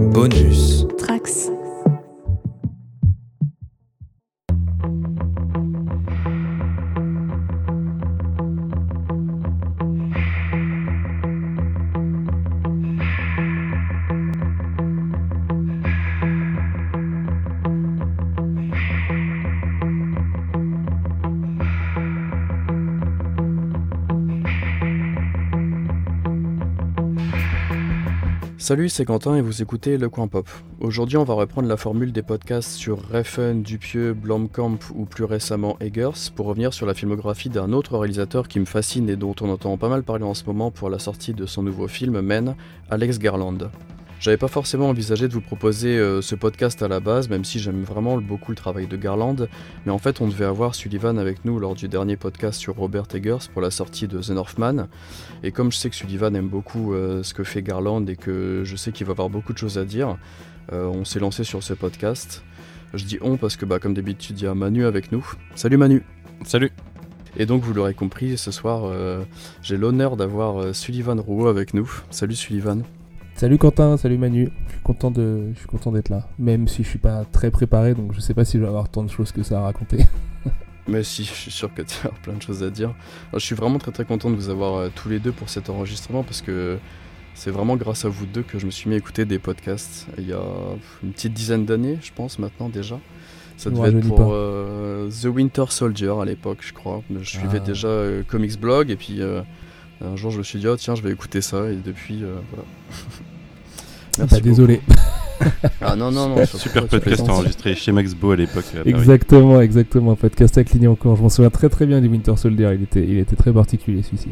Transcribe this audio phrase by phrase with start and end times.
[0.00, 0.69] Bonus.
[28.70, 30.48] Salut, c'est Quentin et vous écoutez Le Coin Pop.
[30.78, 35.76] Aujourd'hui, on va reprendre la formule des podcasts sur Refn, Dupieux, Blomkamp ou plus récemment
[35.80, 39.50] Eggers pour revenir sur la filmographie d'un autre réalisateur qui me fascine et dont on
[39.50, 42.54] entend pas mal parler en ce moment pour la sortie de son nouveau film Men,
[42.90, 43.72] Alex Garland.
[44.20, 47.58] J'avais pas forcément envisagé de vous proposer euh, ce podcast à la base, même si
[47.58, 49.48] j'aime vraiment beaucoup le travail de Garland,
[49.86, 53.06] mais en fait on devait avoir Sullivan avec nous lors du dernier podcast sur Robert
[53.14, 54.88] Eggers pour la sortie de The Northman,
[55.42, 58.60] et comme je sais que Sullivan aime beaucoup euh, ce que fait Garland et que
[58.62, 60.18] je sais qu'il va avoir beaucoup de choses à dire,
[60.70, 62.44] euh, on s'est lancé sur ce podcast.
[62.92, 65.26] Je dis on parce que bah, comme d'habitude il y a Manu avec nous.
[65.54, 66.02] Salut Manu
[66.44, 66.72] Salut
[67.38, 68.92] Et donc vous l'aurez compris, ce soir
[69.62, 71.90] j'ai l'honneur d'avoir Sullivan Rouault avec nous.
[72.10, 72.82] Salut Sullivan
[73.40, 74.50] Salut Quentin, salut Manu.
[74.66, 76.28] Je suis content de, je suis content d'être là.
[76.38, 78.90] Même si je suis pas très préparé, donc je sais pas si je vais avoir
[78.90, 80.04] tant de choses que ça à raconter.
[80.88, 82.94] Mais si, je suis sûr que tu as plein de choses à dire.
[83.32, 85.70] je suis vraiment très très content de vous avoir euh, tous les deux pour cet
[85.70, 86.76] enregistrement parce que
[87.32, 90.06] c'est vraiment grâce à vous deux que je me suis mis à écouter des podcasts
[90.18, 90.42] il y a
[91.02, 93.00] une petite dizaine d'années, je pense maintenant déjà.
[93.56, 97.02] Ça devait être pour euh, The Winter Soldier à l'époque, je crois.
[97.10, 97.66] Je suivais Ah.
[97.66, 99.22] déjà euh, Comics Blog et puis
[100.02, 102.36] un jour je me suis dit, oh tiens, je vais écouter ça et depuis, euh,
[102.50, 102.64] voilà.
[104.18, 104.80] Ah bah, désolé.
[105.80, 106.44] Ah non, non, non.
[106.44, 108.66] Super podcast enregistré chez Max Beau à l'époque.
[108.84, 110.14] exactement, exactement.
[110.14, 111.16] Podcast à Clignancourt.
[111.16, 112.72] Je m'en souviens très très bien du Winter Soldier.
[112.74, 114.28] Il était, il était très particulier celui-ci.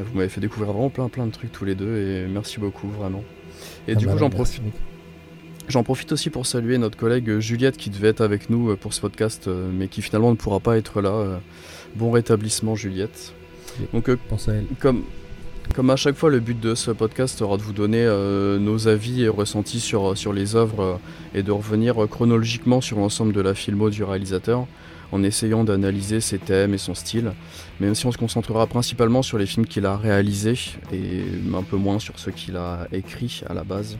[0.00, 2.88] Vous m'avez fait découvrir vraiment plein plein de trucs tous les deux et merci beaucoup
[2.88, 3.22] vraiment.
[3.86, 4.62] Et Ah du bah coup j'en merci, profite,
[5.68, 8.76] j'en profite aussi pour saluer notre collègue euh, Juliette qui devait être avec nous euh,
[8.76, 11.38] pour ce podcast euh, mais qui finalement ne pourra pas être là.
[11.94, 13.32] Bon rétablissement Juliette.
[13.92, 14.64] Donc euh, Pense à elle.
[14.80, 15.04] comme,
[15.74, 18.88] comme à chaque fois le but de ce podcast sera de vous donner euh, nos
[18.88, 23.32] avis et ressentis sur, sur les œuvres euh, et de revenir euh, chronologiquement sur l'ensemble
[23.32, 24.66] de la filmo du réalisateur
[25.12, 27.32] en essayant d'analyser ses thèmes et son style,
[27.80, 30.58] même si on se concentrera principalement sur les films qu'il a réalisés
[30.92, 31.24] et
[31.54, 33.98] un peu moins sur ceux qu'il a écrits à la base.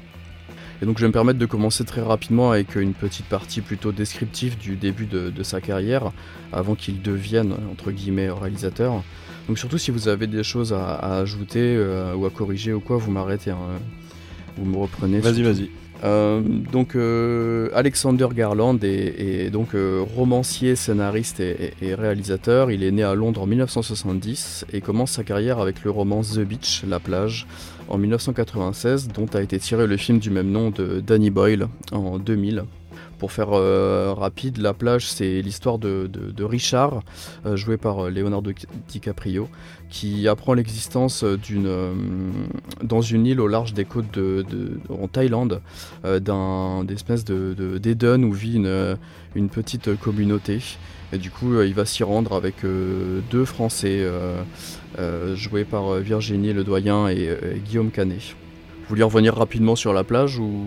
[0.82, 3.92] Et donc je vais me permettre de commencer très rapidement avec une petite partie plutôt
[3.92, 6.12] descriptive du début de, de sa carrière,
[6.52, 9.02] avant qu'il devienne, entre guillemets, réalisateur.
[9.48, 12.80] Donc surtout si vous avez des choses à, à ajouter euh, ou à corriger ou
[12.80, 13.56] quoi, vous m'arrêtez, hein.
[14.56, 15.19] vous me reprenez.
[15.20, 15.70] Vas-y, vas-y.
[16.04, 16.41] Euh,
[16.72, 22.72] donc euh, Alexander Garland est, est donc euh, romancier, scénariste et, et- et réalisateur.
[22.72, 26.41] Il est né à Londres en 1970 et commence sa carrière avec le roman The
[26.41, 27.47] Beach, La plage,
[27.88, 32.19] en 1996, dont a été tiré le film du même nom de Danny Boyle en
[32.19, 32.64] 2000.
[33.22, 36.10] Pour faire euh, rapide, La plage, c'est l'histoire de,
[36.40, 37.04] Richard,
[37.46, 38.50] euh, joué par euh, Leonardo
[38.88, 39.48] DiCaprio,
[39.90, 41.70] qui apprend l'existence d'une
[42.82, 44.44] dans une île au large des côtes de,
[44.90, 45.60] en Thaïlande
[46.02, 48.98] d'un d'espèce de, de- d'Eden où vit une,
[49.36, 50.58] une petite communauté.
[51.12, 54.04] Et du coup, il va s'y rendre avec deux Français
[55.36, 58.18] joués par Virginie Ledoyen et, euh, et Guillaume Canet.
[58.80, 60.66] Vous voulez revenir rapidement sur la plage ou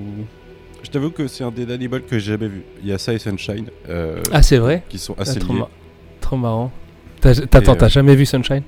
[0.86, 2.62] Je t'avoue que c'est un des Danny Boyle que j'ai jamais vu.
[2.84, 5.54] Il y a ça et Sunshine euh, Ah, c'est vrai qui sont Ah, assez trop,
[5.54, 5.60] liés.
[5.60, 5.70] ma-
[6.22, 6.72] trop marrant.
[7.22, 8.62] T'as- T'attends, Et, t'as euh, jamais vu Sunshine?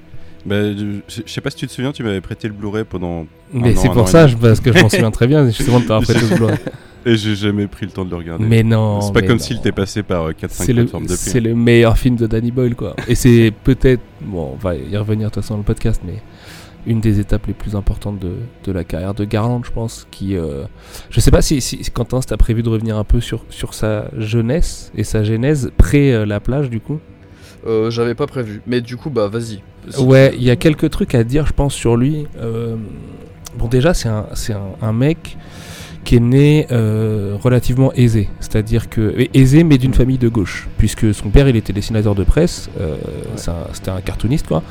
[0.45, 3.27] Bah, je sais pas si tu te souviens, tu m'avais prêté le Blu-ray pendant.
[3.53, 6.01] Mais c'est pour ça, je- parce que je m'en souviens très bien justement de t'avoir
[6.01, 6.57] prêté ce Blu-ray.
[7.05, 8.43] Et j'ai jamais pris le temps de le regarder.
[8.45, 8.99] Mais non.
[9.01, 11.17] c'est pas comme s'il t'est passé par 4-5 C'est le, plateformes depuis.
[11.17, 12.95] c'est le meilleur film de Danny Boyle, quoi.
[13.07, 16.15] Et c'est peut-être, bon, on va y revenir de toute façon dans le podcast, mais
[16.87, 18.31] une des étapes les plus importantes de,
[18.63, 20.07] de la carrière de Garland, je pense.
[20.09, 20.63] Qui, euh,
[21.09, 21.59] je sais pas si,
[21.93, 25.71] Quentin, si t'as prévu de revenir un peu sur, sur sa jeunesse et sa genèse
[25.77, 26.99] près euh, la plage, du coup?
[27.67, 28.61] Euh, J'avais pas prévu.
[28.65, 29.61] Mais du coup, bah vas-y.
[29.89, 32.25] Si Ouais, tu- il y a quelques trucs à dire, je pense, sur lui.
[32.39, 32.75] Euh,
[33.57, 35.37] bon, déjà, c'est un, un, un mec
[36.05, 41.13] qui est né euh, relativement aisé, c'est-à-dire que aisé mais d'une famille de gauche, puisque
[41.13, 42.95] son père il était dessinateur de presse, euh,
[43.47, 44.63] un- c'était un cartooniste quoi.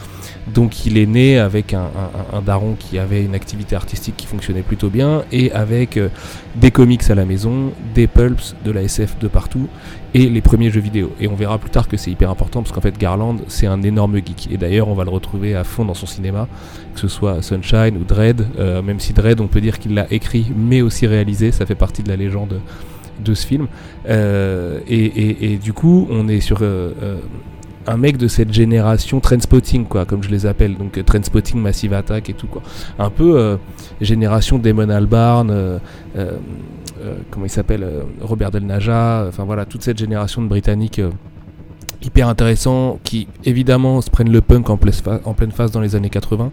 [0.54, 1.88] Donc il est né avec un,
[2.32, 6.08] un- daron qui avait une activité artistique qui fonctionnait plutôt bien et avec euh,
[6.54, 9.66] des comics à la maison, des pulps, de la SF de partout
[10.14, 11.10] et les premiers jeux vidéo.
[11.20, 13.82] Et on verra plus tard que c'est hyper important parce qu'en fait Garland c'est un
[13.82, 14.48] énorme geek.
[14.52, 16.46] Et d'ailleurs on va le retrouver à fond dans son cinéma,
[16.94, 20.06] que ce soit Sunshine ou Dread, euh, même si Dread on peut dire qu'il l'a
[20.12, 22.60] écrit mais aussi réalisé, ça fait partie de la légende
[23.24, 23.66] de ce film.
[24.08, 26.58] Euh, et du coup on est sur...
[27.86, 30.76] euh, euh, un mec de cette génération trendspotting quoi comme je les appelle.
[30.76, 32.62] Donc euh, trendspotting massive attack et tout quoi.
[32.98, 33.56] Un peu euh,
[34.00, 35.78] génération Damon Albarn euh,
[36.16, 36.32] euh,
[37.30, 37.86] comment il s'appelle
[38.20, 41.00] Robert Del Naja, enfin voilà, toute cette génération de Britanniques
[42.02, 46.50] hyper intéressant qui évidemment se prennent le punk en, pleine phase dans les années 80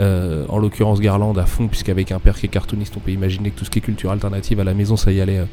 [0.00, 3.50] euh, en l'occurrence Garland à fond puisqu'avec un père qui est cartooniste on peut imaginer
[3.50, 5.46] que tout ce qui est culture alternative à la maison ça y allait euh,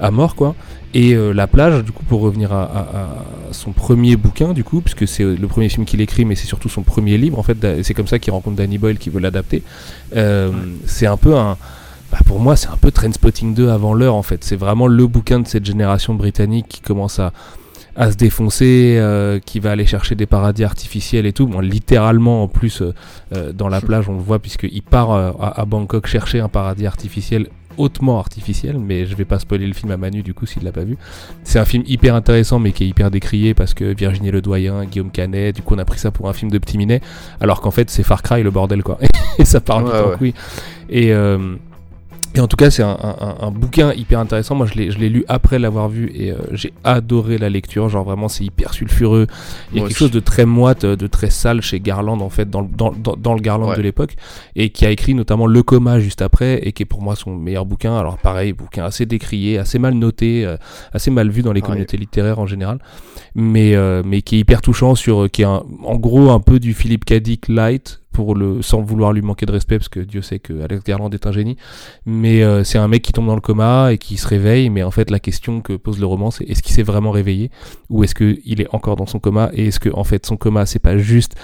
[0.00, 0.54] à mort quoi.
[0.94, 5.06] Et euh, La plage du coup pour revenir à, son premier bouquin du coup puisque
[5.06, 7.94] c'est le premier film qu'il écrit mais c'est surtout son premier livre en fait c'est
[7.94, 9.62] comme ça qu'il rencontre Danny Boyle qui veut l'adapter.
[10.86, 11.56] C'est un peu un
[12.10, 14.42] bah, pour moi, c'est un peu Trainspotting 2 avant l'heure en fait.
[14.42, 17.32] C'est vraiment le bouquin de cette génération britannique qui commence à,
[17.98, 21.48] à se défoncer, euh, qui va aller chercher des paradis artificiels et tout.
[21.48, 22.94] Bon, littéralement en plus euh,
[23.34, 27.48] euh, dans la plage, on le voit puisqu'il part à, Bangkok chercher un paradis artificiel
[27.76, 30.72] hautement artificiel, mais je vais pas spoiler le film à Manu du coup s'il l'a
[30.72, 30.96] pas vu.
[31.42, 35.10] C'est un film hyper intéressant mais qui est hyper décrié parce que Virginie Ledoyen, Guillaume
[35.10, 37.00] Canet, du coup on a pris ça pour un film de petit minet,
[37.40, 38.98] alors qu'en fait c'est Far Cry le bordel quoi.
[39.38, 40.34] et ça part vite en couille.
[40.88, 41.12] Et
[42.34, 44.54] et en tout cas, c'est un, bouquin hyper intéressant.
[44.54, 47.88] Moi, je l'ai lu après l'avoir vu et euh, j'ai adoré la lecture.
[47.88, 49.26] Genre, vraiment, c'est hyper sulfureux.
[49.72, 52.48] Il y a quelque chose de très moite, de très sale chez Garland, en fait,
[52.48, 54.14] dans, dans, dans, le Garland de l'époque.
[54.56, 57.34] Et qui a écrit notamment Le Coma juste après et qui est pour moi son
[57.34, 57.96] meilleur bouquin.
[57.96, 60.56] Alors, pareil, bouquin assez décrié, assez mal noté, euh,
[60.92, 62.78] assez mal vu dans les communautés littéraires en général.
[63.34, 65.64] Mais, euh, mais qui est hyper touchant sur, qui est en
[65.96, 68.00] gros un peu du Philippe Cadic light
[68.62, 71.32] sans vouloir lui manquer de respect, parce que Dieu sait que Alex Garland est un
[71.32, 71.56] génie.
[72.06, 74.70] Mais euh, c'est un mec qui tombe dans le coma et qui se réveille.
[74.70, 77.50] Mais en fait, la question que pose le roman, c'est est-ce qu'il s'est vraiment réveillé?
[77.90, 79.50] Ou est-ce qu'il est encore dans son coma?
[79.52, 81.36] Et est-ce que en fait son coma, c'est pas juste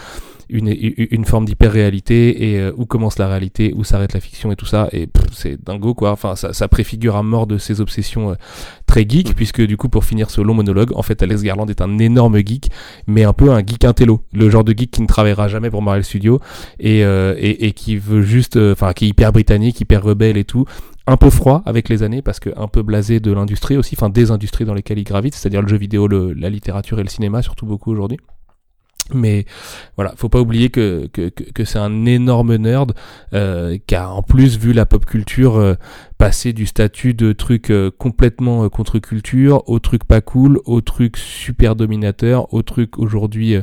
[0.48, 4.56] une, une forme d'hyper-réalité et euh, où commence la réalité, où s'arrête la fiction et
[4.56, 4.88] tout ça.
[4.92, 6.12] Et c'est dingo quoi.
[6.12, 8.34] Enfin, ça, ça, préfigure à mort de ses obsessions euh,
[8.86, 9.34] très geek, mm.
[9.34, 12.38] puisque du coup, pour finir ce long monologue, en fait, Alex Garland est un énorme
[12.38, 12.70] geek,
[13.06, 14.22] mais un peu un geek intello.
[14.32, 16.40] Le genre de geek qui ne travaillera jamais pour Marvel Studios
[16.78, 20.44] et, euh, et, et, qui veut juste, enfin, qui est hyper britannique, hyper rebelle et
[20.44, 20.64] tout
[21.06, 24.08] un peu froid avec les années parce que un peu blasé de l'industrie aussi, enfin
[24.08, 27.08] des industries dans lesquelles il gravite, c'est-à-dire le jeu vidéo, le, la littérature et le
[27.08, 28.18] cinéma surtout beaucoup aujourd'hui.
[29.12, 29.44] Mais
[29.96, 32.92] voilà, faut pas oublier que, que, que, c'est un énorme nerd
[33.34, 35.74] euh, qui a en plus vu la pop culture euh,
[36.18, 41.16] passer du statut de truc euh, complètement euh, contre-culture au truc pas cool, au truc
[41.16, 43.56] super dominateur, au truc aujourd'hui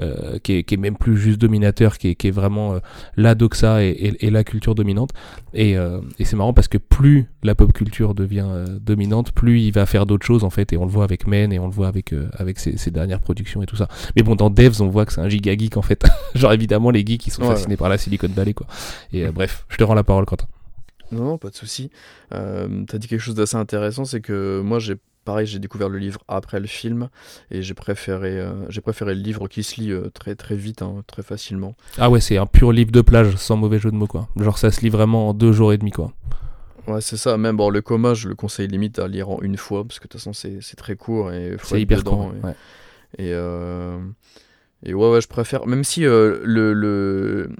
[0.00, 2.78] euh, qui, est, qui, est, même plus juste dominateur, qui est, qui est vraiment
[3.16, 5.10] la doxa et, et, la culture dominante.
[5.54, 5.72] Et,
[6.18, 10.06] et c'est marrant parce que plus la pop culture devient dominante, plus il va faire
[10.06, 10.72] d'autres choses en fait.
[10.72, 13.20] Et on le voit avec Men et on le voit avec, avec ses, ses, dernières
[13.20, 13.88] productions et tout ça.
[14.16, 16.04] Mais bon, dans Devs, on voit que c'est un giga geek en fait.
[16.34, 18.66] Genre évidemment les geeks qui sont fascinés par la Silicon Valley quoi.
[19.12, 20.46] Et bref, je te rends la parole Quentin.
[21.12, 21.90] Non, pas de souci.
[22.32, 25.88] Euh, tu as dit quelque chose d'assez intéressant, c'est que moi, j'ai pareil, j'ai découvert
[25.88, 27.08] le livre après le film
[27.50, 30.82] et j'ai préféré, euh, j'ai préféré le livre qui se lit euh, très très vite,
[30.82, 31.76] hein, très facilement.
[31.98, 34.28] Ah ouais, c'est un pur livre de plage, sans mauvais jeu de mots quoi.
[34.36, 36.12] Genre ça se lit vraiment en deux jours et demi quoi.
[36.88, 37.38] Ouais, c'est ça.
[37.38, 40.04] Même bon, le coma, je le conseille limite à lire en une fois parce que
[40.04, 42.32] de toute façon c'est très court et c'est hyper court.
[43.16, 43.34] Et, et
[44.84, 45.66] et ouais, ouais, je préfère.
[45.66, 47.50] Même si euh, le, le,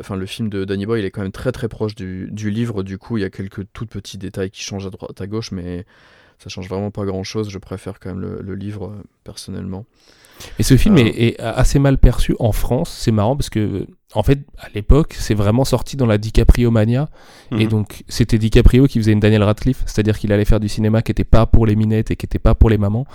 [0.00, 2.50] enfin, le film de Danny Boy, il est quand même très très proche du, du,
[2.50, 5.26] livre, du coup, il y a quelques tout petits détails qui changent à droite à
[5.26, 5.84] gauche, mais
[6.38, 7.50] ça change vraiment pas grand chose.
[7.50, 9.84] Je préfère quand même le, le livre, euh, personnellement.
[10.58, 11.00] Et ce film euh.
[11.00, 12.90] est, est, assez mal perçu en France.
[12.90, 17.08] C'est marrant parce que en fait, à l'époque, c'est vraiment sorti dans la DiCaprio mania.
[17.50, 17.68] Et mhm.
[17.68, 21.10] donc, c'était DiCaprio qui faisait une Daniel Radcliffe, c'est-à-dire qu'il allait faire du cinéma qui
[21.10, 23.06] n'était pas pour les minettes et qui n'était pas pour les mamans.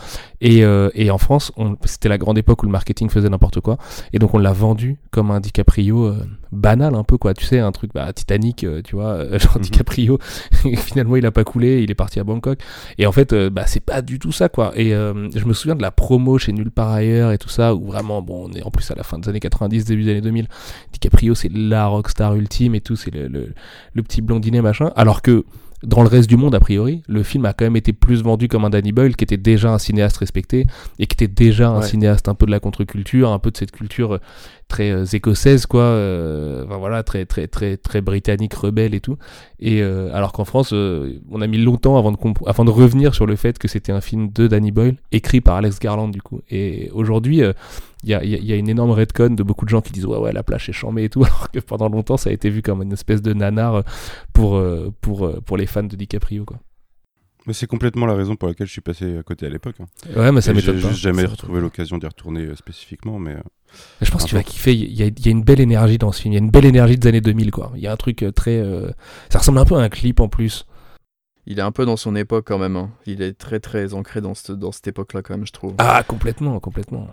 [0.42, 1.52] Et, euh, et en France,
[1.86, 3.78] c'était la grande époque où le marketing faisait n'importe quoi.
[4.14, 7.34] Et donc, on l'a vendu comme un DiCaprio euh, banal, un peu, quoi.
[7.34, 9.62] Tu sais, un truc bah, Titanic, euh, tu vois, genre mhm.
[9.62, 10.20] DiCaprio.
[10.66, 12.60] et finalement, il a pas coulé, il est parti à Bangkok.
[12.98, 14.72] Et en fait, bah, c'est pas du tout ça, quoi.
[14.76, 17.86] Et je me souviens de la promo chez Nulle part ailleurs et tout ça, où
[17.86, 20.22] vraiment, bon, on est en plus à la fin des années 90, début des années
[20.22, 20.48] 2000
[20.94, 23.28] DiCaprio c'est la rockstar ultime et tout, c'est le,
[23.94, 24.92] le, petit blondinet machin.
[24.96, 25.46] Alors que
[25.84, 28.48] dans le reste du monde, a priori, le film a quand même été plus vendu
[28.48, 30.66] comme un Danny Boyle, qui était déjà un cinéaste respecté,
[30.98, 33.72] et qui était déjà un cinéaste un peu de la contre-culture, un peu de cette
[33.72, 34.20] culture euh,
[34.68, 39.18] très euh, écossaise quoi euh, enfin, voilà très très très très britannique rebelle et tout.
[39.60, 43.26] Et euh, alors qu'en France on a mis longtemps avant de avant de revenir sur
[43.26, 46.42] le fait que c'était un film de Danny Boyle écrit par Alex Garland du coup.
[46.50, 47.42] Et aujourd'hui
[48.04, 50.20] il y a, y, a, une énorme redcon de beaucoup de gens qui disent ouais
[50.20, 52.62] ouais la plage est chambée et tout alors que pendant longtemps ça a été vu
[52.62, 53.84] comme une espèce de nanar
[54.34, 54.62] pour
[55.02, 56.60] pour pour les fans de DiCaprio quoi
[57.48, 59.78] mais c'est complètement la raison pour laquelle je suis passé à côté à l'époque.
[59.80, 59.86] Hein.
[60.16, 60.90] Ouais, mais ça m'étonne pas.
[60.90, 63.38] J'ai jamais retrouvé l'occasion d'y retourner spécifiquement, mais.
[64.02, 64.74] Je pense que tu vas kiffer.
[64.74, 66.34] Il y, a, une belle énergie dans ce film.
[66.34, 67.72] Il y a une belle énergie des années 2000, quoi.
[67.76, 68.60] Il y a un truc euh, très.
[68.60, 68.92] Euh,
[69.30, 70.66] ça ressemble un peu à un clip en plus.
[71.46, 72.76] Il est un peu dans son époque quand même.
[72.76, 72.92] Hein.
[73.06, 75.76] Il est très très ancré dans cette, dans cette époque-là quand même, je trouve.
[75.78, 77.08] Ah, complètement, complètement.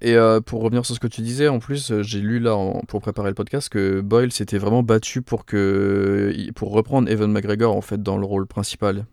[0.00, 2.56] Et euh, pour revenir sur ce que tu disais, en plus, j'ai lu là
[2.88, 7.74] pour préparer le podcast que Boyle s'était vraiment battu pour que pour reprendre Evan McGregor
[7.76, 9.06] en fait dans le rôle principal.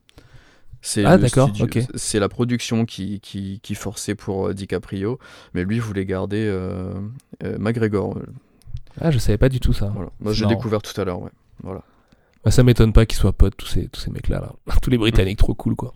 [0.86, 1.80] C'est Ah, d'accord, ok.
[1.96, 5.18] C'est la production qui, qui, qui forçait pour euh, DiCaprio,
[5.54, 6.94] mais lui voulait garder euh,
[7.44, 8.20] euh, McGregor.
[9.00, 9.92] Ah, je savais pas du tout ça.
[9.96, 10.12] Voilà.
[10.20, 11.22] Moi, j'ai découvert tout à l'heure.
[11.22, 11.32] Ouais.
[11.63, 11.84] Voilà.
[12.44, 14.42] Bah, ça m'étonne pas qu'ils soient potes, tous ces, tous ces mecs-là.
[14.42, 14.75] Là.
[14.82, 15.94] Tous les Britanniques trop cool, quoi.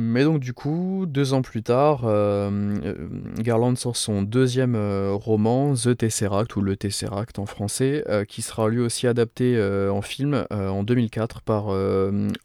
[0.00, 2.50] Mais donc du coup, deux ans plus tard, euh,
[2.84, 8.40] euh, Garland sort son deuxième euh, roman, The Tesseract, ou Le Tesseract en français, qui
[8.42, 11.68] sera lui aussi adapté en film en 2004 par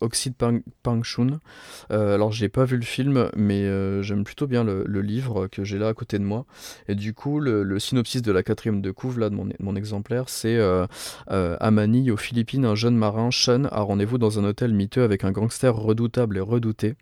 [0.01, 1.39] Oxide Pang, Pangchun.
[1.89, 3.63] Alors j'ai pas vu le film, mais
[4.03, 6.45] j'aime plutôt bien le, livre que j'ai là à côté de moi.
[6.87, 10.29] Et du coup, le, synopsis de la quatrième de couve là de mon, mon exemplaire,
[10.29, 10.59] c'est
[11.27, 15.23] à Manille, aux Philippines, un jeune marin, Sean, a rendez-vous dans un hôtel miteux avec
[15.23, 16.95] un gangster redoutable et redouté.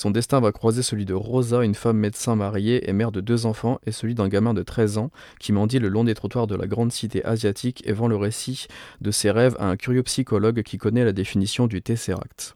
[0.00, 3.44] Son destin va croiser celui de Rosa, une femme médecin mariée et mère de deux
[3.44, 6.54] enfants, et celui d'un gamin de 13 ans qui mendie le long des trottoirs de
[6.54, 8.66] la grande cité asiatique et vend le récit
[9.02, 12.54] de ses rêves à un curieux psychologue qui connaît la définition du Tesseract.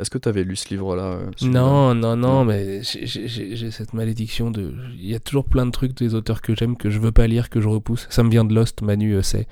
[0.00, 2.44] Est-ce que tu avais lu ce livre-là euh, Non, non, non, Non.
[2.44, 4.72] mais j'ai- cette malédiction de.
[4.96, 7.26] Il y a toujours plein de trucs des auteurs que j'aime que je veux pas
[7.26, 8.06] lire, que je repousse.
[8.10, 9.46] Ça me vient de Lost, Manu euh, sait.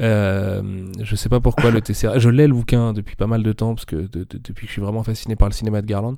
[0.00, 0.62] Euh,
[1.02, 2.18] je sais pas pourquoi le TCR.
[2.18, 4.68] Je l'ai le bouquin depuis pas mal de temps, parce que de- de- depuis que
[4.68, 6.16] je suis vraiment fasciné par le cinéma de Garland.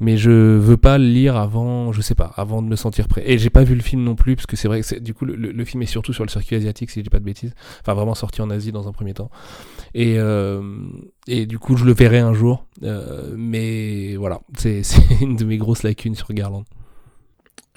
[0.00, 3.22] Mais je veux pas le lire avant, je sais pas, avant de me sentir prêt.
[3.26, 5.24] Et j'ai pas vu le film non plus, parce que c'est vrai que du coup,
[5.24, 7.24] le, le- le film est surtout sur le circuit asiatique, si je dis pas de
[7.24, 7.54] bêtises.
[7.80, 9.30] Enfin, vraiment sorti en Asie dans un premier temps.
[9.94, 10.62] Et, euh,
[11.26, 12.66] et du coup, je le verrai un jour.
[12.82, 16.64] Euh, mais voilà, c'est c'est une de mes grosses lacunes sur Garland.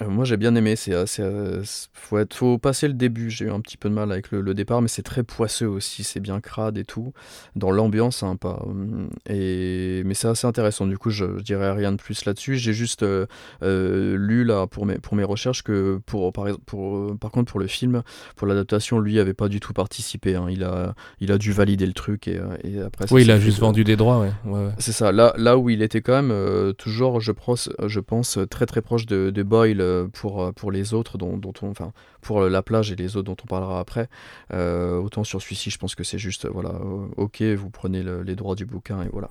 [0.00, 3.30] Euh, moi j'ai bien aimé, c'est assez, euh, c'est- faut, être, faut passer le début,
[3.30, 5.66] j'ai eu un petit peu de mal avec le, le départ, mais c'est très poisseux
[5.66, 7.12] aussi, c'est bien crade et tout,
[7.56, 11.72] dans l'ambiance hein, pas, hum, et, mais c'est assez intéressant, du coup je, je dirais
[11.72, 13.26] rien de plus là-dessus, j'ai juste euh,
[13.64, 17.50] euh, lu là pour mes, pour mes recherches que pour, par, pour, euh, par contre
[17.50, 18.02] pour le film,
[18.36, 21.86] pour l'adaptation, lui avait pas du tout participé, hein, il, a, il a dû valider
[21.86, 24.30] le truc et, euh, et après Oui, il a juste de- vendu des droits, ouais.
[24.44, 24.72] ouais, ouais.
[24.78, 28.38] c'est ça, là, là où il était quand même euh, toujours, je, pense, je pense,
[28.48, 31.70] très très proche de, de Boyle euh, pour, euh, pour les autres, dont, dont on,
[31.70, 34.08] enfin, pour euh, La plage et les autres dont on parlera après.
[34.52, 38.02] Euh, autant sur celui-ci, je pense que c'est juste, euh, voilà, euh, ok, vous prenez
[38.02, 39.28] le- les droits du bouquin et voilà.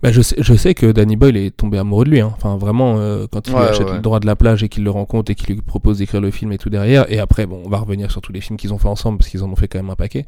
[0.00, 2.20] Bah, je, sais, je sais que Danny Boyle est tombé amoureux de lui.
[2.20, 2.32] hein.
[2.36, 3.94] Enfin, vraiment, euh, quand il lui achète ouais.
[3.94, 6.30] le droit de la plage et qu'il le rencontre et qu'il lui propose d'écrire le
[6.30, 7.10] film et tout derrière.
[7.10, 9.28] Et après, bon, on va revenir sur tous les films qu'ils ont fait ensemble parce
[9.28, 10.24] qu'ils en ont fait quand même un paquet.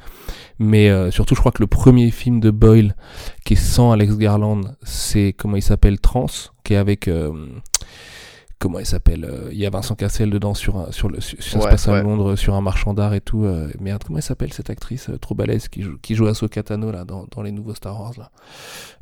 [0.58, 2.96] Mais euh, surtout, je crois que le premier film de Boyle
[3.44, 6.26] qui est sans Alex Garland, c'est comment il s'appelle Trans,
[6.64, 7.06] qui est avec.
[7.06, 7.32] euh,
[8.64, 11.36] Comment il s'appelle euh, Il y a Vincent Cassel dedans sur un, sur le sur,
[11.42, 12.02] ça se Ouais, passe à ouais.
[12.02, 13.44] Londres sur un marchand d'art et tout.
[13.44, 16.32] euh, merde, comment elle s'appelle cette actrice euh, trop balèze qui joue, qui joue à
[16.32, 18.30] Sokatano là dans, dans les nouveaux Star Wars là,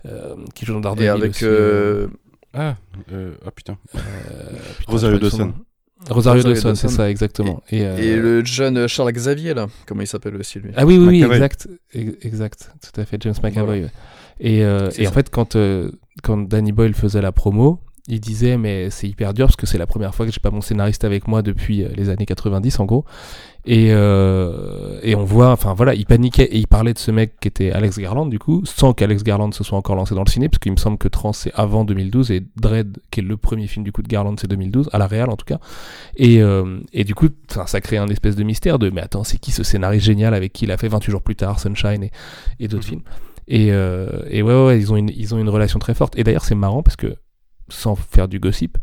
[0.06, 1.30] Euh, qui joue dans Et Daredevil avec.
[1.36, 2.08] aussi, euh,
[2.52, 2.74] Ah,
[3.12, 3.76] euh, ah putain.
[3.94, 4.00] euh,
[4.78, 5.52] putain, Rosario Dawson.
[6.10, 7.62] Rosario Dawson, c'est ça exactement.
[7.70, 10.98] Et, euh, Et le jeune Charles Xavier, là, comment il s'appelle aussi lui Ah oui,
[10.98, 13.64] oui, oui, exact, exact, tout à fait, James McAvoy.
[13.64, 13.82] Voilà.
[13.82, 13.90] ouais.
[14.40, 15.92] Et, euh, et en fait, quand, euh,
[16.24, 17.78] quand Danny Boyle faisait la promo,
[18.08, 20.50] il disait mais c'est hyper dur parce que c'est la première fois que j'ai pas
[20.50, 23.04] mon scénariste avec moi depuis euh, les années 90 en gros.
[23.64, 27.38] Et, euh, et on voit, enfin voilà, il paniquait et il parlait de ce mec
[27.40, 30.28] qui était Alex Garland du coup, sans qu'Alex Garland se soit encore lancé dans le
[30.28, 33.36] ciné, parce qu'il me semble que Trans c'est avant 2012 et Dread, qui est le
[33.36, 35.60] premier film du coup de Garland, c'est 2012, à la réal en tout cas.
[36.16, 39.38] Et, euh, et du coup, ça crée un espèce de mystère de mais attends, c'est
[39.38, 42.10] qui ce scénariste génial avec qui il a fait 28 jours plus tard Sunshine et,
[42.58, 42.88] et d'autres Mhm.
[42.90, 43.02] films.
[43.48, 46.16] Et, euh, et ouais, ouais, ouais, ils ont, une, ils ont une relation très forte.
[46.18, 47.14] Et d'ailleurs, c'est marrant parce que,
[47.72, 48.78] sans faire du gossip,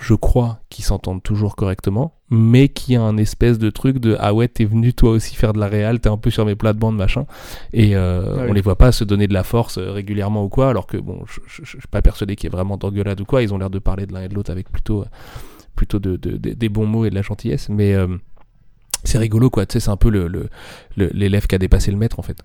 [0.00, 4.16] je crois qu'ils s'entendent toujours correctement, mais qu'il y a un espèce de truc de
[4.20, 6.54] ah ouais, t'es venu toi aussi faire de la réal, t'es un peu sur mes
[6.54, 7.26] plates-bandes, machin.
[7.72, 8.46] Et euh, Ah oui.
[8.50, 10.96] on les voit pas se donner de la force euh, régulièrement ou quoi, alors que
[10.98, 13.42] bon, je, je, je suis pas persuadé qu'il y ait vraiment d'engueulade ou quoi.
[13.42, 15.06] Ils ont l'air de parler de l'un et de l'autre avec plutôt, euh,
[15.74, 17.92] plutôt de, de- de- des bons mots et de la gentillesse, mais.
[17.94, 18.06] euh,
[19.04, 20.48] c'est rigolo quoi, tu sais, c'est un peu le- le-
[20.96, 22.38] le- l'élève qui a dépassé le maître en fait.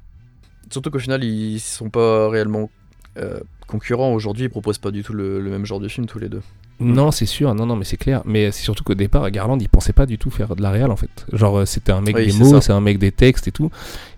[0.72, 2.70] Surtout qu'au final, ils sont pas réellement
[3.18, 6.20] euh, concurrents aujourd'hui, ils proposent pas du tout le, le même genre de film tous
[6.20, 6.42] les deux.
[6.80, 8.24] Non, c'est sûr, non, non, mais c'est clair.
[8.26, 10.92] Mais c'est surtout qu'au départ, Garland, il pensait pas du tout faire de la réal
[10.92, 11.26] en fait.
[11.32, 13.70] Genre, euh, c'était un mec Oui, des mots, c'est un mec des textes et tout.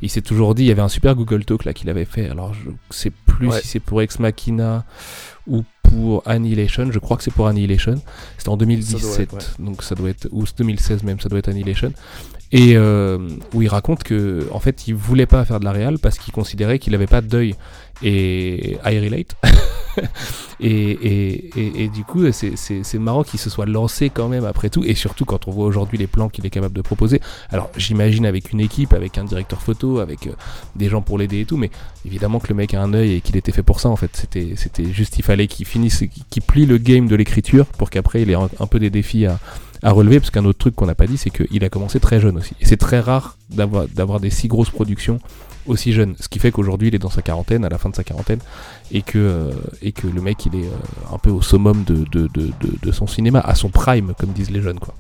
[0.02, 2.30] Il s'est toujours dit, il y avait un super Google Talk là qu'il avait fait.
[2.30, 3.62] Alors, je sais plus Ouais.
[3.62, 4.86] si c'est pour Ex Machina
[5.48, 6.92] ou pour Annihilation.
[6.92, 7.96] Je crois que c'est pour Annihilation.
[8.38, 9.40] C'était en 2017, être, ouais.
[9.60, 11.92] donc ça doit être ou 2016 même, ça doit être Annihilation.
[12.52, 13.18] Et euh,
[13.54, 16.34] où il raconte que en fait, il voulait pas faire de la réal parce qu'il
[16.34, 17.56] considérait qu'il avait pas d'œil.
[18.04, 19.36] Et I relate.
[20.60, 24.70] et, et, et, et du coup, c'est- marrant qu'il se soit lancé quand même après
[24.70, 27.22] tout, et surtout quand on voit aujourd'hui les plans qu'il est capable de proposer.
[27.50, 30.32] Alors j'imagine avec une équipe, avec un directeur photo, avec euh,
[30.76, 31.72] des gens pour l'aider et tout, mais
[32.06, 34.12] évidemment que le mec a un œil et qu'il était fait pour ça en fait.
[34.14, 38.22] C'était c'était juste, il fallait qu'il finisse, qu'il plie le game de l'écriture pour qu'après
[38.22, 39.40] il ait un peu des défis à,
[39.86, 42.20] à relever, parce qu'un autre truc qu'on n'a pas dit, c'est qu'il a commencé très
[42.20, 42.56] jeune aussi.
[42.60, 45.20] Et c'est très rare d'avoir, des si grosses productions
[45.68, 46.16] aussi jeunes.
[46.20, 48.40] Ce qui fait qu'aujourd'hui, il est dans sa quarantaine, à la fin de sa quarantaine,
[48.92, 49.52] et que, euh,
[49.84, 52.74] et que le mec, il est euh, un peu au summum de, de, de, de,
[52.82, 54.96] de son cinéma, à son prime, comme disent les jeunes, quoi.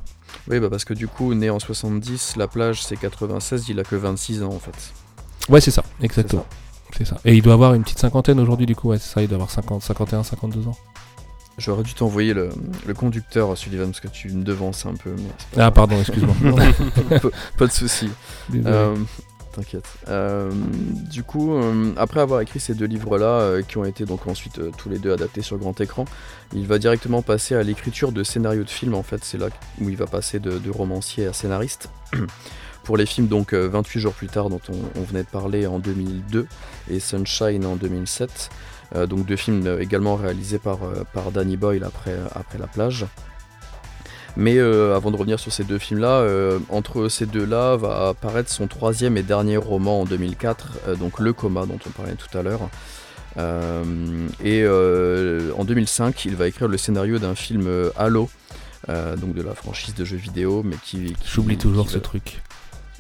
[0.47, 3.83] Oui, bah parce que du coup, né en 70, La plage c'est 96, il a
[3.83, 4.93] que 26 ans en fait.
[5.49, 6.45] Ouais, c'est ça, exactement.
[6.95, 7.17] C'est ça.
[7.25, 9.37] Et il doit avoir une petite cinquantaine aujourd'hui, du coup, ouais, c'est ça, il doit
[9.37, 10.77] avoir 50, 51, 52 ans.
[11.57, 12.49] J'aurais dû t'envoyer le,
[12.85, 15.11] le conducteur, Sullivan, parce que tu me devances un peu.
[15.11, 16.35] Mais Ah, pardon, excuse-moi.
[17.09, 18.09] pas, pas de souci.
[18.53, 18.95] Euh,
[19.53, 19.87] T'inquiète.
[20.09, 20.51] Euh,
[21.09, 24.89] du coup, euh, après avoir écrit ces deux livres-là, qui ont été donc ensuite tous
[24.89, 26.03] les deux adaptés sur grand écran,
[26.53, 28.95] il va directement passer à l'écriture de scénarios de films.
[28.95, 29.47] En fait, c'est là
[29.79, 31.89] où il va passer de, de romancier à scénariste.
[32.83, 35.65] Pour les films, donc euh, 28 jours plus tard, dont on, on venait de parler
[35.65, 36.45] en 2002,
[36.91, 38.49] et Sunshine en 2007.
[38.95, 42.67] Euh, donc deux films euh, également réalisés par, euh, par Danny Boyle après, après La
[42.67, 43.05] plage.
[44.37, 48.49] Mais euh, avant de revenir sur ces deux films-là, euh, entre ces deux-là va apparaître
[48.51, 52.37] son troisième et dernier roman en 2004, euh, donc Le Coma dont on parlait tout
[52.37, 52.69] à l'heure.
[54.43, 58.29] Et en 2005, il va écrire le scénario d'un film Halo,
[58.87, 62.41] donc de la franchise de jeux vidéo, mais qui, qui- J'oublie toujours qui ce truc.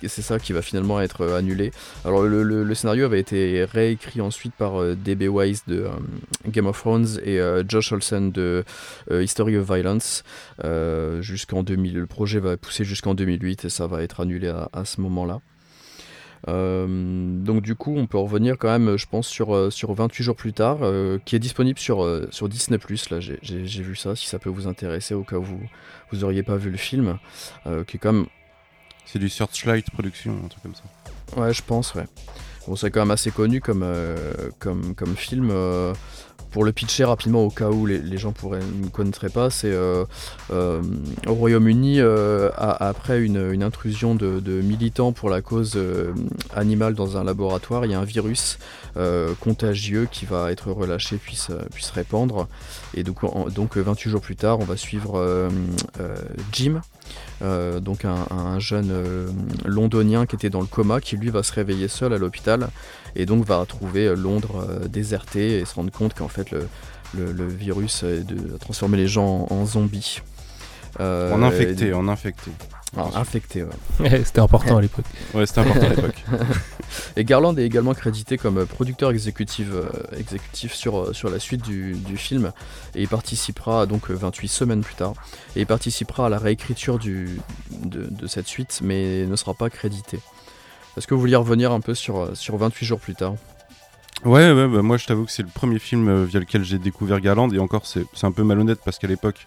[0.07, 1.71] C'est ça qui va finalement être euh, annulé.
[2.03, 5.23] Alors le, scénario avait été réécrit ensuite par euh, D.B.
[5.23, 5.89] Wise de euh,
[6.47, 8.63] Game of Thrones et Josh Olsen de
[9.11, 10.23] History of Violence
[11.21, 11.93] jusqu'en 2000.
[11.95, 15.39] Le projet va pousser jusqu'en 2008 et ça va être annulé à, ce moment-là.
[16.47, 20.53] Donc du coup, on peut revenir quand même, je pense, sur, sur 28 jours plus
[20.53, 20.79] tard,
[21.25, 22.05] qui est disponible sur,
[22.47, 22.77] Disney+.
[23.09, 25.61] Là, j'ai- vu ça, si ça peut vous intéresser au cas où vous
[26.11, 27.17] vous auriez pas vu le film,
[27.87, 28.13] qui est quand
[29.05, 31.39] C'est du Searchlight Production, un truc comme ça.
[31.39, 32.05] Ouais, je pense, ouais.
[32.67, 34.15] Bon, c'est quand même assez connu comme, euh,
[34.59, 35.49] comme, comme film.
[35.51, 35.93] euh,
[36.55, 40.05] pour le pitcher rapidement, au cas où les, gens pourraient, ne connaîtraient pas, c'est euh,
[40.51, 40.81] euh,
[41.27, 45.77] au Royaume-Uni, euh, après une, intrusion de, militants pour la cause
[46.55, 48.57] animale dans un laboratoire, il y a un virus
[49.41, 52.47] contagieux qui va être relâché puis se, puis se répandre.
[52.93, 53.19] Et donc,
[53.53, 55.49] donc euh, 28 jours plus tard, on va suivre
[56.53, 56.79] Jim,
[57.81, 58.93] donc un, un jeune
[59.65, 62.69] londonien qui était dans le coma, qui lui va se réveiller seul à l'hôpital
[63.15, 66.67] et donc va trouver euh, Londres euh, déserté et se rendre compte qu'en fait le,
[67.15, 70.21] le- le virus de, a transformé les gens en, en zombies.
[70.99, 72.51] Euh, en infecté, en infecté.
[72.95, 73.63] alors, infecté,
[73.99, 74.23] ouais.
[74.23, 75.03] C'était important à l'époque.
[75.33, 76.23] Ouais, c'était important à l'époque.
[77.17, 81.93] Et Garland est également crédité comme producteur exécutif, euh, exécutif sur, sur la suite du,
[81.95, 82.51] du film
[82.93, 85.13] et il participera donc euh, 28 semaines plus tard
[85.57, 87.37] et il participera à la réécriture du,
[87.83, 90.19] de, de cette suite mais ne sera pas crédité.
[90.97, 93.35] Est-ce que vous vouliez revenir un peu sur, euh, sur 28 jours plus tard
[94.23, 96.79] Ouais, ouais, bah, moi je t'avoue que c'est le premier film euh, via lequel j'ai
[96.79, 99.45] découvert Garland et encore c'est un peu malhonnête parce qu'à l'époque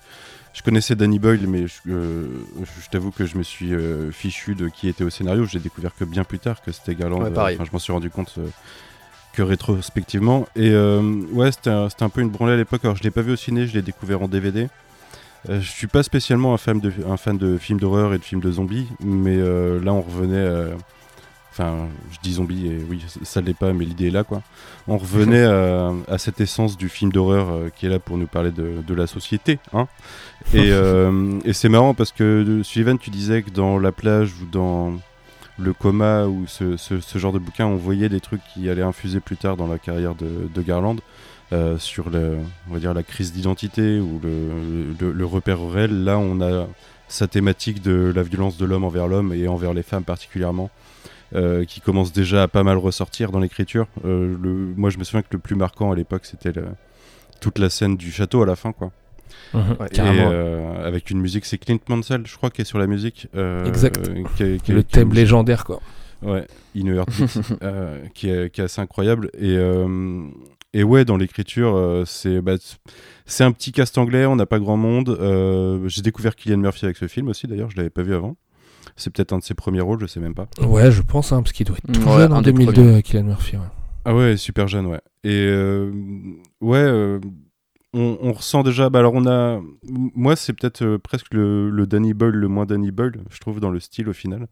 [0.52, 2.28] je connaissais Danny Boyle mais je, euh,
[2.60, 5.46] je t'avoue que je me suis euh, fichu de qui était au scénario.
[5.46, 7.22] J'ai découvert que bien plus tard que c'était Garland.
[7.22, 7.56] Ouais, pareil.
[7.56, 8.38] Enfin, je m'en suis rendu compte
[9.32, 10.46] que rétrospectivement.
[10.56, 12.84] Et ouais, c'était un, un peu une branlée à l'époque.
[12.84, 14.68] Alors je l'ai pas vu au ciné, je l'ai découvert en DVD.
[15.48, 18.40] Je suis pas spécialement un fan de, un fan de films d'horreur et de films
[18.40, 20.72] de zombies, mais là on revenait.
[21.60, 24.42] Euh, Enfin, je dis zombie et oui, ça l'est pas, mais l'idée est là quoi.
[24.86, 28.26] On revenait à, à cette essence du film d'horreur euh, qui est là pour nous
[28.26, 29.58] parler de, de la société.
[29.72, 29.88] Hein
[30.54, 34.32] et euh, et c'est marrant parce que euh, Sullivan, tu disais que dans La plage
[34.42, 34.92] ou dans
[35.58, 38.82] Le coma ou ce, ce- ce genre de bouquin, on voyait des trucs qui allaient
[38.82, 40.96] infuser plus tard dans la carrière de, de Garland.
[41.52, 42.36] euh, sur le,
[42.70, 46.66] on va dire la crise d'identité ou le, le, le repère réel, là on a
[47.08, 50.68] sa thématique de la violence de l'homme envers l'homme et envers les femmes particulièrement,
[51.34, 53.86] euh, qui commence déjà à pas mal ressortir dans l'écriture.
[54.04, 56.52] Euh, le- moi, je me souviens que le plus marquant à l'époque, c'était
[57.40, 58.90] toute la scène du château à la fin, quoi.
[59.54, 60.30] Mhm, Ouais, Et, carrément.
[60.32, 63.28] euh, avec une musique, c'est Clint Mansell, je crois, qui est sur la musique.
[63.36, 64.00] euh, Exact.
[64.36, 65.80] qui est- qui est- le qui thème légendaire, quoi.
[66.22, 67.28] Ouais, In a Heartbeat,
[67.62, 69.30] euh, qui, est, qui est assez incroyable.
[69.38, 70.24] Et, euh,
[70.74, 72.54] et ouais, dans l'écriture, euh, c'est bah,
[73.24, 75.10] c'est un petit cast anglais, on n'a pas grand monde.
[75.20, 78.36] Euh, J'ai découvert Killian Murphy avec ce film aussi, d'ailleurs, je l'avais pas vu avant.
[78.98, 80.46] C'est peut-être un de ses premiers rôles, je sais même pas.
[80.60, 82.72] Ouais, je pense, hein, parce qu'il doit être tout Ouais, jeune un en des 2002,
[82.82, 83.02] premiers.
[83.02, 83.56] Kylian Murphy.
[83.56, 83.62] ouais.
[84.04, 85.00] Ah ouais, super jeune, ouais.
[85.24, 85.90] Et euh,
[86.60, 87.18] ouais, euh,
[87.94, 88.90] on, on ressent déjà.
[88.90, 92.66] Bah alors on a, moi c'est peut-être euh, presque le, le Danny Boyle, le moins
[92.66, 94.46] Danny Boyle, je trouve dans le style au final,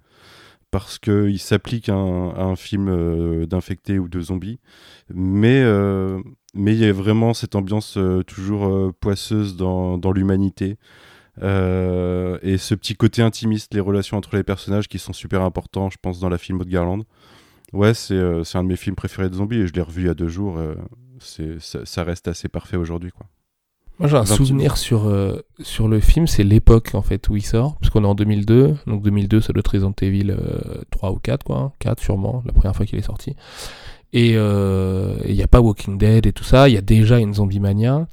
[0.71, 4.59] parce que il s'applique à, un- à un film euh, d'infectés ou de zombies,
[5.15, 6.21] mais euh,
[6.55, 10.77] mais il y a vraiment cette ambiance euh, toujours euh, poisseuse dans, dans l'humanité.
[11.43, 15.91] Euh, et ce petit côté intimiste, les relations entre les personnages qui sont super importants,
[15.91, 17.03] je pense, dans la film de Garland.
[17.73, 20.07] Ouais, c'est euh, un de mes films préférés de zombies et je l'ai revu il
[20.07, 20.59] y a deux jours.
[20.59, 20.75] euh,
[21.19, 23.27] ça, ça reste assez parfait aujourd'hui, quoi.
[23.99, 27.43] Moi j'ai un souvenir sur, euh, sur le film, c'est l'époque en fait où il
[27.43, 30.37] sort, parce qu'on est en 2002, donc 2002 ça doit être Resident Evil
[30.91, 33.35] 3 ou 4 quoi, 4 sûrement, la première fois qu'il est sorti.
[34.13, 37.35] Et il n'y a pas Walking Dead et tout ça, il y a déjà une
[37.35, 38.07] zombie mania.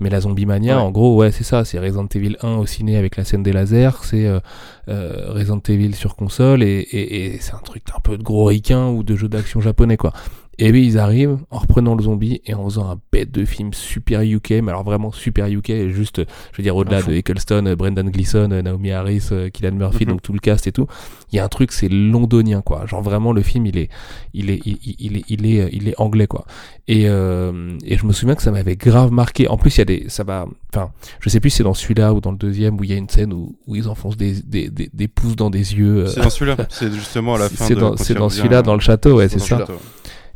[0.00, 1.64] Mais la zombie mania, en gros, ouais, c'est ça.
[1.64, 3.90] C'est Resident Evil 1 au ciné avec la scène des lasers.
[4.02, 4.40] C'est euh,
[4.88, 6.62] euh, Resident Evil sur console.
[6.62, 9.60] Et, et, et c'est un truc un peu de gros ricain ou de jeu d'action
[9.60, 10.12] japonais, quoi.
[10.60, 13.72] Et oui, ils arrivent en reprenant le zombie et en faisant un bête de film
[13.72, 16.18] super UK, mais alors vraiment super UK, juste,
[16.52, 20.12] je veux dire, au-delà de Eccleston, Brendan Gleeson, Naomi Harris, Killian Murphy, mhm.
[20.12, 20.88] donc tout le cast et tout.
[21.30, 22.86] Il y a un truc, c'est londonien, quoi.
[22.86, 23.88] Genre vraiment, le film, il est,
[24.34, 26.44] il est, il, il est, il est, il est anglais, quoi.
[26.88, 29.46] Et, euh, et je me souviens que ça m'avait grave marqué.
[29.46, 30.90] En plus, il y a des, ça va, enfin,
[31.20, 32.96] je sais plus si c'est dans celui-là ou dans le deuxième où il y a
[32.96, 35.98] une scène où, où ils enfoncent des, des, des, des pouces dans des yeux.
[35.98, 36.06] Euh.
[36.06, 36.56] C'est dans celui-là.
[36.70, 37.64] c'est justement à la fin.
[37.64, 39.64] C'est dans, c'est dans celui-là, dans le château, ouais, c'est ça.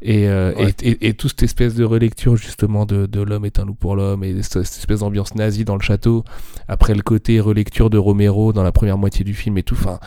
[0.04, 3.64] Et, euh, et, et, toute cette espèce de relecture justement de, de l'homme est un
[3.64, 6.24] loup pour l'homme et cette, espèce d'ambiance nazie dans le château,
[6.66, 10.00] après le côté relecture de Romero dans la première moitié du film et tout, enfin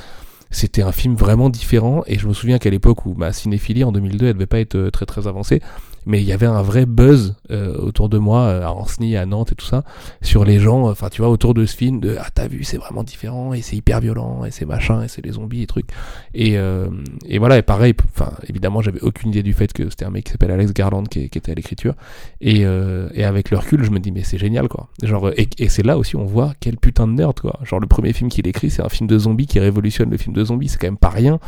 [0.51, 3.93] c'était un film vraiment différent et je me souviens qu'à l'époque où ma cinéphilie en
[3.93, 5.61] 2002 elle devait pas être euh, très très avancée
[6.05, 9.25] mais il y avait un vrai buzz euh, autour de moi euh, à Anceny, à
[9.25, 9.83] Nantes et tout ça
[10.21, 12.77] sur les gens enfin tu vois autour de ce film de ah t'as vu c'est
[12.77, 15.89] vraiment différent et c'est hyper violent et c'est machin et c'est les zombies et trucs.
[16.33, 16.89] Et, euh,
[17.25, 20.25] et voilà et pareil enfin évidemment j'avais aucune idée du fait que c'était un mec
[20.25, 21.95] qui s'appelle Alex Garland qui, qui, était à l'écriture.
[22.41, 24.89] Et, et avec le recul je me dis mais c'est génial quoi.
[25.03, 27.59] Genre et, et c'est là aussi on voit quel putain de nerd quoi.
[27.63, 30.35] Genre le premier film qu'il écrit c'est un film de zombies qui révolutionne le film
[30.35, 31.39] de zombies c'est quand même pas rien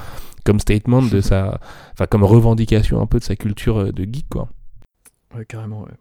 [0.48, 1.60] comme statement de sa,
[1.92, 4.48] enfin comme revendication un peu de sa culture euh, de geek quoi.
[5.36, 5.92] Ouais carrément ouais.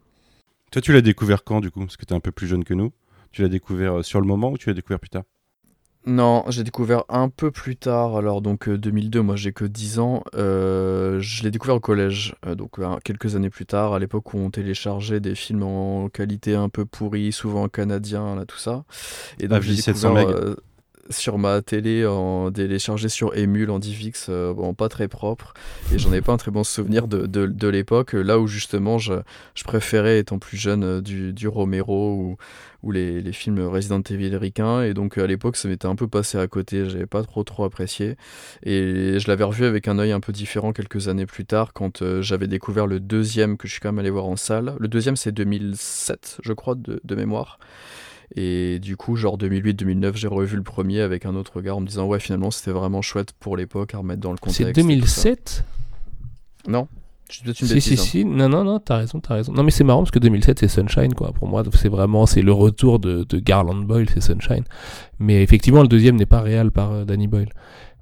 [0.71, 1.81] Toi tu l'as découvert quand du coup?
[1.81, 2.93] Parce que tu es un peu plus jeune que nous.
[3.33, 5.23] Tu l'as découvert euh, sur le moment ou tu l'as découvert plus tard?
[6.05, 9.99] Non, j'ai découvert un peu plus tard, alors donc 2002, euh, moi j'ai que 10
[9.99, 14.49] ans, je l'ai découvert au collège, donc quelques années plus tard, à l'époque où on
[14.49, 18.85] téléchargeait des films en qualité un peu pourrie, souvent canadien, là tout ça.
[19.41, 20.55] Et donc, j'ai découvert,
[21.09, 25.53] sur ma télé en téléchargé sur Emule en DivX, euh, bon, pas très propre.
[25.93, 29.13] Et j'en ai pas un très bon souvenir de, de, l'époque, là où justement je,
[29.55, 32.37] je, préférais, étant plus jeune, euh, du, du Romero ou,
[32.83, 34.83] ou les, les, films Resident Evil ricains.
[34.83, 37.63] Et donc à l'époque, ça m'était un peu passé à côté, j'avais pas trop trop
[37.63, 38.15] apprécié.
[38.63, 42.01] Et je l'avais revu avec un œil un peu différent quelques années plus tard, quand
[42.01, 44.75] euh, j'avais découvert le deuxième que je suis quand même allé voir en salle.
[44.79, 47.59] Le deuxième, c'est 2007, je crois, de, de mémoire.
[48.35, 51.87] Et du coup, genre 2008-2009, j'ai revu le premier avec un autre regard en me
[51.87, 54.75] disant ouais, finalement, c'était vraiment chouette pour l'époque à remettre dans le contexte.
[54.75, 55.63] C'est 2007
[56.67, 56.87] Non
[57.29, 57.97] je une si, si, hein.
[57.97, 59.51] si, non, non, non, t'as raison, t'as raison.
[59.51, 61.33] Non, mais c'est marrant parce que 2007, c'est Sunshine, quoi.
[61.33, 64.63] Pour moi, c'est vraiment, c'est le retour de, de, Garland Boyle, c'est Sunshine.
[65.19, 67.49] Mais effectivement, le deuxième n'est pas réel par euh, Danny Boyle.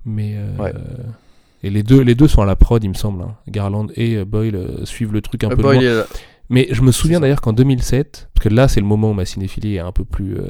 [0.05, 0.73] Mais, euh,
[1.63, 3.23] et les deux, les deux sont à la prod, il me semble.
[3.23, 3.35] Hein.
[3.47, 6.03] Garland et euh, Boyle suivent le truc un peu Boyle loin.
[6.49, 9.25] Mais je me souviens d'ailleurs qu'en 2007, parce que là c'est le moment où ma
[9.25, 10.43] cinéphilie est un peu plus, euh,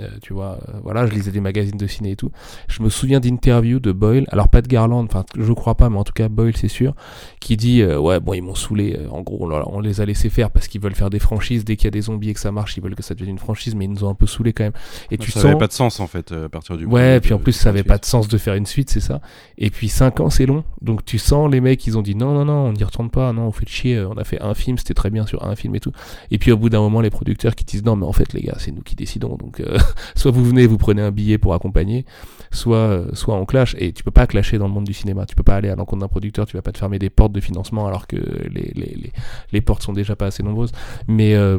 [0.00, 2.30] euh, tu vois, euh, voilà, je lisais des magazines de ciné et tout.
[2.68, 5.98] Je me souviens d'interviews de Boyle, alors pas de Garland, enfin je crois pas, mais
[5.98, 6.94] en tout cas Boyle c'est sûr,
[7.40, 10.68] qui dit ouais bon ils m'ont saoulé, en gros on, les a laissés faire parce
[10.68, 12.76] qu'ils veulent faire des franchises dès qu'il y a des zombies et que ça marche,
[12.76, 14.64] ils veulent que ça devienne une franchise, mais ils nous ont un peu saoulé quand
[14.64, 14.72] même.
[15.10, 15.46] Et tu ça sens...
[15.46, 16.86] avait pas de sens en fait à partir du.
[16.86, 19.20] Ouais, puis en plus ça avait pas de sens de faire une suite, c'est ça.
[19.58, 22.34] Et puis 5 ans c'est long, donc tu sens les mecs ils ont dit non
[22.34, 24.78] non non on n'y retourne pas, non on fait chier, on a fait un film
[24.78, 25.92] c'était très bien sur un film et tout.
[26.30, 28.42] Et puis au bout d'un moment, les producteurs qui disent non, mais en fait, les
[28.42, 29.36] gars, c'est nous qui décidons.
[29.36, 29.78] Donc, euh,
[30.14, 32.04] soit vous venez, vous prenez un billet pour accompagner,
[32.50, 33.74] soit, euh, soit on clash.
[33.78, 35.26] Et tu peux pas clasher dans le monde du cinéma.
[35.26, 36.46] Tu peux pas aller à l'encontre d'un producteur.
[36.46, 39.12] Tu vas pas te fermer des portes de financement alors que les, les, les,
[39.52, 40.72] les portes sont déjà pas assez nombreuses.
[41.08, 41.58] Mais euh,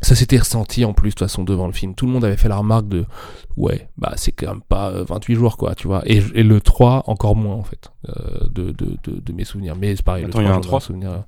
[0.00, 1.94] ça s'était ressenti en plus de toute façon devant le film.
[1.94, 3.04] Tout le monde avait fait la remarque de
[3.56, 6.02] ouais, bah c'est quand même pas 28 jours quoi, tu vois.
[6.06, 8.12] Et, et le 3 encore moins en fait euh,
[8.50, 9.74] de, de, de, de, mes souvenirs.
[9.76, 11.24] Mais c'est pareil, Attends, le 3, il y a un 3 souvenir...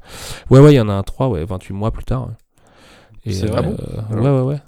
[0.50, 2.30] Ouais ouais, il y en a un 3 ouais, 28 mois plus tard.
[3.26, 3.76] C'est vrai bon
[4.10, 4.60] Ouais ouais ouais.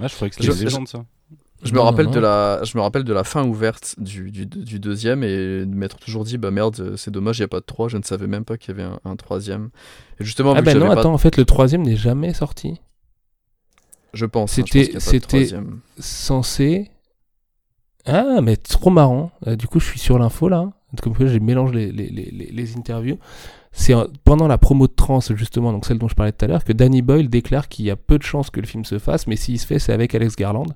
[0.00, 1.04] Ouais, je croyais que c'était légende ça.
[1.62, 4.80] Je me, rappelle De la, je me rappelle de la fin ouverte du, du, du
[4.80, 7.66] deuxième et de m'être toujours dit bah merde c'est dommage il n'y a pas de
[7.66, 9.68] 3 je ne savais même pas qu'il y avait un, un troisième
[10.18, 12.80] et justement ah bah non attends en fait le troisième n'est jamais sorti
[14.12, 14.58] je pense.
[14.58, 15.48] Hein, c'était c'était
[15.98, 16.90] censé.
[18.06, 19.30] Ah, mais trop marrant.
[19.46, 20.72] Euh, du coup, je suis sur l'info là.
[21.02, 23.18] Comme j'ai mélangé les, les, les, les, interviews.
[23.72, 26.64] C'est pendant la promo de Trans, justement, donc celle dont je parlais tout à l'heure,
[26.64, 29.28] que Danny Boyle déclare qu'il y a peu de chances que le film se fasse,
[29.28, 30.66] mais s'il se fait, c'est avec Alex Garland.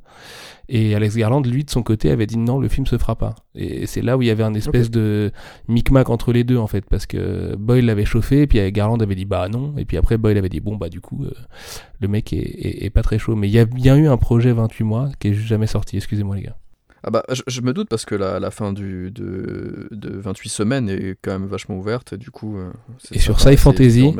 [0.68, 3.34] Et Alex Garland, lui, de son côté, avait dit non, le film se fera pas.
[3.56, 5.32] Et c'est là où il y avait un espèce de
[5.66, 9.16] micmac entre les deux, en fait, parce que Boyle l'avait chauffé, et puis Garland avait
[9.16, 11.32] dit bah non, et puis après Boyle avait dit bon, bah du coup, euh,
[12.00, 13.34] le mec est, est, pas très chaud.
[13.34, 16.36] Mais il y a bien eu un projet 28 mois qui est jamais sorti, excusez-moi
[16.36, 16.56] les gars.
[17.06, 20.88] Ah bah, je, me doute parce que la, la fin du, de, de, 28 semaines
[20.88, 22.56] est quand même vachement ouverte et du coup.
[22.56, 22.72] Euh,
[23.12, 24.14] et sur Sci Fantasy,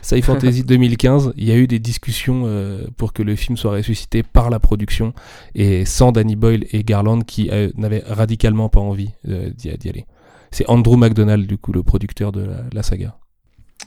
[0.00, 3.72] Sci Fantasy 2015, il y a eu des discussions euh, pour que le film soit
[3.72, 5.14] ressuscité par la production
[5.56, 10.06] et sans Danny Boyle et Garland qui euh, n'avaient radicalement pas envie d'y aller.
[10.52, 13.16] C'est Andrew McDonald, du coup, le producteur de la, la saga.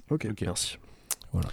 [0.09, 0.77] Ok, ok, merci.
[1.31, 1.47] Voilà.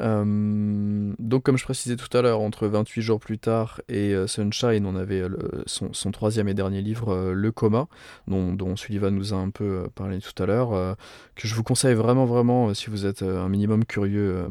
[0.00, 4.26] Euh, donc, comme je précisais tout à l'heure, entre 28 jours plus tard et euh,
[4.26, 5.22] Sunshine, on avait
[5.66, 7.86] son, troisième et dernier livre, euh, Le Coma,
[8.28, 10.96] dont, dont, Sullivan nous a un peu parlé tout à l'heure,
[11.36, 14.46] que je vous conseille vraiment, vraiment, si vous êtes un minimum curieux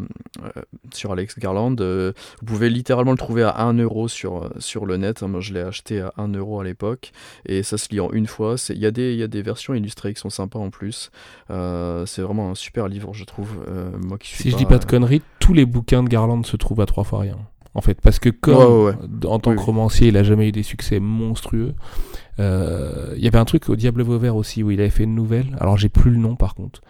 [0.94, 1.76] sur Alex Garland.
[1.76, 5.22] vous pouvez littéralement le trouver à 1 euro sur, sur le net.
[5.24, 7.12] Moi, je l'ai acheté à 1 euro à l'époque,
[7.46, 8.56] et ça se lit en une fois.
[8.70, 11.12] Il y, a des, y a des versions illustrées qui sont sympas en plus.
[11.50, 13.66] c'est vraiment un super livre, je trouve.
[14.02, 16.58] moi qui suis si je dis pas de conneries, tous les bouquins de Garland se
[16.58, 17.38] trouvent à trois fois rien.
[17.76, 21.00] En fait, parce que comme en tant que romancier, il a jamais eu des succès
[21.00, 21.74] monstrueux.
[22.40, 25.16] Euh, il y avait un truc au Diable Vauvert aussi où il avait fait une
[25.16, 25.56] nouvelle.
[25.60, 26.82] Alors j'ai plus le nom par contre.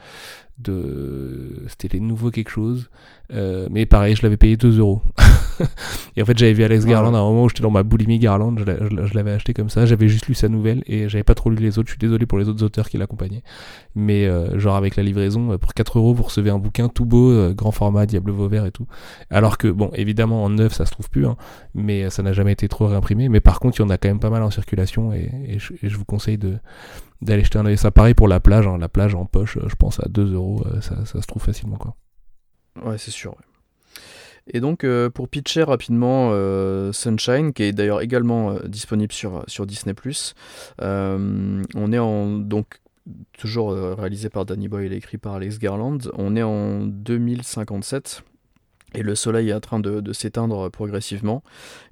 [0.60, 1.64] De...
[1.68, 2.90] C'était les nouveaux quelque chose.
[3.34, 5.02] Euh, mais pareil, je l'avais payé 2 euros.
[6.16, 8.20] et en fait, j'avais vu Alex Garland à un moment où j'étais dans ma boulimie
[8.20, 9.86] Garland, je l'avais acheté comme ça.
[9.86, 11.88] J'avais juste lu sa nouvelle et j'avais pas trop lu les autres.
[11.88, 13.44] Je suis désolé pour les autres auteurs qui l'accompagnaient.
[13.96, 17.06] Mais euh, genre avec la livraison, euh, pour 4 euros, vous recevez un bouquin tout
[17.06, 18.86] beau, grand format, Diable Vauvert et tout.
[19.30, 21.38] Alors que, bon, évidemment, en neuf, ça se trouve plus, hein,
[21.74, 23.30] mais ça n'a jamais été trop réimprimé.
[23.30, 25.98] Mais par contre, il y en a quand même pas mal en circulation et, je,
[25.98, 26.58] vous conseille de
[27.24, 27.78] d'aller jeter un oeil.
[27.78, 28.78] Ça pareil pour la plage, hein.
[28.78, 31.96] la plage en poche, je pense à 2 euros, ça, ça se trouve facilement quoi.
[32.84, 33.36] Ouais, c'est sûr.
[34.48, 39.44] Et donc, euh, pour pitcher rapidement euh, Sunshine, qui est d'ailleurs également euh, disponible sur,
[39.48, 39.94] sur Disney,
[40.80, 42.30] on est en.
[42.38, 42.80] Donc,
[43.38, 45.98] toujours réalisé par Danny Boyle et écrit par Alex Garland.
[46.14, 48.24] On est en 2057
[48.94, 51.44] et le soleil est en train de, s'éteindre progressivement.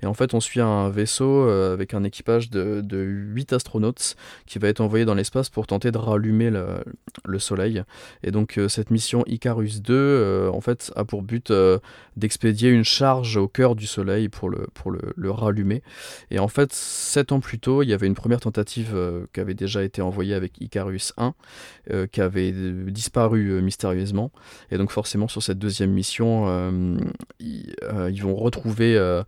[0.01, 4.15] Et en fait, on suit un vaisseau euh, avec un équipage de, de 8 astronautes
[4.45, 7.83] qui va être envoyé dans l'espace pour tenter de rallumer le, soleil.
[8.23, 11.51] Et donc, euh, cette mission Icarus 2, euh, en fait, a pour but
[12.17, 15.81] d'expédier une charge au cœur du soleil pour, le, pour le, rallumer.
[16.29, 18.95] Et en fait, 7 ans plus tôt, il y avait une première tentative
[19.33, 21.33] qui avait déjà été envoyée avec Icarus 1,
[22.11, 24.31] qui avait disparu mystérieusement.
[24.71, 26.47] Et donc, forcément, sur cette deuxième mission,
[27.41, 29.23] euh, ils, vont retrouver euh,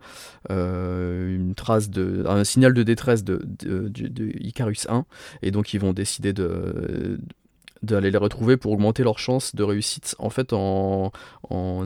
[0.50, 5.04] euh, une trace de, un signal de détresse de, de, Icarus 1,
[5.42, 7.18] et donc ils vont décider de
[7.82, 11.12] d'aller les retrouver pour augmenter leurs chances de réussite en fait en,
[11.50, 11.84] en,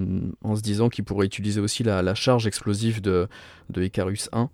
[0.54, 3.26] se disant qu'ils pourraient utiliser aussi la, charge explosive de,
[3.70, 4.48] de Icarus 1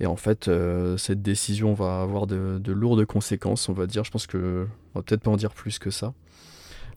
[0.00, 0.50] et en fait
[0.96, 4.04] cette décision va avoir de, de, lourdes conséquences on va dire.
[4.04, 6.14] Je pense que on va peut-être pas en dire plus que ça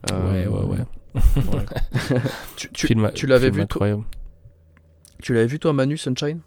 [0.09, 0.77] ouais ouais ouais
[2.55, 2.69] tu,
[3.13, 3.87] tu, l'avais vu toi
[5.21, 6.39] Tu l'avais vu toi Manu Sunshine?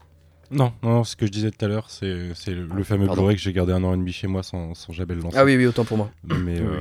[0.50, 3.52] Non, non, ce que je disais tout à l'heure, c'est le, fameux Blu-ray que j'ai
[3.52, 5.36] gardé un an et demi chez moi sans, sans jamais le lancer.
[5.38, 6.10] Ah oui, oui, autant pour moi.
[6.24, 6.80] Mais, euh,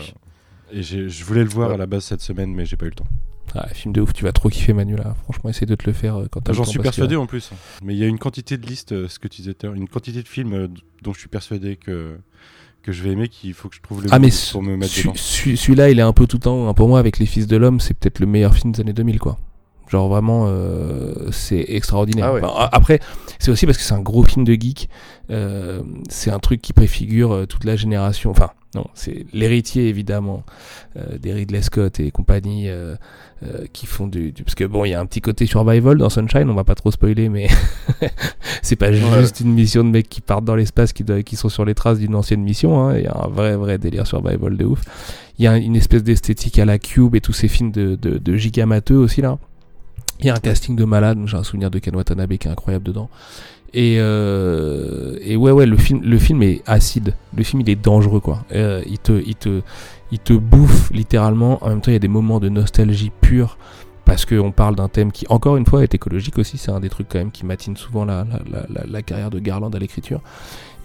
[0.72, 2.96] et je voulais le voir à la base cette semaine, mais j'ai pas eu le
[2.96, 3.08] temps.
[3.56, 5.16] Ah, film de ouf, tu vas trop kiffer Manu là.
[5.24, 7.52] Franchement, essaie de te le faire euh, quand t'as J'en suis persuadé en plus.
[7.84, 9.70] Mais il y a une quantité de listes, euh, ce que tu disais tout à
[9.70, 12.18] l'heure, une quantité de films dont je suis persuadé que
[12.84, 14.96] que je vais aimer qu'il faut que je trouve le ah mais pour me mettre
[14.96, 15.14] dedans.
[15.16, 16.68] Celui-là, il est un peu tout le temps.
[16.68, 16.74] Hein.
[16.74, 19.20] Pour moi, avec Les Fils de l'Homme, c'est peut-être le meilleur film des années 2000,
[19.20, 19.38] quoi.
[19.94, 22.34] Genre vraiment, euh, c'est extraordinaire.
[22.44, 23.00] Ah après,
[23.38, 24.90] c'est aussi parce que c'est un gros film de geek.
[25.30, 28.32] Euh, c'est un truc qui préfigure euh, toute la génération.
[28.32, 30.44] Enfin, non, c'est l'héritier évidemment
[30.98, 32.96] euh, des Ridley Scott et compagnie euh,
[33.44, 36.10] euh, qui font du, parce que bon, il y a un petit côté survival dans
[36.10, 37.50] Sunshine, on va pas trop spoiler, mais
[38.64, 41.66] c'est pas juste une mission de mecs qui partent dans l'espace, qui, qui sont sur
[41.66, 42.82] les traces d'une ancienne mission.
[42.82, 42.98] Hein.
[42.98, 44.82] Il y a un vrai vrai délire survival de ouf.
[45.38, 48.18] Il y a une espèce d'esthétique à la Cube et tous ces films de, de,
[48.18, 49.38] de gigamateux aussi là.
[50.20, 52.52] Il y a un casting de malade, j'ai un souvenir de Ken Watanabe qui est
[52.52, 53.10] incroyable dedans.
[53.74, 57.16] Et, euh, et ouais, ouais, le film, le film est acide.
[57.36, 58.46] Le film, il est dangereux, quoi.
[58.54, 59.62] Euh, il, te, il, te,
[60.12, 61.64] il te bouffe littéralement.
[61.64, 63.58] En même temps, il y a des moments de nostalgie pure.
[64.06, 66.58] Parce qu'on parle d'un thème qui, encore une fois, est écologique aussi.
[66.58, 69.40] C'est un des trucs, quand même, qui matine souvent la, la, la, la carrière de
[69.40, 70.22] Garland à l'écriture.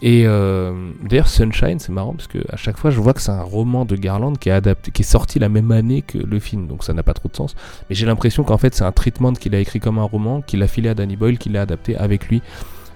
[0.00, 3.32] Et euh, d'ailleurs, Sunshine, c'est marrant parce que à chaque fois, je vois que c'est
[3.32, 6.38] un roman de Garland qui est adapté, qui est sorti la même année que le
[6.38, 7.56] film, donc ça n'a pas trop de sens.
[7.88, 10.62] Mais j'ai l'impression qu'en fait, c'est un treatment qu'il a écrit comme un roman, qu'il
[10.62, 12.42] a filé à Danny Boyle, qu'il a adapté avec lui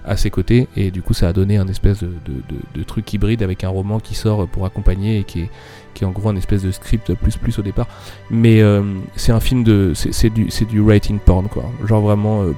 [0.05, 3.41] à ses côtés et du coup ça a donné un espèce de, de, truc hybride
[3.41, 5.49] avec un roman qui sort pour accompagner et qui est,
[5.93, 7.87] qui est en gros un espèce de script plus plus au départ.
[8.29, 8.81] Mais euh,
[9.15, 11.63] c'est un film de c'est du c'est du writing porn quoi.
[11.85, 12.53] Genre vraiment euh,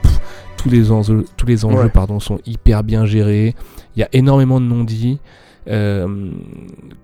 [0.58, 3.56] tous les enjeux tous les enjeux pardon sont hyper bien gérés.
[3.96, 5.20] Il y a énormément de non-dits.
[5.68, 6.30] Euh,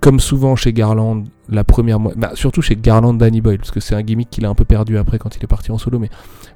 [0.01, 3.79] comme souvent chez Garland, la première moitié, bah, surtout chez Garland Danny Boyle, parce que
[3.79, 5.97] c'est un gimmick qu'il a un peu perdu après quand il est parti en solo,
[5.97, 6.09] mais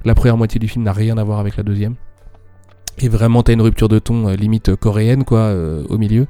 [0.04, 1.96] la première moitié du film n'a rien à voir avec la deuxième.
[2.98, 6.26] Et vraiment, t'as une rupture de ton euh, limite coréenne, quoi, euh, au milieu.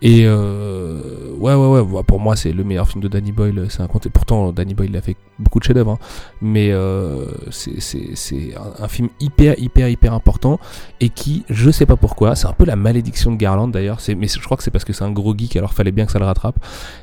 [0.00, 1.00] Et euh,
[1.38, 3.66] ouais, ouais, ouais, pour moi, c'est le meilleur film de Danny Boyle.
[3.68, 5.98] C'est un Et pourtant, Danny Boyle a fait beaucoup de chefs-d'œuvre, hein.
[6.40, 10.58] mais euh, c'est un, un, film hyper, hyper, hyper important
[11.00, 13.98] et qui, je sais pas pourquoi, c'est un peu la malédiction de Garland d'ailleurs.
[14.16, 16.12] Mais je crois que c'est parce que c'est un gros geek, alors fallait bien que
[16.12, 16.58] ça le rattrape.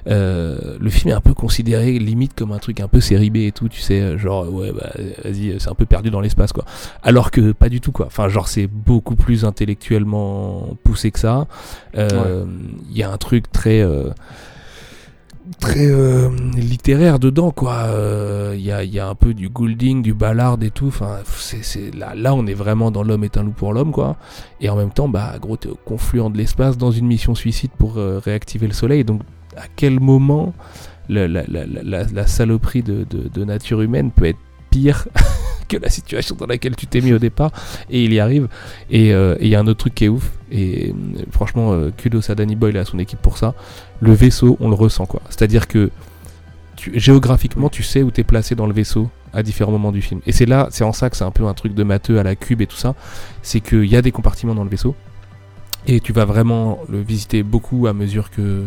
[0.07, 3.37] Euh, le film est un peu considéré limite comme un truc un peu série B
[3.37, 4.91] et tout, tu sais, genre ouais, bah
[5.23, 6.65] vas-y, c'est un peu perdu dans l'espace quoi.
[7.03, 8.07] Alors que pas du tout quoi.
[8.07, 11.47] Enfin, genre c'est beaucoup plus intellectuellement poussé que ça.
[11.97, 12.51] Euh, ouais
[12.84, 14.09] il y a un truc très euh,
[15.77, 17.85] euh, littéraire dedans quoi.
[17.87, 20.87] Il euh, y, a, un peu du Goulding du Ballard et tout.
[20.87, 21.19] Enfin
[21.97, 24.17] là là on est vraiment dans l'homme est un loup pour l'homme quoi.
[24.61, 27.71] Et en même temps bah gros t'es au confluent de l'espace dans une mission suicide
[27.77, 29.03] pour réactiver le soleil.
[29.03, 29.21] Donc
[29.57, 30.53] à quel moment
[31.09, 34.39] la, saloperie de, nature humaine peut être
[35.67, 37.51] que la situation dans laquelle tu t'es mis au départ
[37.89, 38.47] et il y arrive
[38.91, 42.29] et il y a un autre truc qui est ouf et euh, franchement, euh, kudos
[42.29, 43.53] à Danny Boyle et à son équipe pour ça.
[43.99, 45.21] Le vaisseau, on le ressent quoi.
[45.29, 45.89] C'est-à-dire que
[46.75, 50.01] tu, géographiquement, tu sais où tu es placé dans le vaisseau à différents moments du
[50.01, 50.21] film.
[50.25, 52.23] Et c'est là, c'est en ça que c'est un peu un truc de matheux à
[52.23, 52.95] la cube et tout ça.
[53.41, 54.95] C'est qu'il y a des compartiments dans le vaisseau.
[55.87, 58.63] Et tu vas vraiment le visiter beaucoup à mesure que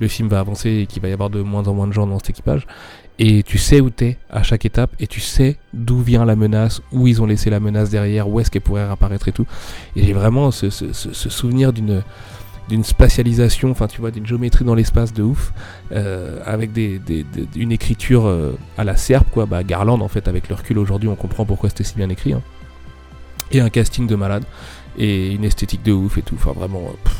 [0.00, 2.06] le film va avancer et qu'il va y avoir de moins en moins de gens
[2.06, 2.66] dans cet équipage
[3.18, 6.80] et tu sais où t'es à chaque étape et tu sais d'où vient la menace,
[6.92, 9.46] où ils ont laissé la menace derrière, où est-ce qu'elle pourrait réapparaître et tout.
[9.96, 12.02] Et j'ai vraiment ce, souvenir d'une
[12.68, 15.54] d'une spatialisation, enfin tu vois, d'une géométrie dans l'espace de ouf,
[15.90, 17.00] euh, avec des,
[17.56, 21.08] une écriture euh, à la serpe, quoi, bah Garland en fait, avec le recul aujourd'hui,
[21.08, 22.42] on comprend pourquoi c'était si bien écrit, hein.
[23.52, 24.44] et un casting de malade,
[24.98, 26.80] et une esthétique de ouf et tout, enfin vraiment...
[26.80, 27.10] Euh,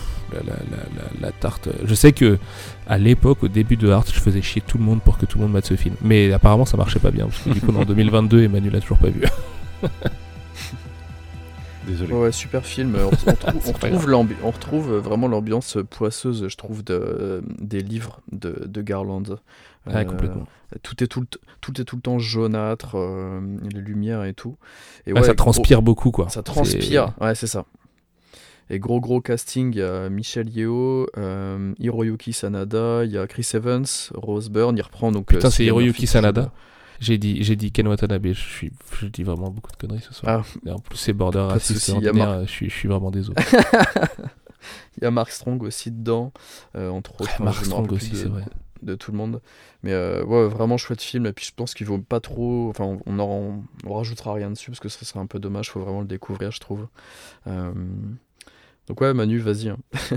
[1.20, 1.68] la, tarte.
[1.84, 2.38] Je sais que
[2.86, 5.38] à l'époque, au début de Art, je faisais chier tout le monde pour que tout
[5.38, 5.94] le monde mette ce film.
[6.02, 7.26] Mais apparemment, ça marchait pas bien.
[7.26, 9.22] Parce que du coup, en 2022, Emmanuel a toujours pas vu.
[11.86, 12.12] Désolé.
[12.12, 12.96] Ouais, super film.
[12.96, 14.06] On, retrouve,
[14.42, 19.38] on retrouve, vraiment l'ambiance poisseuse, je trouve, de, des livres de, de Garland.
[19.86, 20.44] Euh, complètement.
[20.82, 21.26] Tout est tout, le
[21.62, 23.40] tout est tout le temps jaunâtre, euh,
[23.72, 24.56] les lumières et tout.
[25.06, 26.28] Et ouais, ça transpire beaucoup, quoi.
[26.28, 27.64] Ça transpire, ouais, c'est ça.
[28.70, 33.26] Et gros gros casting, il y a Michel Yeo, euh, Hiroyuki Sanada, il y a
[33.26, 35.26] Chris Evans, Rose Byrne, il reprend donc...
[35.26, 36.52] Putain, euh, c'est Hiroyuki Sanada
[37.00, 40.12] j'ai dit, j'ai dit Ken Watanabe, je, suis, je dis vraiment beaucoup de conneries ce
[40.12, 40.44] soir.
[40.66, 40.72] Ah.
[40.72, 43.40] En plus, c'est border raciste je, suis, je suis vraiment désolé.
[44.96, 46.32] il y a Mark Strong aussi dedans,
[46.76, 47.42] euh, entre autres.
[47.42, 48.44] Mark Strong aussi, c'est vrai.
[48.82, 49.40] De tout le monde.
[49.82, 51.26] Mais euh, ouais, vraiment chouette film.
[51.26, 52.68] Et puis je pense qu'il vaut pas trop.
[52.68, 55.66] Enfin, on, on, on, rajoutera rien dessus parce que ce serait un peu dommage.
[55.66, 56.86] Il faut vraiment le découvrir, je trouve.
[57.48, 57.72] Euh,
[58.88, 59.68] donc ouais, Manu, vas-y.
[59.68, 59.76] Hein.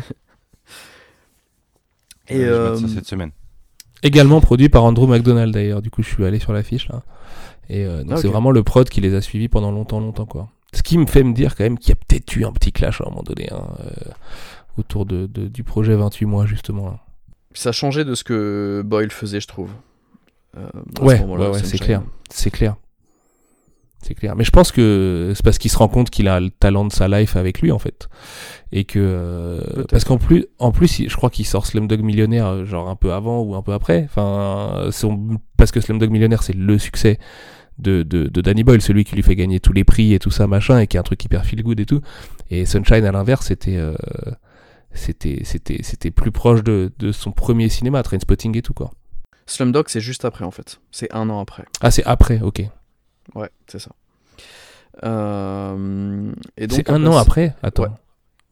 [2.30, 3.32] Et euh, cette semaine.
[4.04, 5.82] Également produit par Andrew McDonald d'ailleurs.
[5.82, 7.04] Du coup, je suis allé sur l'affiche là.
[7.70, 10.26] Et euh, donc ah, c'est vraiment le prod qui les a suivis pendant longtemps, longtemps
[10.26, 10.50] quoi.
[10.74, 12.72] Ce qui me fait me dire quand même qu'il y a peut-être eu un petit
[12.72, 14.12] clash à un moment donné hein, euh,
[14.78, 16.88] autour de, du projet 28 mois justement.
[16.88, 17.00] Là.
[17.54, 19.70] Ça a changé de ce que Boyle faisait, je trouve.
[21.02, 22.76] ouais, ouais, ouais c'est clair, c'est clair.
[24.02, 24.36] C'est clair.
[24.36, 26.92] Mais je pense que c'est parce qu'il se rend compte qu'il a le talent de
[26.92, 28.10] sa life avec lui, en fait.
[28.72, 29.00] Et que.
[29.00, 32.96] Euh, parce qu'en plus, en plus, je crois qu'il sort Slumdog Millionnaire, euh, genre un
[32.96, 34.04] peu avant ou un peu après.
[34.06, 34.90] Enfin,
[35.58, 37.20] parce que Slumdog Millionnaire, c'est le succès
[37.78, 40.32] de, de, de, Danny Boyle, celui qui lui fait gagner tous les prix et tout
[40.32, 42.02] ça, machin, et qui est un truc hyper feel good et tout.
[42.50, 43.78] Et Sunshine, à l'inverse, c'était.
[43.78, 43.94] Euh,
[44.94, 48.92] c'était, c'était, c'était plus proche de, de son premier cinéma, Trainspotting et tout, quoi.
[49.46, 50.82] Slumdog, c'est juste après, en fait.
[50.92, 51.64] C'est un an après.
[51.82, 52.64] Ah, c'est après, ok.
[53.36, 53.92] Ouais, c'est ça.
[55.04, 56.32] Euh,
[56.70, 57.56] c'est un an après?
[57.64, 57.96] Attends.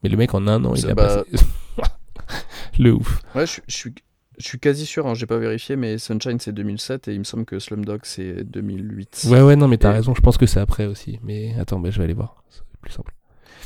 [0.02, 1.24] Mais le mec en un an, il a bah...
[1.24, 1.44] passé.
[2.78, 3.22] le ouf.
[3.34, 3.94] Ouais, je, suis,
[4.38, 7.24] je suis quasi sûr, hein, j'ai pas vérifié, mais Sunshine c'est 2007 et il me
[7.24, 9.26] semble que Slumdog c'est 2008.
[9.28, 11.20] Ouais, ouais, non, mais t'as raison, je pense que c'est après aussi.
[11.22, 13.14] Mais attends, bah, je vais aller voir, c'est plus simple.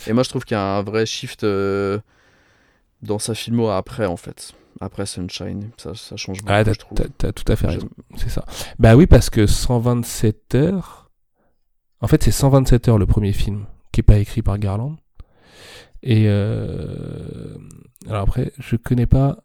[0.06, 1.98] Et moi je trouve qu'il y a un vrai shift euh,
[3.02, 4.52] dans sa filmo après en fait.
[4.80, 6.52] Après Sunshine, ça, ça change beaucoup.
[6.52, 8.44] Ah, t'as tout à fait raison, c'est ça.
[8.80, 11.03] Bah oui, parce que 127 heures.
[12.00, 14.96] En fait, c'est 127 heures le premier film, qui est pas écrit par Garland.
[16.02, 17.56] Et euh...
[18.06, 19.44] alors après, je connais pas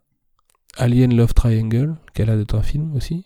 [0.76, 3.24] Alien Love Triangle, qu'elle a d'être un film aussi,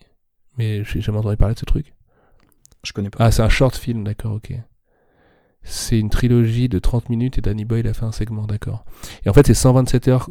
[0.56, 1.94] mais j'ai jamais entendu parler de ce truc.
[2.84, 3.24] Je connais pas.
[3.24, 4.52] Ah, c'est un short film, d'accord, ok.
[5.62, 8.84] C'est une trilogie de 30 minutes et Danny Boyle a fait un segment, d'accord.
[9.24, 10.28] Et en fait, c'est 127 heures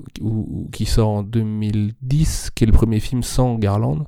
[0.72, 4.06] qui sort en 2010, qui est le premier film sans Garland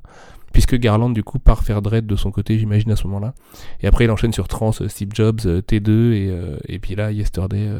[0.52, 3.34] puisque Garland du coup part faire Dread de son côté, j'imagine à ce moment-là.
[3.80, 6.94] Et après il enchaîne sur Trans, euh, Steve Jobs, euh, T2 et, euh, et puis
[6.94, 7.70] là Yesterday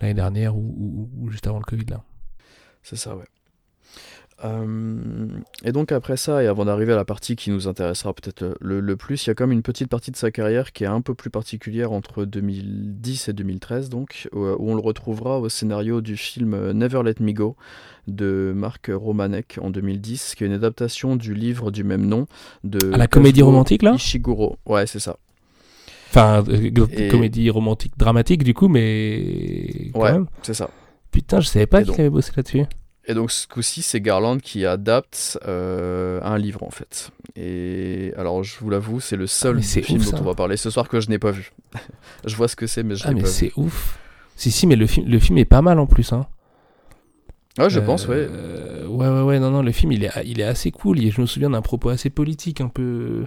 [0.00, 2.04] l'année dernière ou, juste avant le Covid là.
[2.82, 3.24] C'est ça, ouais.
[4.44, 5.26] Euh,
[5.64, 8.80] et donc après ça, et avant d'arriver à la partie qui nous intéressera peut-être le,
[8.80, 10.88] le plus, il y a quand même une petite partie de sa carrière qui est
[10.88, 15.48] un peu plus particulière entre 2010 et 2013, donc, où, où on le retrouvera au
[15.48, 17.56] scénario du film Never Let Me Go
[18.08, 22.26] de Marc Romanek en 2010, qui est une adaptation du livre du même nom
[22.64, 23.94] de À la comédie romantique, là?
[23.94, 24.56] Ishiguro.
[24.66, 25.18] Ouais, c'est ça.
[26.10, 29.90] Enfin, euh, Et- comédie romantique dramatique, du coup, mais.
[29.94, 30.68] quand Ouais, c'est ça.
[31.10, 32.64] Putain, je savais pas qu'il avait bossé là-dessus.
[33.06, 37.10] Et donc ce coup-ci, c'est Garland qui adapte euh, un livre en fait.
[37.34, 40.56] Et alors je vous l'avoue, c'est le seul Ah, film ouf, dont on va parler
[40.56, 41.50] ce soir que je n'ai pas vu.
[42.24, 43.34] je vois ce que c'est, mais je Ah, l'ai mais pas vu.
[43.34, 43.98] c'est ouf.
[44.36, 46.12] Si, si, mais le film, le film est pas mal en plus.
[46.12, 46.26] Hein.
[47.58, 48.16] Ouais, je pense, ouais.
[48.18, 51.00] Euh, ouais, ouais, ouais, non, non, le film, il est, il est assez cool.
[51.02, 53.26] Et je me souviens d'un propos assez politique, un peu.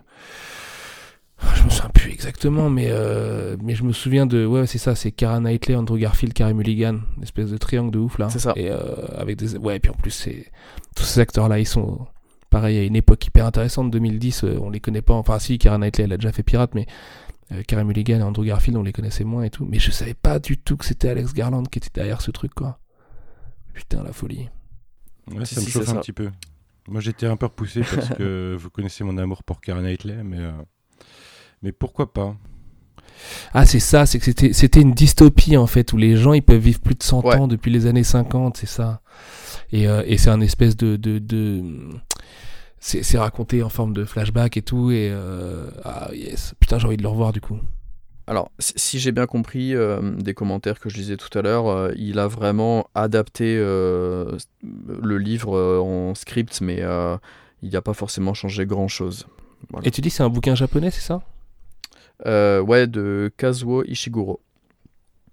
[1.56, 4.46] Je me souviens plus exactement, mais, euh, mais je me souviens de.
[4.46, 8.00] Ouais, c'est ça, c'est Cara Knightley, Andrew Garfield, Carey Mulligan, une espèce de triangle de
[8.00, 8.30] ouf là.
[8.30, 8.54] C'est ça.
[8.56, 8.78] Et euh,
[9.18, 9.58] avec des.
[9.58, 10.52] Ouais, et puis en plus, c'est.
[10.96, 12.08] Tous ces acteurs-là, ils sont.
[12.50, 15.14] Pareil, à une époque hyper intéressante, 2010, euh, on les connaît pas.
[15.14, 16.86] Enfin, si, Cara Knightley, elle a déjà fait Pirate, mais.
[17.52, 19.66] Euh, Carey Mulligan et Andrew Garfield, on les connaissait moins et tout.
[19.66, 22.54] Mais je savais pas du tout que c'était Alex Garland qui était derrière ce truc,
[22.56, 22.80] quoi.
[23.74, 24.50] Putain, la folie.
[25.32, 26.00] Ouais, Si, ça me chauffe c'est un ça.
[26.02, 26.32] petit peu.
[26.88, 30.40] Moi, j'étais un peu repoussé parce que vous connaissez mon amour pour Karen Knightley, mais,
[30.40, 30.52] euh,
[31.66, 32.36] mais pourquoi pas?
[33.54, 36.44] Ah, c'est ça, c'est que c'était, c'était une dystopie en fait, où les gens ils
[36.44, 37.36] peuvent vivre plus de 100 Ouais.
[37.38, 39.02] ans depuis les années 50, c'est ça.
[39.72, 40.96] Et, euh, et c'est un espèce de.
[40.96, 41.64] de, de-
[42.80, 45.10] C'est, c'est raconté en forme de flashback et tout, et.
[45.12, 46.54] euh, Ah, yes.
[46.60, 47.58] Putain, j'ai envie de le revoir du coup.
[48.28, 51.92] Alors, si- j'ai bien compris euh, des commentaires que je lisais tout à l'heure, euh,
[51.96, 54.38] il a vraiment adapté euh,
[55.02, 57.18] le livre en script, mais euh,
[57.64, 59.26] il n'a pas forcément changé grand-chose.
[59.72, 59.88] Voilà.
[59.88, 61.22] Et tu dis c'est un bouquin japonais, c'est ça?
[62.26, 64.40] Ouais, de Kazuo Ishiguro.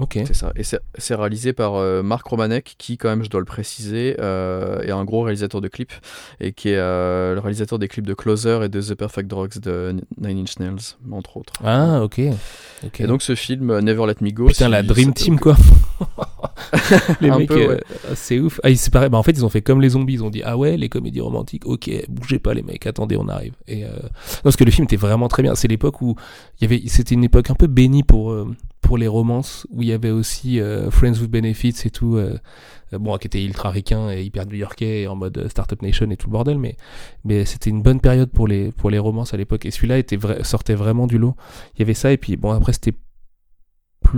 [0.02, 0.18] Ok.
[0.26, 0.52] C'est ça.
[0.56, 4.80] Et c'est réalisé par euh, Marc Romanek, qui, quand même, je dois le préciser, euh,
[4.80, 5.92] est un gros réalisateur de clips,
[6.40, 9.60] et qui est euh, le réalisateur des clips de Closer et de The Perfect Drugs
[9.60, 11.52] de Nine Inch Nails, entre autres.
[11.64, 12.20] Ah, ok.
[12.84, 13.00] ok.
[13.00, 14.48] Et donc ce film, euh, Never Let Me Go...
[14.48, 15.56] Putain, la Dream Team quoi.
[17.20, 17.82] les mecs, euh, ouais.
[18.14, 18.60] c'est ouf.
[18.62, 19.08] Ah, ils- c'est pareil.
[19.10, 20.14] Bah, en fait, ils ont fait comme les zombies.
[20.14, 21.66] Ils ont dit ah ouais, les comédies romantiques.
[21.66, 22.86] Ok, bougez pas les mecs.
[22.86, 23.54] Attendez, on arrive.
[23.68, 24.08] Et euh, non,
[24.44, 25.54] parce que le film était vraiment très bien.
[25.54, 26.16] C'est l'époque où
[26.60, 26.82] il y avait.
[26.88, 30.10] C'était une époque un peu bénie pour euh, pour les romances où il y avait
[30.10, 32.18] aussi euh, Friends with Benefits et tout.
[32.92, 36.32] bon, qui était ultra ricain et hyper new-yorkais en mode Startup Nation et tout le
[36.32, 36.76] bordel, mais
[37.24, 39.64] mais c'était une bonne période pour les pour les romances à l'époque.
[39.66, 41.34] Et celui-là était vrai, sortait vraiment du lot.
[41.76, 42.92] Il y avait ça et puis bon après c'était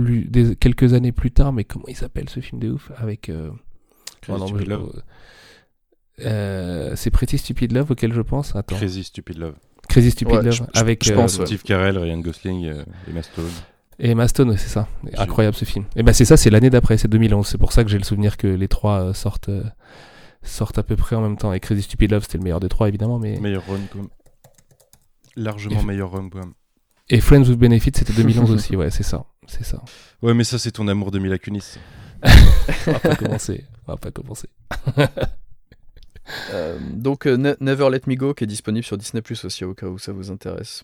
[0.03, 3.29] plus des, quelques années plus tard, mais comment il s'appelle ce film de ouf avec
[3.29, 3.49] euh,
[4.21, 5.01] Crazy oh non, Stupid Love.
[6.21, 8.55] euh, c'est Pretty Stupid Love auquel je pense.
[8.55, 8.75] Attends.
[8.75, 9.55] Crazy Stupid Love.
[9.89, 11.45] Crazy Stupid Ouais, Love je- je- avec je euh, pense, ouais.
[11.45, 13.45] Steve Carell, Ryan Gosling euh, et Emma Stone.
[13.99, 14.87] et Emma Stone, ouais, c'est ça.
[15.17, 15.85] Incroyable ce film.
[15.95, 17.47] Et ben c'est ça, c'est l'année d'après, c'est 2011.
[17.47, 19.63] C'est pour ça que j'ai le souvenir que les trois euh, sortent euh,
[20.41, 21.53] sortent à peu près en même temps.
[21.53, 24.07] Et Crazy Stupid Love, c'était le meilleur des trois évidemment, mais Meilleur rom-com.
[25.35, 26.53] Largement Et- meilleur rom-com.
[27.09, 28.75] et Friends with Benefits, c'était 2011 aussi.
[28.75, 29.81] Ouais, c'est ça, c'est ça.
[30.21, 31.77] Ouais, mais ça, c'est ton amour de Mila Kunis.
[32.87, 33.65] On va pas commencer.
[33.87, 34.49] On va pas commencer.
[36.51, 39.63] Euh, donc euh, Ne- Never Let Me Go, qui est disponible sur Disney Plus aussi,
[39.63, 40.83] au cas où ça vous intéresse.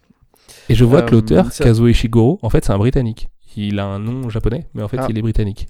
[0.70, 3.30] Et je vois que Euh, l'auteur, ça- Kazuo Ishiguro, en fait, c'est un Britannique.
[3.57, 5.07] Il a un nom japonais, mais en fait, Ah.
[5.09, 5.68] il est britannique.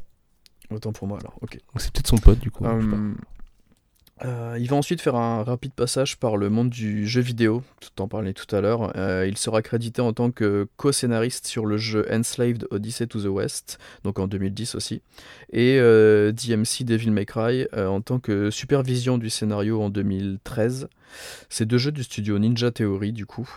[0.70, 1.54] Autant pour moi alors, ok.
[1.54, 2.64] Donc c'est peut-être son pote, du coup.
[2.66, 2.98] je sais pas.
[4.24, 8.02] Euh, il va ensuite faire un rapide passage par le monde du jeu vidéo, tout
[8.02, 8.94] en parlais tout à l'heure.
[8.96, 13.28] Euh, il sera crédité en tant que co-scénariste sur le jeu Enslaved Odyssey to the
[13.28, 15.02] West, donc en 2010 aussi,
[15.52, 20.88] et euh, DMC Devil May Cry en tant que supervision du scénario en 2013.
[21.50, 23.50] C'est deux jeux du studio Ninja Theory du coup,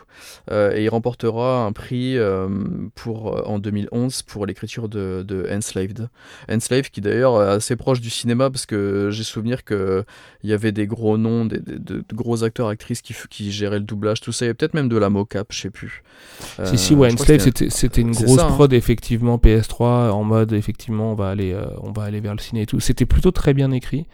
[0.51, 2.49] Euh, et il remportera un prix euh,
[2.95, 6.09] pour, euh, en 2011 pour l'écriture de, de Enslaved.
[6.51, 10.05] Enslaved qui d'ailleurs est assez proche du cinéma parce que j'ai souvenir que
[10.43, 13.51] il y avait des gros noms, des, des- de, de gros acteurs, actrices qui, qui
[13.53, 16.03] géraient le doublage, tout ça, et peut-être même de la mocap, je sais plus.
[16.61, 18.51] Euh, si, si, ouais, je crois Enslave, que c'était- une grosse ça, hein.
[18.53, 22.63] prod, effectivement, PS3, en mode, effectivement, on va aller, on va aller vers le ciné
[22.63, 22.81] et tout.
[22.81, 24.07] C'était plutôt très bien écrit.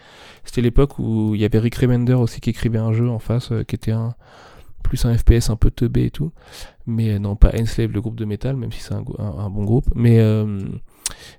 [0.44, 3.52] C'était l'époque où il y avait Rick Remender aussi qui écrivait un jeu en face,
[3.52, 4.14] euh, qui était un
[4.82, 6.32] plus un FPS un peu teubé et tout.
[6.86, 9.38] Mais euh, non, pas Enslave, le groupe de métal, même si c'est un, go- un-
[9.44, 9.86] un bon groupe.
[9.94, 10.58] Mais euh,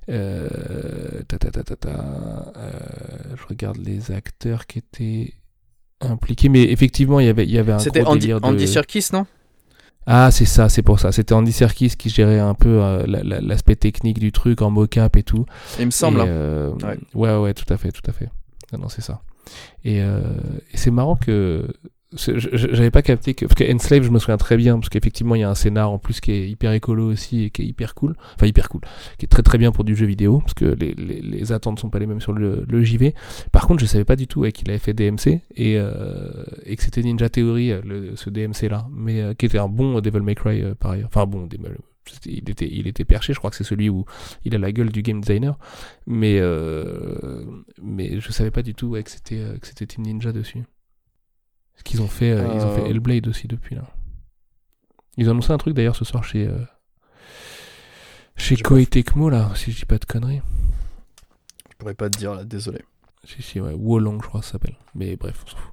[0.10, 2.72] euh, ta, ta, ta, euh,
[3.36, 5.34] je regarde les acteurs qui étaient
[6.02, 6.50] impliqués.
[6.50, 8.40] Mais effectivement, il y avait, il y avait un C'était Andy, de...
[8.42, 9.26] Andy Serkis, non?
[10.08, 11.12] Ah, c'est ça, c'est pour ça.
[11.12, 14.70] C'était Andy Serkis qui gérait un peu euh, la- la- l'aspect technique du truc en
[14.72, 15.46] mocap et tout.
[15.80, 16.20] Il me semble.
[16.20, 16.28] Et, hein.
[16.28, 16.98] euh, Ouais.
[17.14, 17.38] ouais.
[17.38, 18.30] ouais, tout à fait, tout à fait.
[18.74, 19.22] Non, non, c'est ça.
[19.84, 20.22] Et, euh,
[20.74, 21.68] c'est marrant que
[22.14, 23.46] j'avais pas capté que.
[23.46, 25.92] Parce que Enslave, je me souviens très bien, parce qu'effectivement, il y a un scénar
[25.92, 28.16] en plus qui est hyper écolo aussi et qui est hyper cool.
[28.36, 28.82] Enfin, hyper cool.
[29.18, 31.80] Qui est très très bien pour du jeu vidéo, parce que les, les, les attentes
[31.80, 33.14] sont pas les mêmes sur le, le JV.
[33.54, 36.76] Par contre, je savais pas du tout ouais, qu'il avait fait DMC et, euh, et
[36.76, 40.02] que c'était Ninja Theory, euh, le, ce DMC là, mais euh, qui était un bon
[40.02, 41.08] Devil May Cry euh, par ailleurs.
[41.14, 41.78] Enfin, bon, Devil-
[42.26, 44.06] il était, il était perché, je crois que c'est celui où
[44.44, 45.58] il a la gueule du game designer.
[46.08, 47.46] Mais, euh,
[47.82, 50.64] mais je savais pas du tout ouais, que c'était euh, que c'était Team Ninja dessus.
[51.76, 52.88] Ce qu'ils ont fait, euh, ils ont fait Euh.
[52.88, 53.84] Hellblade aussi depuis là.
[55.18, 56.60] Ils ont annoncé un truc d'ailleurs ce soir chez euh,
[58.36, 60.42] chez Koei Tecmo là, si je dis pas de conneries.
[61.70, 62.80] Je pourrais pas te dire là, désolé.
[63.24, 64.76] Si si ouais, Wolong je crois que ça s'appelle.
[64.96, 65.71] Mais bref, on s'en fout.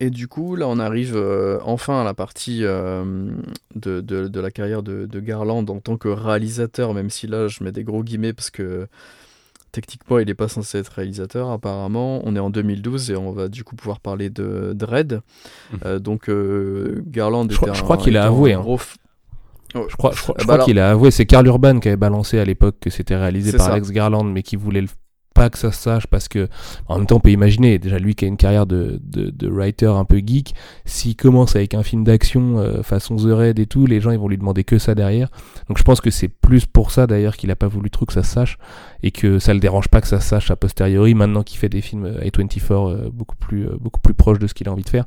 [0.00, 3.30] Et du coup, là, on arrive euh, enfin à la partie euh,
[3.74, 7.48] de, de- de la carrière de, de Garland en tant que réalisateur, même si là,
[7.48, 8.86] je mets des gros guillemets parce que
[9.72, 12.20] techniquement, il n'est pas censé être réalisateur, apparemment.
[12.24, 15.20] On est en 2012 et on va du coup pouvoir parler de Dread.
[15.72, 15.78] Mhm.
[15.84, 18.62] Euh, donc, euh, Garland Je crois- était je crois un- qu'il a avoué, un hein.
[18.62, 18.94] gros f-
[19.74, 21.98] Oh, Je crois, je crois, bah crois qu'il a avoué, c'est Karl Urban qui avait
[21.98, 23.72] balancé à l'époque que c'était réalisé par ça.
[23.74, 24.88] Alex Garland, mais qui voulait le-
[25.38, 26.48] pas que ça se sache parce que,
[26.88, 29.48] en même temps, on peut imaginer, déjà lui qui a une carrière de, de, de
[29.48, 30.52] writer un peu geek,
[30.84, 34.18] s'il commence avec un film d'action euh, façon The Raid et tout, les gens ils
[34.18, 35.30] vont lui demander que ça derrière.
[35.68, 38.12] Donc je pense que c'est plus pour ça d'ailleurs qu'il a pas voulu trop que
[38.12, 38.58] ça se sache
[39.02, 41.80] et que ça le dérange pas que ça sache a posteriori maintenant qu'il fait des
[41.80, 44.82] films euh, A24 euh, beaucoup plus euh, beaucoup plus proches de ce qu'il a envie
[44.82, 45.04] de faire.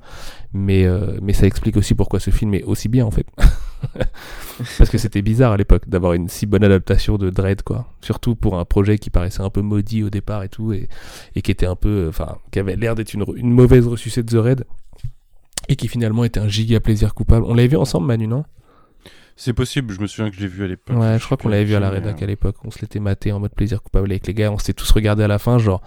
[0.54, 0.86] Mais
[1.22, 3.26] mais ça explique aussi pourquoi ce film est aussi bien en fait.
[4.78, 7.88] Parce que c'était bizarre à l'époque d'avoir une si bonne adaptation de Dread, quoi.
[8.02, 10.88] Surtout pour un projet qui paraissait un peu maudit au départ et tout, et,
[11.42, 12.08] qui était un peu.
[12.10, 14.66] Enfin, qui avait l'air d'être une, une mauvaise ressucée de The Raid,
[15.70, 17.46] et qui finalement était un giga plaisir coupable.
[17.48, 18.44] On l'avait vu ensemble, Manu, non?
[19.36, 20.96] C'est possible, je me souviens que je l'ai vu à l'époque.
[20.98, 22.58] Ouais, je crois qu'on l'avait vu à la rédac à l'époque.
[22.64, 24.52] On se l'était maté en mode plaisir coupable avec les gars.
[24.52, 25.82] On s'était tous regardés à la fin, genre.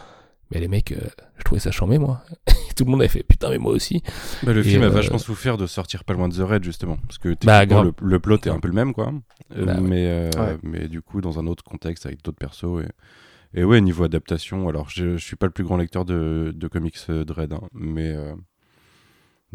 [0.50, 0.98] Mais les mecs, euh,
[1.38, 2.22] je trouvais ça chambé, moi.
[2.76, 4.02] tout le monde avait fait putain, mais moi aussi.
[4.42, 6.64] Bah, le Et, film a euh, vachement souffert de sortir pas loin de The Raid
[6.64, 9.12] justement parce que Bah, le, le plot est un peu le même quoi
[9.56, 9.80] Euh, Bah, ouais.
[9.80, 10.58] mais euh, Ouais.
[10.62, 12.82] mais du coup dans un autre contexte avec d'autres persos
[13.54, 16.52] et, et ouais niveau adaptation alors je, je suis pas le plus grand lecteur de,
[16.54, 18.34] de comics Dread hein, mais euh,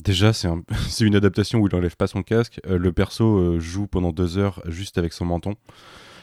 [0.04, 3.38] déjà c'est un, c'est une adaptation où il enlève pas son casque Euh, le perso
[3.38, 5.56] euh, joue pendant deux heures juste avec son menton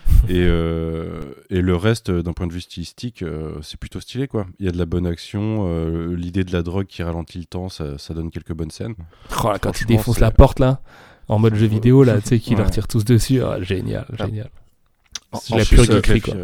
[0.28, 1.20] et, euh,
[1.50, 4.46] et le reste, d'un point de vue stylistique, euh, c'est plutôt stylé quoi.
[4.60, 7.44] Il y a de la bonne action, euh, l'idée de la drogue qui ralentit le
[7.46, 8.94] temps, ça, ça donne quelques bonnes scènes.
[9.42, 10.80] Oh, là, quand il défonce la porte, là,
[11.26, 12.62] en mode jeu vidéo, là, tu sais, qu'ils Ouais.
[12.62, 13.42] leur tirent tous dessus.
[13.42, 14.26] Ah, génial, Ah.
[14.26, 14.50] génial.
[15.42, 16.34] C'est en la plus, pure geekerie, quoi.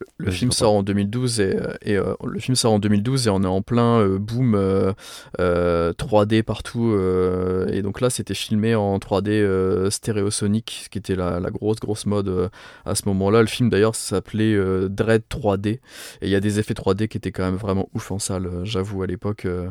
[0.00, 3.26] Euh, Le Vas-y, film sort en 2012 et, et, euh, le film sort en 2012
[3.26, 4.92] et on est en plein euh, boom euh,
[5.40, 10.98] euh, 3D partout euh, et donc là c'était filmé en 3D euh, stéréosonique ce qui
[10.98, 12.48] était la, la grosse grosse mode euh,
[12.84, 13.40] à ce moment-là.
[13.40, 15.80] Le film d'ailleurs s'appelait euh, Dread 3D et
[16.22, 18.64] il y a des effets 3D qui étaient quand même vraiment ouf en salle euh,
[18.64, 19.68] j'avoue à l'époque euh,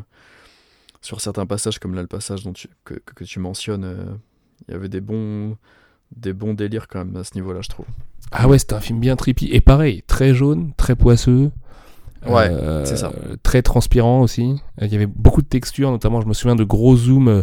[1.00, 4.04] sur certains passages comme là le passage dont tu, que, que- tu mentionnes euh,
[4.68, 5.56] il y avait des bons
[6.16, 7.86] des bons délires quand même à ce niveau-là je trouve
[8.32, 9.48] Ah ouais, c'était un film bien trippy.
[9.52, 11.50] Et pareil, très jaune, très poisseux.
[12.26, 13.12] Ouais, Euh, c'est ça.
[13.42, 14.56] Très transpirant aussi.
[14.80, 17.42] Il y avait beaucoup de textures, notamment, je me souviens de gros zooms euh,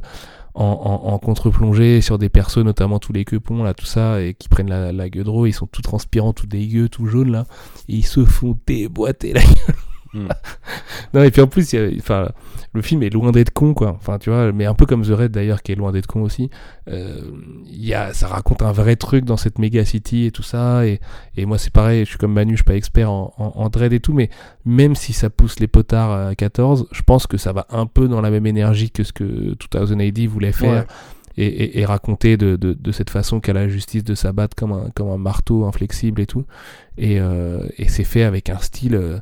[0.55, 4.33] en, en, en contre-plongée sur des persos, notamment tous les quepons, là, tout ça, et
[4.33, 5.45] qui prennent la, la gueule de.
[5.45, 7.45] Ils sont tout transpirants, tout dégueux, tout jaunes, là.
[7.87, 9.75] Et ils se font déboîter la gueule.
[10.13, 10.27] Hmm.
[11.13, 12.29] non, et puis en plus, il y a- enfin,
[12.73, 13.91] le film est loin d'être con, quoi.
[13.99, 16.21] Enfin, tu vois, mais un peu comme The Raid d'ailleurs, qui est loin d'être con
[16.21, 16.49] aussi.
[16.89, 17.21] Euh,
[17.67, 20.85] il y a, ça raconte un vrai truc dans cette méga city et tout ça.
[20.85, 20.99] Et,
[21.35, 23.69] et moi, c'est pareil, je suis comme Manu, je suis pas expert en, en, en
[23.69, 24.29] Dread et tout, mais
[24.65, 28.07] même si ça pousse les potards à 14, je pense que ça va un peu
[28.07, 30.83] dans la même énergie que ce que 2080 voulait faire.
[30.83, 30.87] Ouais.
[31.37, 34.73] Et, et- et raconter de, de, de cette façon qu'a la justice de s'abattre comme
[34.73, 36.43] un, comme un marteau inflexible et tout.
[36.97, 38.95] Et, euh, et c'est fait avec un style.
[38.95, 39.19] euh,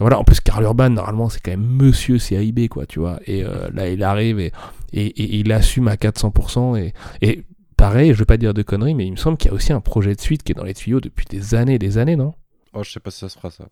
[0.00, 3.20] voilà, en plus, Karl Urban, normalement, c'est quand même monsieur CAIB, quoi, tu vois.
[3.26, 4.52] Et euh, là, il arrive et,
[4.92, 6.76] et, et il assume à 400%.
[6.78, 6.92] Et,
[7.22, 7.44] et
[7.76, 9.72] pareil, je veux pas dire de conneries, mais il me semble qu'il y a aussi
[9.72, 12.16] un projet de suite qui est dans les tuyaux depuis des années et des années,
[12.16, 12.34] non?
[12.72, 13.68] Oh, je sais pas si ça se fera ça.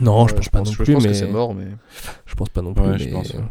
[0.00, 1.66] Non, je Ouais, pense pas non je plus, pense mais que c'est mort mais
[2.26, 2.84] je pense pas non plus.
[2.84, 3.40] Ouais, je mais, pense, ouais.
[3.40, 3.42] euh,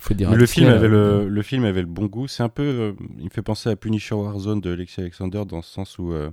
[0.00, 2.26] faut dire Mais le film, là, avait euh, le, le film avait le bon goût.
[2.26, 2.62] C'est un peu.
[2.62, 6.12] euh, il me fait penser à Punisher Warzone de Alexis Alexander dans ce sens où
[6.12, 6.30] euh,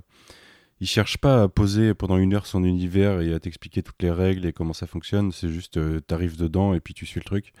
[0.80, 4.10] il cherche pas à poser pendant une heure son univers et à t'expliquer toutes les
[4.10, 5.32] règles et comment ça fonctionne.
[5.32, 7.52] C'est juste euh, t'arrives dedans et puis tu suis le truc.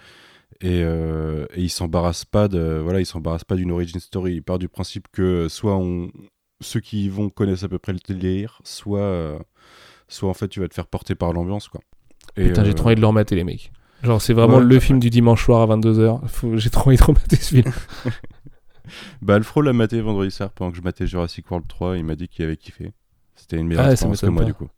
[0.60, 4.34] Et, euh, et il s'embarrasse pas de voilà, il s'embarrasse pas d'une origin story.
[4.34, 6.10] Il part du principe que soit on,
[6.60, 9.38] ceux qui y vont connaissent à peu près le délire, soit euh,
[10.08, 11.80] soit en fait tu vas te faire porter par l'ambiance quoi.
[12.36, 13.72] Et, Putain, j'ai trop envie de le remater, les mecs.
[14.02, 16.56] Genre, c'est vraiment Ouais, le film du dimanche soir à 22h.
[16.56, 17.72] J'ai trop envie de remater ce film.
[19.20, 21.98] Bah, Alfro l'a maté vendredi soir pendant que je matais Jurassic World 3.
[21.98, 22.92] Il m'a dit qu'il avait kiffé.
[23.38, 24.46] C'était une meilleure Ah, expérience que moi, pas.
[24.46, 24.68] du coup.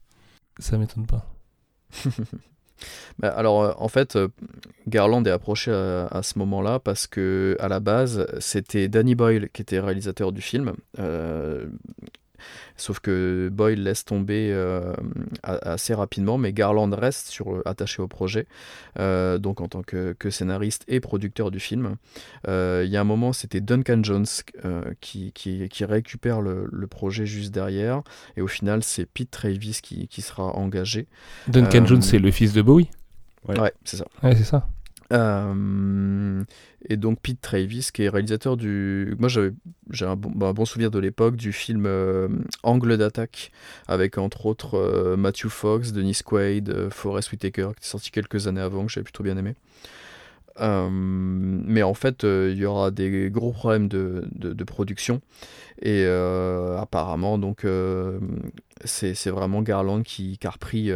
[0.58, 1.26] Ça m'étonne pas.
[3.18, 4.16] Bah, alors, en fait,
[4.88, 9.60] Garland est approché à, ce moment-là parce que, à la base, c'était Danny Boyle qui
[9.60, 10.72] était réalisateur du film.
[12.76, 14.94] Sauf que Boyle laisse tomber euh,
[15.42, 18.46] assez rapidement, mais Garland reste sur, attaché au projet,
[18.98, 21.96] euh, donc en tant que, scénariste et producteur du film.
[22.48, 24.26] Euh, il y a un moment, c'était Duncan Jones
[25.00, 28.02] qui, qui, récupère le, projet juste derrière,
[28.36, 31.06] et au final, c'est Pete Travis qui, qui sera engagé.
[31.46, 32.88] Duncan Jones, c'est le fils de Bowie?
[33.48, 34.04] Ouais, c'est ça.
[34.22, 34.68] Ouais, c'est ça.
[35.12, 36.44] Euh,
[36.88, 39.16] et donc Pete Travis, qui est réalisateur du...
[39.18, 42.28] Moi j'ai un, bon, souvenir de l'époque du film euh,
[42.62, 43.50] Angle d'attaque,
[43.88, 48.60] avec entre autres euh, Matthew Fox, Dennis Quaid, Forrest Whitaker, qui est sorti quelques années
[48.60, 49.54] avant, que j'avais plutôt bien aimé.
[50.58, 55.20] mais en fait, il y aura des gros problèmes de, de, production.
[55.82, 57.66] Et apparemment, donc,
[58.84, 60.92] c'est vraiment Garland qui, a repris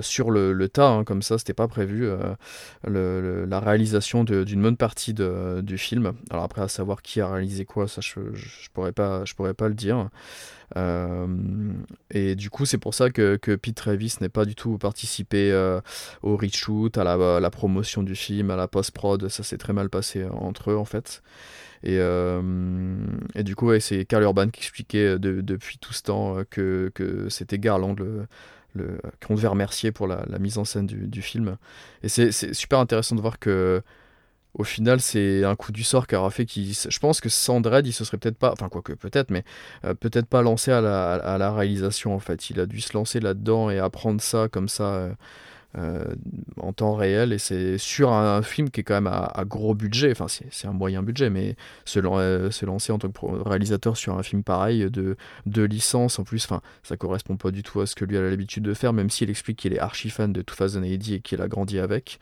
[0.00, 5.14] sur le, tas, hein, comme ça, c'était pas prévu, euh, la réalisation d'une bonne partie
[5.14, 6.12] du film.
[6.30, 9.54] Alors après, à savoir qui a réalisé quoi, ça je, je, pourrais, pas, je pourrais
[9.54, 10.08] pas le dire.
[10.76, 11.26] Euh,
[12.10, 15.52] et du coup, c'est pour ça que, que Pete Travis n'est pas du tout participé
[16.22, 19.28] au reshoot, à la, la, promotion du film, à la post-prod.
[19.28, 21.22] Ça s'est très mal passé entre eux en fait.
[21.84, 21.98] Et,
[23.34, 27.58] et du coup, c'est Carl Urban qui expliquait depuis tout ce temps que, que c'était
[27.58, 27.96] Garland
[29.26, 31.56] qu'on devait remercier pour la, mise en scène du, film.
[32.02, 33.82] Et c'est super intéressant de voir que
[34.54, 36.74] au final, c'est un coup du sort qui aura fait qu'il.
[36.74, 38.52] Je pense que sans Dredd, il se serait peut-être pas.
[38.52, 39.44] Enfin, quoique, peut-être, mais
[39.84, 42.50] euh, peut-être pas lancé à la, réalisation, en fait.
[42.50, 44.84] Il a dû se lancer là-dedans et apprendre ça comme ça.
[44.84, 45.14] Euh,
[45.74, 50.10] en temps réel et c'est sur un, film qui est quand même à, gros budget,
[50.10, 54.22] enfin c'est un moyen budget, mais se, euh, lancer en tant que réalisateur sur un
[54.22, 55.16] film pareil de,
[55.46, 58.22] de licence en plus, enfin ça correspond pas du tout à ce que lui a
[58.22, 61.48] l'habitude de faire, même s'il explique qu'il est archi fan de 2080 et qu'il a
[61.48, 62.18] grandi avec.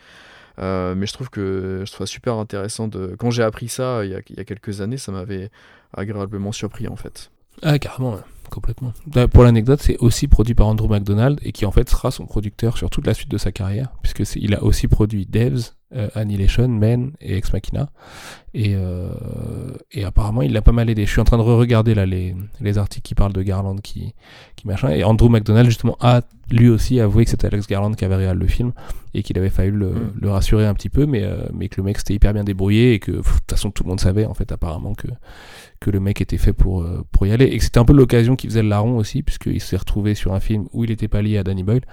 [0.59, 3.17] Euh, mais je trouve que je trouve super intéressant de.
[3.19, 5.51] Quand j'ai appris ça il y, a, il y a quelques années, ça m'avait
[5.93, 7.31] agréablement surpris en fait.
[7.63, 8.19] Ah, carrément,
[8.51, 8.93] complètement.
[9.07, 12.27] Bah, pour l'anecdote, c'est aussi produit par Andrew McDonald et qui en fait sera son
[12.27, 16.09] producteur sur toute la suite de sa carrière, puisque il a aussi produit Devs, euh,
[16.15, 17.91] Annihilation, Men et Ex Machina.
[18.53, 19.09] Et, euh,
[19.93, 21.07] et apparemment, il l'a pas mal aidé.
[21.07, 24.15] Je suis en train de re-regarder là les, les articles qui parlent de Garland qui,
[24.57, 24.91] qui machin.
[24.91, 28.41] Et Andrew McDonald, justement, a lui aussi avoué que c'était Alex Garland qui avait réalisé
[28.41, 28.73] le film
[29.15, 30.13] et qu'il avait fallu le, mm.
[30.21, 32.95] le, rassurer un petit peu, mais, euh, mais que le mec s'était hyper bien débrouillé
[32.95, 35.07] et que de toute façon tout le monde savait en fait apparemment que,
[35.81, 37.47] que le mec était fait pour, euh, pour y aller.
[37.47, 40.35] Et que c'était un peu l'occasion qui faisait le larron aussi, puisqu'il s'est retrouvé sur
[40.35, 41.85] un film où il n'était pas lié à Danny Boyle.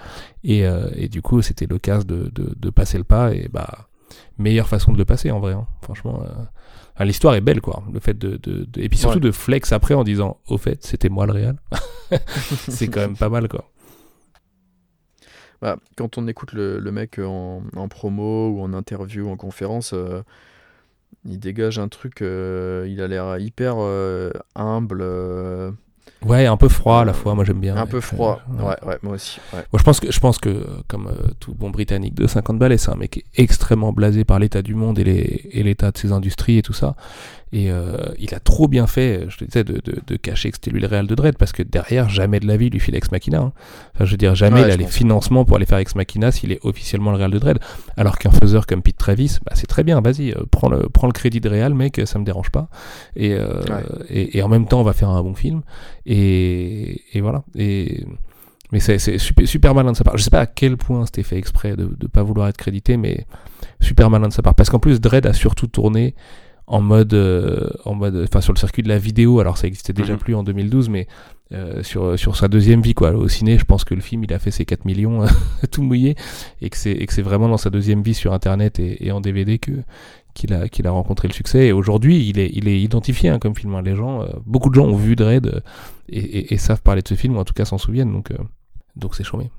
[0.43, 3.33] Et, euh, et du coup, c'était l'occasion de, de, de, passer le pas.
[3.33, 3.87] Et bah,
[4.37, 5.53] meilleure façon de le passer en vrai.
[5.53, 5.67] Hein.
[5.81, 7.83] Franchement, euh, l'histoire est belle, quoi.
[7.91, 11.09] Le fait de, de, et puis surtout de flex après en disant, au fait, c'était
[11.09, 11.55] moi le réel.
[12.67, 13.69] c'est quand même pas mal, quoi.
[15.61, 19.37] Bah, quand on écoute le, le mec en, en, promo ou en interview ou en
[19.37, 20.21] conférence, euh,
[21.25, 23.77] il dégage un truc, euh, il a l'air hyper
[24.55, 25.03] humble.
[26.25, 27.77] Ouais, un peu froid à la fois, moi j'aime bien.
[27.77, 29.39] Un peu froid, ouais, ouais, moi aussi.
[29.53, 32.91] Moi, je pense que, je pense que comme tout bon britannique de 50 balais, c'est
[32.91, 36.73] un mec extrêmement blasé par l'état du monde et l'état de ses industries et tout
[36.73, 36.95] ça.
[37.53, 40.57] Et euh, il a trop bien fait, je te disais, de, de, de cacher que
[40.57, 42.79] c'était lui le réel de Dredd, parce que derrière, jamais de la vie, il lui
[42.79, 43.39] file Ex Machina.
[43.39, 43.53] Hein.
[43.95, 46.51] Enfin, je veux dire, jamais il a les financements pour aller faire Ex Machina s'il
[46.51, 47.59] est officiellement le réel de Dredd.
[47.95, 51.07] Alors qu'un faiseur comme Pete Travis, bah, c'est très bien, vas-y, euh, prends, le, prends
[51.07, 52.69] le crédit de réel, mec, ça me dérange pas.
[53.15, 53.61] Et, euh,
[54.09, 55.61] et, et, en même temps, on va faire un bon film.
[56.05, 57.43] Et, et voilà.
[57.55, 58.05] Et.
[58.73, 60.17] Mais c'est super, super malin de sa part.
[60.17, 62.97] Je sais pas à quel point c'était fait exprès de ne pas vouloir être crédité,
[62.97, 63.25] mais
[63.79, 64.55] super malin de sa part.
[64.55, 66.15] Parce qu'en plus, Dredd a surtout tourné
[66.67, 69.39] en mode, euh, en mode, enfin sur le circuit de la vidéo.
[69.39, 70.19] Alors ça existait déjà mhm.
[70.19, 71.07] plus en 2012, mais
[71.53, 73.11] euh, sur sur sa deuxième vie quoi.
[73.11, 75.25] Au ciné, je pense que le film il a fait ses 4 millions
[75.71, 76.15] tout mouillé
[76.61, 79.11] et que c'est et que c'est vraiment dans sa deuxième vie sur Internet et, et
[79.11, 79.71] en DVD que
[80.33, 81.67] qu'il a qu'il a rencontré le succès.
[81.67, 83.73] Et aujourd'hui, il est il est identifié hein, comme film.
[83.73, 83.81] Hein.
[83.81, 85.63] Les gens, euh, beaucoup de gens ont vu Dredd
[86.09, 88.11] et, et, et, savent parler de ce film ou en tout cas s'en souviennent.
[88.11, 88.33] Donc
[88.97, 89.49] donc c'est chouette.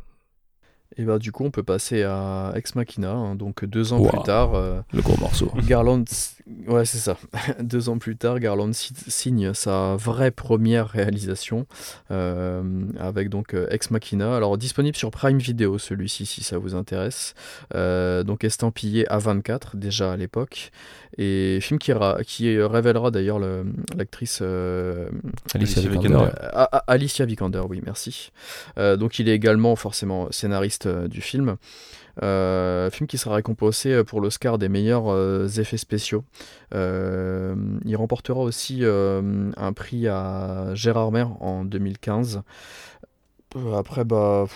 [1.01, 4.21] Et bah du coup on peut passer à Ex Machina, hein, donc deux ans plus
[4.25, 4.55] tard.
[4.55, 5.53] Euh, le gros morceau.
[5.69, 6.03] Garland,
[6.67, 7.17] ouais c'est ça.
[7.61, 11.67] deux ans plus tard, Garland signe sa vraie première réalisation
[12.11, 14.35] euh, avec donc euh, Ex Machina.
[14.35, 17.35] Alors disponible sur Prime Video celui-ci si ça vous intéresse.
[17.73, 20.73] donc estampillé à 24 déjà à l'époque
[21.19, 21.93] et film qui,
[22.27, 23.41] qui révélera d'ailleurs
[23.97, 24.43] l'actrice
[25.55, 26.31] Alicia Vikander.
[26.87, 28.31] Alicia Vikander, oui merci.
[28.77, 31.57] donc il est également forcément scénariste euh, du film.
[32.21, 36.25] Euh, film qui sera récompensé euh, pour l'Oscar des meilleurs effets spéciaux.
[36.73, 42.43] il remportera aussi un prix à Gérard Mer en 2015.
[43.75, 44.47] Après, bah,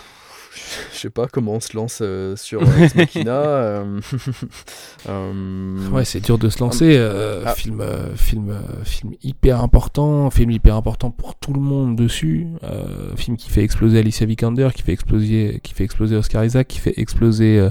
[0.93, 3.33] je sais pas comment on se lance euh, sur Ex Machina.
[3.45, 4.01] euh,
[5.09, 6.97] euh, Ouais, c'est dur de se lancer.
[6.97, 7.55] euh, Ah.
[7.55, 12.47] Film, euh, film, euh, film hyper important, film hyper important pour tout le monde dessus.
[12.63, 16.69] euh, film qui fait exploser Alicia Vikander, qui fait exploser, qui fait exploser Oscar Isaac,
[16.69, 17.71] qui fait exploser euh,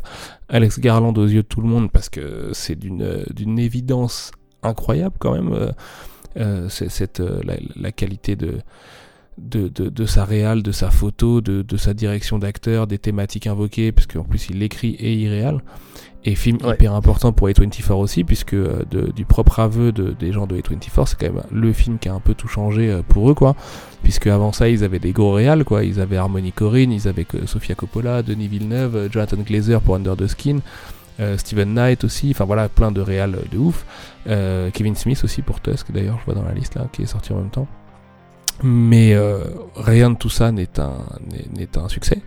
[0.50, 4.32] Alex Garland aux yeux de tout le monde parce que c'est d'une euh, d'une évidence
[4.64, 5.54] incroyable quand même.
[5.54, 5.72] euh,
[6.38, 8.60] euh, c'est- cette euh, la, la qualité de
[9.38, 13.48] de, de, de sa réal, de sa photo, de, de sa direction d'acteur, des thématiques
[13.48, 15.62] invoquées, parce qu'en plus il écrit et il réal.
[16.24, 16.76] Et film Ouais.
[16.76, 18.84] hyper important pour A24 aussi, puisque euh,
[19.16, 22.14] du propre aveu de, des gens de A24, c'est quand même le film qui a
[22.14, 23.56] un peu tout changé euh, pour eux, quoi.
[24.04, 25.84] Puisque avant ça, ils avaient des gros réals, quoi.
[25.84, 29.96] Ils avaient Harmony Corrine, ils avaient que Sofia Coppola, Denis Villeneuve, euh, Jonathan Glazer pour
[29.96, 30.60] Under the Skin,
[31.20, 33.84] euh, Steven Knight aussi, enfin voilà, plein de réals de ouf.
[34.28, 37.08] Euh, Kevin Smith aussi pour Tusk, d'ailleurs, je vois dans la liste là, qui est
[37.08, 37.68] sorti en même temps.
[38.64, 39.40] Mais euh,
[39.76, 40.94] rien de tout ça n'est un,
[41.32, 42.20] n'est- n'est un succès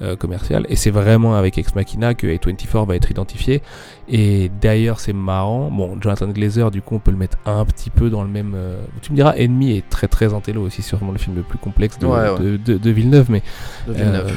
[0.00, 0.64] euh, commercial.
[0.68, 3.62] Et c'est vraiment avec Ex Machina que A24 va être identifié.
[4.08, 5.70] Et d'ailleurs, c'est marrant.
[5.70, 8.52] Bon, Jonathan Glazer, du coup, on peut le mettre un petit peu dans le même.
[8.54, 11.58] euh, Tu me diras, Ennemi est très très intello aussi, sûrement le film le plus
[11.58, 12.38] complexe de, Ouais, ouais.
[12.38, 13.26] de, de- de Villeneuve.
[13.30, 13.42] Mais
[13.88, 14.32] de Villeneuve.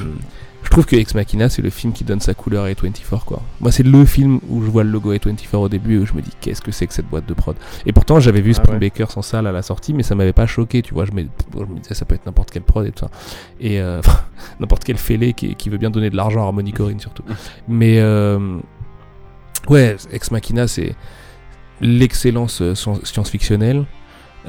[0.66, 3.41] Je trouve que Ex Machina, c'est le film qui donne sa couleur à A24, quoi.
[3.61, 6.13] Moi, c'est le film où je vois le logo A24 au début et où je
[6.13, 7.55] me dis, qu'est-ce que c'est que cette boîte de prod?
[7.86, 8.80] Et pourtant, j'avais vu Ah Spring ouais.
[8.89, 11.05] Bakers en salle à la sortie, mais ça m'avait pas choqué, tu vois.
[11.05, 11.22] Je me,
[11.53, 13.11] je me disais, ça peut être n'importe quelle prod et tout ça.
[13.61, 14.01] Et euh,
[14.59, 17.24] n'importe quel fêlé qui, qui veut bien donner de l'argent à Harmony Corrine, surtout.
[17.70, 18.57] Mais, euh,
[19.70, 20.95] ouais, Ex Machina, c'est
[21.82, 23.86] l'excellence euh, science- science-fictionnelle.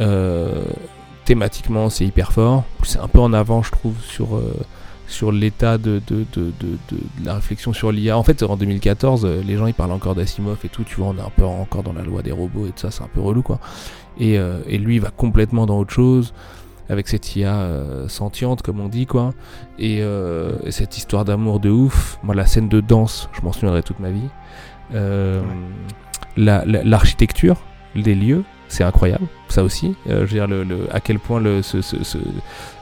[0.00, 0.64] Euh,
[1.24, 2.64] thématiquement, c'est hyper fort.
[2.84, 4.54] C'est un peu en avant, je trouve, sur, euh,
[5.08, 6.76] sur l'état de, de, de, de-
[7.24, 8.18] la réflexion sur l'IA.
[8.18, 10.84] En fait, en 2014, euh, les gens ils parlent encore d'Asimov et tout.
[10.84, 12.90] Tu vois, on est un peu encore dans la loi des robots et tout ça,
[12.90, 13.58] c'est un peu relou quoi.
[14.18, 16.32] Et, euh, et lui, il va complètement dans autre chose
[16.88, 19.34] avec cette IA euh, sentiente, comme on dit quoi.
[19.78, 22.18] Et, euh, et cette histoire d'amour de ouf.
[22.22, 24.28] Moi, la scène de danse, je m'en souviendrai toute ma vie.
[24.94, 25.42] Euh,
[26.36, 27.56] la- la- L'architecture
[27.96, 29.94] des lieux, c'est incroyable, ça aussi.
[30.08, 32.18] Euh, je veux dire, le, le- à quel point le, ce- ce- ce-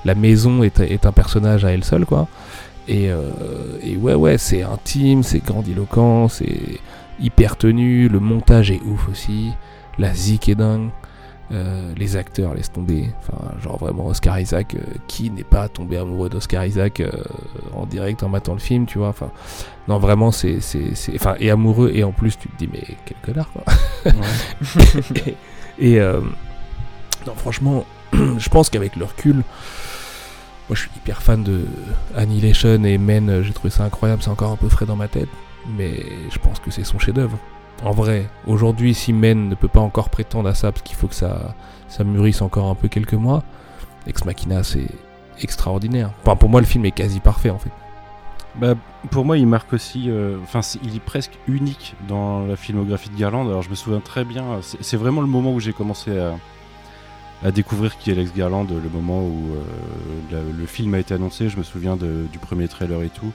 [0.04, 2.28] la maison est, est un personnage à elle seule, quoi.
[2.88, 3.30] Et, euh,
[3.82, 6.80] et ouais, ouais, c'est intime, c'est grandiloquent, c'est
[7.20, 9.52] hyper tenu, le montage est ouf aussi,
[9.98, 10.90] la zik est dingue.
[11.52, 14.76] Euh, les acteurs laissent tomber, enfin genre vraiment Oscar Isaac,
[15.06, 17.02] qui n'est pas tombé amoureux d'Oscar Isaac
[17.74, 19.30] en direct en matant le film, tu vois, enfin
[19.86, 20.58] non vraiment c'est,
[21.14, 23.62] enfin et amoureux et en plus tu te dis mais quel connard quoi.
[25.78, 26.20] et, euh,
[27.26, 29.44] non, franchement, je pense qu'avec le recul, moi
[30.72, 31.66] je suis hyper fan de
[32.16, 35.08] Annihilation et Men, euh, j'ai trouvé ça incroyable, c'est encore un peu frais dans ma
[35.08, 35.28] tête,
[35.76, 37.38] mais je pense que c'est son chef-d'œuvre.
[37.82, 41.08] En vrai, aujourd'hui, si Men ne peut pas encore prétendre à ça, parce qu'il faut
[41.08, 41.54] que ça,
[41.88, 43.42] ça mûrisse encore un peu quelques mois,
[44.06, 44.88] Ex Machina c'est
[45.40, 46.12] extraordinaire.
[46.22, 47.70] Enfin, pour moi, le film est quasi parfait en fait.
[48.56, 48.74] Bah,
[49.10, 50.04] pour moi, il marque aussi.
[50.08, 53.46] euh, Enfin, il est presque unique dans la filmographie de Garland.
[53.48, 54.44] Alors, je me souviens très bien.
[54.62, 56.36] C'est vraiment le moment où j'ai commencé à,
[57.44, 58.66] à découvrir qui est Alex Garland.
[58.70, 59.60] Le moment où euh,
[60.32, 61.48] la- le film a été annoncé.
[61.48, 63.32] Je me souviens de- du premier trailer et tout.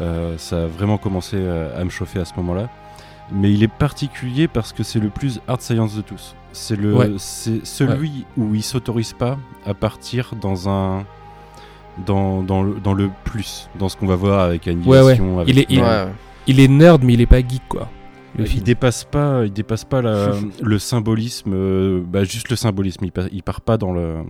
[0.00, 2.68] Euh, ça a vraiment commencé à, à me chauffer à ce moment-là.
[3.32, 6.34] Mais il est particulier parce que c'est le plus hard science de tous.
[6.52, 7.10] C'est le, Ouais.
[7.18, 11.04] c'est celui où il s'autorise pas à partir dans un
[12.06, 15.38] dans, dans, le, dans le plus, dans ce qu'on va voir avec Annihilation.
[15.40, 15.80] avec Il est- il-.
[15.80, 16.64] Ouais, ouais.
[16.64, 17.88] Est nerd, mais il est pas geek quoi.
[18.36, 18.64] Le il film.
[18.64, 20.32] dépasse pas, il dépasse pas la-
[20.62, 23.04] le symbolisme, euh, bah, juste le symbolisme.
[23.04, 24.22] Il, pa- il part pas dans le,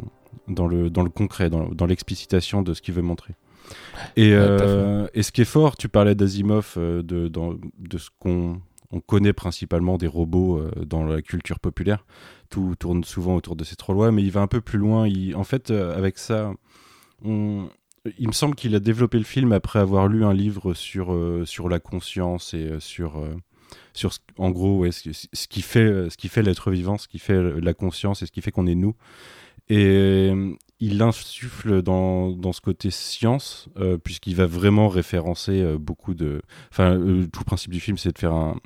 [0.48, 3.34] dans le, dans le concret, dans, dans l'explicitation de ce qu'il veut montrer.
[4.16, 7.98] Et, Ouais, euh, et ce qui est fort, tu parlais d'Asimov, euh, de, dans- de
[7.98, 8.60] ce qu'on
[8.94, 12.04] on connaît principalement des robots euh, dans la culture populaire.
[12.50, 15.06] Tout tourne souvent autour de ces trois lois, mais il va un peu plus loin.
[15.08, 16.52] Il, en fait, euh, avec ça,
[17.24, 21.44] il me semble qu'il a développé le film après avoir lu un livre sur, euh,
[21.46, 23.34] sur la conscience et euh, sur, euh,
[23.92, 27.74] sur ce- en gros ce, qui fait, ce fait l'être vivant, ce qui fait la
[27.74, 28.94] conscience et ce qui fait qu'on est nous.
[29.68, 30.32] Et
[30.80, 33.68] il insuffle dans, dans ce côté science,
[34.02, 36.42] puisqu'il va vraiment référencer beaucoup de...
[36.72, 38.56] Enfin, euh, tout le principe du film, c'est de faire un,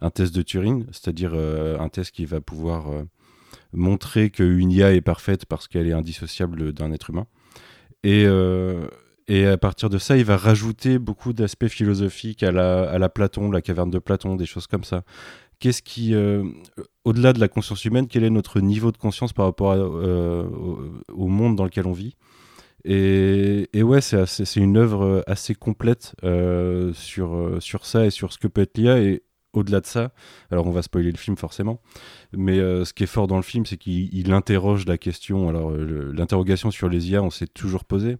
[0.00, 2.84] un test de Turing, c'est-à-dire un test qui va pouvoir
[3.72, 7.26] montrer qu'une IA est parfaite parce qu'elle est indissociable d'un être humain.
[8.04, 8.86] Et, euh,
[9.28, 13.08] et à partir de ça, il va rajouter beaucoup d'aspects philosophiques à la, à la
[13.08, 15.02] Platon, la caverne de Platon, des choses comme ça.
[15.60, 16.42] Qu'est-ce qui, euh,
[17.04, 20.44] au-delà de la conscience humaine, quel est notre niveau de conscience par rapport euh,
[21.08, 22.16] au, monde dans lequel on vit?
[22.84, 26.16] Et, et ouais, c'est une œuvre assez complète
[26.94, 28.98] sur, sur ça et sur ce que peut être l'IA.
[28.98, 29.22] Et
[29.52, 30.12] au-delà de ça,
[30.50, 31.80] alors on va spoiler le film forcément,
[32.32, 35.48] mais euh, ce qui est fort dans le film, c'est qu'il il interroge la question.
[35.48, 38.16] Alors euh, l'interrogation sur les IA, on s'est toujours posé.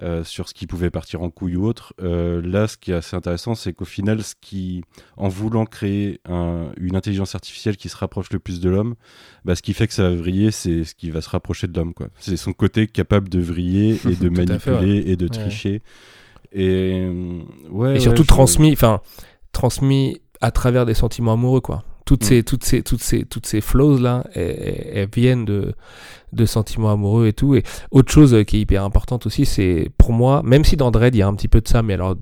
[0.00, 1.92] euh, sur ce qui pouvait partir en couille ou autre.
[1.98, 4.84] Là, ce qui est assez intéressant, c'est qu'au final, ce qui,
[5.16, 8.94] en voulant créer une intelligence artificielle qui se rapproche le plus de l'homme,
[9.44, 11.76] bah, ce qui fait que ça va vriller, c'est ce qui va se rapprocher de
[11.76, 11.94] l'homme.
[12.20, 15.82] C'est son côté capable de vriller et de manipuler et de tricher.
[16.52, 17.08] Et,
[17.68, 19.00] ouais, et surtout transmis, enfin,
[19.50, 22.26] transmis à travers des sentiments amoureux, quoi toutes mm.
[22.26, 25.74] ces toutes ces toutes ces toutes ces flows là elles, viennent de
[26.32, 30.12] de sentiments amoureux et tout et autre chose qui est hyper importante aussi c'est pour
[30.12, 32.16] moi même si dans Dread il y a un petit peu de ça mais alors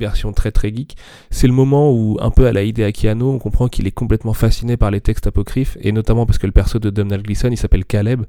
[0.00, 0.96] version très très geek,
[1.30, 4.32] c'est le moment où, un peu à la idée Akiano, on comprend qu'il est complètement
[4.32, 7.56] fasciné par les textes apocryphes, et notamment parce que le perso de Donald Gleason, il
[7.56, 8.22] s'appelle Caleb,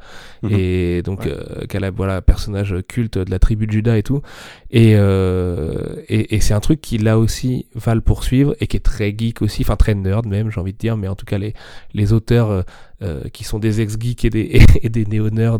[0.43, 0.51] mhm.
[0.51, 4.21] et donc euh, Caleb, voilà, personnage culte de la tribu de Judas et tout,
[4.69, 8.81] et, euh, et, c'est un truc qui là aussi va le poursuivre, et qui est
[8.81, 11.39] très geek aussi, enfin très nerd même, j'ai envie de dire, mais en tout cas
[11.39, 11.53] les,
[11.93, 12.63] les auteurs...
[13.03, 15.59] Euh, qui sont des ex-geeks et des, et des néo-nerds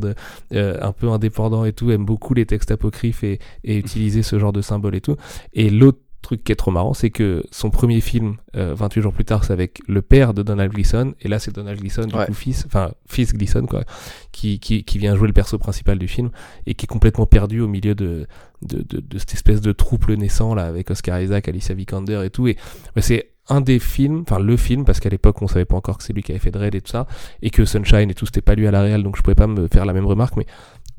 [0.52, 4.54] un peu indépendants et tout, aiment beaucoup les textes apocryphes et, et utiliser ce genre
[4.54, 5.16] de symboles et tout.
[5.54, 9.14] Et l'autre truc qui est trop marrant, c'est que son premier film, 28 euh, jours
[9.14, 12.14] plus tard, c'est avec le père de Donald Gleason, et là c'est Donald Gleason, du
[12.14, 13.84] coup fils, enfin fils Gleason quoi,
[14.32, 16.30] qui, qui, qui, vient jouer le perso principal du film,
[16.66, 18.28] et qui est complètement perdu au milieu de,
[18.62, 22.48] de, de, cette espèce de trouble naissant là, avec Oscar Isaac, Alicia Vikander et tout,
[22.48, 22.58] et
[22.98, 26.04] c'est un des films, enfin le film, parce qu'à l'époque on savait pas encore que
[26.04, 27.08] c'est lui qui avait fait Dread et tout ça,
[27.42, 29.48] et que Sunshine et tout c'était pas lui à la réal, donc je pouvais pas
[29.48, 30.46] me faire la même remarque, mais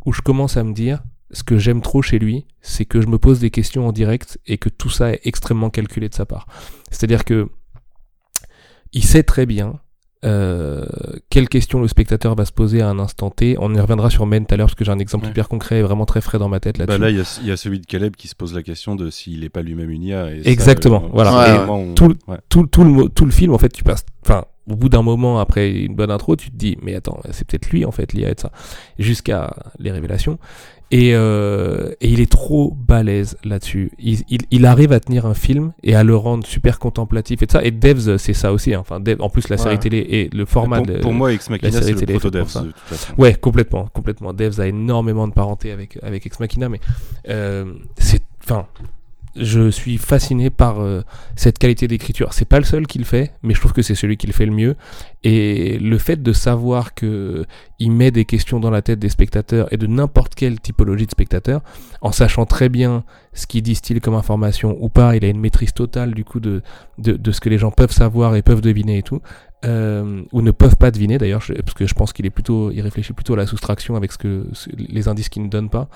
[0.04, 1.02] où je commence à me dire,
[1.32, 4.38] ce que j'aime trop chez lui, c'est que je me pose des questions en direct
[4.46, 6.46] et que tout ça est extrêmement calculé de sa part.
[6.90, 7.48] C'est-à-dire que
[8.92, 9.80] il sait très bien
[10.24, 10.84] euh,
[11.30, 13.56] quelle question le spectateur va se poser à un instant T.
[13.58, 15.80] On y reviendra sur Men tout à l'heure parce que j'ai un exemple hyper concret
[15.80, 16.98] et vraiment très frais dans ma tête là-dessus.
[16.98, 17.16] Bah là, il
[17.46, 19.90] y, a celui de Caleb qui se pose la question de s'il n'est pas lui-même
[19.90, 20.30] une IA.
[20.44, 21.08] Exactement.
[21.12, 21.66] voilà.
[21.96, 22.14] tout,
[22.48, 24.04] tout, tout, le, tout le film, en fait, tu passes.
[24.24, 27.46] Enfin, au bout d'un moment, après une bonne intro, tu te dis, mais attends, c'est
[27.46, 28.52] peut-être lui en fait, l'IA et ça.
[28.98, 30.38] Jusqu'à les révélations.
[30.92, 33.92] Et, euh, et, il est trop balèze là-dessus.
[33.98, 37.46] Il, il, il, arrive à tenir un film et à le rendre super contemplatif et
[37.46, 37.64] tout ça.
[37.64, 38.74] Et Devs, c'est ça aussi.
[38.74, 38.80] Hein.
[38.80, 41.98] Enfin, en plus, la série télé et le format pour, pour moi, Ex Machina, c'est
[41.98, 42.62] le proto Devs.
[43.16, 44.34] Ouais, complètement, complètement.
[44.34, 46.80] Devs a énormément de parenté avec avec Ex Machina, mais
[47.30, 48.66] euh, c'est, enfin,
[49.34, 51.02] je suis fasciné par euh,
[51.36, 52.32] cette qualité d'écriture.
[52.32, 54.32] C'est pas le seul qui le fait, mais je trouve que c'est celui qui le
[54.32, 54.76] fait le mieux.
[55.24, 57.46] Et le fait de savoir que
[57.78, 61.10] il met des questions dans la tête des spectateurs et de n'importe quelle typologie de
[61.10, 61.62] spectateur,
[62.00, 65.72] en sachant très bien ce qu'il distille comme information ou pas, il a une maîtrise
[65.72, 66.62] totale du coup de,
[66.98, 69.20] de, de ce que les gens peuvent savoir et peuvent deviner et tout.
[69.64, 72.80] Euh, ou ne peuvent pas deviner d'ailleurs, parce que je pense qu'il est plutôt, il
[72.80, 75.88] réfléchit plutôt à la soustraction avec ce que les indices qu'il ne donne pas.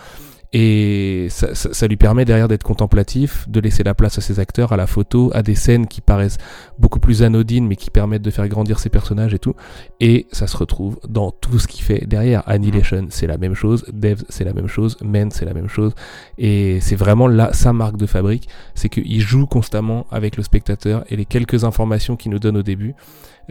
[0.53, 4.73] Et ça, ça, lui permet derrière d'être contemplatif, de laisser la place à ses acteurs,
[4.73, 6.39] à la photo, à des scènes qui paraissent
[6.79, 9.55] beaucoup plus anodines mais qui permettent de faire grandir ses personnages et tout.
[10.01, 12.43] Et ça se retrouve dans tout ce qu'il fait derrière.
[12.47, 13.85] Annihilation, c'est la même chose.
[13.93, 14.97] Devs, c'est la même chose.
[15.03, 15.95] Men, c'est la même chose.
[16.39, 21.05] Et c'est vraiment là sa marque de fabrique, c'est qu'il joue constamment avec le spectateur
[21.11, 22.95] et les quelques informations qu'il nous donne au début.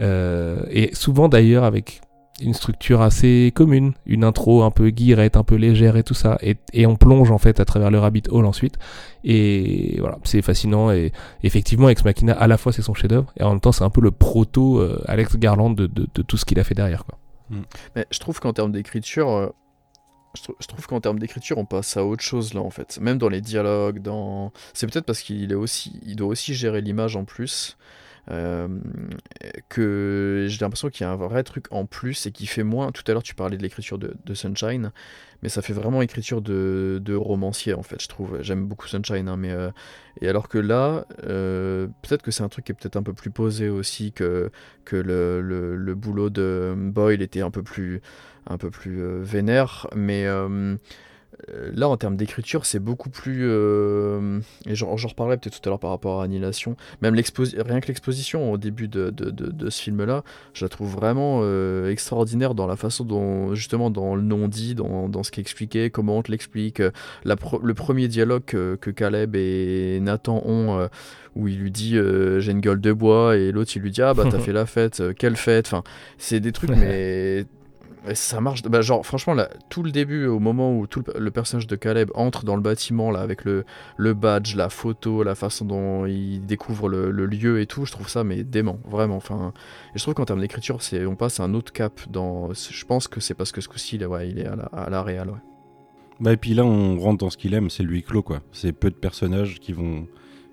[0.00, 2.00] Euh, et souvent d'ailleurs avec
[2.40, 6.38] une structure assez commune, une intro un peu guirette, un peu légère et tout ça,
[6.42, 8.74] et, et, on plonge en fait à travers le rabbit hole ensuite,
[9.24, 11.12] et voilà, c'est fascinant, et
[11.42, 13.90] effectivement Ex Machina à la fois c'est son chef-d'œuvre, et en même temps c'est un
[13.90, 17.04] peu le proto euh, Alex Garland de, de, de, tout ce qu'il a fait derrière.
[17.04, 17.18] Quoi.
[17.50, 17.62] Mm.
[17.94, 19.48] Mais je trouve qu'en termes d'écriture, euh,
[20.34, 23.30] je, trouve qu'en termes d'écriture on passe à autre chose là en fait, même dans
[23.30, 24.52] les dialogues, dans...
[24.74, 27.78] c'est peut-être parce qu'il est aussi, il doit aussi gérer l'image en plus.
[28.30, 28.66] Euh,
[29.68, 32.90] que j'ai l'impression qu'il y a un vrai truc en plus et qui fait moins.
[32.90, 34.90] Tout à l'heure, tu parlais de l'écriture de, Sunshine,
[35.42, 38.38] mais ça fait vraiment écriture de, romancier en fait, je trouve.
[38.42, 39.70] J'aime beaucoup Sunshine, hein, mais euh,
[40.20, 43.12] et alors que là, euh, peut-être que c'est un truc qui est peut-être un peu
[43.14, 44.50] plus posé aussi que,
[44.84, 48.00] que le, le, boulot de Boyle était un peu plus,
[48.48, 50.26] un peu plus vénère, mais
[51.74, 53.42] là, en termes d'écriture, c'est beaucoup plus.
[53.42, 56.76] Euh, et j'en reparlerai peut-être tout à l'heure par rapport à Annihilation.
[57.02, 60.22] Même rien que l'exposition au début de, de, ce film-là,
[60.54, 65.08] je la trouve vraiment euh, extraordinaire dans la façon dont, justement, dans le non-dit, dans,
[65.08, 66.82] dans, ce qui est expliqué, comment on te l'explique.
[67.24, 70.88] le premier dialogue que, Caleb et Nathan ont,
[71.34, 71.96] où il lui dit
[72.38, 74.66] J'ai une gueule de bois, et l'autre il lui dit Ah bah t'as fait la
[74.66, 75.66] fête, quelle fête?
[75.66, 75.82] Enfin,
[76.18, 77.46] c'est des trucs, mais
[78.14, 78.62] ça marche.
[78.62, 82.10] Bah, genre, franchement, là, tout le début, au moment où tout le, personnage de Caleb
[82.14, 83.64] entre dans le bâtiment, là, avec le,
[83.96, 88.08] le badge, la photo, la façon dont il découvre le, lieu et tout, je trouve
[88.08, 89.16] ça, mais dément, vraiment.
[89.16, 89.52] Enfin,
[89.94, 92.00] et je trouve qu'en termes d'écriture, c'est, on passe à un autre cap.
[92.10, 94.90] Dans, je pense que c'est parce que ce coup-ci, ouais, il est à la, à
[94.90, 95.38] la réal, ouais.
[96.20, 98.40] Bah, et puis là, on rentre dans ce qu'il aime, c'est lui clos, quoi.
[98.52, 100.06] C'est peu de personnages qui vont,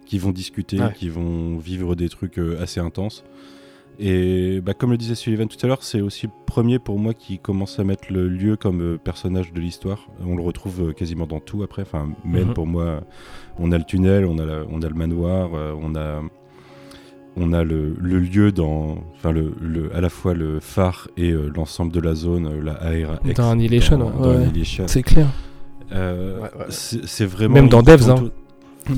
[0.06, 3.24] qui vont discuter, qui vont vivre des trucs euh, assez intenses.
[4.00, 7.14] Et bah, comme le disait Sullivan tout à l'heure, c'est aussi le premier pour moi
[7.14, 10.08] qui commence à mettre le lieu comme euh, personnage de l'histoire.
[10.26, 11.84] On le retrouve euh, quasiment dans tout après.
[11.84, 12.54] Enfin, même Mhm.
[12.54, 13.02] pour moi,
[13.60, 16.22] on a le tunnel, on a, la- on a le manoir, euh, on a,
[17.38, 21.32] on a le, le lieu dans, enfin le, le- à la fois le phare et
[21.32, 23.20] euh, l'ensemble de la zone, la ARA.
[23.36, 24.88] Dans Annihilation, ouais.
[24.88, 25.28] C'est clair.
[25.92, 26.66] Euh, Ouais, ouais.
[26.70, 28.30] c'est vraiment Même dans Devs, hein.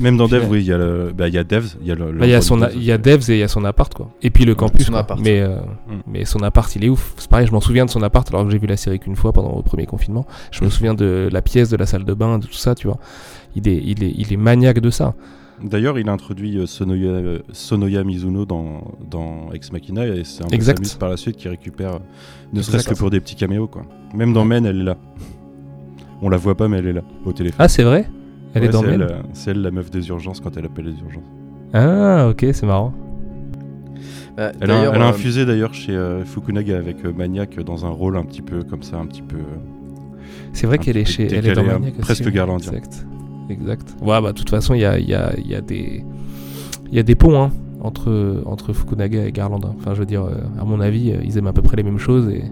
[0.00, 1.92] Même dans euh, oui, il y a le, bah, il y a Devs, il y
[1.92, 2.10] a le.
[2.12, 3.64] Bah, Il y a son, a- il y a Devs et il y a son
[3.64, 4.10] appart quoi.
[4.22, 5.00] Et puis le campus son quoi.
[5.02, 5.20] appart.
[5.22, 5.56] Mais euh,
[5.88, 5.92] Mm.
[6.08, 7.14] mais son appart il est ouf.
[7.16, 9.14] C'est pareil, je m'en souviens de son appart alors que j'ai vu la série qu'une
[9.16, 10.26] fois pendant le premier confinement.
[10.50, 12.88] Je me souviens de la pièce, de la salle de bain, de tout ça, tu
[12.88, 12.98] vois.
[13.54, 15.14] Il est il est il est maniaque de ça.
[15.62, 20.44] D'ailleurs, il a introduit euh, Sonoya, euh, Sonoya Mizuno dans, dans Ex Machina et c'est
[20.44, 20.96] un peu Exact.
[20.98, 21.98] Par la suite qui récupère, euh,
[22.52, 23.82] ne serait-ce que pour des petits caméos quoi.
[24.14, 24.96] Même dans Men, elle est là.
[26.22, 27.56] On la voit pas, mais elle est là au téléphone.
[27.58, 28.06] Ah c'est vrai?
[28.56, 30.56] Elle Ouais, est dans c'est Men elle, euh, C'est elle la meuf des urgences quand
[30.56, 31.30] elle appelle les urgences.
[31.72, 32.92] Ah ok c'est marrant.
[34.36, 37.86] Bah, Elle a, elle a euh, infusé d'ailleurs chez euh, Fukunaga avec euh, Maniac dans
[37.86, 39.36] un rôle un petit peu comme ça, un petit peu.
[39.36, 39.58] euh,
[40.52, 42.32] C'est vrai qu'elle est chez elle est dans décalé, hein, Maniac aussi, presque ouais.
[42.32, 42.72] garlandien.
[42.72, 43.06] Exact.
[43.48, 43.96] Exact.
[44.02, 46.04] Ouais bah de toute façon il y a il y a il y a des
[46.90, 47.50] il y a des ponts hein,
[47.80, 49.60] entre entre Fukunaga et Garland.
[49.64, 49.74] hein.
[49.78, 51.82] Enfin je veux dire euh, à mon avis euh, ils aiment à peu près les
[51.82, 52.44] mêmes choses et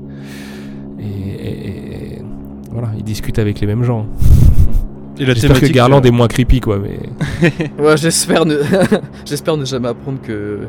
[1.00, 2.22] et, et- et-
[2.70, 4.07] voilà ils discutent avec les mêmes gens.
[5.19, 6.99] Et la J'espère que Garland est moins creepy quoi mais
[7.79, 8.57] Ouais, j'espère ne...
[9.25, 10.61] j'espère ne jamais apprendre que,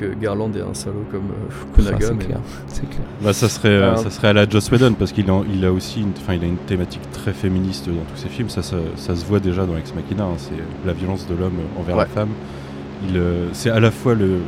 [0.00, 2.06] que Garland est un salaud comme euh, Fukunaga.
[2.06, 2.40] c'est mais- clair.
[2.66, 3.02] C'est clair.
[3.22, 5.72] Bah, ça serait, euh, ça serait à la Joss Whedon parce qu'il a, il a
[5.72, 8.48] aussi, une, enfin, il a une thématique très féministe dans tous ses films.
[8.48, 10.24] Ça, ça, ça se voit déjà dans Ex Machina.
[10.24, 10.50] hein, c'est
[10.86, 12.30] la violence de l'homme envers la femme.
[13.08, 14.38] Il, euh, c'est à la fois le.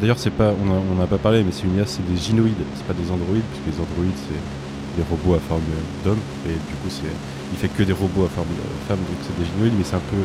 [0.00, 2.16] D'ailleurs, c'est pas, on a- on n'a pas parlé, mais c'est une IA, c'est des
[2.18, 2.54] gynoïdes.
[2.76, 4.40] C'est pas des androïdes, puisque les androïdes c'est
[5.00, 5.62] des robots à forme
[6.04, 6.18] d'homme.
[6.46, 7.02] Et du coup, c'est,
[7.52, 9.74] il fait que des robots à forme de femme, donc c'est des gynoïdes.
[9.78, 10.16] Mais c'est un peu.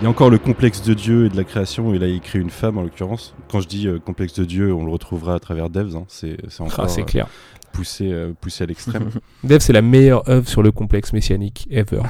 [0.00, 2.20] Il y a encore le complexe de Dieu et de la création, et là il
[2.20, 3.34] crée une femme en l'occurrence.
[3.50, 6.38] Quand je dis euh, complexe de Dieu, on le retrouvera à travers Devs, hein, c'est,
[6.48, 7.26] c'est encore Ah, c'est euh, clair.
[7.74, 9.10] poussé, euh, poussé à l'extrême.
[9.44, 12.00] Dev, c'est la meilleure œuvre sur le complexe messianique ever.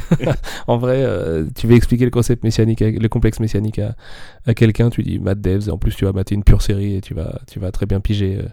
[0.66, 3.96] en vrai, euh, tu veux expliquer le concept messianique, à- le complexe messianique à,
[4.46, 6.94] à quelqu'un, tu dis Matt Devs, et en plus tu vas mater une pure série
[6.96, 8.48] et tu vas, tu vas très bien piger euh,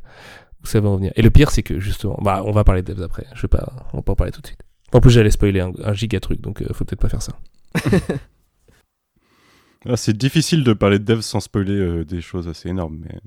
[0.63, 1.11] où ça va en venir.
[1.15, 3.25] Et le pire, c'est que justement, bah, on va parler de Devs après.
[3.35, 4.61] Je vais pas, on va pas en parler tout de suite.
[4.93, 7.39] En plus, j'allais spoiler un, un giga truc, donc euh, faut peut-être pas faire ça.
[9.85, 13.19] Ah, c'est difficile de parler de Devs sans spoiler euh, des choses assez énormes, mais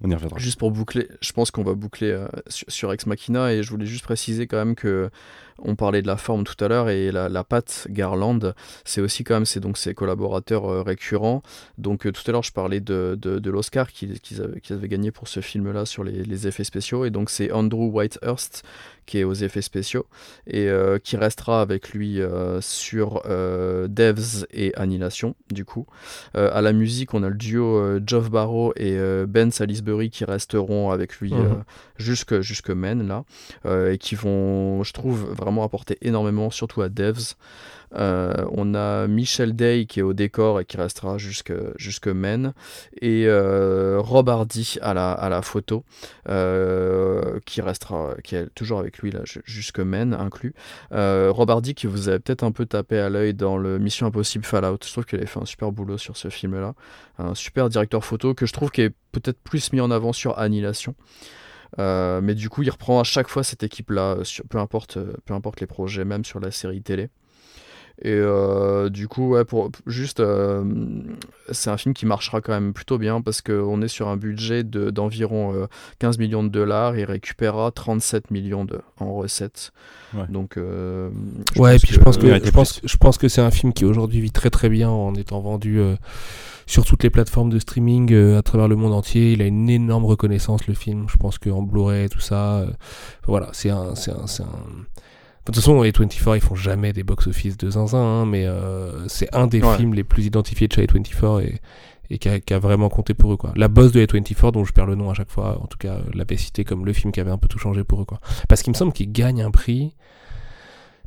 [0.00, 0.38] on y reviendra.
[0.38, 3.70] Juste pour boucler, je pense qu'on va boucler euh, sur, sur Ex Machina et je
[3.70, 5.10] voulais juste préciser quand même que
[5.58, 9.24] on parlait de la forme tout à l'heure et la, la patte Garland, c'est aussi
[9.24, 11.42] quand même c'est donc ses collaborateurs euh, récurrents.
[11.78, 15.28] Donc euh, tout à l'heure je parlais de, de, de l'Oscar qu'ils avaient, gagné pour
[15.28, 18.62] ce film-là sur les, les effets spéciaux et donc c'est Andrew Whitehurst
[19.04, 20.06] qui est aux effets spéciaux
[20.46, 22.20] et euh, qui restera avec lui
[22.60, 25.86] sur Devs et Annihilation du coup.
[26.34, 28.96] À la musique, on a le duo Geoff Barrow et
[29.26, 31.54] Ben Salisbury qui resteront avec lui euh,
[31.96, 33.24] jusque, jusque Men, là,
[33.90, 37.34] et qui vont, je trouve, vraiment apporter énormément, surtout à Devs.
[37.94, 42.54] Euh, on a Michel Day qui est au décor et qui restera jusque, jusque Men,
[43.02, 45.84] et euh, Rob Hardy à la, à la photo,
[46.30, 50.54] euh, qui restera, qui est toujours avec lui là, ju- jusque Men inclus.
[50.92, 54.06] Euh, Rob Hardy qui vous avez peut-être un peu tapé à l'œil dans le Mission
[54.06, 54.78] Impossible Fallout.
[54.82, 56.74] Je trouve qu'il avait fait un super boulot sur ce film-là.
[57.18, 60.38] Un super directeur photo que je trouve qui est peut-être plus mis en avant sur
[60.38, 60.94] Annihilation.
[61.78, 65.14] Euh, mais du coup, il reprend à chaque fois cette équipe-là, euh, peu, importe, euh,
[65.24, 67.08] peu importe les projets, même sur la série télé.
[68.04, 70.64] Et euh, du coup, ouais, pour, juste, euh,
[71.52, 74.64] c'est un film qui marchera quand même plutôt bien parce qu'on est sur un budget
[74.64, 75.66] de- d'environ euh,
[75.98, 79.72] 15 millions de dollars et récupérera 37 millions de, en recettes.
[80.14, 80.26] Ouais.
[80.30, 81.10] Donc, euh,
[81.54, 82.88] je Ouais, et pense puis je pense que, je pense, plus.
[82.88, 85.78] je pense que c'est un film qui aujourd'hui vit très très bien en étant vendu
[85.78, 85.94] euh,
[86.66, 89.32] sur toutes les plateformes de streaming euh, à travers le monde entier.
[89.32, 91.06] Il a une énorme reconnaissance le film.
[91.08, 92.70] Je pense qu'en Blu-ray tout ça, euh,
[93.26, 94.46] voilà, c'est un, c'est un, c'est un.
[94.46, 99.08] De toute façon, les 24 ils font jamais des box-office de zinzin, hein, mais euh,
[99.08, 99.76] c'est un des Ouais.
[99.76, 101.60] films les plus identifiés de chez A24 et,
[102.10, 103.52] et qui, a, qui a vraiment compté pour eux quoi.
[103.56, 105.94] La boss de A24 dont je perds le nom à chaque fois, en tout cas
[105.94, 108.20] euh, l'avait cité comme le film qui avait un peu tout changé pour eux quoi.
[108.48, 109.96] Parce qu'il me semble qu'ils gagnent un prix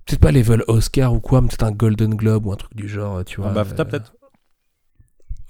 [0.06, 2.88] peut-être pas level Oscar ou quoi, mais peut-être un Golden Globe ou un truc du
[2.88, 3.50] genre, tu vois.
[3.50, 4.14] Un BAFTA, euh, peut-être?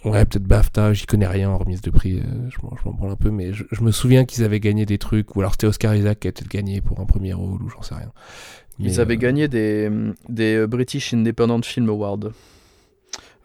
[0.06, 3.16] Ouais, peut-être BAFTA, j'y connais rien en remise de prix, euh, je m'en branle un
[3.16, 5.96] peu, mais je, je me souviens qu'ils avaient gagné des trucs, ou alors c'était Oscar
[5.96, 8.12] Isaac qui a peut-être gagné pour un premier rôle, ou j'en sais rien.
[8.80, 9.90] Ils avaient euh, gagné des,
[10.30, 12.30] des British Independent Film Awards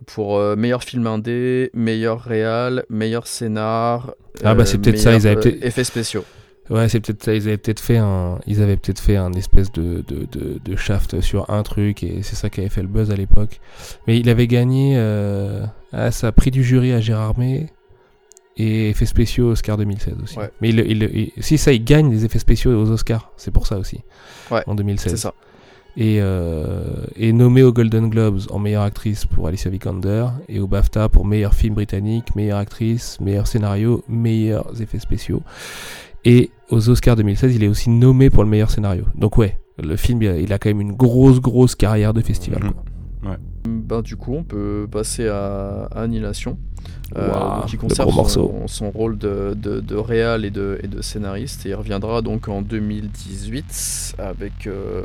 [0.07, 4.15] pour euh, meilleur film indé, meilleur réal, meilleur scénar.
[4.45, 6.25] Ah bah, c'est peut-être ça, ils avaient peut-être- effets spéciaux.
[6.69, 9.73] Ouais, c'est peut-être ça, ils avaient peut-être fait un, ils avaient peut-être fait un espèce
[9.73, 12.89] de, de, de, de shaft sur un truc, et c'est ça qui avait fait le
[12.89, 13.61] buzz à l'époque.
[14.07, 17.67] Mais il avait gagné, euh, ah, ça a pris du jury à Gérard May,
[18.57, 20.39] et effets spéciaux Oscar 2016 aussi.
[20.39, 20.51] Ouais.
[20.61, 23.67] Mais il, il- il- si ça, il gagne les effets spéciaux aux Oscars, c'est pour
[23.67, 24.01] ça aussi.
[24.53, 25.11] Ouais, en 2016.
[25.13, 25.35] C'est ça.
[25.97, 26.85] Et, euh,
[27.17, 31.25] et nommée aux Golden Globes en meilleure actrice pour Alicia Vikander et au BAFTA pour
[31.27, 35.43] meilleur film britannique, meilleure actrice, meilleur scénario, meilleurs effets spéciaux.
[36.25, 39.05] Et aux Oscars 2016, il est aussi nommé pour le meilleur scénario.
[39.15, 42.63] Donc ouais, le film, il a, quand même une grosse, grosse carrière de festival.
[42.65, 42.73] Mhm.
[42.73, 42.85] quoi.
[43.69, 46.57] Ben, du coup, on peut passer à Annihilation,
[47.17, 51.67] euh, qui conserve son, son rôle de, de, de réal et de, et de scénariste.
[51.67, 55.03] Et il reviendra donc en 2018 avec euh,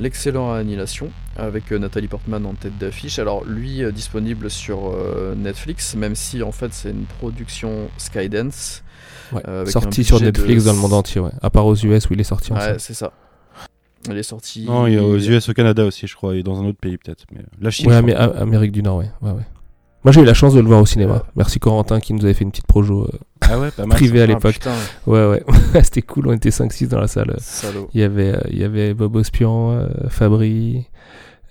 [0.00, 3.18] l'excellent Annihilation, avec euh, Nathalie Portman en tête d'affiche.
[3.18, 8.82] Alors lui, euh, disponible sur euh, Netflix, même si en fait c'est une production Skydance.
[9.32, 9.42] Ouais.
[9.48, 11.30] Euh, avec sorti sur de- Netflix dans le monde entier, ouais.
[11.42, 13.12] À part aux US où il est sorti Ouais, c'est ça.
[14.08, 14.64] Elle est sortie.
[14.64, 16.96] Non, il a aux US, au Canada aussi, je crois, et dans un autre pays
[16.96, 17.24] peut-être.
[17.32, 17.88] Mais euh, la Chine.
[17.90, 19.10] Ouais, mais Amérique du Nord, ouais.
[19.22, 19.42] ouais, ouais.
[20.04, 21.24] Moi j'ai eu la chance de le voir au cinéma.
[21.34, 24.26] Merci Corentin qui nous avait fait une petite projo euh, Ah ouais, privée à Ah,
[24.26, 24.60] l'époque.
[25.06, 25.42] Ouais, ouais.
[25.82, 27.34] C'était cool, on était 5-6 dans la salle.
[27.40, 27.90] salaud.
[27.92, 30.80] Il y avait, euh, il y avait Bob Ospian, euh, Fabry, euh,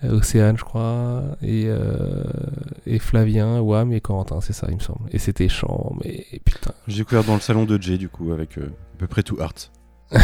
[0.03, 2.23] Océane, je crois, et, euh,
[2.85, 5.09] et Flavien, Wam et Corentin, c'est ça, il me semble.
[5.11, 6.71] Et c'était chiant, mais putain.
[6.87, 9.37] J'ai découvert dans le salon de Jay, du coup, avec euh, à peu près tout
[9.39, 9.53] Art.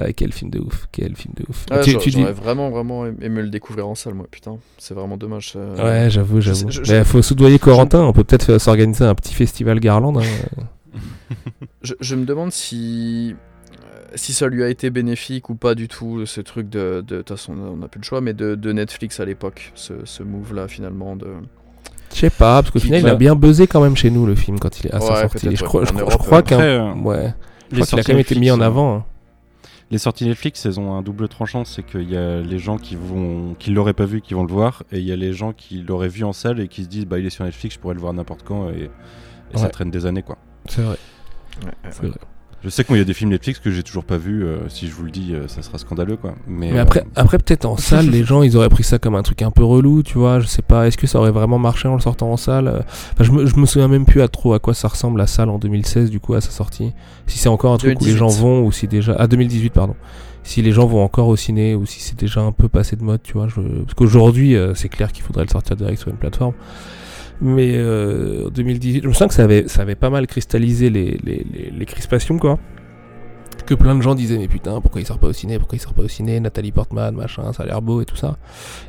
[0.00, 1.66] Ah, quel film de ouf, quel film de ouf.
[1.70, 4.58] Ouais, Tu- dis- J'aurais vraiment, vraiment aimé le découvrir en salle, moi, putain.
[4.78, 5.54] C'est vraiment dommage.
[5.56, 5.76] euh.
[6.04, 6.70] Ouais, j'avoue, j'avoue.
[6.70, 10.16] je- je- faut soudoyer Corentin, on peut peut-être euh, s'organiser un petit festival Garland.
[10.18, 10.22] hein.
[11.82, 13.47] Je, je me demande si, euh,
[14.14, 17.04] si ça lui a été bénéfique ou pas du tout, ce truc de.
[17.06, 19.94] De toute façon, on n'a plus le choix, mais de, de Netflix à l'époque, ce,
[20.04, 21.16] ce move-là, finalement.
[21.16, 21.26] De...
[22.12, 24.34] Je sais pas, parce qu'au final, il a bien buzzé quand même chez nous, le
[24.34, 25.56] film, quand il est à sa Ouais, sortie.
[25.56, 25.68] Je ouais.
[25.68, 26.60] crois, je crois euh, qu'un.
[26.60, 27.34] Euh, Ouais.
[27.70, 28.96] Je les crois qu'il a quand même été mis en euh, avant.
[28.96, 29.04] hein.
[29.90, 32.94] Les sorties Netflix, elles ont un double tranchant, c'est qu'il y a les gens qui
[32.94, 35.52] vont, qui l'auraient pas vu, qui vont le voir, et il y a les gens
[35.54, 37.80] qui l'auraient vu en salle et qui se disent, bah il est sur Netflix, je
[37.80, 38.90] pourrais le voir n'importe quand, et,
[39.54, 40.36] et ça traîne des années, quoi.
[40.66, 40.96] C'est vrai.
[41.64, 42.08] Ouais, c'est ouais.
[42.08, 42.18] vrai.
[42.64, 44.88] Je sais qu'il y a des films Netflix que j'ai toujours pas vus, euh, si
[44.88, 46.34] je vous le dis, euh, ça sera scandaleux, quoi.
[46.48, 49.14] Mais, Mais après, euh, après peut-être en salle, les gens, ils auraient pris ça comme
[49.14, 50.40] un truc un peu relou, tu vois.
[50.40, 53.24] Je sais pas, est-ce que ça aurait vraiment marché en le sortant en salle Enfin,
[53.24, 55.50] je me, je me souviens même plus à trop à quoi ça ressemble la salle
[55.50, 56.92] en 2016, du coup, à sa sortie.
[57.28, 58.18] Si c'est encore un truc où les 2018.
[58.18, 59.14] gens vont, ou si déjà.
[59.18, 59.94] Ah, 2018, pardon.
[60.42, 63.02] Si les gens vont encore au ciné, ou si c'est déjà un peu passé de
[63.02, 63.48] mode, tu vois.
[63.48, 63.60] Je...
[63.60, 66.54] Parce qu'aujourd'hui, euh, c'est clair qu'il faudrait le sortir direct sur une plateforme.
[67.40, 70.90] Mais euh, en 2018, je me sens que ça avait, ça avait pas mal cristallisé
[70.90, 72.58] les, les, les, les crispations, quoi.
[73.66, 75.80] Que plein de gens disaient, mais putain, pourquoi il sort pas au ciné Pourquoi il
[75.80, 78.38] sort pas au ciné Nathalie Portman, machin, ça a l'air beau et tout ça.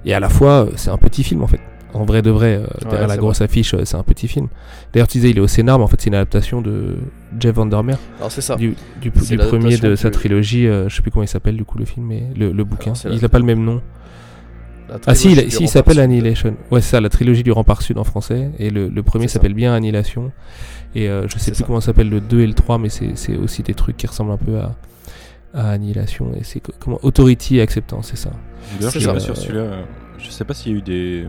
[0.05, 1.59] Et à la fois, euh, c'est un petit film en fait.
[1.93, 4.47] En vrai de vrai, euh, derrière la grosse affiche, euh, c'est un petit film.
[4.93, 6.97] D'ailleurs, tu disais, il est au scénar, mais en fait, c'est une adaptation de
[7.39, 8.55] Jeff Vandermeer, Alors, c'est ça.
[8.55, 10.67] du, du, premier de sa trilogie.
[10.67, 12.93] euh, je sais plus comment il s'appelle du coup le film, mais le, le bouquin.
[13.05, 13.81] la- Il a pas le même nom.
[15.07, 16.03] Ah si, il, si, s'appelle Sud.
[16.03, 16.55] Annihilation.
[16.71, 18.49] Ouais, c'est ça, la trilogie du Rempart Sud en français.
[18.59, 20.31] Et le, le premier s'appelle bien Annihilation.
[20.95, 21.65] Et euh, je sais plus ça.
[21.65, 24.31] comment s'appelle le 2 et le 3, mais c'est c'est aussi des trucs qui ressemblent
[24.31, 24.75] un peu à,
[25.53, 26.31] à Annihilation.
[26.39, 28.31] Et c'est co- comment Authority et Acceptance, c'est ça.
[28.79, 29.61] D'ailleurs, je suis pas sûr celui-là.
[29.61, 29.83] euh,
[30.17, 31.25] Je sais pas s'il y a eu des,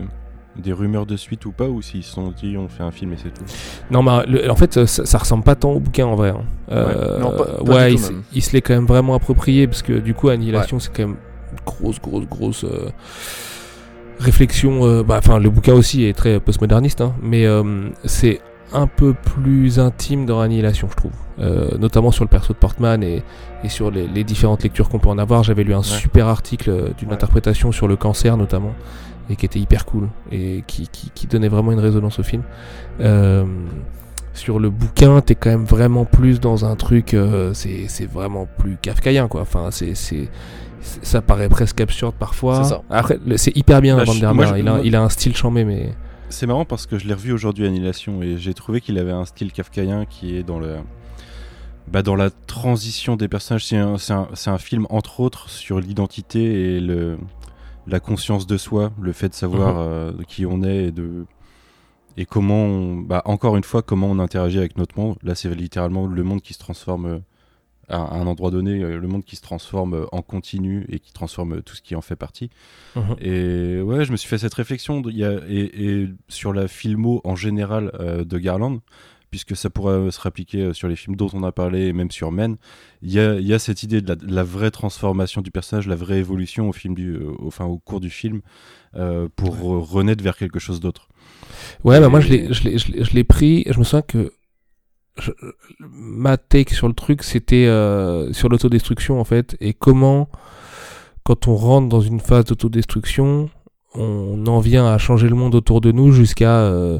[0.57, 3.13] des rumeurs de suite ou pas, ou s'ils se sont dit on fait un film
[3.13, 3.43] et c'est tout.
[3.91, 6.29] Non, mais le- en fait, ça, ça ressemble pas tant au bouquin en vrai.
[6.31, 6.41] hein.
[6.71, 7.95] Euh, Non, pas- pas ouais,
[8.33, 11.17] il se l'est quand même vraiment approprié parce que du coup, Annihilation, c'est quand même
[11.51, 12.89] une grosse, grosse, grosse euh,
[14.21, 14.85] réflexion.
[14.85, 18.39] euh, bah, Enfin, le bouquin aussi est très postmoderniste, hein, mais euh, c'est
[18.73, 21.11] un peu plus intime dans Annihilation, je trouve.
[21.39, 23.23] Euh, notamment sur le perso de Portman et,
[23.63, 25.43] et sur les, les différentes lectures qu'on peut en avoir.
[25.43, 27.13] J'avais lu un super article d'une Ouais.
[27.15, 28.73] interprétation sur le cancer, notamment,
[29.29, 32.43] et qui était hyper cool et qui, qui, qui donnait vraiment une résonance au film.
[34.33, 37.15] Sur le bouquin, t'es quand même vraiment plus dans un truc,
[37.53, 39.41] c'est vraiment plus kafkaïen, quoi.
[39.41, 40.29] Enfin, c'est-
[40.81, 42.63] ça paraît presque absurde parfois.
[42.63, 42.81] Ça.
[42.89, 45.63] Après, c'est hyper bien Bah, moi, je- il, a, moi- il a un style chambé,
[45.63, 45.93] mais
[46.29, 49.25] C'est marrant parce que je l'ai revu aujourd'hui Annihilation et j'ai trouvé qu'il avait un
[49.25, 50.77] style kafkaïen qui est dans le
[51.91, 53.65] bah, dans la transition des personnages.
[53.65, 57.17] C'est un, c'est un- film entre autres sur l'identité et le
[57.87, 59.79] la conscience de soi, le fait de savoir Mhm.
[59.79, 61.25] euh, qui on est et de
[62.17, 65.15] et comment on- bah, encore une fois comment on interagit avec notre monde.
[65.23, 67.19] Là, c'est littéralement le monde qui se transforme euh,
[67.91, 71.13] à un endroit donné, euh, le monde qui se transforme euh, en continu et qui
[71.13, 72.49] transforme euh, tout ce qui en fait partie.
[73.19, 76.53] Et ouais, je me suis fait cette réflexion de- il y a, et, et sur
[76.53, 78.79] la filmo en général euh, de Garland,
[79.29, 82.31] puisque ça pourrait se réappliquer sur les films dont on a parlé et même sur
[82.31, 82.57] Men.
[83.01, 85.51] Il y a, il y a cette idée de la, de la vraie transformation du
[85.51, 88.41] personnage, la vraie évolution au, film du, au, enfin, au cours du film
[88.95, 91.07] euh, pour re- renaître vers quelque chose d'autre.
[91.85, 92.29] Ouais, bah moi je
[93.13, 93.63] l'ai pris.
[93.69, 94.33] Je me souviens que
[95.79, 100.29] ma take sur le truc, c'était euh, sur l'autodestruction en fait, et comment,
[101.23, 103.49] quand on rentre dans une phase d'autodestruction,
[103.93, 106.99] on en vient à changer le monde autour de nous jusqu'à euh,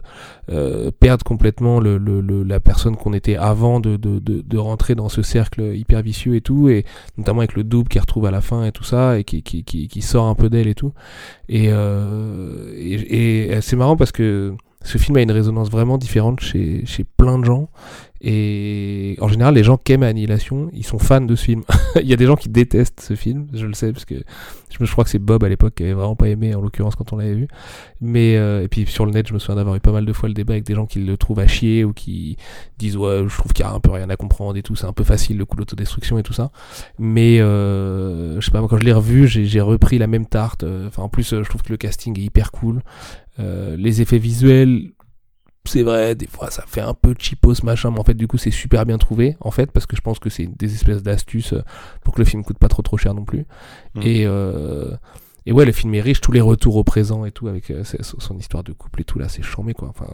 [0.49, 5.07] euh, perdre complètement le, le, la personne qu'on était avant de, de, de, rentrer dans
[5.07, 6.85] ce cercle hyper vicieux et tout, et
[7.17, 9.63] notamment avec le double qui retrouve à la fin et tout ça, et qui, qui,
[9.63, 10.91] qui, qui sort un peu d'elle et tout.
[11.47, 16.39] Et, euh, et, et c'est marrant parce que ce film a une résonance vraiment différente
[16.39, 17.69] chez, chez plein de gens.
[18.23, 21.63] Et en général, les gens qui aiment Annihilation, ils sont fans de ce film.
[22.01, 24.13] il y a des gens qui détestent ce film, je le sais, parce que
[24.69, 27.13] je, crois que c'est Bob à l'époque qui avait vraiment pas aimé, en l'occurrence, quand
[27.13, 27.47] on l'avait vu.
[27.99, 30.13] Mais, euh, et puis sur le net, je me souviens d'avoir eu pas mal de
[30.13, 32.37] fois le débat avec des gens qui le trouvent à chier ou qui
[32.77, 34.85] disent Ouais, je trouve qu'il y a un peu rien à comprendre et tout, c'est
[34.85, 36.51] un peu facile le coup d'autodestruction et tout ça.
[36.99, 40.63] Mais euh, je sais pas, moi, quand je l'ai revu, j'ai repris la même tarte.
[40.63, 42.81] Euh, enfin, en plus, je trouve que le casting est hyper cool.
[43.77, 44.91] Les effets visuels,
[45.65, 48.38] c'est vrai, des fois ça fait un peu cheapos machin, mais en fait du coup
[48.38, 51.53] c'est super bien trouvé en fait parce que je pense que c'est des espèces d'astuces
[51.53, 51.61] euh,
[52.03, 53.45] pour que le film coûte pas trop trop cher non plus.
[53.93, 54.01] Mm.
[54.01, 54.95] Et euh,
[55.45, 57.84] et ouais, le film est riche, tous les retours au présent et tout avec euh,
[57.84, 59.89] son histoire de couple et tout là, c'est chambé quoi.
[59.89, 60.07] Enfin.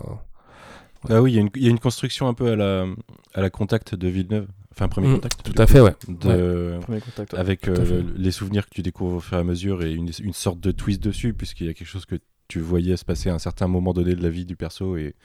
[1.10, 2.86] Ah oui, il y, y, a une construction un peu à la
[3.34, 4.48] à la contact de Villeneuve.
[4.74, 5.44] Enfin, premier mm, contact.
[5.44, 5.96] Tout à fait, ouais.
[6.08, 7.68] De, contact, Avec
[8.16, 10.72] les souvenirs que tu découvres au fur et à mesure et une, une sorte de
[10.72, 12.16] twist dessus, puisqu'il y a quelque chose que
[12.48, 15.16] tu voyais se passer à un certain moment donné de la vie du perso et,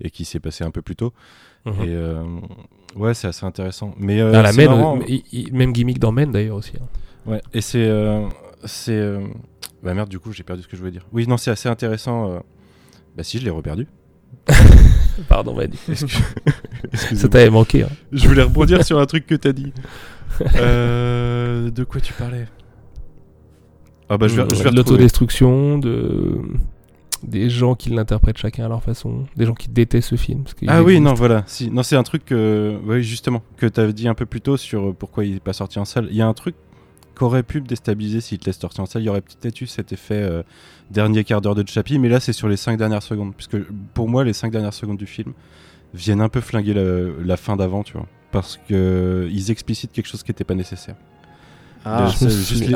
[0.00, 1.12] et qui s'est passé un peu plus tôt.
[1.64, 1.72] Mhm.
[1.82, 2.24] Et euh,
[2.96, 3.94] ouais, c'est assez intéressant.
[3.98, 5.00] Mais euh, ah, la Men,
[5.52, 6.72] même gimmick dans Men d'ailleurs aussi.
[6.80, 6.86] Hein.
[7.30, 7.86] Ouais, et c'est.
[7.86, 8.26] Euh,
[8.64, 9.00] c'est
[9.82, 11.06] bah merde, du coup, j'ai perdu ce que je voulais dire.
[11.12, 12.42] Oui, non, c'est assez intéressant.
[13.16, 13.88] Bah si, je l'ai reperdu.
[15.28, 15.76] Pardon, Manu.
[16.94, 17.82] Ça t'avait manqué.
[17.82, 17.88] Hein.
[18.12, 19.72] Je voulais rebondir sur un truc que t'as dit.
[20.40, 22.46] de quoi tu parlais?
[24.12, 26.38] Ah bah, je vais, je vais l'autodestruction, de
[27.22, 30.44] des gens qui l'interprètent chacun à leur façon, des gens qui détestent ce film.
[30.66, 31.44] ah oui, non, voilà.
[31.46, 31.70] Si.
[31.70, 34.56] Non, c'est un truc que, oui, justement, que tu avais dit un peu plus tôt
[34.56, 36.08] sur euh, pourquoi il n'est pas sorti en salle.
[36.10, 36.54] Il y a un truc
[37.14, 39.02] qu'aurait pu me déstabiliser s'il te laisse sortir en salle.
[39.02, 40.42] Il y aurait peut-être eu cet effet euh,
[40.90, 43.32] dernier quart d'heure de Chappie, mais là, c'est sur les 5 dernières secondes.
[43.34, 43.58] Puisque
[43.94, 45.32] pour moi, les 5 dernières secondes du film
[45.94, 48.06] viennent un peu flinguer la, la fin d'avant, tu vois.
[48.32, 50.96] Parce qu'ils explicitent quelque chose qui n'était pas nécessaire.
[51.84, 52.08] Ah,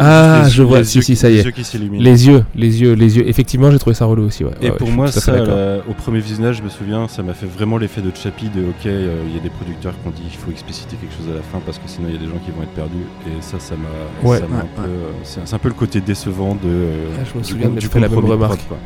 [0.00, 1.44] ah je vois, si, si, ça y est.
[1.92, 3.28] Les yeux, les yeux, les yeux.
[3.28, 4.44] Effectivement, j'ai trouvé ça relou aussi.
[4.44, 4.50] Ouais.
[4.60, 5.32] Et pour moi, ça,
[5.88, 8.86] au premier visionnage, je me souviens, ça m'a fait vraiment l'effet de Chappie de OK,
[8.86, 11.36] euh, il y a des producteurs qui ont dit qu'il faut expliciter quelque chose à
[11.36, 13.06] la fin parce que sinon il y a des gens qui vont être perdus.
[13.26, 14.28] Et ça, ça m'a.
[14.28, 16.60] Ouais, euh, c'est un peu le côté décevant de.
[16.64, 18.66] Euh, ah, je me souviens de fait la même remarque.
[18.66, 18.78] quoi.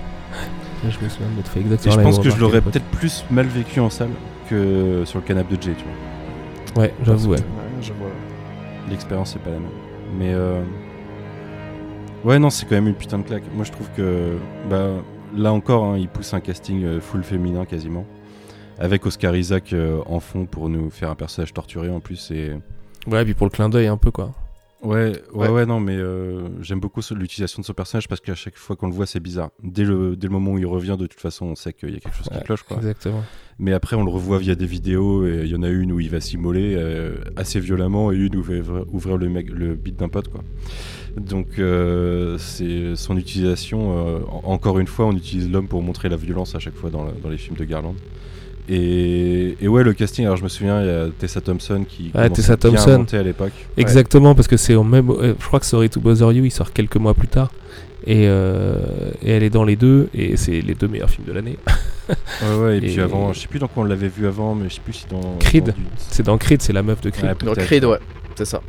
[0.83, 3.47] je me souviens de fait exactement Et je pense que je l'aurais peut-être plus mal
[3.47, 4.11] vécu en salle
[4.51, 6.83] que sur le canapé de Jay, tu vois.
[6.83, 7.39] Ouais, j'avoue, ouais.
[8.89, 9.69] L'expérience, c'est pas la même.
[10.19, 10.63] Mais euh,
[12.25, 13.45] ouais, non, c'est quand même une putain de claque.
[13.55, 14.37] Moi, je trouve que
[14.69, 14.89] bah,
[15.37, 18.05] là encore, hein, il pousse un casting euh, full féminin quasiment,
[18.79, 22.31] avec Oscar Isaac euh, en fond pour nous faire un personnage torturé en plus.
[22.31, 22.53] Et...
[23.07, 24.33] Ouais, et puis pour le clin d'œil un peu quoi.
[24.83, 25.99] Ouais, ouais, ouais, non, mais
[26.61, 29.51] j'aime beaucoup l'utilisation de son personnage parce qu'à chaque fois qu'on le voit, c'est bizarre.
[29.63, 31.97] Dès le, dès le moment où il revient, de toute façon, on sait qu'il y
[31.97, 32.63] a quelque chose qui cloche.
[32.63, 32.79] Quoi.
[32.79, 33.23] Exactement.
[33.59, 36.01] Mais après, on le revoit via des vidéos et il y en a une où
[36.01, 39.97] il va s'immoler euh, assez violemment et une où il va ouvrir le, le beat
[39.99, 40.29] d'un pote.
[40.29, 40.43] Quoi.
[41.17, 43.99] Donc, euh, c'est son utilisation.
[43.99, 47.07] Euh, encore une fois, on utilise l'homme pour montrer la violence à chaque fois dans,
[47.29, 47.95] les films de Garland.
[48.71, 52.31] Et, ouais, le casting, alors je me souviens, il y a Tessa Thompson qui ouais,
[52.31, 53.05] Tessa Thompson.
[53.13, 53.53] à l'époque.
[53.77, 55.13] Exactement, parce que c'est au même.
[55.21, 57.51] Je crois que Sorry to Bother You, il sort quelques mois plus tard.
[58.07, 61.59] Et, et elle est dans les deux, et c'est les deux meilleurs films de l'année.
[62.43, 64.69] Ouais, ouais, et, puis avant, je sais plus dans quoi on l'avait vu avant, mais
[64.69, 65.37] je sais plus si dans.
[65.39, 65.75] Creed.
[65.97, 67.37] C'est dans Creed, c'est la meuf de Creed.
[67.45, 67.99] dans Creed, ouais,
[68.35, 68.63] c'est ça.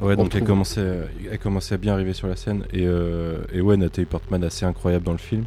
[0.00, 0.86] Ouais, donc elle commençait,
[1.30, 2.64] elle commençait à bien arriver sur la scène.
[2.72, 5.44] Et, euh, et ouais, Nathalie Portman assez incroyable dans le film.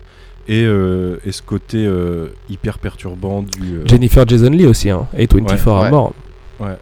[0.48, 3.82] Et, euh, et ce côté euh, hyper perturbant du.
[3.86, 6.14] Jennifer Jason Lee aussi, hein, et 24 ouais, à mort.
[6.60, 6.78] Ouais.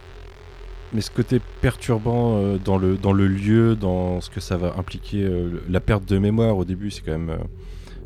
[0.94, 5.28] Mais ce côté perturbant dans, le, dans le lieu, dans ce que ça va impliquer,
[5.68, 7.36] la perte de mémoire au début, c'est quand même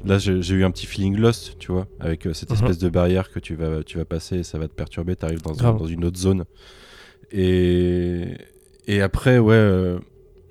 [0.04, 2.56] Là, j'ai eu un petit feeling lost, tu vois, avec euh, cette mhm.
[2.56, 5.24] espèce de barrière que tu vas, tu vas passer et ça va te perturber, tu
[5.24, 6.44] arrives dans, dans, une autre zone.
[7.30, 8.36] Et,
[8.88, 9.98] et après, ouais, euh,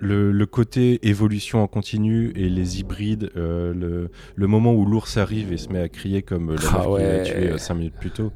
[0.02, 5.18] le, le, côté évolution en continu et les hybrides, euh, le, le, moment où l'ours
[5.18, 8.12] arrive et se met à crier comme la ah qui a tué 5 minutes plus
[8.12, 8.32] tôt.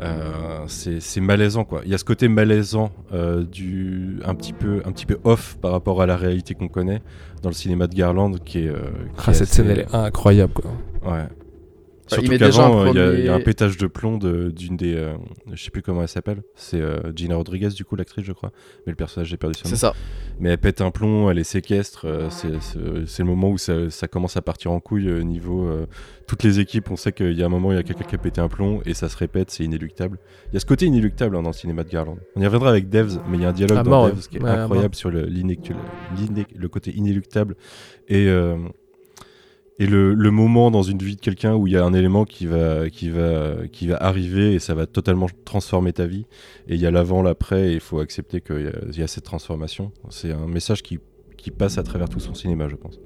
[0.00, 1.82] Euh, c'est malaisant quoi.
[1.84, 5.58] Il y a ce côté malaisant euh, du un petit peu un petit peu off
[5.60, 7.02] par rapport à la réalité qu'on connaît
[7.42, 8.68] dans le cinéma de Garland qui est.
[8.68, 8.80] Euh,
[9.26, 10.70] ah, cette scène elle est incroyable quoi.
[11.04, 11.26] Ouais.
[12.12, 14.94] Surtout qu'avant, il y, a un pétage de plomb d'une des.
[14.94, 15.14] Euh,
[15.52, 16.42] je sais plus comment elle s'appelle.
[16.54, 18.52] C'est euh, Gina Rodriguez, du coup, l'actrice, je crois.
[18.86, 19.74] Mais le personnage, j'ai perdu son nom.
[19.74, 19.94] C'est ça.
[20.40, 22.06] Mais elle pète un plomb, elle est séquestre.
[22.06, 25.68] Euh, c'est le moment où ça, ça, commence à partir en couille niveau.
[26.26, 28.04] toutes les équipes, on sait qu'il y a un moment où il y a quelqu'un
[28.04, 30.18] qui a pété un plomb et ça se répète, c'est inéluctable.
[30.50, 32.18] Il y a ce côté inéluctable hein, dans le cinéma de Garland.
[32.36, 34.44] On y reviendra avec Devs, mais il y a un dialogue dans Devs qui est
[34.44, 37.56] incroyable sur le, le côté inéluctable
[38.08, 38.28] et
[39.78, 42.24] et le, le moment dans une vie de quelqu'un où il y a un élément
[42.24, 46.26] qui va, qui, va, qui va arriver et ça va totalement transformer ta vie.
[46.68, 49.24] Et il y a l'avant, l'après, et il faut accepter qu'il y, y, a cette
[49.24, 49.90] transformation.
[50.10, 50.98] C'est un message qui,
[51.38, 53.00] qui, passe à travers tout son cinéma, je pense.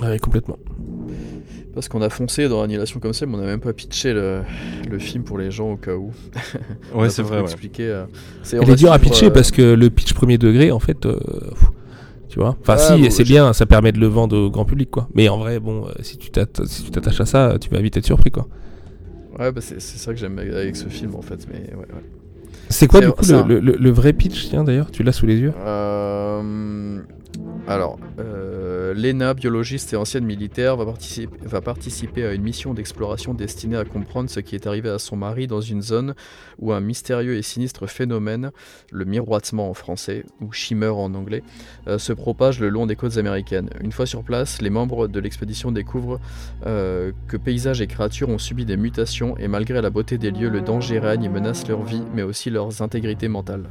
[0.00, 0.58] Ouais, complètement.
[1.74, 4.42] Parce qu'on a foncé dans Annihilation comme ça, mais on n'a même pas pitché le,
[4.90, 6.10] le, film pour les gens au cas où.
[6.94, 7.40] ouais, c'est vrai.
[7.42, 8.04] Expliquer, euh,
[8.42, 9.30] c'est, Il est dur à pitcher euh...
[9.30, 11.18] parce que le pitch premier degré, en fait, euh,
[12.32, 12.56] tu vois.
[12.62, 14.90] Enfin, Ah, si, bon, c'est je- bien, ça permet de le vendre au grand public,
[14.90, 15.06] quoi.
[15.14, 16.30] Mais en vrai, bon, euh, si tu
[16.64, 18.48] si t'attaches à ça, tu vas vite être surpris, quoi.
[19.38, 21.46] Ouais, bah c'est, c'est ça que j'aime avec ce film en fait.
[21.52, 22.02] Mais ouais, ouais.
[22.70, 25.52] C'est quoi, du coup, le- le vrai pitch, tiens, d'ailleurs Tu l'as sous les yeux?
[25.66, 27.00] Euh,
[27.68, 33.84] alors, euh, Lena, biologiste et ancienne militaire, va participer, à une mission d'exploration destinée à
[33.84, 36.14] comprendre ce qui est arrivé à son mari dans une zone
[36.58, 38.50] où un mystérieux et sinistre phénomène,
[38.90, 41.44] le miroitement en français, ou shimmer en anglais,
[41.86, 43.70] euh, se propage le long des côtes américaines.
[43.80, 46.20] Une fois sur place, les membres de l'expédition découvrent
[46.66, 50.48] euh, que paysages et créatures ont subi des mutations et malgré la beauté des lieux,
[50.48, 53.68] le danger règne et menace leur vie, mais aussi leurs intégrités mentales.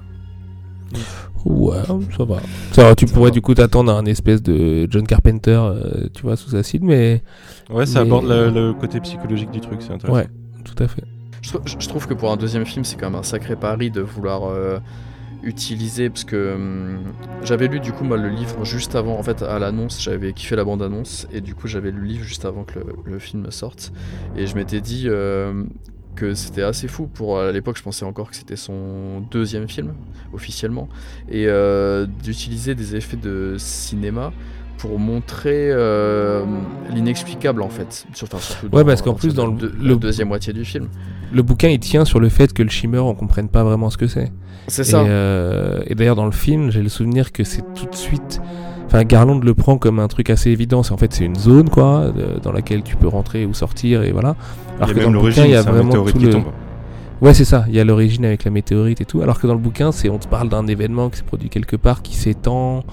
[1.46, 1.78] Ouais,
[2.16, 2.38] ça va.
[2.72, 3.34] Ça va, tu Ça pourrais va.
[3.34, 7.24] du coup t'attendre à un espèce de John Carpenter, euh, tu vois, sous acide, mais
[7.70, 10.18] Ouais, ça Mais- aborde le côté psychologique du truc, c'est intéressant.
[10.18, 10.28] ouais,
[10.64, 11.04] tout à fait.
[11.42, 13.90] Je, trou- je trouve que pour un deuxième film, c'est quand même un sacré pari
[13.90, 14.78] de vouloir euh,
[15.42, 16.10] utiliser.
[16.12, 17.00] Parce que hum,
[17.44, 20.56] j'avais lu du coup moi le livre juste avant, en fait, à l'annonce, j'avais kiffé
[20.56, 21.28] la bande-annonce.
[21.34, 23.92] Et du coup, j'avais lu le livre juste avant que le, le film sorte.
[24.38, 25.64] Et je m'étais dit euh,
[26.16, 27.08] que c'était assez fou.
[27.08, 29.94] Pour, à l'époque, je pensais encore que c'était son deuxième film,
[30.34, 30.88] officiellement.
[31.30, 34.32] Et euh, d'utiliser des effets de cinéma.
[34.78, 36.44] Pour montrer euh,
[36.90, 40.66] l'inexplicable en fait, Sur- enfin, surtout Ouais, parce qu'en plus, dans le- deuxième moitié du
[40.66, 40.88] film.
[41.32, 43.98] Le bouquin il tient sur le fait que le shimmer on comprenne pas vraiment ce
[43.98, 44.32] que c'est.
[44.68, 45.02] C'est ça.
[45.04, 48.42] euh, et d'ailleurs dans le film j'ai le souvenir que c'est tout de suite.
[48.92, 50.84] Enfin Garland le prend comme un truc assez évident.
[50.84, 54.04] C'est en fait c'est une zone quoi de- dans laquelle tu peux rentrer ou sortir
[54.04, 54.36] et voilà.
[54.82, 56.42] Il y a que même dans le bouquin il y a vraiment tout le.
[57.22, 57.66] Ouais, c'est ça.
[57.70, 59.22] Il y a l'origine avec la météorite et tout.
[59.22, 61.76] Alors que dans le bouquin, c'est on te parle d'un événement qui s'est produit quelque
[61.76, 62.84] part, qui s'étend,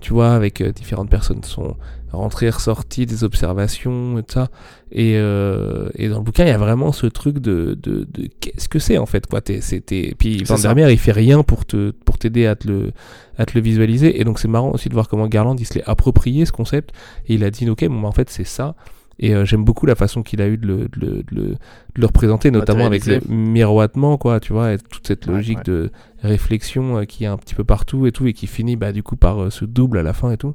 [0.00, 1.76] tu vois, avec euh, différentes personnes sont
[2.16, 4.48] rentrées, ressorties, des observations et tout ça.
[4.90, 8.28] Et, euh, et dans le bouquin, il y a vraiment ce truc de, de, de
[8.40, 9.40] qu'est-ce que c'est en fait, quoi.
[9.40, 12.66] T'es, t'es- Puis Van der Meer, il fait rien pour te pour t'aider à te
[12.68, 12.92] le
[13.38, 14.20] à te le visualiser.
[14.20, 16.90] Et donc c'est marrant aussi de voir comment Garland il se l'est approprié ce concept
[17.28, 18.74] et il a dit ok, bon bah, en fait c'est ça.
[19.18, 21.42] Et euh, j'aime beaucoup la façon qu'il a eu de le, de le, de le,
[21.52, 21.56] de
[21.94, 25.64] le représenter, notamment avec le miroitement, quoi, tu vois, et toute cette Ouais, logique ouais.
[25.64, 25.90] de
[26.22, 29.02] réflexion euh, qui est un petit peu partout et tout, et qui finit bah, du
[29.02, 30.54] coup par euh, ce double à la fin et tout.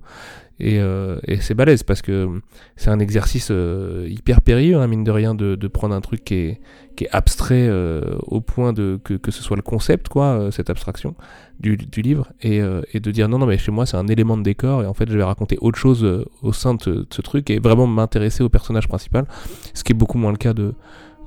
[0.64, 2.40] Et, euh, et c'est balèze parce que
[2.76, 6.24] c'est un exercice euh, hyper périlleux, hein, mine de rien, de, de prendre un truc
[6.24, 6.62] qui est,
[6.96, 10.70] qui est abstrait euh, au point de que, que ce soit le concept, quoi, cette
[10.70, 11.16] abstraction
[11.60, 12.62] du, du livre, et,
[12.94, 14.94] et de dire non, non, mais chez moi c'est un élément de décor, et en
[14.94, 17.88] fait je vais raconter autre chose au sein de ce, de ce truc, et vraiment
[17.88, 19.26] m'intéresser au personnage principal,
[19.74, 20.74] ce qui est beaucoup moins le cas de,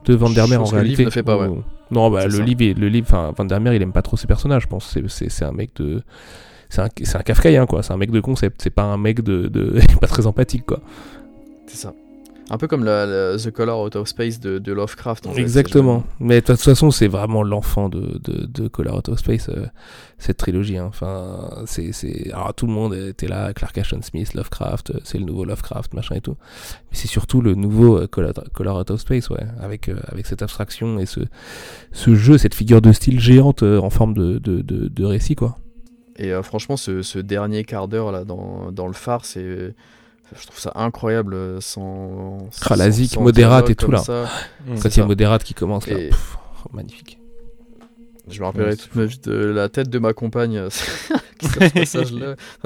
[0.04, 1.04] de Van der Meer en que le livre réalité.
[1.06, 1.48] ne fait pas, ouais.
[1.48, 2.42] où- Non, bah, le ça.
[2.44, 4.96] livre, le livre, Van der Meer, il aime pas trop ses personnages, je pense.
[5.08, 6.02] C'est un mec de.
[6.74, 7.84] C'est un, c'est un Kafkaïen, quoi.
[7.84, 8.60] C'est un mec de concept.
[8.62, 9.46] C'est pas un mec de.
[9.46, 9.78] de...
[10.00, 10.80] pas très empathique, quoi.
[11.68, 11.92] C'est ça.
[12.50, 15.26] Un peu comme la, la- The Color Out of Space de, de Lovecraft.
[15.28, 16.02] En fait, Exactement.
[16.18, 19.64] Mais de toute façon, c'est vraiment l'enfant de, de, de Color Out of Space, euh,
[20.18, 20.76] cette trilogie.
[20.76, 20.86] hein.
[20.88, 22.30] Enfin, c'est, c'est...
[22.32, 25.94] Alors, tout le monde était là, Clark Ashton Smith, Lovecraft, euh, c'est le nouveau Lovecraft,
[25.94, 26.36] machin et tout.
[26.90, 30.26] Mais c'est surtout le nouveau euh, Color, Color Out of Space, ouais, avec, euh, avec
[30.26, 31.20] cette abstraction et ce,
[31.92, 35.56] ce jeu, cette figure de style géante en forme de, de, de, de récit, quoi.
[36.16, 39.74] Et euh, franchement, ce, ce dernier quart d'heure là dans, dans le phare, c'est.
[40.36, 42.48] Je trouve ça incroyable euh, sans.
[42.68, 43.98] Ah, la sans- modérate et tout, là.
[43.98, 44.24] ça.
[44.66, 44.74] Mm.
[44.74, 45.06] Quand C'est il y a ça.
[45.06, 46.36] Modérate qui commence, là, Et- pff,
[46.72, 47.18] magnifique.
[48.28, 50.70] Je me rappellerai Ouais, toute ma vie de la tête de ma compagne euh,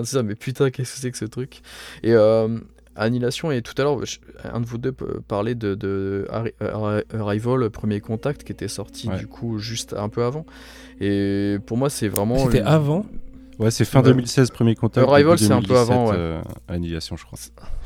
[0.05, 1.63] ça, mais putain, qu'est-ce que c'est que ce truc
[2.05, 2.59] Et euh,
[2.95, 3.99] Annihilation, et tout à l'heure,
[4.45, 6.55] un de vous deux parler de, de Arri-
[7.13, 9.19] Arrival, Premier Contact, qui était sorti Ouais.
[9.19, 10.47] du coup juste un peu avant.
[11.01, 12.39] Et pour moi, c'est vraiment.
[12.39, 13.05] C'était le- avant
[13.59, 14.07] Ouais, c'est fin Ouais.
[14.11, 15.09] 2016, premier contact.
[15.09, 16.15] Arrival, début c'est un peu 2017, avant, ouais.
[16.17, 17.39] euh, Annihilation, je crois.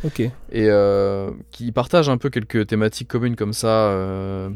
[0.04, 0.20] Ok.
[0.20, 3.68] et euh, qui partagent un peu quelques thématiques communes comme ça.
[3.68, 4.50] euh,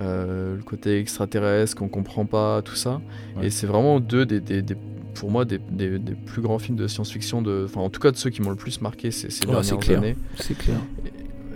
[0.00, 3.00] euh, le côté extraterrestre qu'on comprend pas, tout ça.
[3.36, 3.46] Ouais.
[3.46, 4.76] Et c'est vraiment deux des, des- des-
[5.14, 8.10] pour moi des, des- des plus grands films de science-fiction, de, enfin en tout cas
[8.10, 9.98] de ceux qui m'ont le plus marqué ces, ces Ouais, c'est dernières clair.
[9.98, 10.16] années.
[10.40, 10.76] C'est clair.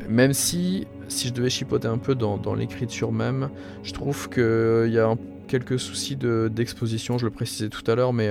[0.09, 3.51] Même si, si je devais chipoter un peu dans, dans l'écriture même,
[3.83, 5.19] je trouve qu'il y a un,
[5.49, 8.31] quelques soucis d'exposition, je le précisais tout à l'heure, mais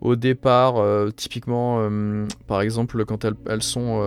[0.00, 0.74] au départ,
[1.16, 1.88] typiquement,
[2.46, 4.02] par exemple, quand elles, sont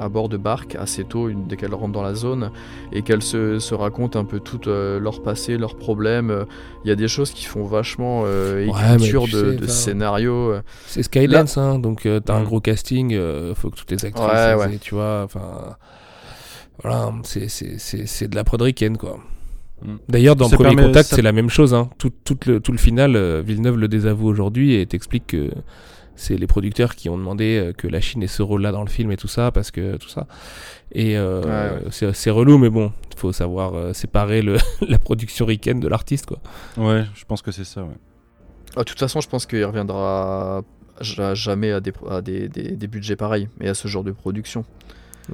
[0.00, 2.50] à bord de barques assez tôt, une, dès qu'elles rentrent dans la zone,
[2.92, 6.46] et qu'elles se, racontent un peu tout leur passé, leurs problèmes,
[6.84, 8.24] il y a des choses qui font vachement
[8.58, 10.54] écriture de, scénario.
[10.86, 13.18] C'est Skydance, hein, donc t'as un gros casting,
[13.54, 15.76] faut que toutes les actrices, tu vois, enfin
[16.82, 18.62] voilà, c'est de la prod
[18.98, 19.18] quoi.
[19.82, 19.96] Mm.
[20.08, 21.74] D'ailleurs, dans Premier Contact, c'est la même chose.
[21.74, 21.90] Hein.
[21.98, 25.50] Tout, tout, le, tout le final, euh, Villeneuve le désavoue aujourd'hui et t'explique que
[26.14, 28.88] c'est les producteurs qui ont demandé euh, que la Chine ait ce rôle-là dans le
[28.88, 30.26] film et tout ça, parce que tout ça.
[30.92, 34.56] Et euh, c'est relou, mais bon, il faut savoir séparer le,
[34.88, 36.38] la production ricaine de l'artiste, quoi.
[36.76, 37.96] Ouais, je pense que c'est ça, ouais.
[38.76, 40.62] Ah, de toute façon, je pense qu'il reviendra
[41.00, 44.64] jamais à, des, à des, des, des budgets pareils, mais à ce genre de production.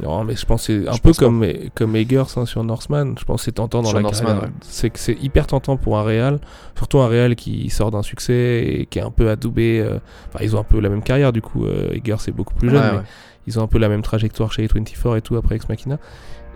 [0.01, 1.45] Non, mais je pense que c'est un peu comme,
[1.75, 3.15] comme Eggers hein, sur Northman.
[3.19, 4.49] Je pense que c'est tentant dans la carrière.
[4.63, 6.41] C'est que c'est hyper tentant pour un réal,
[6.77, 9.81] surtout un réal qui sort d'un succès et qui est un peu adoubé.
[9.81, 9.99] Euh,
[10.29, 11.67] enfin, ils ont un peu la même carrière du coup.
[11.67, 13.03] Euh, Eggers c'est beaucoup plus jeune, mais
[13.47, 15.99] ils ont un peu la même trajectoire chez A24 et tout après Ex Machina.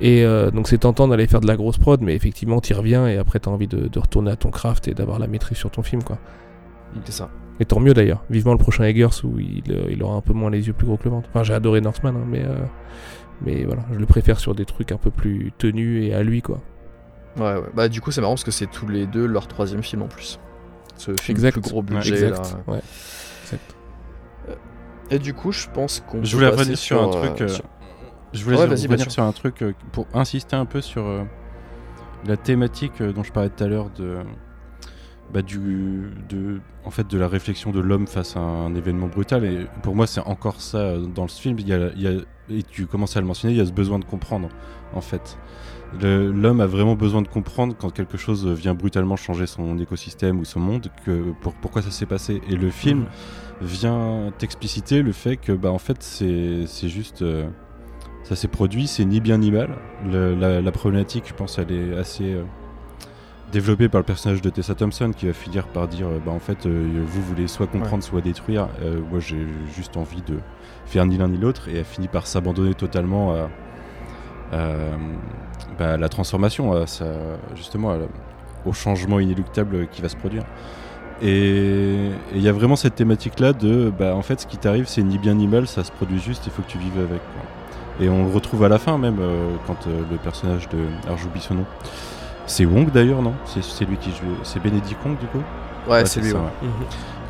[0.00, 3.06] Et euh, donc c'est tentant d'aller faire de la grosse prod, mais effectivement t'y reviens
[3.06, 5.70] et après t'as envie de, de, retourner à ton craft et d'avoir la maîtrise sur
[5.70, 6.18] ton film, quoi.
[7.04, 7.30] C'est ça.
[7.60, 8.22] Et tant mieux d'ailleurs.
[8.30, 10.96] Vivement le prochain Eggers où il, il, aura un peu moins les yeux plus gros
[10.96, 11.28] que le ventre.
[11.30, 12.42] Enfin, j'ai adoré Northman, hein, mais
[13.42, 16.42] mais voilà, je le préfère sur des trucs un peu plus tenus et à lui,
[16.42, 16.60] quoi.
[17.36, 17.68] Ouais, ouais.
[17.74, 20.08] Bah, du coup, c'est marrant parce que c'est tous les deux leur troisième film en
[20.08, 20.38] plus.
[20.96, 21.52] Ce film exact.
[21.52, 22.42] plus gros budget là.
[22.66, 22.80] Ouais.
[23.44, 23.74] Exact.
[24.48, 24.54] Euh,
[25.10, 26.24] et du coup, je pense qu'on.
[26.24, 27.42] Je voulais revenir sur, un truc.
[27.42, 27.48] Euh,
[28.32, 31.26] je voulais revenir sur un truc euh, pour insister un peu sur
[32.26, 34.18] la thématique dont je parlais tout à l'heure de.
[35.34, 39.44] Bah, du, de, en fait, de la réflexion de l'homme face à un, événement brutal.
[39.44, 41.58] Et pour moi, c'est encore ça dans ce film.
[41.58, 42.20] Il y a, il y a
[42.50, 44.48] et tu commences à le mentionner, il y a ce besoin de comprendre,
[44.94, 45.38] en fait.
[46.00, 50.44] L'homme a vraiment besoin de comprendre quand quelque chose vient brutalement changer son écosystème ou
[50.44, 52.42] son monde, que pour, pourquoi ça s'est passé.
[52.48, 53.06] Et le film
[53.60, 57.22] vient t'expliciter le fait que, bah, en fait, c'est juste.
[57.22, 57.46] Euh,
[58.24, 59.70] ça s'est produit, c'est ni bien ni mal.
[60.04, 62.34] la, problématique, je pense, elle est assez.
[62.34, 62.42] Euh,
[63.52, 66.66] développée par le personnage de Tessa Thompson qui va finir par dire bah en fait
[66.66, 68.68] euh, vous voulez soit comprendre soit détruire
[69.08, 70.40] moi j'ai juste envie de
[70.86, 74.56] faire ni l'un ni l'autre et elle finit par s'abandonner totalement à,
[75.78, 76.84] bah, la transformation, à
[77.54, 77.96] justement
[78.64, 80.44] au changement inéluctable qui va se produire.
[81.22, 85.02] Et il y a vraiment cette thématique-là de, bah, en fait, ce qui t'arrive, c'est
[85.02, 87.20] ni bien ni mal, ça se produit juste, il faut que tu vives avec.
[88.00, 90.78] Et on le retrouve à la fin même, euh, quand euh, le personnage de...
[91.06, 91.64] Alors j'oublie son nom.
[92.46, 93.32] C'est Wong d'ailleurs, non?
[93.46, 94.36] C'est lui qui joue...
[94.42, 95.42] C'est Benedict Wong du coup?
[95.88, 96.32] Ouais, c'est lui.
[96.32, 96.70] Ça, mhm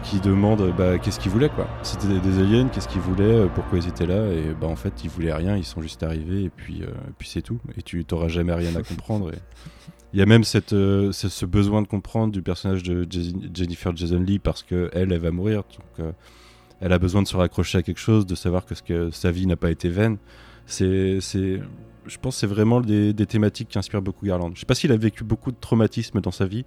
[0.07, 1.67] qui demandent bah, qu'est-ce qu'ils voulaient quoi.
[1.83, 5.03] C'était des, aliens, qu'est-ce qu'ils voulaient, euh, pourquoi ils étaient là et bah en fait
[5.03, 6.87] ils voulaient rien, ils sont juste arrivés et puis euh,
[7.19, 9.33] puis c'est tout et tu t'auras jamais rien à comprendre.
[10.13, 13.07] Il y a même cette, euh, ce besoin de comprendre du personnage de
[13.53, 15.65] Jennifer Jason Lee parce que elle, va mourir,
[15.99, 16.15] donc
[16.81, 19.33] elle a besoin de se raccrocher à quelque chose, de savoir que, ce que sa
[19.33, 20.19] vie n'a pas été vaine.
[20.67, 21.21] C'est,
[22.07, 24.53] je pense, que c'est vraiment des, thématiques qui inspirent beaucoup Garland.
[24.55, 26.65] Je sais pas s'il a vécu beaucoup de traumatismes dans sa vie,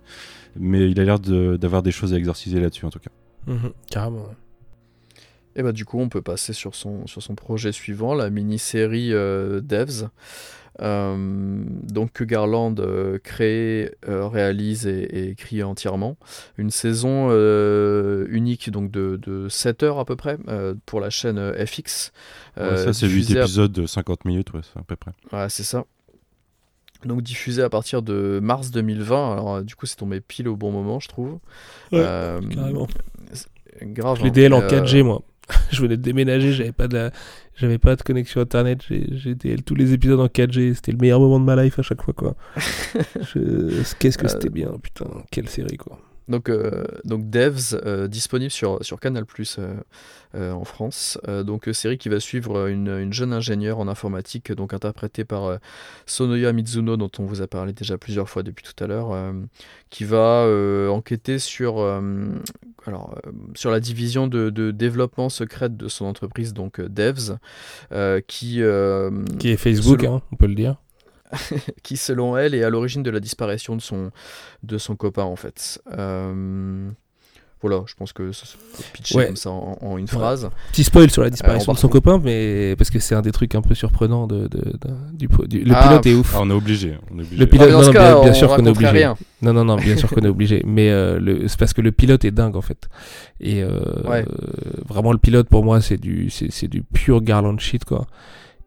[0.59, 3.11] mais il a l'air d'avoir des choses à exorciser là-dessus en tout cas.
[3.47, 4.29] Mhm, carrément.
[5.55, 9.13] Et bah du coup on peut passer sur son, sur son projet suivant, la mini-série
[9.13, 10.07] euh, Devs.
[10.81, 16.15] Euh, donc que Garland euh, crée, réalise et, écrit entièrement.
[16.57, 17.29] Une saison
[18.29, 20.37] unique donc de, de, 7 heures à peu près
[20.85, 22.13] pour la chaîne FX.
[22.55, 25.11] ça c'est 8 épisodes de 50 minutes, ouais, à peu près.
[25.33, 25.83] Ouais, c'est ça.
[27.05, 29.33] Donc diffusé à partir de mars 2020.
[29.33, 31.39] Alors du coup c'est tombé pile au bon moment je trouve.
[31.91, 32.87] carrément
[33.87, 34.17] grave.
[34.19, 35.21] Je l'ai DL en 4G, euh, moi.
[35.71, 37.09] je venais de déménager, j'avais pas de
[37.55, 41.19] j'avais pas de connexion internet, j'ai DL tous les épisodes en 4G, c'était le meilleur
[41.19, 42.35] moment de ma life à chaque fois quoi.
[42.55, 45.99] Qu'est-ce que euh, c'était bien, putain, quelle série quoi.
[46.29, 49.57] Donc, euh, donc Devs, euh, disponible sur, sur Canal Plus
[50.35, 51.17] euh, en France.
[51.27, 55.57] donc, série qui va suivre une, une, jeune ingénieure en informatique, donc interprétée par
[56.05, 59.33] Sonoya Mizuno, dont on vous a parlé déjà plusieurs fois depuis tout à l'heure,
[59.89, 60.47] qui va
[60.91, 61.77] enquêter sur,
[62.87, 63.19] alors,
[63.55, 67.37] sur la division de, de, développement secrète de son entreprise, donc Devs,
[68.27, 68.61] qui,
[69.39, 70.77] qui est Facebook, hein, on peut le dire.
[71.83, 74.11] qui selon elle est à l'origine de la disparition de son,
[74.63, 75.81] de son copain en fait.
[75.97, 76.89] Euh,
[77.61, 78.55] voilà, je pense que ça se
[78.93, 80.49] pitcher comme ça en, une phrase.
[80.71, 83.33] Petit spoil sur la disparition euh, de son copain, mais parce que c'est un des
[83.33, 84.61] trucs un peu surprenants de, de,
[85.13, 86.33] du, le ah, pilote est ouf.
[86.35, 86.95] Ah, on est obligé.
[87.11, 87.37] On est obligé.
[87.37, 88.89] Le pilote, non, bien, sûr qu'on est obligé.
[88.89, 89.17] Rien.
[89.41, 90.63] Non, non, non, bien sûr qu'on est obligé.
[90.65, 92.87] Mais euh, c'est parce que le pilote est dingue en fait.
[93.41, 93.63] Et
[94.87, 98.07] vraiment le pilote pour moi c'est du c'est du pur Garland shit quoi.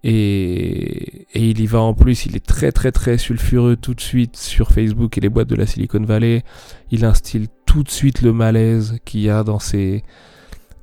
[0.05, 4.01] Et, et, il y va en plus, il est très très très sulfureux tout de
[4.01, 6.43] suite sur Facebook et les boîtes de la Silicon Valley.
[6.91, 10.05] Il instille tout de suite le malaise qu'il y a dans ces,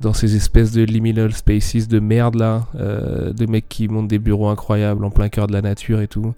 [0.02, 4.18] dans ces espèces de liminal spaces de merde là, euh, de mecs qui montent des
[4.18, 6.34] bureaux incroyables en plein cœur de la nature et tout.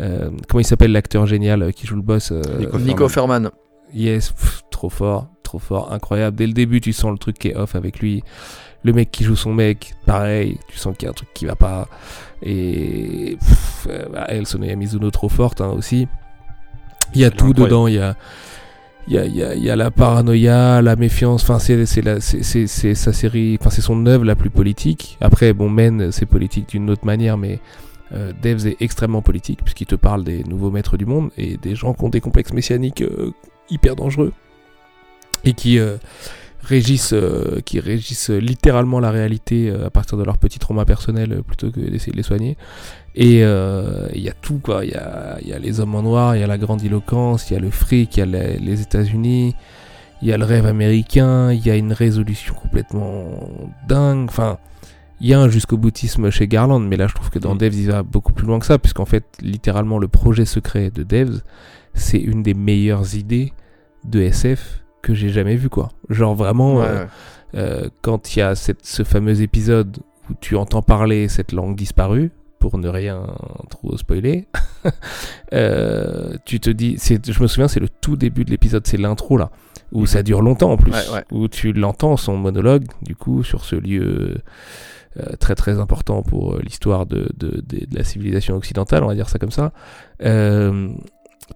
[0.00, 2.40] Euh, comment il s'appelle l'acteur génial euh, qui joue le boss euh,
[2.78, 3.50] Nico, Ferman.
[3.92, 4.32] Yes,
[4.70, 6.38] trop fort, trop fort, incroyable.
[6.38, 8.24] Dès le début, tu sens le truc qui est off avec lui.
[8.84, 11.44] Le mec qui joue son mec, pareil, tu sens qu'il y a un truc qui
[11.44, 11.86] va pas.
[12.40, 16.08] Et pff, euh, bah, El Sonoya Mizuno trop forte hein, aussi.
[17.14, 17.64] Il y a tout incroyable.
[17.64, 18.16] dedans, il y a
[19.08, 23.56] il y a, y a- y a la paranoïa, la méfiance, enfin c'est sa série,
[23.60, 25.18] enfin c'est son œuvre la plus politique.
[25.20, 27.58] Après bon Men c'est politique d'une autre manière, mais
[28.12, 31.74] euh, Devs est extrêmement politique puisqu'il te parle des nouveaux maîtres du monde et des
[31.74, 33.32] gens qui ont des complexes messianiques euh,
[33.70, 34.32] hyper dangereux
[35.44, 35.96] et qui euh,
[36.62, 41.32] régissent, euh, qui régissent littéralement la réalité euh, à partir de leur petit trauma personnel
[41.32, 42.56] euh, plutôt que d'essayer de les soigner.
[43.14, 44.84] Et euh, il y a tout, quoi.
[44.84, 47.50] Il y a, il y a les hommes en noir, il y a la grandiloquence,
[47.50, 49.54] il y a le fric, il y a les, les États-Unis,
[50.22, 53.38] il y a le rêve américain, il y a une résolution complètement
[53.88, 54.26] dingue.
[54.28, 54.58] Enfin,
[55.20, 57.58] il y a un jusqu'au boutisme chez Garland, mais là je trouve que dans Mm.
[57.58, 61.02] Devs il va beaucoup plus loin que ça, puisqu'en fait, littéralement, le projet secret de
[61.02, 61.42] Devs,
[61.94, 63.52] c'est une des meilleures idées
[64.04, 65.90] de SF que j'ai jamais vu, quoi.
[66.08, 66.76] Genre vraiment.
[66.76, 67.06] Ouais, euh,
[67.54, 69.98] euh, quand il y a cette- ce fameux épisode
[70.30, 73.26] où tu entends parler cette langue disparue, pour ne rien
[73.70, 74.46] trop spoiler,
[75.52, 79.36] euh, tu te dis, je me souviens, c'est le tout début de l'épisode, c'est l'intro
[79.36, 79.50] là,
[79.90, 81.24] où ça dure longtemps en plus, Ouais, ouais.
[81.32, 84.36] où tu l'entends son monologue, du coup, sur ce lieu
[85.18, 89.14] euh, très très important pour l'histoire de, de, de- de la civilisation occidentale, on va
[89.14, 89.72] dire ça comme ça.
[90.24, 90.88] Euh,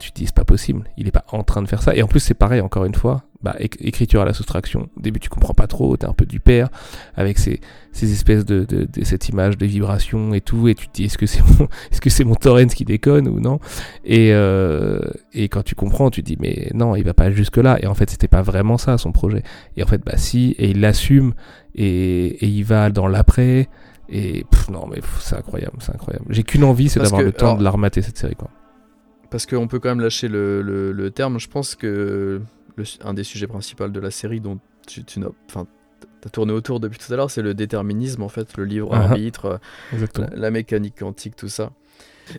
[0.01, 1.95] tu te dis, c'est pas possible, il est pas en train de faire ça.
[1.95, 4.89] Et en plus, c'est pareil, encore une fois, bah, éc- écriture à la soustraction.
[4.97, 6.69] Au début, tu comprends pas trop, t'es un peu du père,
[7.15, 7.61] avec ces,
[7.93, 11.05] ces espèces de, de, de- cette image de vibration et tout, et tu te dis,
[11.05, 13.59] est-ce que c'est mon, est-ce que c'est mon Torrens qui déconne ou non?
[14.05, 15.01] Et, euh,
[15.33, 17.79] et quand tu comprends, tu te dis, mais non, il va pas jusque là.
[17.83, 19.43] Et en fait, c'était pas vraiment ça, son projet.
[19.77, 21.35] Et en fait, bah si, et il l'assume,
[21.75, 23.69] et, et il va dans l'après,
[24.09, 26.25] et pff, non, mais c'est incroyable, c'est incroyable.
[26.31, 28.51] J'ai qu'une envie, c'est d'avoir le temps alors- de la remater, cette série, quoi.
[29.31, 31.41] Parce qu'on peut quand même lâcher le, le- le terme.
[31.41, 32.41] Je pense que
[32.77, 35.29] le- un des sujets principaux de la série dont tu, tu n'as.
[35.49, 35.67] Enfin,
[36.21, 38.99] t'as tourné autour depuis tout à l'heure, c'est le déterminisme, en fait, le livre Ah
[39.03, 39.11] ah.
[39.11, 39.61] arbitre,
[39.93, 40.29] Exactement.
[40.33, 41.73] la, la mécanique quantique, tout ça.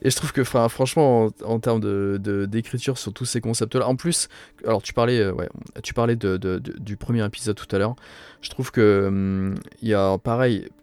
[0.01, 3.87] Et je trouve que, franchement, en, en termes de- de- d'écriture sur tous ces concepts-là,
[3.87, 4.27] en plus,
[4.65, 5.47] alors tu parlais, euh, ouais,
[5.81, 7.95] tu parlais de, de- de- du premier épisode tout à l'heure.
[8.41, 10.76] Je trouve que hum, il y a pareil, pa-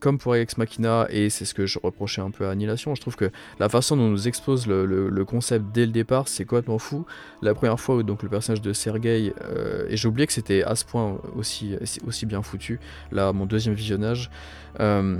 [0.00, 3.00] comme pour Ex Machina, et c'est ce que je reprochais un peu à Annihilation, je
[3.00, 6.78] trouve que la façon dont on nous expose le, concept dès le départ, c'est complètement
[6.78, 7.04] fou.
[7.42, 10.62] La première fois où donc le personnage de Sergei, euh, et j'ai oublié que c'était
[10.62, 11.76] à ce point aussi,
[12.06, 12.80] aussi bien foutu,
[13.12, 14.30] là, mon deuxième visionnage,
[14.80, 15.18] euh,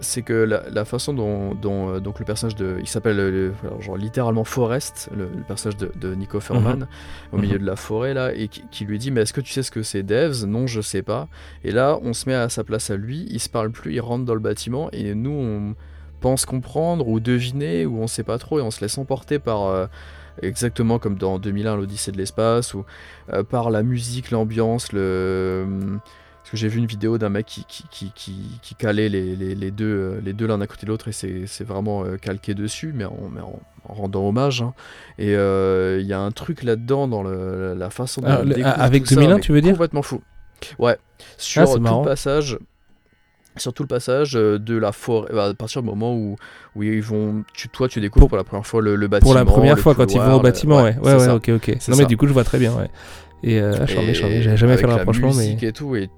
[0.00, 2.76] c'est que la, la façon dont, dont, euh, donc le personnage de.
[2.80, 6.86] Il s'appelle euh, genre littéralement Forrest, le, le personnage de, de Nico Ferman,
[7.32, 9.52] au milieu de la forêt là, et qui, qui lui dit Mais est-ce que tu
[9.52, 10.44] sais ce que c'est Devs?
[10.46, 11.28] Non, je sais pas.
[11.64, 14.00] Et là, on se met à sa place à lui, il se parle plus, il
[14.00, 15.74] rentre dans le bâtiment, et nous, on
[16.20, 19.66] pense comprendre ou deviner, ou on sait pas trop, et on se laisse emporter par.
[19.66, 19.86] euh,
[20.40, 22.84] Exactement comme dans 2001, l'Odyssée de l'espace, ou
[23.50, 25.66] par la musique, l'ambiance, le.
[26.48, 29.36] Parce que j'ai vu une vidéo d'un mec qui, qui, qui, qui, qui calait les,
[29.36, 32.16] les, les deux euh, les deux l'un à côté de l'autre et c'est vraiment euh,
[32.16, 34.62] calqué dessus, mais en, mais en, en rendant hommage.
[34.62, 34.72] hein.
[35.18, 38.64] Et euh, il y a un truc là-dedans dans le, la façon dont Ah, le-
[38.64, 39.72] avec tout ça, 2001, mais tu veux dire?
[39.72, 40.22] Complètement fou.
[40.78, 40.96] Ouais.
[41.36, 42.00] Sur Ah, tout marrant.
[42.02, 42.58] le passage.
[43.58, 46.36] Sur tout le passage de la forêt, à partir du moment où,
[46.76, 49.32] où ils vont, tu, toi tu découvres Pour- la première fois le, le bâtiment.
[49.32, 50.96] Pour la première fois, quand ils vont au le- bâtiment, ouais.
[51.02, 51.76] Ouais, ouais, ok, ok.
[51.88, 52.88] Non, mais du coup, je vois très bien, ouais.
[53.42, 55.56] Et euh, ah, j'avais jamais fait le rapprochement, mais.
[55.60, 56.08] et tout, et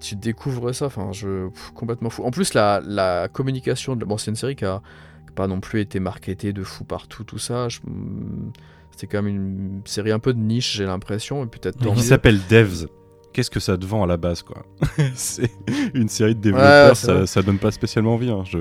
[0.00, 2.24] tu découvres ça, enfin, je pff, complètement fou.
[2.24, 4.04] En plus, la, la communication, de...
[4.04, 4.80] bon, c'est une série qui a,
[5.26, 7.68] qui a pas non plus été marketée de fou partout, tout ça.
[7.68, 8.52] je- hmm,
[8.90, 12.40] C'était quand même une série un peu de niche, j'ai l'impression, et peut-être qui s'appelle
[12.48, 12.86] Devs.
[13.32, 14.64] Qu'est-ce que ça te vend à la base, quoi
[15.14, 15.50] C'est
[15.94, 18.30] une série de développeurs, Ouais, ça, ça donne pas spécialement envie.
[18.30, 18.58] hein, Je...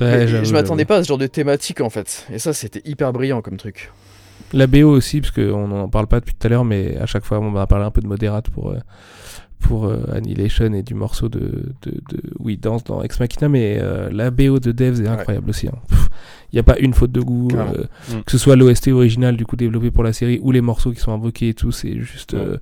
[0.00, 2.80] Ouais, j'avoue, je m'attendais pas à ce genre de thématique en fait, et ça c'était
[2.88, 3.92] hyper brillant comme truc.
[4.54, 7.24] La BO aussi, parce qu'on n'en parle pas depuis tout à l'heure, mais à chaque
[7.26, 8.78] fois, on va parler un peu de Moderate pour, euh,
[9.60, 11.38] pour euh, Annihilation et du morceau de,
[11.82, 15.50] de, de oui, danse dans Ex Machina, mais euh, la BO de Devs est incroyable
[15.50, 15.66] aussi.
[16.52, 18.22] Il n'y a pas une faute de goût, euh, Mm.
[18.24, 21.00] que ce soit l'OST original du coup développé pour la série ou les morceaux qui
[21.00, 22.56] sont invoqués et tout, c'est juste euh,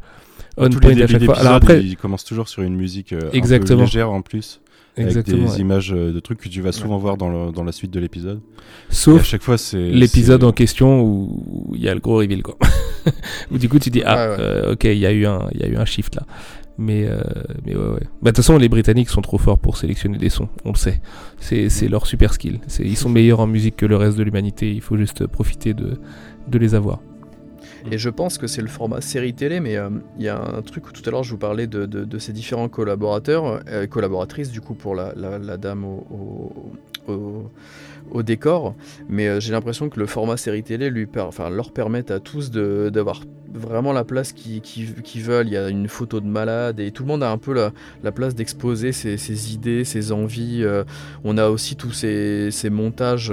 [0.56, 1.38] on Tous point les à chaque fois.
[1.38, 3.80] Alors après, ils commencent toujours sur une musique euh, un peu Exactement.
[3.82, 4.60] légère en plus,
[4.96, 5.60] exactement, avec des ouais.
[5.60, 8.40] images de trucs que tu vas souvent voir dans, le- dans la suite de l'épisode.
[8.40, 12.16] Et à sauf chaque fois, c'est l'épisode en question où il y a le gros
[12.18, 12.56] reveal quoi.
[13.50, 14.40] où du coup tu dis ah Ouais, ouais.
[14.40, 16.26] euh, ok il y a eu un il y a eu un shift là.
[16.78, 17.20] Mais, euh,
[17.66, 18.00] mais ouais, ouais.
[18.00, 20.76] Bah, de toute façon, les Britanniques sont trop forts pour sélectionner des sons, on le
[20.76, 21.00] sait.
[21.40, 22.60] C'est, c'est leur super skill.
[22.78, 26.00] Ils sont meilleurs en musique que le reste de l'humanité, il faut juste profiter de,
[26.46, 27.00] de les avoir.
[27.90, 29.88] Et je pense que c'est le format série télé, mais euh,
[30.18, 32.32] il y a un truc où tout à l'heure je vous parlais de, de, ces
[32.32, 36.72] différents collaborateurs, euh, collaboratrices du coup pour la, la, dame au,
[37.08, 38.74] au, décor,
[39.08, 42.50] mais euh, j'ai l'impression que le format série télé lui enfin, leur permet à tous
[42.50, 43.22] d'avoir
[43.54, 45.46] vraiment la place qu'ils qui, qui veulent.
[45.46, 47.72] Il y a une photo de malade et tout le monde a un peu la,
[48.02, 50.66] la place d'exposer ses, ses, idées, ses envies.
[51.24, 53.32] On a aussi tous ces, ces montages.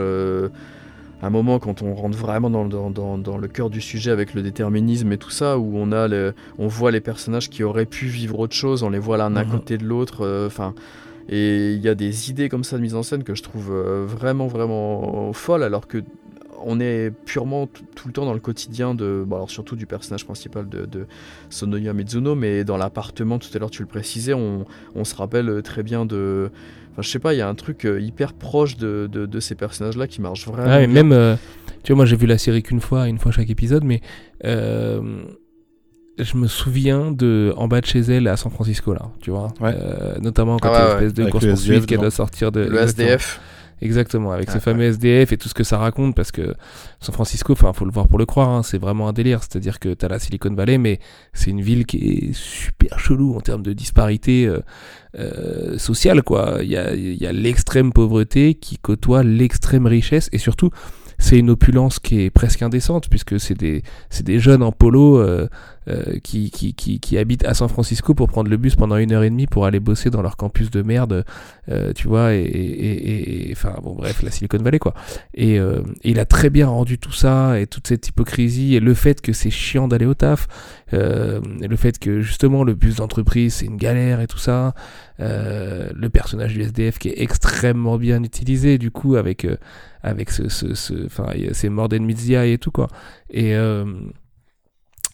[1.24, 4.12] Euh, un moment quand on rentre vraiment dans, dans, dans, dans, le cœur du sujet
[4.12, 7.64] avec le déterminisme et tout ça, où on, a le, on voit les personnages qui
[7.64, 9.38] auraient pu vivre autre chose, on les voit l'un mmh.
[9.38, 10.46] à côté de l'autre.
[10.48, 10.74] Enfin.
[11.28, 13.74] Et il y a des idées comme ça de mise en scène que je trouve
[13.74, 16.04] vraiment, vraiment folles, alors que
[16.66, 20.26] on est purement tout le temps dans le quotidien de, bon alors surtout du personnage
[20.26, 21.06] principal de, de
[21.50, 24.66] Sonoya Mizuno, mais dans l'appartement, tout à l'heure tu le précisais, on,
[24.96, 26.52] on, se rappelle très bien de...
[26.96, 29.56] Enfin je sais pas, il y a un truc hyper proche de, de, de ces
[29.56, 30.72] personnages-là qui marche vraiment.
[30.72, 31.36] Ah, et même, euh,
[31.84, 34.00] tu vois, moi j'ai vu la série qu'une fois, une fois chaque épisode, mais...
[34.46, 35.26] Euh
[36.18, 39.54] je me souviens de en bas de chez elle à San Francisco là, tu vois,
[39.60, 39.76] ouais.
[39.78, 43.12] euh, notamment quand ah, ouais, l'espèce de course poursuite qu'elle doit sortir de le SDF.
[43.12, 46.56] Exactement, avec ah, ce fameux SDF et tout ce que ça raconte, parce que
[47.00, 49.42] San Francisco, enfin, faut le voir pour le croire, hein, c'est vraiment un délire.
[49.42, 51.00] C'est-à-dire que t'as la Silicon Valley, mais
[51.34, 54.60] c'est une ville qui est super chelou en termes de disparité euh,
[55.18, 56.60] euh, sociale, quoi.
[56.62, 60.70] Il y a, y a l'extrême pauvreté qui côtoie l'extrême richesse, et surtout,
[61.18, 63.84] c'est une opulence qui est presque indécente, puisque c'est des,
[64.22, 65.48] des jeunes en polo euh,
[65.88, 69.12] euh, qui, qui, qui, qui, habitent à San Francisco pour prendre le bus pendant une
[69.12, 71.26] heure et demie pour aller bosser dans leur campus de merde,
[71.70, 74.94] euh, tu vois, et, et, et, enfin bon bref, la Silicon Valley quoi.
[75.34, 78.94] Et, euh, il a très bien rendu tout ça et toute cette hypocrisie et le
[78.94, 80.48] fait que c'est chiant d'aller au taf,
[80.94, 84.74] euh, et le fait que justement le bus d'entreprise c'est une galère et tout ça,
[85.20, 89.48] euh, le personnage du SDF qui est extrêmement bien utilisé du coup avec
[90.04, 92.88] avec ce, ce, ce enfin c'est Morden Mitzia et tout quoi.
[93.30, 93.86] Et euh,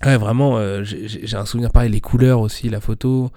[0.06, 3.32] ouais, vraiment, euh, j'ai un souvenir pareil, les couleurs aussi, la photo.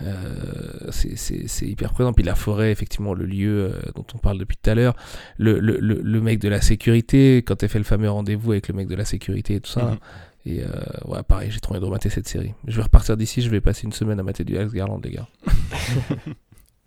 [0.00, 2.12] Euh, c'est hyper présent.
[2.12, 4.94] Puis la forêt, effectivement, le lieu euh, dont on parle depuis tout à l'heure.
[5.38, 8.68] Le, le, le, le, mec de la sécurité, quand elle fait le fameux rendez-vous avec
[8.68, 9.80] le mec de la sécurité et tout ça.
[9.80, 9.98] -hmm.
[10.46, 10.66] Et euh,
[11.04, 12.54] ouais, pareil, j'ai trop envie de remater cette série.
[12.66, 15.10] Je vais repartir d'ici, je vais passer une semaine à mater du Alex Garland, les
[15.10, 15.28] gars.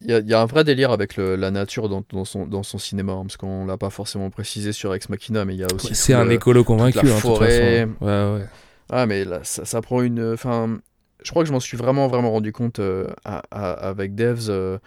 [0.03, 2.63] Il y, y, a un vrai délire avec le, la nature dans, dans, son, dans
[2.63, 5.63] son cinéma, hein, parce qu'on l'a pas forcément précisé sur Ex Machina, mais il y
[5.63, 5.93] a aussi.
[5.93, 7.87] C'est un écolo convaincu, la hein, forêt.
[8.01, 8.45] Ouais, ouais.
[8.91, 10.33] Ah, mais là, ça, ça prend une.
[10.33, 10.79] Enfin,
[11.23, 14.49] je crois que je m'en suis vraiment, vraiment rendu compte euh, à, à, avec Devs.
[14.49, 14.77] Euh,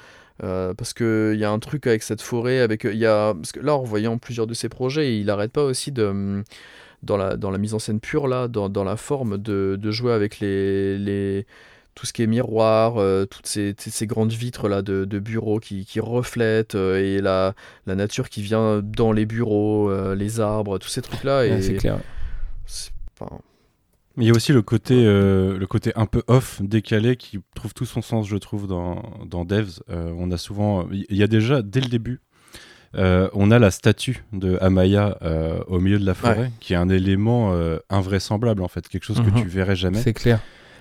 [0.43, 3.61] euh, parce qu'il y a un truc avec cette forêt, avec y a parce que
[3.61, 6.43] là en voyant plusieurs de ses projets, il n'arrête pas aussi de
[7.05, 9.91] dans la dans la mise en scène pure là, dans, dans la forme de, de
[9.93, 11.47] jouer avec les, les
[11.95, 15.61] tout ce qui est miroir, euh, toutes ces, ces, grandes vitres là de, de bureaux
[15.61, 17.55] qui, qui reflètent euh, et la,
[17.87, 21.43] la nature qui vient dans les bureaux, euh, les arbres, tous ces trucs là.
[21.43, 22.01] Ouais, c'est clair.
[23.21, 23.39] Enfin...
[24.17, 27.41] Mais il y a aussi le côté, euh, le côté un peu off, décalé, qui
[27.55, 29.81] trouve tout son sens, je trouve, dans, dans Devs.
[29.89, 32.21] on a souvent, il y a déjà dès le début,
[32.95, 35.19] on a la statue de Amaya
[35.67, 36.51] au milieu de la forêt, ouais.
[36.61, 37.53] qui est un élément
[37.91, 39.35] invraisemblable en fait, quelque chose mm -hmm.
[39.35, 40.01] que tu verrais jamais.
[40.01, 40.41] C'est clair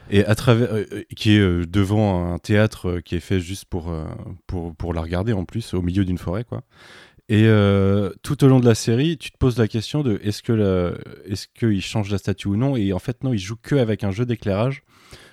[0.10, 0.86] et à travers euh,
[1.16, 4.06] qui est euh, devant un théâtre euh, qui est fait juste pour euh,
[4.48, 6.64] pour pour la regarder en plus au milieu d'une forêt quoi
[7.30, 10.44] et euh, tout au long de la série tu te poses la question de est-ce
[10.44, 10.94] que la,
[11.26, 12.76] est-ce qu'il change la statue ou non?
[12.76, 14.84] Et en fait non il joue que avec un jeu d'éclairage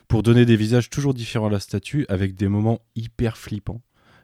[0.09, 3.83] pour donner des visages toujours différents à la statue avec des moments hyper flippants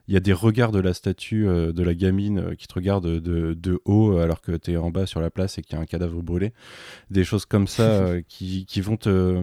[0.09, 2.75] il y a des regards de la statue euh, de la gamine euh, qui te
[2.75, 5.75] regarde de, de haut alors que tu es en bas sur la place et qu'il
[5.75, 6.53] y a un cadavre brûlé
[7.11, 9.43] des choses comme ça qui, qui vont te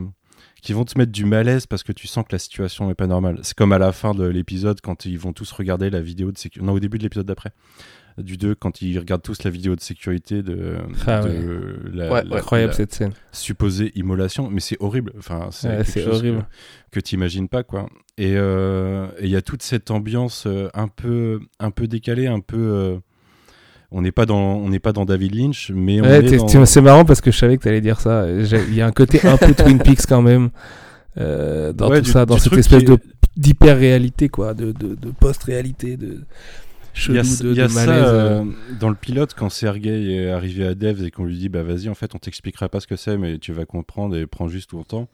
[0.64, 3.06] qui vont te mettre du malaise parce que tu sens que la situation n'est pas
[3.06, 3.40] normale.
[3.44, 6.38] C'est comme à la fin de l'épisode quand ils vont tous regarder la vidéo de
[6.38, 6.66] sécurité.
[6.66, 7.52] Non, au début de l'épisode d'après.
[8.18, 10.78] Du 2, quand ils regardent tous la vidéo de sécurité de,
[11.08, 11.92] ah, de ouais.
[11.94, 13.12] la, ouais, la, incroyable la cette scène.
[13.32, 15.14] supposée immolation, mais c'est horrible.
[15.18, 16.46] Enfin, c'est horrible.
[16.92, 17.88] que, que tu imagines pas, quoi.
[18.18, 22.40] Et il euh, y a toute cette ambiance euh, un peu, un peu décalée, un
[22.40, 22.58] peu.
[22.58, 22.98] Euh,
[23.92, 26.66] on n'est pas dans on n'est pas dans David Lynch mais ouais, dans...
[26.66, 28.92] c'est marrant parce que je savais que tu allais dire ça il y a un
[28.92, 30.50] côté un peu Twin Peaks quand même
[31.18, 33.02] euh, dans ouais, tout du, ça, dans cette espèce est...
[33.38, 36.22] d'hyper réalité, quoi, de, de, de post-réalité, de
[36.94, 38.04] chelou, il y a, de, y a de ça, malaise.
[38.08, 38.44] euh,
[38.80, 41.90] dans le pilote, quand Sergei est arrivé à Devs et qu'on lui dit, bah vas-y,
[41.90, 44.70] en fait, on t'expliquera pas ce que c'est, mais tu vas comprendre et prends juste
[44.72, 45.10] ton temps.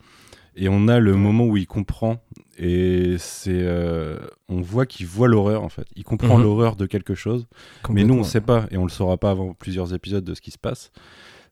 [0.56, 2.20] Et on a le moment où il comprend
[2.58, 5.86] et c'est, euh, on voit qu'il voit l'horreur en fait.
[5.94, 6.42] Il comprend Mhm.
[6.42, 7.46] l'horreur de quelque chose,
[7.88, 10.40] mais nous on sait pas et on le saura pas avant plusieurs épisodes de ce
[10.40, 10.90] qui se passe.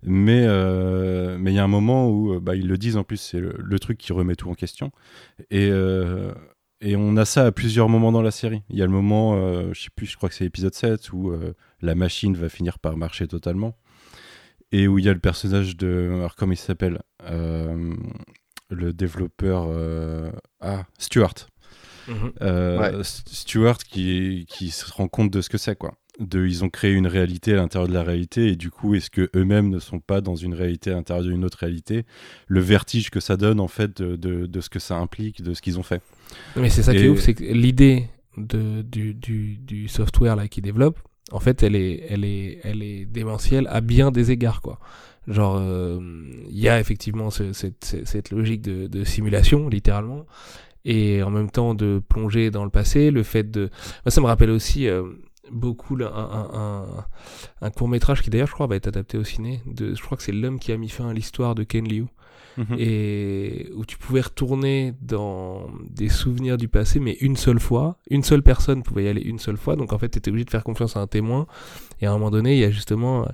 [0.02, 0.46] Mais
[1.38, 3.78] mais il y a un moment où bah, ils le disent en plus, c'est le,
[3.78, 4.90] truc qui remet tout en question.
[5.52, 5.70] Et
[6.80, 8.62] et on a ça à plusieurs moments dans la série.
[8.68, 9.36] Il y a le moment,
[9.72, 11.32] je sais plus, je crois que c'est l'épisode 7 où
[11.80, 13.76] la machine va finir par marcher totalement
[14.72, 16.10] et où il y a le personnage de.
[16.14, 17.94] Alors, comment il s'appelle euh,
[18.70, 19.66] Le développeur.
[19.68, 20.30] Euh,
[20.60, 21.34] ah, Stuart.
[22.40, 25.94] Euh, Stuart qui, qui se rend compte de ce que c'est, quoi.
[26.18, 29.08] De, ils ont créé une réalité à l'intérieur de la réalité et du coup est-ce
[29.08, 32.04] que eux-mêmes ne sont pas dans une réalité à l'intérieur d'une autre réalité?
[32.48, 35.62] Le vertige que ça donne en fait de, de, ce que ça implique de ce
[35.62, 36.02] qu'ils ont fait
[36.56, 40.48] mais c'est ça qui est ouf c'est que l'idée de, du, du, du, software là
[40.48, 40.98] qu'ils développent
[41.30, 44.78] en fait, elle est, elle est, elle est démentielle à bien des égards, quoi.
[45.26, 46.00] Genre, euh,
[46.48, 50.24] il y a effectivement cette, logique de, simulation, littéralement,
[50.86, 53.10] et en même temps de plonger dans le passé.
[53.10, 53.70] Le fait de,
[54.04, 55.02] moi, ça me rappelle aussi euh,
[55.50, 56.86] beaucoup un,
[57.60, 59.62] un, court métrage qui d'ailleurs, je crois, va être adapté au ciné.
[59.66, 62.06] De, je crois que c'est l'homme qui a mis fin à l'histoire de Ken Liu.
[62.58, 62.76] Mhm.
[62.76, 67.98] et où tu pouvais retourner dans des souvenirs du passé, mais une seule fois.
[68.10, 69.76] Une seule personne pouvait y aller une seule fois.
[69.76, 71.46] Donc en fait, tu étais obligé de faire confiance à un témoin.
[72.00, 73.26] Et à un moment donné, il y a justement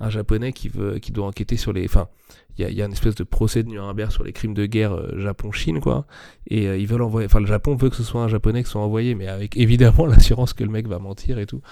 [0.00, 1.84] un japonais qui, veut, qui doit enquêter sur les.
[1.84, 2.08] Enfin,
[2.56, 4.66] il y a, y a, une espèce de procès de Nuremberg sur les crimes de
[4.66, 6.06] guerre euh, Japon-Chine, quoi.
[6.48, 7.26] Et euh, ils veulent envoyer.
[7.26, 10.06] Enfin, le Japon veut que ce soit un japonais qui soit envoyé, mais avec évidemment
[10.06, 11.62] l'assurance que le mec va mentir et tout.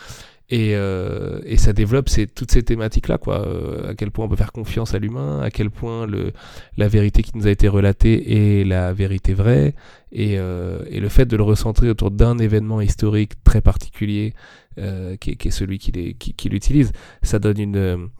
[0.52, 3.46] Et, euh, et, ça développe ces, toutes ces thématiques-là, quoi.
[3.46, 6.32] Euh, à quel point on peut faire confiance à l'humain, à quel point le,
[6.76, 9.74] la vérité qui nous a été relatée est la vérité vraie,
[10.10, 14.34] et, euh, et le fait de le recentrer autour d'un événement historique très particulier,
[14.78, 16.90] euh, qui, qui, est celui qui, qui, qui l'utilise,
[17.22, 18.10] ça donne une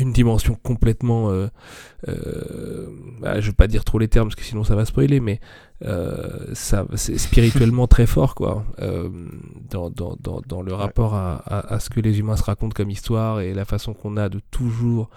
[0.00, 1.48] une dimension complètement, euh,
[2.08, 2.86] euh,
[3.20, 5.40] bah, je veux pas dire trop les termes parce que sinon ça va spoiler, mais
[5.84, 9.08] euh, ça, c'est spirituellement très fort, quoi, euh,
[9.70, 12.74] dans, dans, dans, dans, le rapport à, à, à, ce que les humains se racontent
[12.74, 15.08] comme histoire et la façon qu'on a de toujours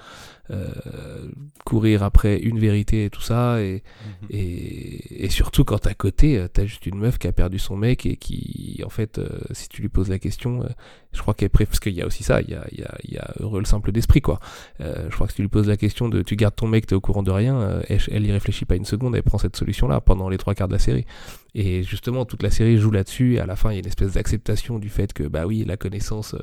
[1.65, 3.83] courir après une vérité et tout ça, et,
[4.21, 4.27] mhm.
[4.29, 8.05] et, et, surtout quand à côté, t'as juste une meuf qui a perdu son mec
[8.05, 9.19] et qui, en fait,
[9.51, 10.65] si tu lui poses la question,
[11.13, 12.83] je crois qu'elle préfère, parce qu'il y a aussi ça, il y a, il y
[12.83, 14.39] a, il y a heureux le simple d'esprit, quoi.
[14.79, 16.95] je crois que si tu lui poses la question de tu gardes ton mec, t'es
[16.95, 20.01] au courant de rien, elle, elle y réfléchit pas une seconde, elle prend cette solution-là
[20.01, 21.05] pendant les trois trois de la série.
[21.53, 23.35] Et justement, toute la série joue là-dessus.
[23.35, 25.63] Et à la fin, il y a une espèce d'acceptation du fait que, bah oui,
[25.65, 26.39] la connaissance, euh,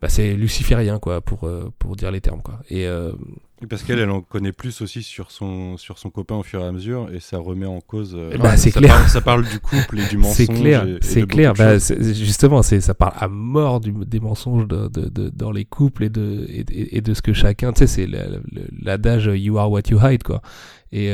[0.00, 2.60] bah, c'est luciférien, quoi, pour, euh, pour dire les termes, quoi.
[2.68, 2.86] Et.
[2.86, 3.12] Euh,
[3.70, 6.66] parce qu'elle, elle en connaît plus aussi sur son, sur son copain au fur et
[6.66, 8.14] à mesure, et ça remet en cause.
[8.38, 8.94] bah, c'est ça clair.
[8.94, 10.36] Parle, ça parle du couple et du mensonge.
[10.36, 11.54] C'est clair, c'est clair.
[11.54, 16.04] Bah, justement, c'est ça parle à mort du, des mensonges de, de, dans les couples
[16.04, 17.72] et de, et, de ce que chacun.
[17.72, 18.08] Tu sais, c'est
[18.82, 20.42] l'adage You are what you hide, quoi.
[20.92, 21.10] Et,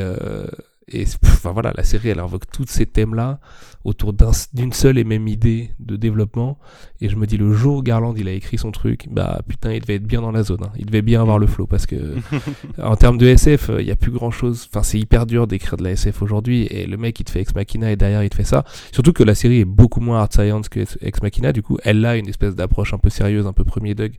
[0.89, 3.39] et enfin voilà, la série elle invoque tous ces thèmes-là
[3.83, 4.13] autour
[4.53, 6.57] d'une seule et même idée de développement.
[7.01, 9.73] Et je me dis le jour où Garland il a écrit son truc, bah putain
[9.73, 10.63] il devait être bien dans la zone.
[10.63, 10.71] Hein.
[10.77, 12.15] Il devait bien avoir le flow parce que
[12.81, 14.67] en termes de SF, il y a plus grand chose.
[14.69, 16.67] Enfin c'est hyper dur d'écrire de la SF aujourd'hui.
[16.69, 18.63] Et le mec il te fait Ex Machina et derrière il te fait ça.
[18.91, 21.51] Surtout que la série est beaucoup moins hard science que Ex Machina.
[21.51, 24.13] Du coup elle a une espèce d'approche un peu sérieuse, un peu premier Doug.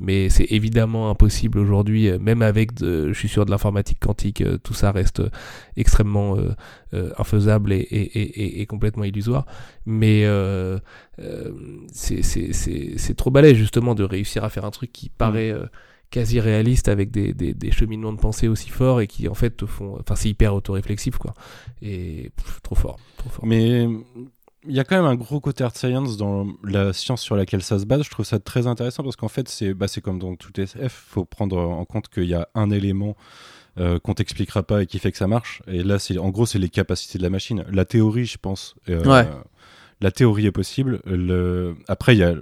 [0.00, 4.40] Mais c'est évidemment impossible aujourd'hui, euh, même avec de, je suis sûr de l'informatique quantique,
[4.42, 5.22] euh, tout ça reste
[5.76, 6.54] extrêmement euh,
[7.18, 9.46] infaisable et, et, et, et complètement illusoire.
[9.86, 10.78] Mais euh,
[11.20, 11.52] euh,
[11.92, 15.56] c'est trop balèze justement de réussir à faire un truc qui paraît mm.
[15.56, 15.66] euh,
[16.10, 19.56] quasi réaliste avec des, des, des, cheminements de pensée aussi forts et qui en fait
[19.56, 19.98] te font.
[20.00, 21.34] Enfin, c'est hyper autoréflexif quoi.
[21.82, 22.30] Et
[22.62, 23.46] trop fort, trop fort.
[23.46, 23.86] Mais
[24.66, 27.62] il y a quand même un gros côté art science dans la science sur laquelle
[27.62, 28.02] ça se base.
[28.02, 31.24] Je trouve ça très intéressant parce qu'en fait, c'est bah, comme dans tout SF, faut
[31.24, 33.16] prendre en compte qu'il y a un élément
[33.78, 35.62] euh, qu'on t'expliquera pas et qui fait que ça marche.
[35.68, 37.64] Et là, c'est en gros, c'est les capacités de la machine.
[37.70, 38.74] La théorie, je pense.
[38.88, 39.24] Euh,
[40.00, 41.00] la théorie est possible.
[41.04, 41.76] Le...
[41.86, 42.34] Après, il y a.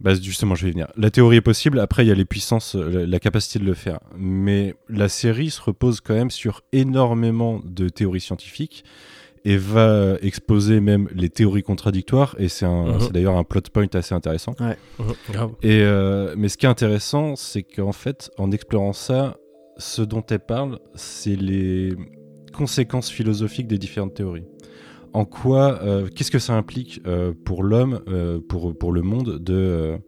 [0.00, 0.88] Bah, justement, je vais y venir.
[0.96, 1.80] La théorie est possible.
[1.80, 3.98] Après, il y a les puissances, la, capacité de le faire.
[4.16, 8.84] Mais la série se repose quand même sur énormément de théories scientifiques
[9.44, 13.08] et va exposer même les théories contradictoires et c'est mhm.
[13.12, 14.54] d'ailleurs un plot point assez intéressant.
[14.60, 14.76] Ouais.
[14.98, 15.54] Mhm.
[15.62, 19.36] Et euh, mais ce qui est intéressant, c'est qu'en fait, en explorant ça,
[19.78, 21.94] ce dont elle parle, c'est les
[22.52, 24.46] conséquences philosophiques des différentes théories.
[25.12, 29.38] En quoi, euh, qu'est-ce que ça implique euh, pour l'homme, euh, pour, pour le monde,
[29.38, 29.98] de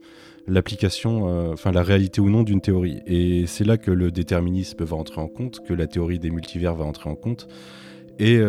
[0.47, 3.01] l'application, enfin la réalité ou non d'une théorie?
[3.07, 6.75] Et c'est là que le déterminisme va entrer en compte, que la théorie des multivers
[6.75, 7.47] va entrer en compte.
[8.19, 8.41] Et,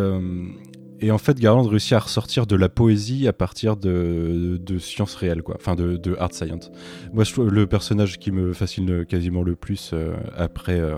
[1.01, 5.15] et en fait, Garland réussit à ressortir de la poésie à partir de, de sciences
[5.15, 5.55] réelles, quoi.
[5.59, 6.71] Enfin, de, de hard science.
[7.11, 10.97] Moi, je le personnage qui me fascine quasiment le plus euh, après, euh,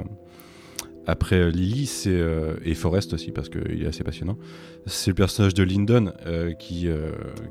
[1.08, 2.22] après Lily, c'est
[2.66, 4.38] et Forrest aussi parce qu'il est assez passionnant.
[4.86, 6.14] C'est le personnage de Lyndon
[6.60, 6.88] qui,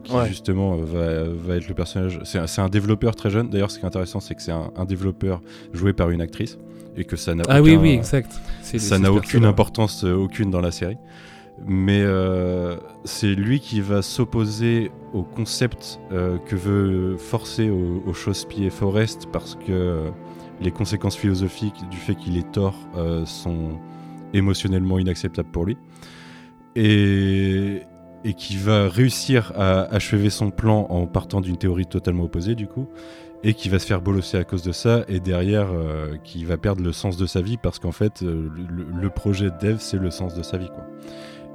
[0.04, 2.20] qui justement va, va, être le personnage.
[2.24, 3.50] C'est un, développeur très jeune.
[3.50, 5.42] D'ailleurs, ce qui est intéressant, c'est que c'est un, un, développeur
[5.74, 6.58] joué par une actrice
[6.96, 8.32] et que ça n'a ah oui oui exact.
[8.62, 10.96] Ça n'a aucune importance aucune dans la série
[11.66, 18.12] mais euh, c'est lui qui va s'opposer au concept euh, que veut forcer au, au
[18.12, 20.10] chausse-pied Forrest parce que euh,
[20.60, 22.76] les conséquences philosophiques du fait qu'il est tort
[23.24, 23.80] sont
[24.32, 25.76] émotionnellement inacceptables pour lui.
[26.76, 27.82] Et,
[28.24, 32.68] et qui va réussir à achever son plan en partant d'une théorie totalement opposée du
[32.68, 32.86] coup
[33.42, 35.68] et qui va se faire bolosser à cause de ça et derrière
[36.22, 39.78] qui va perdre le sens de sa vie parce qu'en fait le, le, projet Dev
[39.80, 40.86] c'est le sens de sa vie quoi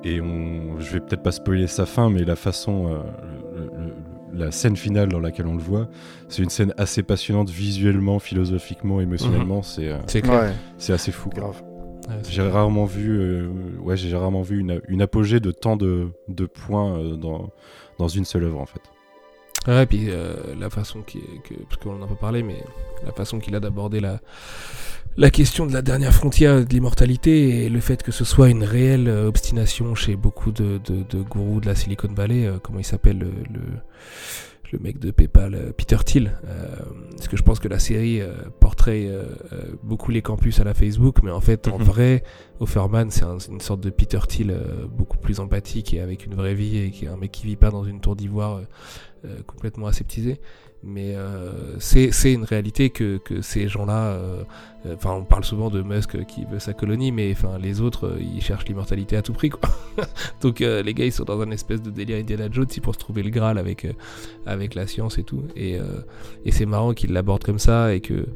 [0.03, 3.89] et on, je vais peut-être pas spoiler sa fin, mais la façon, euh,
[4.33, 5.87] la scène finale dans laquelle on le voit,
[6.29, 9.57] c'est une scène assez passionnante visuellement, philosophiquement, émotionnellement.
[9.57, 9.63] Mhm.
[10.07, 11.29] C'est euh, c'est assez fou.
[11.29, 11.61] Grave.
[12.29, 13.49] j'ai rarement vu, euh,
[13.81, 17.49] ouais, j'ai rarement vu une, une, apogée de tant de, de points dans,
[17.97, 18.81] dans une seule œuvre en fait.
[19.67, 20.09] Ouais, et puis
[20.59, 22.63] la façon qui, que, parce qu'on en a pas parlé, mais
[23.05, 24.19] la façon qu'il a d'aborder la
[25.17, 28.63] la question de la dernière frontière de l'immortalité et le fait que ce soit une
[28.63, 32.85] réelle euh, obstination chez beaucoup de, de, gourous de la Silicon Valley, euh, comment il
[32.85, 33.31] s'appelle le,
[34.71, 36.37] le, mec de PayPal, euh, Peter Thiel.
[37.15, 38.21] parce que je pense que la série
[38.59, 39.09] portrait
[39.81, 41.83] beaucoup les campus à la Facebook, mais en fait, en mhm.
[41.83, 42.23] vrai,
[42.59, 44.55] Offerman, c'est une sorte de Peter Thiel
[44.95, 47.55] beaucoup plus empathique et avec une vraie vie et qui est un mec qui vit
[47.55, 48.61] pas dans une tour d'ivoire
[49.45, 50.39] complètement aseptisée
[50.83, 54.43] mais euh, c'est une réalité que, que ces gens-là, euh,
[54.85, 58.17] euh, enfin on parle souvent de Musk qui veut sa colonie, mais enfin les autres
[58.19, 59.69] ils cherchent l'immortalité à tout prix quoi.
[60.41, 63.23] Donc les gars ils sont dans un espèce de délire Indiana Jones pour se trouver
[63.23, 63.87] le Graal avec
[64.45, 65.77] avec la science et tout, et,
[66.45, 68.27] et c'est marrant qu'ils l'abordent comme ça et que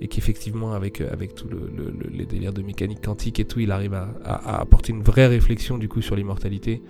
[0.00, 1.70] et qu'effectivement avec avec tout le,
[2.10, 5.76] les délires de mécanique quantique et tout, il arrive à, à, apporter une vraie réflexion
[5.76, 6.82] du coup sur l'immortalité.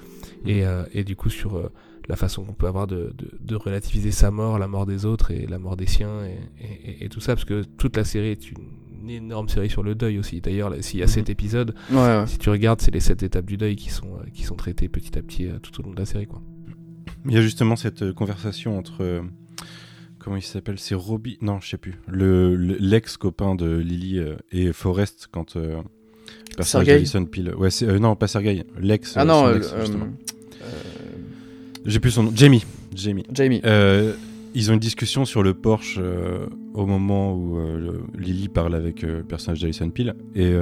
[0.47, 0.63] Et,
[0.95, 1.71] et du coup sur
[2.09, 5.47] la façon qu'on peut avoir de, de, relativiser sa mort, la mort des autres et
[5.47, 9.11] la mort des siens et, et, tout ça, parce que toute la série est une
[9.11, 10.41] énorme série sur le deuil aussi.
[10.41, 11.33] D'ailleurs, s'il y a 7 mhm.
[11.33, 11.75] épisodes,
[12.27, 14.89] si tu regardes, c'est les 7 étapes du deuil qui sont, euh, qui sont traitées
[14.89, 16.27] petit à petit euh, tout au long de la série.
[16.27, 16.43] Quoi.
[17.27, 19.23] Il y a justement cette euh, conversation entre...
[20.19, 21.95] comment il s'appelle C'est Robbie Non, je sais plus.
[22.07, 24.21] Le, l'ex-copain de Lily
[24.53, 25.57] et Forrest quand...
[25.57, 25.83] Euh,
[27.31, 27.55] Peel.
[27.55, 28.65] Ouais, non, pas Sergei.
[28.79, 29.17] L'ex.
[29.17, 29.53] Ah non,
[31.85, 32.33] j'ai plus son nom.
[32.35, 32.65] Jamie.
[32.95, 33.25] Jamie.
[33.33, 33.61] Jamie.
[33.65, 34.15] Euh,
[34.55, 39.03] ils ont une discussion sur le Porsche euh, au moment où euh, Lily parle avec
[39.03, 40.15] le personnage d'Alison Peel.
[40.35, 40.53] Et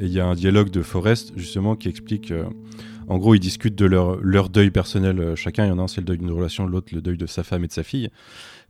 [0.00, 2.32] il y a un dialogue de Forrest, justement, qui explique.
[3.08, 5.66] en gros, ils discutent de leur, leur deuil personnel chacun.
[5.66, 7.42] Il y en a un, c'est le deuil d'une relation, l'autre, le deuil de sa
[7.42, 8.08] femme et de sa fille.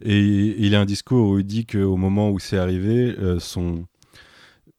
[0.03, 3.85] Et, il a un discours où il dit qu'au moment où c'est arrivé, son,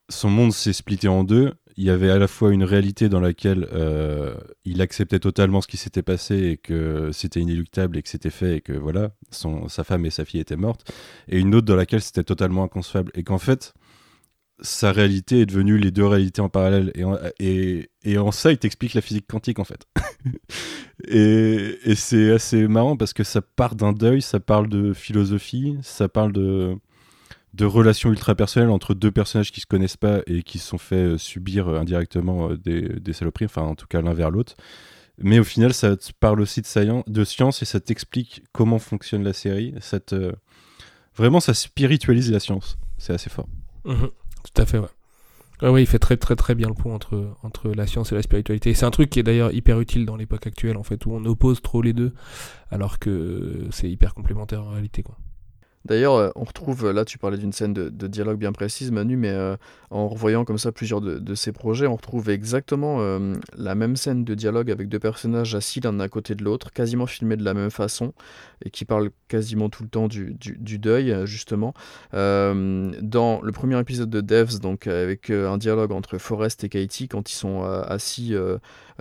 [0.09, 3.19] son monde s'est splitté en deux il y avait à la fois une réalité dans
[3.19, 4.35] laquelle euh,
[4.65, 8.57] il acceptait totalement ce qui s'était passé et que c'était inéluctable et que c'était fait
[8.57, 10.91] et que voilà, son, sa femme et sa fille étaient mortes,
[11.27, 13.73] et une autre dans laquelle c'était totalement inconcevable et qu'en fait,
[14.59, 18.51] sa réalité est devenue les deux réalités en parallèle et en, et, et en ça,
[18.51, 19.87] il t'explique la physique quantique en fait.
[21.07, 25.77] et, et c'est assez marrant parce que ça part d'un deuil, ça parle de philosophie,
[25.81, 26.77] ça parle de
[27.53, 30.77] de relations ultra personnelles entre deux personnages qui se connaissent pas et qui se sont
[30.77, 34.55] fait euh, subir euh, indirectement euh, des, saloperies, enfin en tout cas l'un vers l'autre.
[35.19, 39.33] Mais au final, ça te parle aussi de, science et ça t'explique comment fonctionne la
[39.33, 39.75] série.
[39.79, 39.99] Ça
[41.15, 42.79] Vraiment, ça spiritualise la science.
[42.97, 43.47] C'est assez fort.
[43.85, 44.09] Mhm.
[44.09, 45.69] tout à fait, ouais.
[45.69, 48.23] Ouais, il fait très très très bien le pont entre, entre la science et la
[48.23, 48.73] spiritualité.
[48.73, 51.23] C'est un truc qui est d'ailleurs hyper utile dans l'époque actuelle, en fait, où on
[51.25, 52.13] oppose trop les deux,
[52.71, 55.15] alors que c'est hyper complémentaire en réalité, quoi.
[55.85, 59.31] D'ailleurs, euh, on retrouve, là tu parlais d'une scène de, dialogue bien précise, Manu, mais
[59.31, 59.57] euh,
[59.89, 64.23] en revoyant comme ça plusieurs de, ces projets, on retrouve exactement euh, la même scène
[64.23, 67.53] de dialogue avec deux personnages assis l'un à côté de l'autre, quasiment filmés de la
[67.53, 68.13] même façon,
[68.63, 70.37] et qui parlent quasiment tout le temps du,
[70.79, 71.73] deuil, justement.
[72.13, 77.29] dans le premier épisode de Devs, donc avec un dialogue entre Forrest et Katie, quand
[77.29, 78.35] ils sont assis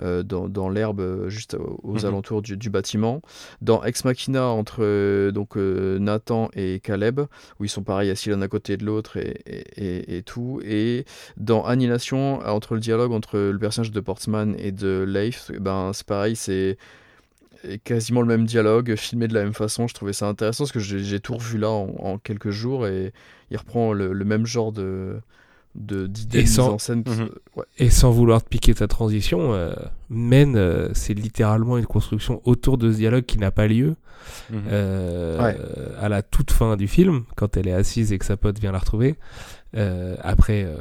[0.01, 2.05] euh, dans, l'herbe euh, juste aux, mhm.
[2.05, 3.21] alentours du, bâtiment.
[3.61, 7.21] Dans Ex Machina entre euh, donc Nathan et Caleb,
[7.59, 10.61] où ils sont pareils assis l'un à côté de l'autre et, et, tout.
[10.65, 11.05] Et
[11.37, 16.07] dans Annihilation, entre le dialogue entre le personnage de Portsman et de Leif, ben c'est
[16.07, 16.77] pareil, c'est
[17.83, 19.87] quasiment le même dialogue, filmé de la même façon.
[19.87, 23.13] Je trouvais ça intéressant parce que j'ai tout revu là en, quelques jours et
[23.51, 25.19] il reprend le, même genre de,
[25.75, 27.03] de d'idées sans- en scène.
[27.07, 27.29] Mhm.
[27.55, 27.63] Ouais.
[27.79, 29.73] Et sans vouloir te piquer ta transition, euh,
[30.09, 33.95] Men, euh, c'est littéralement une construction autour de ce dialogue qui n'a pas lieu.
[34.51, 34.61] Mhm.
[34.71, 35.57] Euh, Ouais.
[35.99, 38.71] à la toute fin du film, quand elle est assise et que sa pote vient
[38.71, 39.15] la retrouver,
[39.75, 40.77] euh, après euh,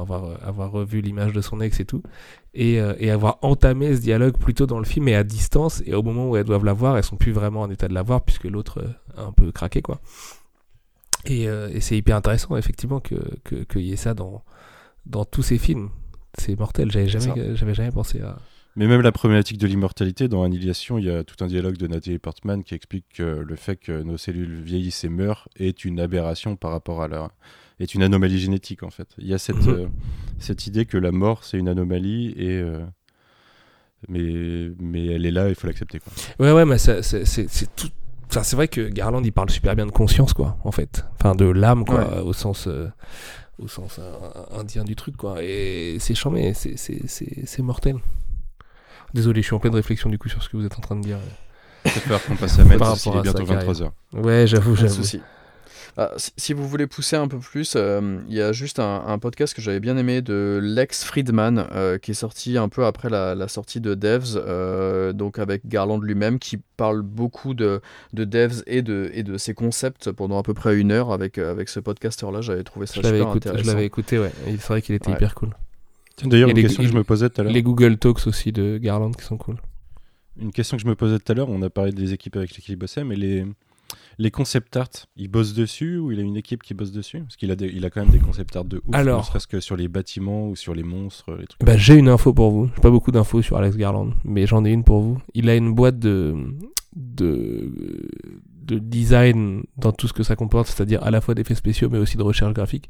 [0.00, 2.02] avoir, avoir revu l'image de son ex et tout,
[2.54, 5.94] et, euh, et avoir entamé ce dialogue plutôt dans le film et à distance, et
[5.94, 8.02] au moment où elles doivent la voir, elles sont plus vraiment en état de la
[8.02, 10.00] voir puisque l'autre euh, a un peu craqué quoi.
[11.26, 13.14] Et, euh, et c'est hyper intéressant effectivement que
[13.44, 14.42] que- qu'il y ait ça dans
[15.06, 15.90] dans tous ces films.
[16.38, 16.90] C'est mortel.
[16.90, 18.38] J'avais jamais j'avais jamais pensé à.
[18.76, 21.88] Mais même la problématique de l'immortalité, dans Annihilation, il y a tout un dialogue de
[21.88, 25.98] Nathalie Portman qui explique que le fait que nos cellules vieillissent et meurent est une
[25.98, 27.30] aberration par rapport à la.
[27.80, 29.08] est une anomalie génétique en fait.
[29.18, 29.68] Il y a cette, Mhm.
[29.74, 29.86] euh,
[30.38, 32.60] cette idée que la mort c'est une anomalie et.
[32.60, 32.84] euh,
[34.08, 35.98] mais, mais elle est là, il faut l'accepter.
[35.98, 36.12] quoi.
[36.38, 37.88] Ouais, ouais, mais ça- c'est c'est- c'est tout.
[38.30, 41.04] Enfin, c'est vrai que Garland il parle super bien de conscience quoi, en fait.
[41.18, 42.88] Enfin, de l'âme quoi, au sens euh,
[43.58, 44.12] au sens euh,
[44.56, 45.42] indien du truc quoi.
[45.42, 47.96] Et c'est charmé, c'est c'est mortel.
[49.14, 50.94] Désolé, je suis en pleine réflexion du coup sur ce que vous êtes en train
[50.96, 51.18] de dire.
[51.84, 53.72] Il va falloir qu'on passe à qu'il rapport est à bientôt sa carrière.
[53.72, 53.90] 23h.
[54.22, 55.02] Ouais, j'avoue, j'avoue.
[55.96, 59.18] Ah, si, vous voulez pousser un peu plus, euh, il y a juste un, un
[59.18, 63.10] podcast que j'avais bien aimé de Lex Friedman euh, qui est sorti un peu après
[63.10, 67.80] la, la sortie de Devs, euh, donc avec Garland lui-même qui parle beaucoup de,
[68.12, 71.38] de Devs et de, et de ses concepts pendant à peu près une heure avec,
[71.38, 72.40] avec ce podcaster-là.
[72.40, 73.72] J'avais trouvé ça Je super écouté, je intéressant.
[73.72, 74.32] l'avais écouté, ouais.
[74.46, 75.14] Et C'est vrai qu'il était Ouais.
[75.16, 75.50] hyper cool.
[76.24, 77.52] D'ailleurs, une les- question que je me posais tout à l'heure.
[77.52, 79.56] Les Google Talks aussi de Garland qui sont cool.
[80.38, 82.54] Une question que je me posais tout à l'heure, on a parlé des équipes avec
[82.54, 83.44] lesquelles il bossait, mais les,
[84.18, 87.20] les concept art, il bosse dessus ou il a une équipe qui bosse dessus?
[87.20, 89.20] Parce qu'il a, des- il a quand même des concept art de ouf, Alors.
[89.20, 91.60] ne serait-ce que sur les bâtiments ou sur les monstres, les trucs.
[91.64, 92.70] Bah, j'ai une info pour vous.
[92.74, 95.18] J'ai pas beaucoup d'infos sur Alex Garland, mais j'en ai une pour vous.
[95.34, 96.34] Il a une boîte de,
[96.94, 98.08] de,
[98.62, 101.98] de design dans tout ce que ça comporte, c'est-à-dire à la fois d'effets spéciaux, mais
[101.98, 102.88] aussi de recherche graphique,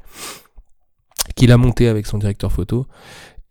[1.35, 2.87] qu'il a monté avec son directeur photo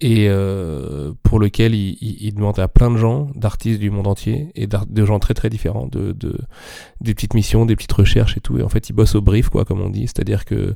[0.01, 4.51] et euh, pour lequel il, il- demande à plein de gens, d'artistes du monde entier
[4.55, 6.39] et de gens très très différents, de, de
[7.01, 8.59] des petites missions, des petites recherches et tout.
[8.59, 10.75] Et en fait, il bosse au brief, quoi, comme on dit, c'est-à-dire que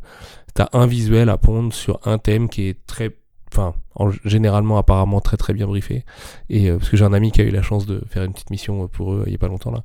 [0.55, 3.17] t'as un visuel à pondre sur un thème qui est très
[3.53, 6.05] enfin en- généralement apparemment très très bien briefé.
[6.51, 8.33] Et euh, parce que j'ai un ami qui a eu la chance de faire une
[8.33, 9.83] petite mission pour eux il y a pas longtemps là.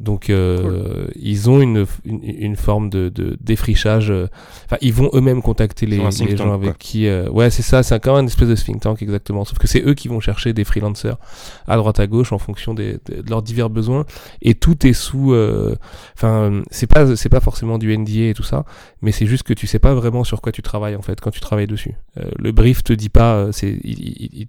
[0.00, 4.28] Donc euh, ils ont une, une, une forme de, de défrichage euh,
[4.64, 6.02] enfin ils vont eux-mêmes contacter les, les
[6.36, 6.76] gens tank, avec quoi.
[6.78, 9.44] qui euh, ouais c'est ça c'est quand même une espèce de think tank exactement.
[9.44, 11.18] Sauf que c'est eux qui vont chercher des freelancers
[11.66, 14.06] à droite à gauche en fonction des, de, de leurs divers besoins.
[14.40, 15.76] Et tout est sous euh,
[16.16, 18.64] enfin c'est pas c'est pas forcément du NDA et tout ça
[19.02, 21.30] mais c'est juste que tu sais pas vraiment sur quoi tu travailles en fait quand
[21.30, 21.94] tu travailles dessus.
[22.18, 23.49] Euh, le brief te dit pas, euh,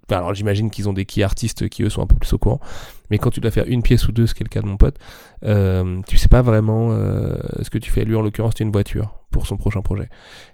[0.10, 2.60] alors j'imagine qu'ils ont des key artistes qui eux sont un peu plus au courant,
[3.10, 4.68] mais quand tu dois faire une pièce ou deux, ce qui est le cas de
[4.68, 4.98] mon pote,
[5.44, 8.06] euh, tu sais pas vraiment euh, ce que tu fais.
[8.06, 10.10] Lui en l'occurrence c'est une voiture pour son prochain projet,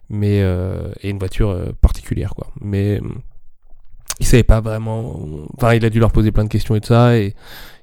[0.10, 2.48] mais euh, et une voiture euh, particulière quoi.
[2.62, 3.02] Mais
[4.20, 5.20] il savait pas vraiment,
[5.56, 7.36] enfin il a dû leur poser plein de questions et tout ça et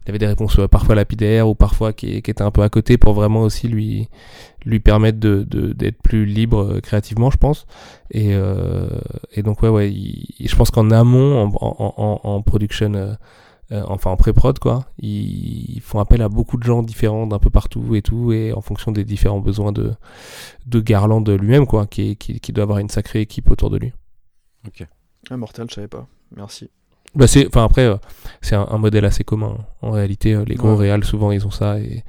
[0.04, 3.14] il avait des réponses parfois lapidaires ou parfois qui étaient un peu à côté pour
[3.14, 4.08] vraiment aussi lui
[4.64, 7.66] lui permettre de de- d'être plus libre euh, créativement je pense
[8.10, 8.88] et euh,
[9.32, 13.14] et donc ouais ouais il- je pense qu'en amont en, en, en, en production euh,
[13.72, 17.38] euh, enfin en pré-prod quoi ils, ils font appel à beaucoup de gens différents d'un
[17.38, 19.92] peu partout et tout et en fonction des différents besoins de
[20.66, 23.92] de Garland lui-même quoi qui, qui qui doit avoir une sacrée équipe autour de lui
[25.30, 26.06] Ah, mortel, je savais pas.
[26.36, 26.68] Merci.
[27.14, 27.96] bah c'est enfin après euh,
[28.42, 30.88] c'est un, un modèle assez commun en réalité euh, les gros Ouais.
[30.88, 32.02] réals souvent ils ont ça et,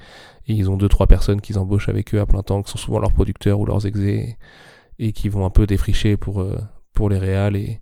[0.47, 2.77] et ils ont deux trois personnes qu'ils embauchent avec eux à plein temps qui sont
[2.77, 4.37] souvent leurs producteurs ou leurs exés
[4.99, 6.57] et, qui vont un peu défricher pour euh,
[6.93, 7.81] pour les réals et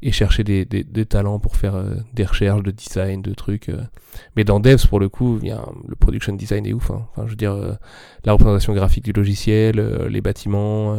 [0.00, 3.68] et chercher des, des, des talents pour faire euh, des recherches de design de trucs
[3.68, 3.82] euh.
[4.36, 7.06] mais dans Devs pour le coup un- le production design est ouf hein.
[7.10, 7.56] enfin je veux dire
[8.24, 10.96] la représentation graphique du logiciel les bâtiments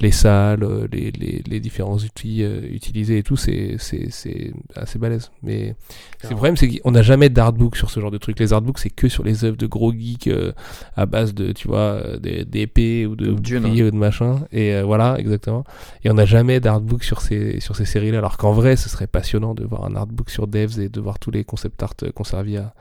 [0.00, 4.52] les salles, euh, les, les, les différents outils euh, utilisés et tout, c'est c'est- c'est
[4.76, 5.30] assez balèze.
[5.42, 5.74] Mais
[6.20, 8.38] c'est le problème, c'est qu'on n'a jamais d'artbook sur ce genre de truc.
[8.38, 10.52] Les artbooks, c'est que sur les œuvres de gros geeks euh,
[10.96, 13.32] à base de, tu vois, euh, d'épées ou de
[13.66, 14.46] boucliers ou de machin.
[14.52, 15.64] Et euh, voilà, exactement.
[16.04, 18.18] Et on n'a jamais d'artbook sur ces, sur ces séries-là.
[18.18, 21.18] Alors qu'en vrai, ce serait passionnant de voir un artbook sur Devs et de voir
[21.18, 22.72] tous les concept art euh, ont servi à,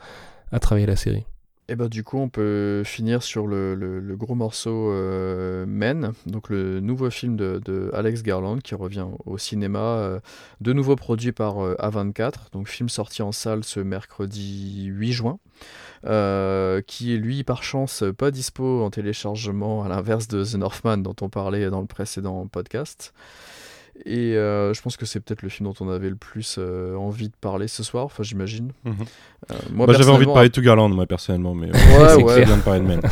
[0.51, 1.23] à travailler la série.
[1.69, 6.49] Et bah du coup on peut finir sur le, le- gros morceau euh, Men, donc
[6.49, 10.19] le nouveau film de, Alex Garland qui revient au cinéma, euh,
[10.61, 15.39] de nouveau produit par euh, A24, donc film sorti en salle ce mercredi 8 juin,
[16.87, 21.15] qui est lui par chance pas dispo en téléchargement à l'inverse de The Northman dont
[21.21, 23.13] on parlait dans le précédent podcast.
[24.05, 26.95] Et euh, je pense que c'est peut-être le film dont on avait le plus euh,
[26.95, 28.71] envie de parler ce soir, enfin j'imagine.
[28.85, 28.95] Mhm.
[29.51, 32.23] Euh, moi, Bah, J'avais envie de parler de tout Garland, moi, personnellement, mais Ouais, C'est
[32.23, 32.33] ouais.
[32.35, 32.85] c'est bien de parler de.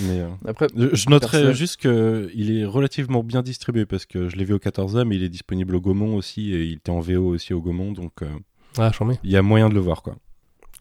[0.00, 4.36] Mais euh, Après, je noterais personnage- juste qu'il est relativement bien distribué parce que je
[4.36, 7.00] l'ai vu au 14e, mais il est disponible au Gaumont aussi et il était en
[7.00, 8.26] VO aussi au Gaumont, donc euh,
[8.78, 8.90] Ah,
[9.22, 10.14] il y a moyen de le voir quoi.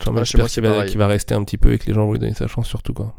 [0.08, 2.14] Ah, J'espère qu'il va, qu'il va rester un petit peu et que les gens vont
[2.14, 3.14] lui donner sa chance, surtout quoi.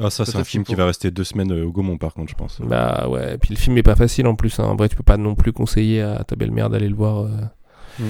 [0.00, 2.30] Ah ça c'est un film qui va rester deux semaines euh, au Gaumont par contre
[2.30, 2.60] je pense.
[2.60, 4.58] Bah ouais, et puis le film est pas facile en plus.
[4.60, 4.64] Hein.
[4.64, 7.30] En vrai, tu peux pas non plus conseiller à ta belle-mère d'aller le voir euh,
[7.98, 8.04] Mm.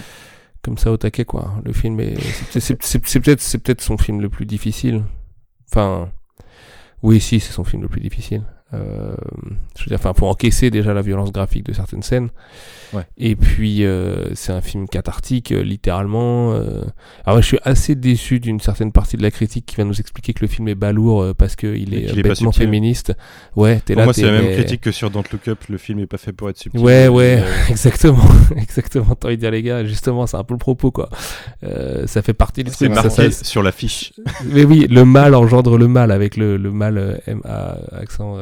[0.62, 1.54] comme ça au taquet, quoi.
[1.64, 2.18] Le film est.
[2.50, 5.02] c'est- peut-être c'est peut-être son film le plus difficile.
[5.72, 6.10] Enfin.
[7.02, 8.42] Oui, si, c'est son film le plus difficile.
[8.74, 9.14] Euh,
[9.78, 12.28] je veux dire, enfin, faut encaisser déjà la violence graphique de certaines scènes.
[12.92, 13.02] Ouais.
[13.18, 16.52] Et puis, euh, c'est un film cathartique, euh, littéralement.
[16.52, 16.82] euh.
[17.24, 20.32] Alors, je suis assez déçu d'une certaine partie de la critique qui va nous expliquer
[20.34, 23.12] que le film est balourd euh, parce qu'il Et est, euh, est bêtement féministe.
[23.56, 24.04] Ouais, t'es Pour là.
[24.06, 26.32] moi c'est la même critique que sur Don't Look Up, le film est pas fait
[26.32, 26.80] pour être subtil.
[26.80, 28.24] Ouais, ouais, euh, exactement,
[28.56, 29.14] exactement.
[29.14, 31.08] T'as envie de dire les gars, justement, c'est un peu le propos, quoi.
[31.64, 34.12] Euh, ça fait partie du c'est marqué ça- sur l'affiche.
[34.46, 38.36] mais oui, le mal engendre le mal avec le, le mal euh, M A accent.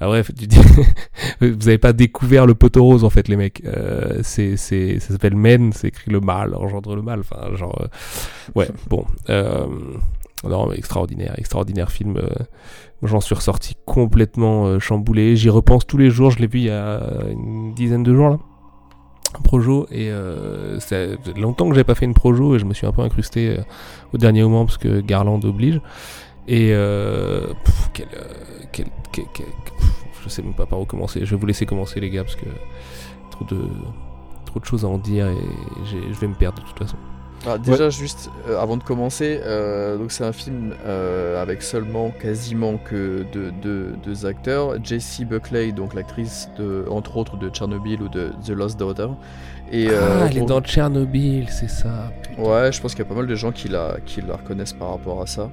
[0.00, 0.58] Ah bref, tu dis,
[1.40, 3.62] vous avez pas découvert le poteau rose en fait, les mecs.
[3.64, 7.20] Euh, c'est, ça s'appelle men, c'est écrit le mal engendre le mal.
[7.20, 7.86] Enfin, genre, euh,
[8.54, 9.04] ouais, bon.
[9.30, 9.66] Euh,
[10.44, 12.20] non, mais extraordinaire, extraordinaire film.
[13.02, 15.36] J'en suis ressorti complètement chamboulé.
[15.36, 16.30] J'y repense tous les jours.
[16.30, 17.00] Je l'ai vu il y a
[17.30, 18.38] une dizaine de jours là.
[19.42, 20.96] Projo et euh, ça
[21.36, 23.56] longtemps que j'avais pas fait une projo et je me suis un peu incrusté
[24.12, 25.80] au dernier moment parce que Garland oblige.
[26.48, 28.24] Et euh, pff, quel, euh,
[28.72, 31.20] quel, quel- quel- pff, je sais même pas par où commencer.
[31.24, 32.46] Je vais vous laisser commencer les gars parce que
[33.30, 33.60] trop de
[34.46, 35.36] trop de choses à en dire et
[35.86, 36.96] je vais me perdre de toute façon.
[37.46, 42.08] Ah, déjà, juste euh, avant de commencer, euh, donc c'est un film euh, avec seulement
[42.10, 44.82] quasiment que deux, deux- deux acteurs.
[44.82, 49.08] Jessie Buckley, donc l'actrice de, entre autres de Tchernobyl ou de The Lost Daughter.
[49.70, 52.10] Et, euh, ah, elle est dans Tchernobyl, c'est ça.
[52.38, 54.72] Ouais, je pense qu'il y a pas mal de gens qui la, qui la reconnaissent
[54.72, 55.50] par rapport à ça.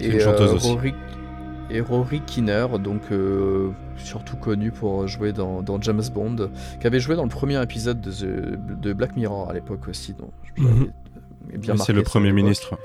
[0.00, 0.68] Une chanteuse aussi.
[0.68, 0.94] Rory,
[1.70, 6.50] et Rory Kinner, donc euh, surtout connu pour jouer dans, dans James Bond,
[6.80, 10.14] qui avait joué dans le premier épisode de, The- de Black Mirror à l'époque aussi.
[10.14, 10.30] Donc,
[11.76, 12.78] C'est le Premier ministre.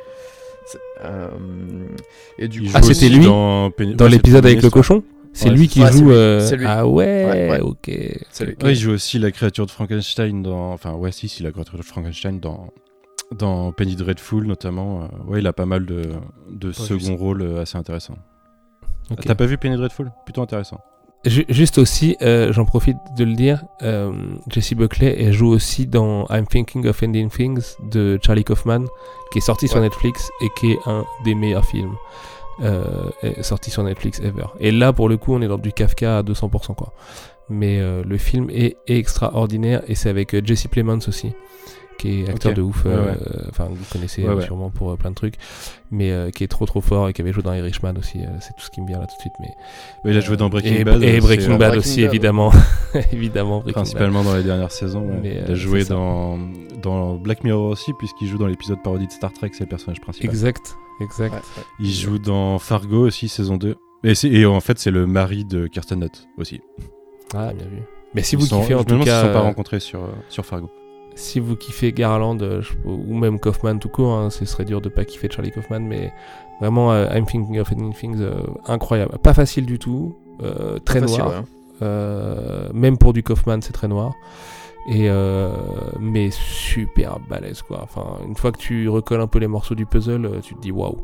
[1.03, 1.27] Euh,
[2.38, 3.71] et du coup, Ah, c'était lui dans,
[4.07, 5.81] l'épisode avec le cochon C'est Ouais, lui qui.
[5.81, 6.05] Ouais, joue.
[6.09, 6.65] lui, euh, lui.
[6.67, 7.59] Ah ouais, Ouais, ouais.
[7.61, 7.91] ok.
[8.31, 8.55] c'est lui.
[8.63, 10.71] Ouais, il joue aussi la créature de Frankenstein dans.
[10.73, 12.67] Enfin, ouais, si, si, la créature de Frankenstein dans,
[13.37, 15.01] dans Penny Dreadful notamment.
[15.03, 16.03] euh, ouais, il a pas mal de,
[16.49, 17.13] de second ça.
[17.13, 18.17] rôles euh, assez intéressants.
[19.09, 19.19] Ok.
[19.25, 20.11] T'as pas vu Penny Dreadful?
[20.25, 20.79] Plutôt intéressant.
[21.25, 24.11] Ju- Juste aussi, euh, j'en profite de le dire, euh,
[24.49, 28.85] Jessie Buckley, elle joue aussi dans I'm Thinking of Ending Things de Charlie Kaufman,
[29.31, 29.79] qui est sorti sur.
[29.81, 31.93] Netflix et qui est un des meilleurs films
[32.63, 32.83] euh,
[33.21, 34.45] est sorti sur Netflix ever.
[34.59, 36.91] Et là, pour le coup, on est dans du Kafka à 200%, quoi.
[37.49, 41.33] Mais le film est extraordinaire et c'est avec Jesse Plemons aussi,
[42.02, 42.84] qui est acteur de ouf.
[42.86, 43.18] Euh, ouais.
[43.49, 44.45] Enfin, vous connaissez Ouais, euh, ouais.
[44.45, 45.36] sûrement pour euh, plein de trucs,
[45.91, 48.19] mais euh, qui est trop trop fort et qui avait joué dans Irishman aussi.
[48.19, 49.34] euh, c'est tout ce qui me vient là tout de suite.
[49.40, 49.49] Mais
[50.11, 51.03] il a joué dans Breaking et, Bad.
[51.03, 52.52] et Breaking c'est, Bad Breaking aussi, Bad, évidemment.
[53.11, 53.73] évidemment, Breaking Bad.
[53.73, 55.02] Principalement dans les dernières saisons.
[55.07, 55.41] ouais.
[55.48, 56.38] Il a joué dans,
[56.82, 60.02] dans Black Mirror aussi, puisqu'il joue dans l'épisode parodie de Star Trek, c'est le personnage
[60.02, 60.30] principal.
[60.30, 61.34] Exact, exact.
[61.34, 61.64] Ouais, ouais.
[61.80, 63.76] Il joue dans Fargo aussi, saison 2.
[64.03, 66.60] Et, en fait, c'est le mari de Kirsten Nutt aussi.
[67.36, 67.84] Ah, bien vu.
[68.14, 69.80] Mais si Ils vous sont- kiffez en tout demande s'ils cas, se sont pas rencontrés
[69.80, 70.69] sur, euh, sur Fargo.
[71.22, 74.81] Si vous kiffez Garland euh, je- ou même Kaufman tout court, hein, ce serait dur
[74.81, 76.11] de pas kiffer Charlie Kaufman, mais
[76.60, 78.34] vraiment euh, I'm Thinking of Ending Things, euh,
[78.68, 79.18] incroyable.
[79.19, 80.15] Pas facile du tout,
[80.85, 81.43] très Facile, noir.
[81.81, 84.14] ouais, même pour du Kaufman, c'est très noir.
[84.87, 85.51] Et euh,
[85.99, 87.81] mais super balèze quoi.
[87.83, 90.61] Enfin, une fois que tu recolles un peu les morceaux du puzzle, euh, tu te
[90.61, 91.03] dis waouh.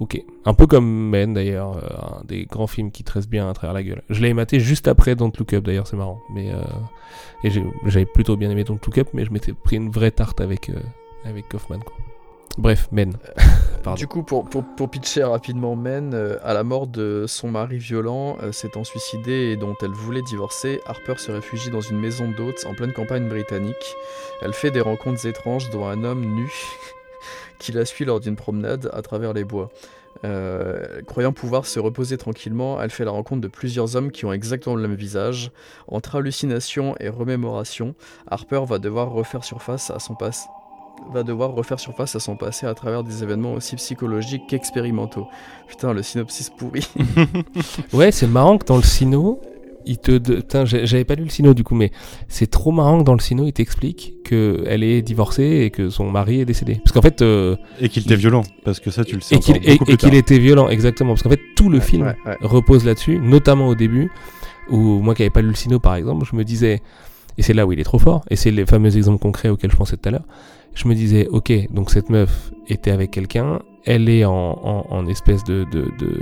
[0.00, 0.22] Ok.
[0.44, 3.72] Un peu comme Men d'ailleurs, euh, un des grands films qui tresse bien à travers
[3.72, 4.02] la gueule.
[4.10, 6.20] Je l'ai maté juste après Don't Look Up d'ailleurs, c'est marrant.
[6.34, 6.60] Mais euh,
[7.42, 7.50] et
[7.86, 10.68] j'avais plutôt bien aimé Don't Look Up, mais je m'étais pris une vraie tarte avec
[10.68, 10.78] euh,
[11.24, 11.96] avec Kaufman quoi.
[12.58, 13.12] Bref, Men.
[13.82, 13.98] Pardon.
[13.98, 17.78] Du coup, pour, pour, pour pitcher rapidement, Men, euh, à la mort de son mari
[17.78, 22.28] violent, euh, s'étant suicidé et dont elle voulait divorcer, Harper se réfugie dans une maison
[22.30, 23.94] d'hôtes en pleine campagne britannique.
[24.42, 26.50] Elle fait des rencontres étranges, dont un homme nu
[27.58, 29.70] qui la suit lors d'une promenade à travers les bois.
[30.24, 34.32] Euh, croyant pouvoir se reposer tranquillement, elle fait la rencontre de plusieurs hommes qui ont
[34.32, 35.52] exactement le même visage.
[35.88, 37.94] Entre hallucination et remémoration,
[38.28, 40.46] Harper va devoir refaire surface à son passé
[41.12, 45.26] va devoir refaire surface à son passé à travers des événements aussi psychologiques qu'expérimentaux.
[45.68, 46.86] Putain, le synopsis pourri.
[47.92, 49.40] Ouais, c'est marrant que dans le sino,
[49.84, 50.10] il te.
[50.12, 51.90] de- Putain, j'ai- j'avais pas lu le sino du coup, mais
[52.28, 56.10] c'est trop marrant que dans le sino, il t'explique qu'elle est divorcée et que son
[56.10, 56.80] mari est décédé.
[56.84, 57.22] Parce qu'en fait.
[57.22, 60.16] euh, Et qu'il était violent, parce que ça, tu le sais et qu'il et- et
[60.18, 61.10] était violent, exactement.
[61.12, 62.36] Parce qu'en fait, tout le film Ouais, ouais.
[62.40, 64.10] repose là-dessus, notamment au début,
[64.70, 66.82] où moi qui n'avais pas lu le sino par exemple, je me disais,
[67.38, 69.70] et c'est là où il est trop fort, et c'est les fameux exemples concrets auxquels
[69.70, 70.26] je pensais tout à l'heure,
[70.74, 75.64] je me disais, ok, donc cette meuf était avec quelqu'un, elle est en, espèce de,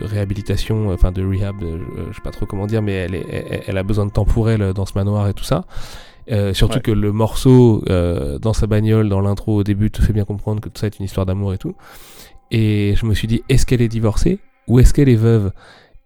[0.02, 3.82] réhabilitation, enfin de rehab, je sais pas trop comment dire, mais elle, est, elle, a
[3.82, 5.64] besoin de temps pour elle dans ce manoir et tout ça.
[6.52, 7.82] surtout que le morceau
[8.40, 10.98] dans sa bagnole, dans l'intro au début, te fait bien comprendre que tout ça est
[10.98, 11.74] une histoire d'amour et tout.
[12.50, 14.38] Et je me suis dit, est-ce qu'elle est divorcée
[14.68, 15.50] ou est-ce qu'elle est veuve?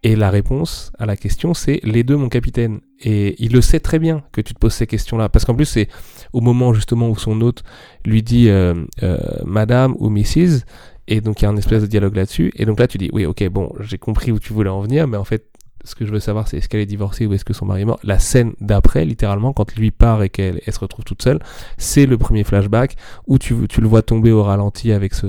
[0.04, 2.80] Et la réponse à la question, c'est les deux, mon capitaine.
[3.00, 5.28] Et il le sait très bien que tu te poses ces questions-là.
[5.28, 5.88] Parce qu'en plus, c'est
[6.32, 7.64] au moment justement où son hôte
[8.04, 10.60] lui dit euh, euh, Madame ou Mrs.
[11.08, 12.52] Et donc il y a un espèce de dialogue là-dessus.
[12.54, 15.08] Et donc là, tu dis, oui, ok, bon, j'ai compris où tu voulais en venir,
[15.08, 15.46] mais en fait,
[15.88, 17.82] ce que je veux savoir, c'est est-ce qu'elle est divorcée ou est-ce que son mari
[17.82, 17.98] est mort.
[18.04, 21.40] La scène d'après, littéralement, quand lui part et qu'elle se retrouve toute seule,
[21.78, 22.96] c'est le premier flashback
[23.26, 25.26] où tu, tu, le vois tomber au ralenti avec ce,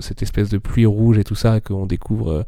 [0.00, 2.42] cette espèce de pluie rouge et tout ça, qu'on découvre euh,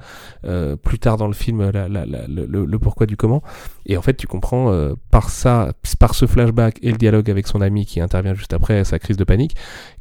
[0.44, 3.42] euh, plus tard dans le film la, la, le, le, pourquoi du comment.
[3.86, 7.46] Et en fait, tu comprends euh, par ça, par ce flashback et le dialogue avec
[7.46, 9.54] son ami qui intervient juste après sa crise de panique,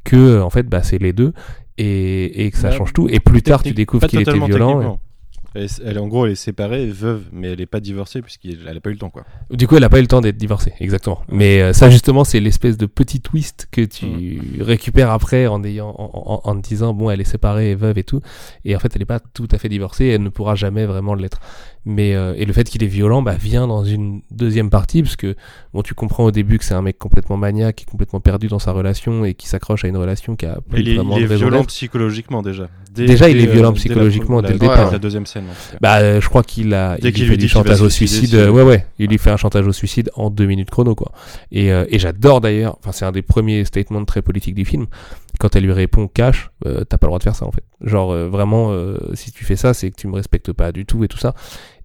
[0.06, 1.34] que en fait, bah, c'est les deux
[1.78, 3.08] et, et que ça change tout.
[3.10, 5.00] Et plus tard, tu découvres qu'il était violent.
[5.56, 8.90] Elle, en gros, elle est séparée, veuve, mais elle n'est pas divorcée puisqu'elle n'a pas
[8.90, 9.26] eu le temps, quoi.
[9.50, 11.22] Du coup, elle n'a pas eu le temps d'être divorcée, exactement.
[11.28, 14.62] Mais euh, ça, justement, c'est l'espèce de petit twist que tu mm.
[14.62, 18.22] récupères après en, ayant, en, disant, bon, elle est séparée, veuve et tout.
[18.64, 21.16] Et en fait, elle n'est pas tout à fait divorcée, elle ne pourra jamais vraiment
[21.16, 21.40] l'être.
[21.86, 25.16] Mais euh, et le fait qu'il est violent bah, vient dans une deuxième partie parce
[25.16, 25.36] que
[25.74, 28.48] bon tu comprends au début que c'est un mec complètement maniaque, qui est complètement perdu
[28.48, 31.22] dans sa relation et qui s'accroche à une relation qui a plus il vraiment est,
[31.22, 32.68] il est violent psychologiquement déjà.
[32.94, 34.92] déjà il est violent psychologiquement dès, le départ.
[34.92, 35.46] La deuxième scène.
[35.80, 38.36] Bah euh, je crois qu'il a il, lui fait du chantage au suicide.
[38.36, 41.14] ouais ouais, il lui fait un chantage au suicide en deux minutes chrono quoi.
[41.52, 44.88] Et, euh, et j'adore d'ailleurs, enfin c'est un des premiers statements très politiques du film
[45.40, 47.64] quand elle lui répond cash, euh, t'as pas le droit de faire ça en fait.
[47.82, 50.86] Genre euh, vraiment, euh, si tu fais ça, c'est que tu me respectes pas du
[50.86, 51.34] tout et tout ça.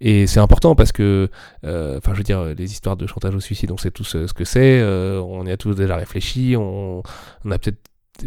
[0.01, 1.31] Et c'est important parce que,
[1.63, 4.45] enfin, je veux dire, les histoires de chantage au suicide, on sait tous ce que
[4.45, 4.83] c'est.
[4.83, 6.57] on y a tous déjà réfléchi.
[6.59, 7.03] On,
[7.45, 7.79] on a peut-être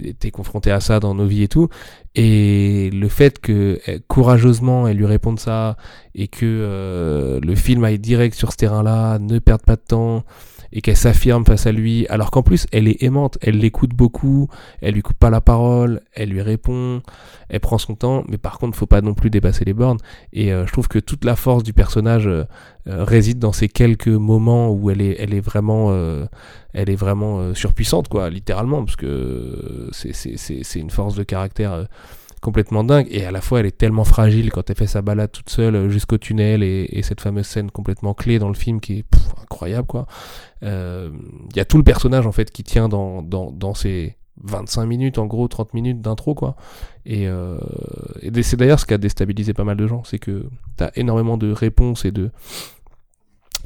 [0.02, 1.68] été confronté à ça dans nos vies et tout.
[2.16, 5.78] Et le fait que courageusement elle lui réponde ça
[6.16, 10.24] et que le film aille direct sur ce terrain-là, ne perde pas de temps
[10.72, 14.48] et qu'elle s'affirme face à lui, alors qu'en plus elle est aimante, elle l'écoute beaucoup,
[14.82, 17.02] elle lui coupe pas la parole, elle lui répond,
[17.50, 20.00] elle prend son temps, mais par contre faut pas non plus dépasser les bornes.
[20.34, 22.44] Et euh, je trouve que toute la force du personnage euh,
[22.88, 25.92] euh, réside dans ces quelques moments où elle est, elle est vraiment,
[26.74, 31.88] elle est vraiment surpuissante quoi, littéralement, parce que c'est c'est une force de caractère
[32.42, 33.08] complètement dingue.
[33.10, 35.76] Et à la fois, elle est tellement fragile quand elle fait sa balade toute seule
[35.76, 39.06] euh, jusqu'au tunnel et, cette fameuse scène complètement clé dans le film qui est
[39.42, 40.08] incroyable, quoi.
[40.62, 41.10] Il euh,
[41.56, 45.18] y a tout le personnage, en fait, qui tient dans, dans, dans ces 25 minutes,
[45.18, 46.56] en gros, 30 minutes d'intro, quoi.
[47.06, 47.58] Et, euh,
[48.22, 50.46] et c'est d'ailleurs ce qui a déstabilisé pas mal de gens, c'est que
[50.76, 52.32] t'as énormément de réponses et de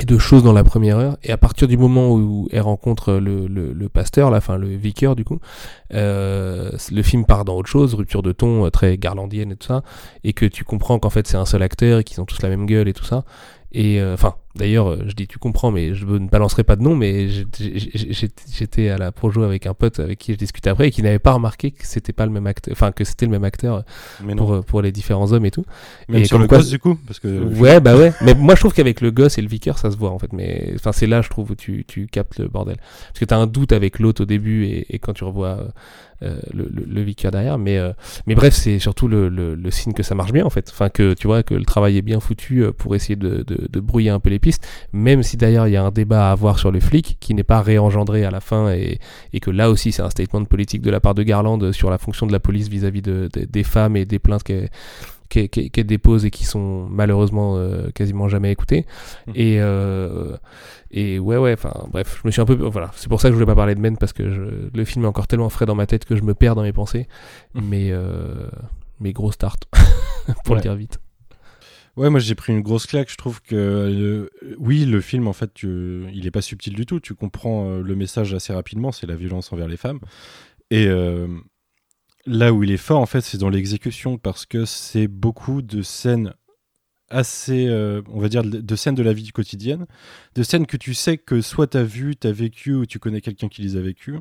[0.06, 1.18] de choses dans la première heure.
[1.24, 5.16] Et à partir du moment où elle rencontre le, le, pasteur la fin le vicaire
[5.16, 5.40] du coup
[5.94, 9.68] euh, le film part dans autre chose rupture de ton euh, très garlandienne et tout
[9.68, 9.84] ça.
[10.24, 12.50] Et que tu comprends qu'en fait c'est un seul acteur et qu'ils ont tous la
[12.50, 13.24] même gueule et tout ça
[13.74, 16.82] et euh, enfin, d'ailleurs, euh, je dis tu comprends, mais je ne balancerai pas de
[16.82, 20.92] nom, mais j'étais à la projo avec un pote avec qui je discutais après et
[20.92, 23.46] qui n'avait pas remarqué que c'était pas le même acteur, enfin que c'était le même
[23.46, 23.84] acteur
[24.36, 25.64] pour, euh, pour les différents hommes et tout.
[26.10, 27.28] Même et sur le gosse du coup, parce que.
[27.28, 28.12] Ouais, bah ouais.
[28.22, 30.34] mais moi je trouve qu'avec le gosse et le vicaire, ça se voit en fait.
[30.34, 32.76] Mais enfin, c'est là je trouve où tu, tu captes le bordel,
[33.08, 35.72] parce que t'as un doute avec l'autre au début et, et, quand tu revois
[36.24, 37.58] euh, le, le, vicaire derrière.
[37.58, 37.94] Mais, euh,
[38.28, 40.70] mais bref, c'est surtout le, le, signe que ça marche bien en fait.
[40.72, 43.68] Enfin, que tu vois que le travail est bien foutu euh, pour essayer de, de,
[43.68, 46.32] de brouiller un peu les pistes, même si d'ailleurs il y a un débat à
[46.32, 49.00] avoir sur le flic qui n'est pas réengendré à la fin et,
[49.34, 51.98] et que là aussi c'est un statement politique de la part de Garland sur la
[51.98, 54.44] fonction de la police vis-à-vis de, des femmes et des plaintes
[55.32, 57.58] qu'elle dépose et qui sont malheureusement
[57.94, 58.86] quasiment jamais écoutées.
[59.28, 59.32] Mmh.
[59.36, 60.38] Et, euh,
[60.92, 62.54] et ouais, ouais, enfin bref, je me suis un peu.
[62.54, 64.24] Voilà, c'est pour ça que je voulais pas parler de Men parce que
[64.74, 66.74] le film est encore tellement frais dans ma tête que je me perds dans mes
[66.74, 67.08] pensées.
[67.54, 67.64] Mhm.
[67.66, 68.50] Mais, euh,
[69.00, 69.66] mais gros start,
[70.46, 71.00] pour le dire vite.
[71.98, 73.12] Ouais, moi j'ai pris une grosse claque.
[73.12, 77.00] Je trouve que oui, le film en fait, il est pas subtil du tout.
[77.00, 78.92] Tu comprends euh, le message assez rapidement.
[78.92, 80.00] C'est la violence envers les femmes.
[80.72, 81.28] Et euh,
[82.26, 85.82] là où il est fort en fait, c'est dans l'exécution parce que c'est beaucoup de
[85.82, 86.34] scènes
[87.12, 89.86] assez, euh, on va dire, de scènes de la vie quotidienne,
[90.36, 93.00] de scènes que tu sais que soit tu as vu, tu as vécu ou tu
[93.00, 94.18] connais quelqu'un qui les a vécues.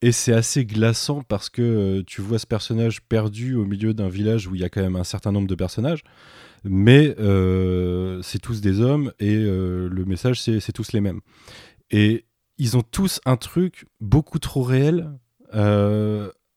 [0.00, 4.08] Et c'est assez glaçant parce que euh, tu vois ce personnage perdu au milieu d'un
[4.08, 6.04] village où il y a quand même un certain nombre de personnages,
[6.62, 11.20] mais euh, c'est tous des hommes et le message c'est tous les mêmes.
[11.90, 12.26] Et
[12.58, 15.10] ils ont tous un truc beaucoup trop réel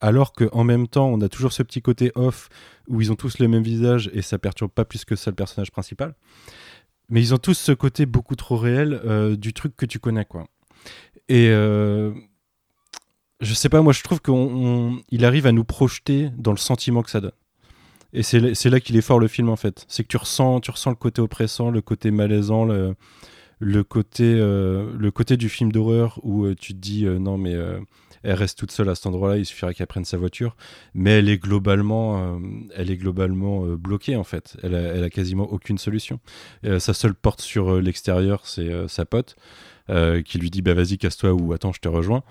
[0.02, 2.50] alors qu'en même temps, on a toujours ce petit côté off
[2.88, 5.36] où ils ont tous le même visage et ça perturbe pas plus que ça le
[5.36, 6.16] personnage principal.
[7.10, 10.26] Mais ils ont tous ce côté beaucoup trop réel euh, du truc que tu connais,
[10.26, 10.48] quoi.
[11.30, 12.12] Et euh,
[13.42, 17.12] je sais pas, moi je trouve qu'il arrive à nous projeter dans le sentiment que
[17.12, 17.32] ça donne.
[18.14, 19.86] Et c'est là qu'il est fort le film en fait.
[19.88, 22.96] C'est que tu ressens, tu ressens le côté oppressant, le côté malaisant, le,
[23.60, 27.56] le côté, euh, le côté du film d'horreur où euh, tu te dis non mais
[28.24, 30.56] elle reste toute seule à cet endroit-là, il suffirait qu'elle prenne sa voiture,
[30.94, 32.40] mais elle est globalement, euh,
[32.76, 34.58] elle est globalement euh, bloquée en fait.
[34.64, 36.20] Elle a, elle a quasiment aucune solution.
[36.66, 39.36] Euh, sa seule porte sur l'extérieur, c'est sa pote.
[40.26, 42.24] qui lui dit bah vas-y casse-toi ou attends je te rejoins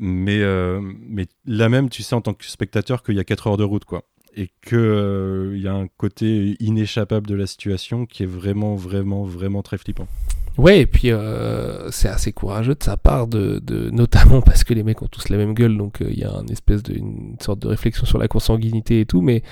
[0.00, 0.42] mais
[0.90, 3.62] mais là même tu sais en tant que spectateur qu'il y a 4 heures de
[3.62, 4.04] route quoi
[4.36, 8.74] et que euh, il y a un côté inéchappable de la situation qui est vraiment
[8.74, 10.08] vraiment vraiment très flippant
[10.56, 14.72] Ouais, et puis euh, c'est assez courageux de sa part, de, de, notamment parce que
[14.72, 17.00] les mecs ont tous la même gueule, donc euh, il y a une espèce de,
[17.40, 19.42] sorte de réflexion sur la consanguinité et tout, mais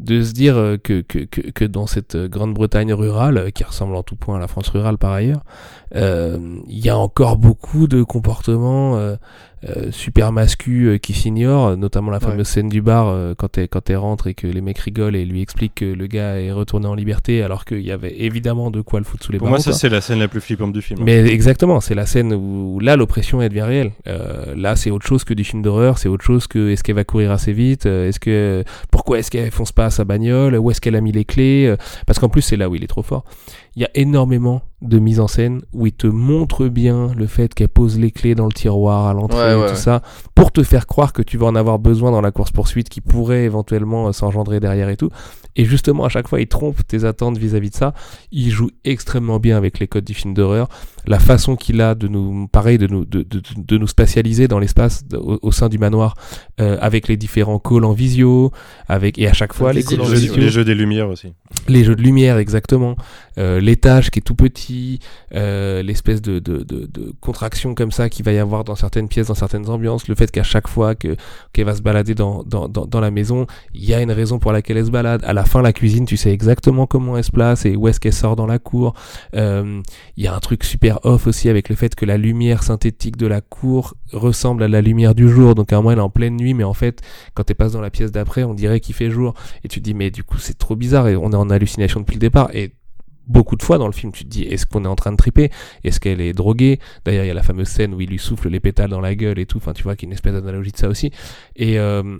[0.00, 3.94] de se dire euh, que, que, que, que dans cette Grande-Bretagne rurale, euh, qui ressemble
[3.94, 5.44] en tout point à la France rurale par ailleurs,
[5.94, 9.16] il y a encore beaucoup de comportements
[9.68, 12.24] euh, super masculins euh, qui s'ignorent, notamment la Ouais.
[12.30, 15.16] fameuse scène du bar euh, quand elle, quand elle rentre et que les mecs rigolent
[15.16, 18.70] et lui expliquent que le gars est retourné en liberté alors qu'il y avait évidemment
[18.70, 19.78] de quoi le foutre sous les pour moi barreaux, ça quoi.
[19.78, 22.80] c'est la scène la plus flippante du film Mais exactement, c'est la scène où, où
[22.80, 23.92] là l'oppression elle devient réelle.
[24.06, 26.96] Euh, là c'est autre chose que du film d'horreur, c'est autre chose que est-ce qu'elle
[26.96, 30.70] va courir assez vite, est-ce que pourquoi est-ce qu'elle fonce pas à sa bagnole, où
[30.70, 31.74] est-ce qu'elle a mis les clés,
[32.06, 33.24] parce qu'en plus c'est là où il est trop fort.
[33.76, 37.52] Il y a énormément de mise en scène où il te montre bien le fait
[37.54, 39.76] qu'elle pose les clés dans le tiroir à l'entrée Ouais, et ouais, tout ouais.
[39.76, 40.02] ça
[40.34, 43.00] pour te faire croire que tu vas en avoir besoin dans la course poursuite qui
[43.02, 45.10] pourrait éventuellement euh, s'engendrer derrière et tout.
[45.54, 47.92] Et justement à chaque fois il trompe tes attentes vis-à-vis de ça.
[48.32, 50.68] Il joue extrêmement bien avec les codes du film d'horreur
[51.06, 54.58] la façon qu'il a de nous, pareil, de nous, de, de, de nous spatialiser dans
[54.58, 56.14] l'espace au, au sein du manoir,
[56.60, 58.52] euh, avec les différents calls en visio,
[58.86, 61.08] avec et à chaque fois les calls en les, jeux, visio, les jeux des lumières
[61.08, 61.32] aussi
[61.68, 62.96] les jeux de lumière exactement,
[63.38, 64.98] euh, l'étage qui est tout petit,
[65.34, 69.08] euh, l'espèce de, de, de, de contraction comme ça qu'il va y avoir dans certaines
[69.08, 71.16] pièces, dans certaines ambiances, le fait qu'à chaque fois que
[71.52, 74.38] qu'elle va se balader dans, dans, dans, dans la maison, il y a une raison
[74.38, 75.22] pour laquelle elle se balade.
[75.24, 78.00] À la fin, la cuisine, tu sais exactement comment elle se place et où est-ce
[78.00, 78.94] qu'elle sort dans la cour.
[79.34, 79.82] Euh,
[80.16, 83.16] Il y a un truc super off aussi avec le fait que la lumière synthétique
[83.16, 85.54] de la cour ressemble à la lumière du jour.
[85.54, 87.00] Donc à un moment, elle est en pleine nuit, mais en fait,
[87.34, 89.34] quand elle passe dans la pièce d'après, on dirait qu'il fait jour.
[89.64, 92.00] Et tu te dis, mais du coup, c'est trop bizarre et on est en hallucination
[92.00, 92.50] depuis le départ.
[92.54, 92.72] Et
[93.30, 95.16] beaucoup de fois dans le film, tu te dis, est-ce qu'on est en train de
[95.16, 95.50] triper?
[95.84, 96.78] Est-ce qu'elle est droguée?
[97.04, 99.14] D'ailleurs, il y a la fameuse scène où il lui souffle les pétales dans la
[99.14, 99.58] gueule et tout.
[99.58, 101.10] Enfin, tu vois qu'il y a une espèce d'analogie de ça aussi.
[101.56, 102.18] Et, euh,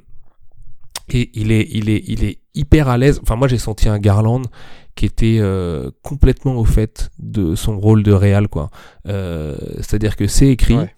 [1.12, 3.20] et il est, il est, il est hyper à l'aise.
[3.23, 4.43] Enfin, moi, j'ai senti un Garland
[4.95, 8.70] qui était euh, complètement au fait de son rôle de réal, quoi.
[9.09, 10.95] Euh, C'est-à-dire que c'est écrit, Ouais.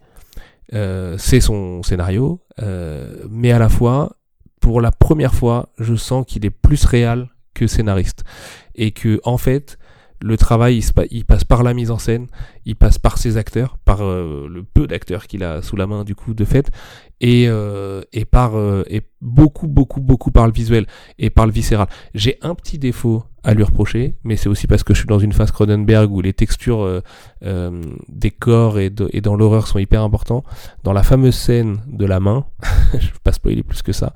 [0.74, 4.16] euh, c'est son scénario, euh, mais à la fois,
[4.60, 8.24] pour la première fois, je sens qu'il est plus réal que scénariste.
[8.74, 9.78] Et que, en fait,
[10.22, 12.26] le travail, il, se pa- il passe par la mise en scène,
[12.64, 16.04] il passe par ses acteurs, par euh, le peu d'acteurs qu'il a sous la main,
[16.04, 16.70] du coup, de fait,
[17.20, 20.86] et, euh, et par euh, et beaucoup, beaucoup, beaucoup par le visuel
[21.18, 21.88] et par le viscéral.
[22.14, 25.18] J'ai un petit défaut à lui reprocher, mais c'est aussi parce que je suis dans
[25.18, 27.02] une phase Cronenberg où les textures
[27.44, 30.44] euh, des corps et, de- et dans l'horreur sont hyper importants.
[30.84, 32.44] Dans la fameuse scène de la main,
[32.92, 34.12] je vais pas spoiler plus que ça,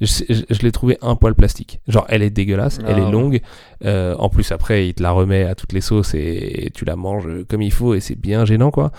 [0.00, 1.80] je, je- je l'ai trouvé un poil plastique.
[1.88, 3.10] Genre, elle est dégueulasse, elle Ah est ouais.
[3.12, 3.40] longue.
[3.84, 6.96] Euh, en plus, après, il te la remet à toutes les sauces et, tu la
[6.96, 8.90] manges comme il faut et c'est bien gênant, quoi.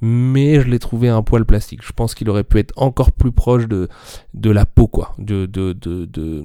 [0.00, 1.80] Mais je l'ai trouvé un poil plastique.
[1.84, 3.88] Je pense qu'il aurait pu être encore plus proche de,
[4.34, 5.14] de la peau, quoi.
[5.18, 6.44] De, de, de, de-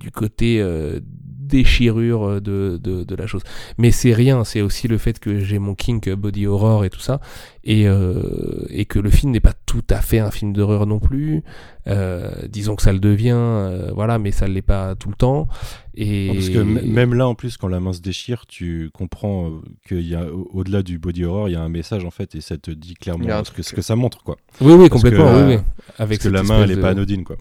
[0.00, 1.00] du côté euh,
[1.48, 3.42] déchirure de, de, de la chose.
[3.78, 7.00] Mais c'est rien, c'est aussi le fait que j'ai mon kink body horror et tout
[7.00, 7.20] ça.
[7.64, 10.98] Et, euh, et que le film n'est pas tout à fait un film d'horreur non
[10.98, 11.42] plus.
[11.86, 15.14] Euh, disons que ça le devient, euh, voilà, mais ça ne l'est pas tout le
[15.14, 15.48] temps.
[15.96, 16.30] Et...
[16.32, 19.50] Parce que même là, en plus, quand la main se déchire, tu comprends euh,
[19.86, 22.34] qu'il y a, au- au-delà du body horror, il y a un message en fait,
[22.34, 24.36] et ça te dit clairement ce que, truc, ce que ça montre, quoi.
[24.60, 25.62] Oui, oui, Parce complètement, que, oui, oui.
[25.98, 27.36] Avec Parce que la main, elle est de- pas anodine, quoi.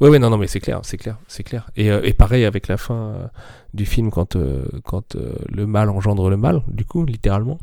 [0.00, 1.70] Ouais, ouais, non, non, mais c'est clair, c'est clair, c'est clair.
[1.76, 3.26] Et, euh, et pareil avec la fin euh,
[3.74, 7.58] du film quand euh, quand euh, le mal engendre le mal, du coup, littéralement.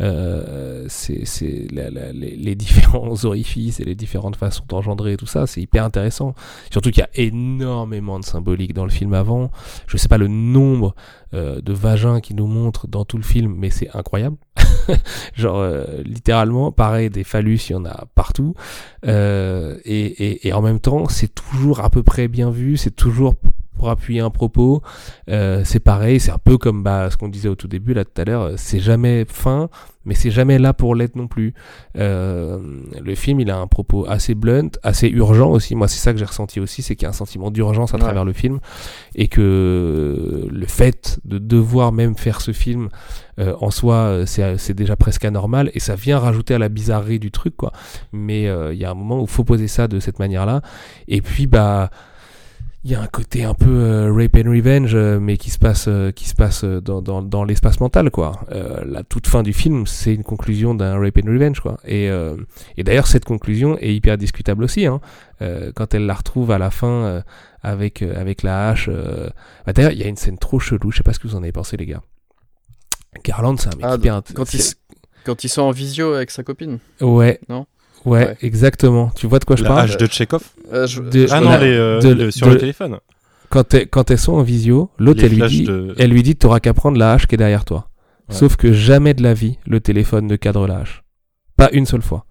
[0.00, 1.24] Euh, c'est
[1.70, 6.34] les, les différents orifices et les différentes façons d'engendrer tout ça, c'est hyper intéressant.
[6.70, 9.50] Surtout qu'il y a énormément de symbolique dans le film avant.
[9.86, 10.94] Je sais pas le nombre
[11.34, 14.36] euh, de vagins qui nous montrent dans tout le film, mais c'est incroyable.
[15.34, 18.54] Genre euh, littéralement, pareil, des phallus, il y en a partout.
[19.06, 22.94] Euh, et, et, et en même temps, c'est toujours à peu près bien vu, c'est
[22.94, 23.34] toujours
[23.80, 24.82] pour appuyer un propos.
[25.30, 28.04] Euh, c'est pareil, c'est un peu comme bah, ce qu'on disait au tout début là
[28.04, 29.70] tout à l'heure, euh, c'est jamais fin,
[30.04, 31.52] mais c'est jamais là pour l'être non plus.
[31.96, 32.58] Euh,
[33.02, 35.74] le film, il a un propos assez blunt, assez urgent aussi.
[35.74, 37.96] Moi, c'est ça que j'ai ressenti aussi, c'est qu'il y a un sentiment d'urgence à
[37.96, 38.02] Ouais.
[38.04, 38.60] travers le film
[39.14, 42.88] et que le fait de devoir même faire ce film
[43.38, 46.68] euh, en soi, euh, c'est c'est déjà presque anormal et ça vient rajouter à la
[46.68, 47.72] bizarrerie du truc, quoi.
[48.12, 50.62] Mais euh, il y a un moment où il faut poser ça de cette manière-là.
[51.08, 51.90] Et puis, bah,
[52.82, 55.58] il y a un côté un peu euh, rape and revenge, euh, mais qui se
[55.58, 58.40] passe, euh, qui se passe euh, dans, dans, dans l'espace mental, quoi.
[58.52, 61.78] Euh, la toute fin du film, c'est une conclusion d'un rape and revenge, quoi.
[61.84, 62.36] Et, euh,
[62.78, 65.00] et d'ailleurs, cette conclusion est hyper discutable aussi, hein.
[65.42, 67.22] Euh, quand elle la retrouve à la fin euh,
[67.62, 68.88] avec, euh, avec la hache.
[68.90, 69.28] euh,
[69.66, 71.36] bah, d'ailleurs, il y a une scène trop chelou, je sais pas ce que vous
[71.36, 72.02] en avez pensé, les gars.
[73.24, 74.44] Garland, c'est un mec Ah, hyper quand,
[75.24, 76.78] quand ils sont en visio avec sa copine.
[77.00, 77.40] Ouais.
[77.48, 77.66] Non?
[78.04, 78.36] Ouais, Ouais.
[78.42, 79.10] exactement.
[79.14, 81.40] Tu vois de quoi je La parle hache de Tchekhov Euh, je- De- je Ah
[81.40, 82.98] non, la- les, euh, de- le- sur de- le téléphone.
[83.48, 86.22] quand, elles- quand elles sont en visio, l'autre Les elle lui dit, de- elle lui
[86.22, 87.88] dit, t'auras qu'à prendre la hache qui est derrière toi.
[88.28, 88.34] Ouais.
[88.36, 91.02] Sauf que jamais de la vie, le téléphone ne cadre la hache.
[91.56, 92.26] Pas une seule fois.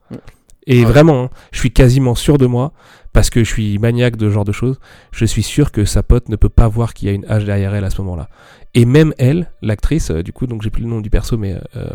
[0.68, 0.86] Et Ah ouais.
[0.92, 2.74] vraiment, hein, je suis quasiment sûr de moi,
[3.12, 4.80] parce que je suis maniaque de ce genre de choses,
[5.12, 7.44] je suis sûr que sa pote ne peut pas voir qu'il y a une hache
[7.44, 8.30] derrière elle à ce moment-là.
[8.76, 11.56] Et même elle, l'actrice, euh, du coup, donc j'ai plus le nom du perso, mais
[11.76, 11.88] euh,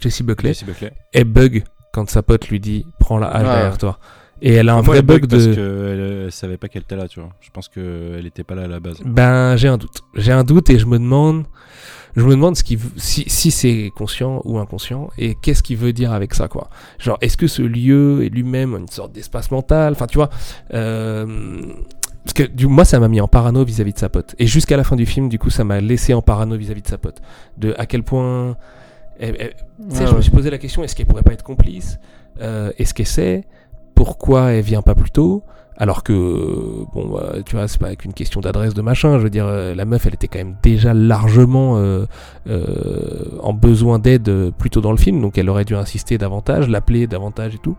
[0.00, 0.92] Jessie Buckley, Jessie Buckley.
[1.12, 1.64] elle bug
[1.98, 3.54] quand sa pote lui dit prends la hache Ah.
[3.54, 3.98] derrière toi.
[4.40, 5.54] Et elle a un Moi, vrai bug bug parce de.
[5.54, 7.30] qu'elle elle savait pas qu'elle était là, tu vois.
[7.40, 8.98] Je pense qu'elle était pas là à la base.
[9.04, 10.02] Ben, j'ai un doute.
[10.14, 11.42] J'ai un doute et je me demande,
[12.14, 15.92] je me demande ce qui, si, si c'est conscient ou inconscient et qu'est-ce qu'il veut
[15.92, 16.68] dire avec ça, quoi.
[17.00, 19.94] Genre, est-ce que ce lieu est lui-même une sorte d'espace mental?
[19.94, 20.30] Enfin, tu vois,
[20.72, 21.26] euh,
[22.22, 24.36] parce que du moi, ça m'a mis en parano vis-à-vis de sa pote.
[24.38, 26.88] Et jusqu'à la fin du film, du coup, ça m'a laissé en parano vis-à-vis de
[26.88, 27.20] sa pote.
[27.56, 28.56] De à quel point,
[29.20, 31.98] sais, Ah je me suis posé la question est-ce qu'elle pourrait pas être complice
[32.40, 33.44] Euh, Est-ce qu'elle sait
[33.94, 35.42] Pourquoi elle vient pas plus tôt
[35.80, 36.12] alors que,
[36.92, 39.16] bon, bah, tu vois, c'est pas qu'une question d'adresse de machin.
[39.18, 42.04] Je veux dire, euh, la meuf, elle était quand même déjà largement euh,
[42.48, 46.68] euh, en besoin d'aide plus tôt dans le film, donc elle aurait dû insister davantage,
[46.68, 47.76] l'appeler davantage et tout.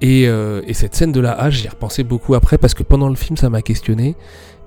[0.00, 2.82] Et, euh, et cette scène de la hache, j'y ai repensé beaucoup après parce que
[2.82, 4.16] pendant le film, ça m'a questionné.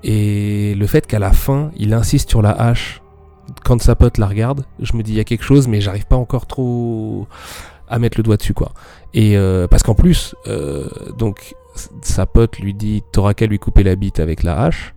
[0.06, 3.02] Et le fait qu'à la fin, il insiste sur la hache
[3.64, 6.06] quand sa pote la regarde, je me dis, il y a quelque chose, mais j'arrive
[6.06, 7.28] pas encore trop
[7.88, 8.72] à mettre le doigt dessus, quoi.
[9.14, 10.88] Et euh, parce qu'en plus, euh,
[11.18, 11.56] donc
[12.02, 14.94] sa pote lui dit t'auras qu'à lui couper la bite avec la hache.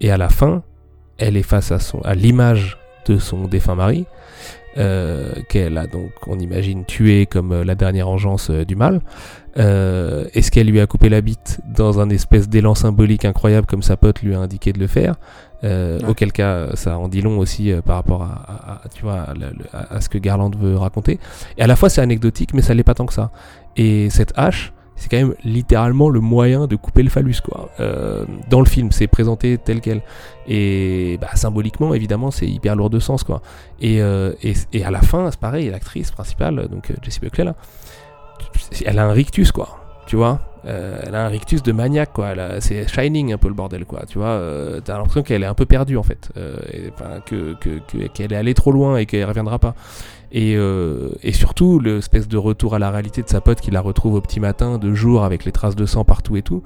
[0.00, 0.62] Et à la fin,
[1.18, 4.06] elle est face à son à l'image de son défunt mari,
[4.76, 9.00] euh, qu'elle a donc, on imagine, tué comme la dernière engeance du mal.
[9.56, 13.96] Est-ce qu'elle lui a coupé la bite dans un espèce d'élan symbolique incroyable comme sa
[13.96, 15.14] pote lui a indiqué de le faire?
[15.64, 16.08] Euh, Ouais.
[16.10, 19.26] Auquel cas, ça en dit long aussi euh, par rapport à, tu vois,
[19.72, 21.18] à, ce que Garland veut raconter.
[21.56, 23.30] Et à la fois, c'est anecdotique, mais ça l'est pas tant que ça.
[23.76, 27.70] Et cette hache, c'est quand même littéralement le moyen de couper le phallus, quoi.
[27.80, 30.02] Euh, dans le film, c'est présenté tel quel.
[30.46, 33.40] Et bah, symboliquement, évidemment, c'est hyper lourd de sens, quoi.
[33.80, 37.54] Et, et, et à la fin, c'est pareil, l'actrice principale, donc Jessie Buckley, là,
[38.84, 39.80] elle a un rictus, quoi.
[40.06, 40.40] Tu vois?
[40.66, 42.34] Euh, Elle a un rictus de maniaque, quoi.
[42.60, 44.04] C'est Shining, un peu le bordel, quoi.
[44.08, 46.30] Tu vois euh, T'as l'impression qu'elle est un peu perdue, en fait.
[46.36, 46.90] Euh, et,
[47.26, 47.54] que-
[48.08, 49.74] qu'elle est allée trop loin et qu'elle reviendra pas.
[50.32, 53.80] Et, euh, et surtout, l'espèce de retour à la réalité de sa pote qui la
[53.80, 56.62] retrouve au petit matin, de jour, avec les traces de sang partout et tout.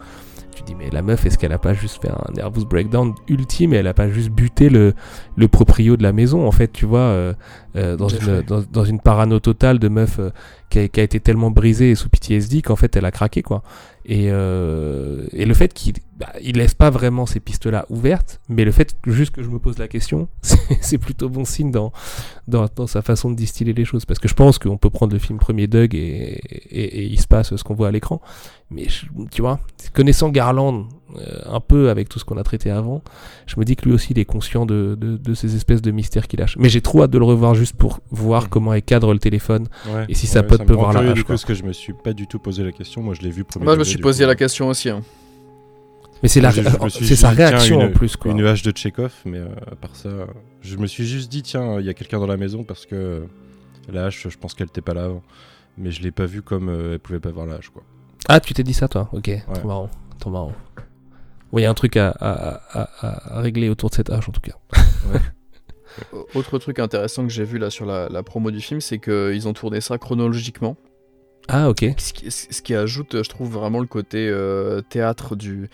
[0.58, 3.72] Tu dis, mais la meuf, est-ce qu'elle a pas juste fait un nervous breakdown ultime
[3.74, 4.92] et elle a pas juste buté le,
[5.36, 7.32] le proprio de la maison, en fait, tu vois, euh,
[7.76, 10.30] euh, dans, une, dans, dans une parano totale de meuf euh,
[10.68, 13.42] qui, a, qui a été tellement brisée et sous PTSD qu'en fait, elle a craqué,
[13.42, 13.62] quoi.
[14.04, 18.72] Et, et le fait qu'il bah, il laisse pas vraiment ces pistes-là ouvertes, mais le
[18.72, 20.28] fait que- juste que je me pose la question,
[20.80, 21.92] c'est plutôt bon signe dans,
[22.48, 24.04] dans, dans sa façon de distiller les choses.
[24.04, 26.40] Parce que je pense qu'on peut prendre le film premier Doug et,
[26.70, 28.20] et, et il se passe ce qu'on voit à l'écran.
[28.70, 29.60] Mais je- tu vois,
[29.94, 30.86] connaissant Garland
[31.16, 33.00] euh, un peu avec tout ce qu'on a traité avant,
[33.46, 35.90] je me dis que lui aussi il est conscient de, de, de ces espèces de
[35.92, 36.56] mystères qu'il lâche.
[36.58, 38.48] Mais j'ai trop hâte de le revoir juste pour voir Mhm.
[38.48, 39.68] comment il cadre le téléphone.
[39.88, 40.04] Ouais.
[40.08, 41.72] Et si sa pote ça peut voir la hache, du coup, parce que je me
[41.72, 43.02] suis pas du tout posé la question.
[43.02, 43.64] Moi, je l'ai vu premier.
[43.64, 44.28] Moi, je me suis posé coup.
[44.28, 44.90] la question aussi.
[44.90, 45.02] hein.
[46.22, 46.40] Mais c'est
[47.16, 48.16] sa réaction une- en plus.
[48.16, 48.32] Quoi.
[48.32, 50.10] Une hache de Tchekhov, mais euh, à part ça,
[50.62, 53.24] je me suis juste dit, tiens, il y a quelqu'un dans la maison parce que
[53.88, 55.22] la hache, je pense qu'elle était pas là avant.
[55.76, 57.82] Mais je l'ai pas vue comme euh, elle pouvait pas voir la hache, quoi.
[58.28, 59.08] Ah, tu t'es dit ça, toi?
[59.12, 59.90] Ok, trop marrant.
[60.18, 60.52] Trop marrant.
[61.52, 64.28] Oui, il y a un truc à, à- à- à régler autour de cette hache,
[64.28, 64.56] en tout cas.
[66.34, 69.48] Autre truc intéressant que j'ai vu là sur la, la promo du film, c'est qu'ils
[69.48, 70.76] ont tourné ça chronologiquement.
[71.48, 71.86] Ah, ok.
[71.96, 75.70] Ce qui, ce qui ajoute, je trouve, vraiment le côté euh, théâtre du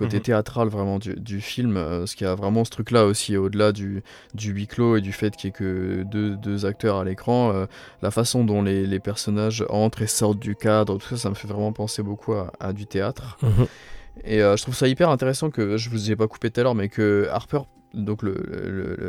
[0.00, 0.22] côté Mhm.
[0.22, 4.02] théâtral vraiment du, du film, euh, ce qui a vraiment ce truc-là aussi au-delà du,
[4.34, 7.52] du huis clos et du fait qu'il n'y ait que deux, deux acteurs à l'écran,
[7.52, 7.66] euh,
[8.02, 11.34] la façon dont les, les personnages entrent et sortent du cadre, tout ça, ça me
[11.34, 13.38] fait vraiment penser beaucoup à, à du théâtre.
[13.42, 13.66] Mhm.
[14.24, 16.64] Et euh, je trouve ça hyper intéressant que je vous ai pas coupé tout à
[16.64, 17.60] l'heure, mais que Harper,
[17.94, 18.22] donc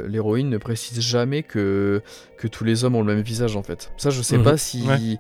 [0.08, 2.02] l'héroïne, ne précise jamais que,
[2.38, 3.92] que tous les hommes ont le même visage en fait.
[3.98, 4.44] Ça, je sais Mhm.
[4.44, 4.84] pas si.
[4.88, 5.18] Ouais.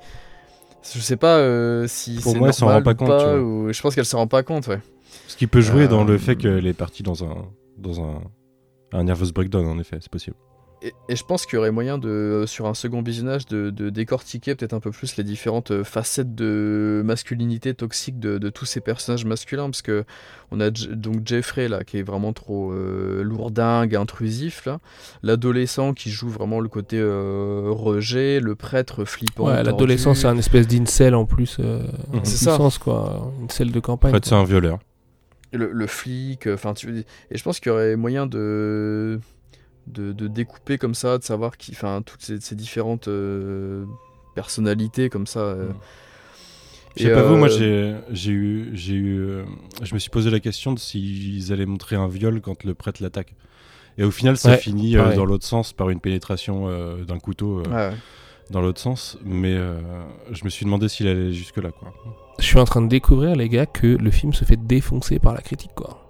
[0.93, 3.39] Je sais pas euh, si Pour moi, elle s'en rend pas ou compte, vois.
[3.39, 4.79] ou- Je pense qu'elle se rend pas compte, ouais.
[5.27, 7.47] Ce qui peut jouer dans Euh, le fait qu'elle est partie dans un
[7.77, 8.21] dans un
[8.93, 10.35] un nervous breakdown, en effet, c'est possible.
[10.81, 14.73] et, je pense qu'il y aurait moyen de, sur un second visionnage, de, décortiquer peut-être
[14.73, 19.69] un peu plus les différentes euh, facettes de masculinité toxique de, tous ces personnages masculins,
[19.69, 20.03] parce que
[20.49, 24.79] on a donc Jeffrey là qui est vraiment trop euh, lourdingue, intrusif là,
[25.23, 29.45] l'adolescent qui joue vraiment le côté euh, rejet, le prêtre flippant.
[29.45, 31.83] Ouais, l'adolescent c'est un espèce d'incel en plus, euh,
[32.23, 34.11] c'est ça, quoi, une selle de campagne.
[34.11, 34.79] En fait, c'est un violeur.
[35.53, 36.99] Le, le flic, enfin tu
[37.29, 39.19] et je pense qu'il y aurait moyen de
[39.87, 43.85] de, découper comme ça, de savoir qui, enfin, toutes ces, différentes euh,
[44.35, 45.39] personnalités comme ça.
[45.39, 45.69] Euh.
[45.69, 45.75] Mm.
[46.97, 49.45] Je sais pas vous, moi euh, j'ai eu, j'ai eu,
[49.81, 53.01] je me suis posé la question de s'ils allaient montrer un viol quand le prêtre
[53.01, 53.33] l'attaque.
[53.97, 56.67] Et au final, ça finit dans l'autre sens par une pénétration
[57.05, 57.63] d'un couteau
[58.49, 59.17] dans l'autre sens.
[59.23, 59.55] Mais
[60.31, 61.93] je me suis demandé s'il allait jusque là, quoi.
[62.41, 65.33] Je suis en train de découvrir, les gars, que le film se fait défoncer par
[65.33, 66.01] la critique, quoi.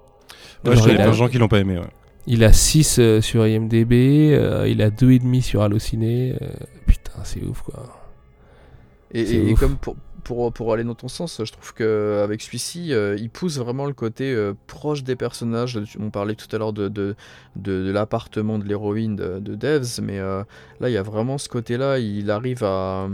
[0.66, 1.78] Ouais, il y a plein de gens qui l'ont pas aimé.
[1.78, 1.90] Ouais.
[2.26, 6.36] Il a 6 euh, sur IMDB, euh, il a 2,5 sur Allociné.
[6.42, 6.48] Euh,
[6.86, 7.84] putain, c'est ouf quoi.
[9.14, 13.58] Et, comme pour, pour, pour, aller dans ton sens, je trouve qu'avec celui-ci, il pousse
[13.58, 14.34] vraiment le côté
[14.68, 15.78] proche des personnages.
[16.00, 17.16] On parlait tout à l'heure de, de,
[17.58, 20.46] de, l'appartement de l'héroïne de, Devs, mais là,
[20.80, 22.00] il y a vraiment ce côté-là.
[22.00, 23.10] Il arrive à,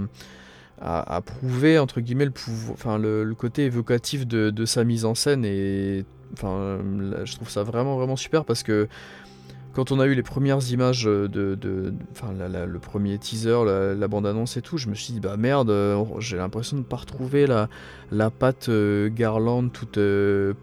[0.80, 5.44] à, prouver, entre guillemets, le, le, côté évocatif de, sa mise en scène.
[5.46, 6.80] Et Enfin,
[7.24, 8.88] je trouve ça vraiment vraiment super parce que
[9.74, 13.64] quand on a eu les premières images de, le premier teaser,
[13.96, 16.86] la, bande-annonce et tout, je me suis dit bah merde, euh, j'ai l'impression de ne
[16.88, 17.70] pas retrouver la,
[18.12, 20.54] la patte euh, Garland toute euh,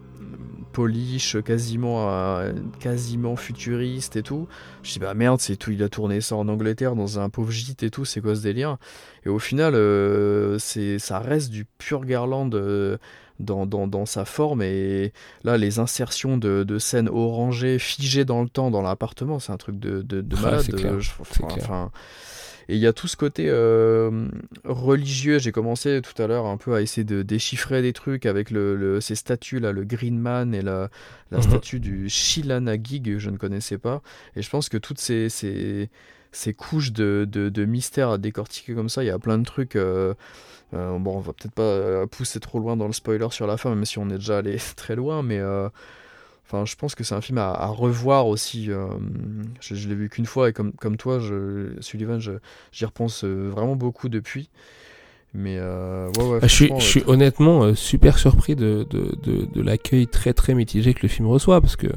[0.75, 2.41] polish, quasiment
[2.79, 4.47] quasiment futuriste et tout.
[4.83, 7.51] Je dit bah merde, c'est tout, il a tourné ça en Angleterre dans un pauvre
[7.51, 8.77] gîte et tout, c'est quoi ce délire?
[9.25, 9.73] Et au final,
[10.59, 12.49] c'est ça reste du pur Garland
[13.39, 14.61] dans, dans, sa forme.
[14.61, 19.51] Et là, les insertions de, de, scènes orangées, figées dans le temps dans l'appartement, c'est
[19.51, 20.65] un truc de, de, malade.
[21.19, 21.91] enfin,
[22.67, 24.27] et il y a tout ce côté euh,
[24.63, 25.39] religieux.
[25.39, 28.99] J'ai commencé tout à l'heure un peu à essayer de déchiffrer des trucs avec le,
[29.01, 30.89] ces statues là, le Green Man et la,
[31.31, 31.43] la mhm.
[31.43, 34.01] statue du Shilanagi que je ne connaissais pas.
[34.35, 35.89] Et je pense que toutes ces, ces,
[36.31, 39.75] ces couches de, de, mystère à décortiquer comme ça, il y a plein de trucs.
[39.75, 40.13] Euh,
[40.73, 43.69] euh, bon, on va peut-être pas pousser trop loin dans le spoiler sur la fin,
[43.69, 45.39] même si on est déjà allé très loin, mais
[46.45, 48.69] enfin, je pense que c'est un film à, revoir aussi.
[49.61, 54.09] je, l'ai vu qu'une fois et comme, comme toi, je, Sullivan, j'y repense vraiment beaucoup
[54.09, 54.49] depuis.
[55.33, 60.33] Mais ouais, ouais, ah, je suis, honnêtement super surpris de, de, de, de l'accueil très
[60.33, 61.89] très mitigé que le film reçoit parce que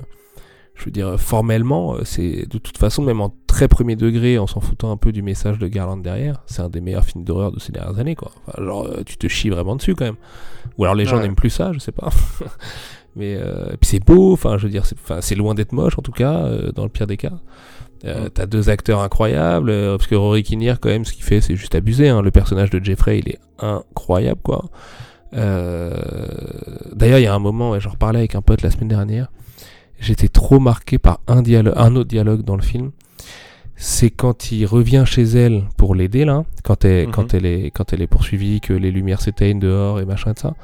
[0.79, 4.47] je veux dire, formellement, euh, c'est de toute façon, même en très premier degré, en
[4.47, 7.51] s'en foutant un peu du message de Garland derrière, c'est un des meilleurs films d'horreur
[7.51, 8.31] de ces dernières années, quoi.
[8.59, 10.17] genre, euh, tu te chies vraiment dessus quand même.
[10.79, 12.11] Ou alors les gens n'aiment plus ça, je sais pas.
[13.17, 14.85] Mais euh, puis c'est beau, enfin, je veux dire,
[15.21, 17.33] c'est loin d'être moche en tout cas, dans le pire des cas.
[18.05, 21.57] Euh, T'as deux acteurs incroyables, parce que Rory Kinnear, quand même, ce qu'il fait, c'est
[21.57, 22.09] juste abusé.
[22.09, 22.23] Hein.
[22.23, 24.67] Le personnage de Jeffrey, il est incroyable, quoi.
[25.33, 29.29] D'ailleurs, il y a un moment, et j'en reparlais avec un pote la semaine dernière,
[30.01, 32.93] j'étais trop marqué par un, dialogue, un autre dialogue dans le film.
[33.77, 37.13] C'est quand il revient chez elle pour l'aider là, quand elle, mhm.
[37.13, 40.39] quand elle est, quand elle est poursuivie, que les lumières s'éteignent dehors et machin de
[40.39, 40.55] ça,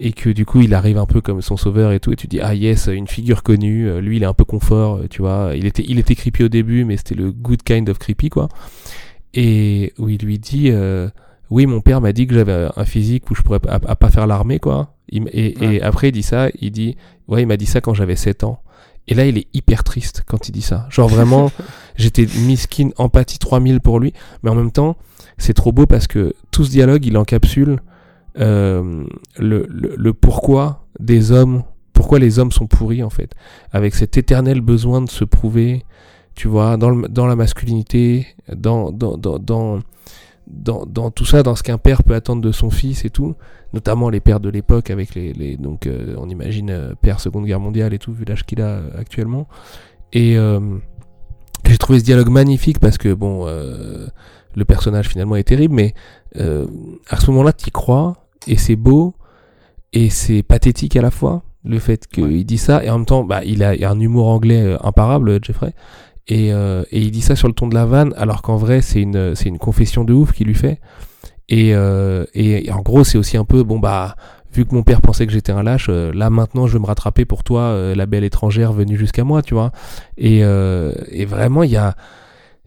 [0.00, 2.26] et que du coup il arrive un peu comme son sauveur et tout, et tu
[2.26, 5.22] dis ah yes une figure connue, euh, lui il est un peu confort, euh, tu
[5.22, 8.30] vois, il était, il était creepy au début, mais c'était le good kind of creepy
[8.30, 8.48] quoi,
[9.34, 11.08] et où il lui dit euh,
[11.50, 14.26] oui mon père m'a dit que j'avais un physique où je pourrais à, pas faire
[14.26, 16.96] l'armée quoi, et, et après il dit ça, il dit
[17.30, 18.60] Ouais, il m'a dit ça quand j'avais 7 ans.
[19.06, 20.86] Et là, il est hyper triste quand il dit ça.
[20.90, 21.50] Genre vraiment,
[21.96, 24.12] j'étais miskin, empathie 3000 pour lui.
[24.42, 24.96] Mais en même temps,
[25.38, 27.80] c'est trop beau parce que tout ce dialogue, il encapsule
[28.38, 29.04] euh,
[29.38, 33.34] le, le, pourquoi des hommes, pourquoi les hommes sont pourris en fait.
[33.72, 35.84] Avec cet éternel besoin de se prouver,
[36.34, 39.80] tu vois, dans, le, dans la masculinité, dans, dans, dans, dans
[40.46, 43.36] dans, tout ça, dans ce qu'un père peut attendre de son fils et tout,
[43.72, 47.46] notamment les pères de l'époque avec les, les donc euh, on imagine euh, père Seconde
[47.46, 49.46] Guerre mondiale et tout vu l'âge qu'il a actuellement.
[50.12, 50.36] Et
[51.68, 55.94] j'ai trouvé ce dialogue magnifique parce que bon, le personnage finalement est terrible, mais
[56.34, 59.14] à ce moment-là, tu y crois et c'est beau
[59.92, 63.24] et c'est pathétique à la fois le fait qu'il dit ça et en même temps,
[63.24, 65.74] bah il a, un humour anglais imparable, Jeffrey.
[66.30, 69.00] Euh, et, il dit ça sur le ton de la vanne, alors qu'en vrai, c'est
[69.00, 70.80] une, c'est une confession de ouf qu'il lui fait.
[71.48, 74.14] Et, euh, et, en gros, c'est aussi un peu, bon bah,
[74.52, 76.86] vu que mon père pensait que j'étais un lâche, euh, là maintenant je veux me
[76.86, 79.72] rattraper pour toi, la belle étrangère venue jusqu'à moi, tu vois.
[80.18, 81.94] Et, et vraiment, il y a,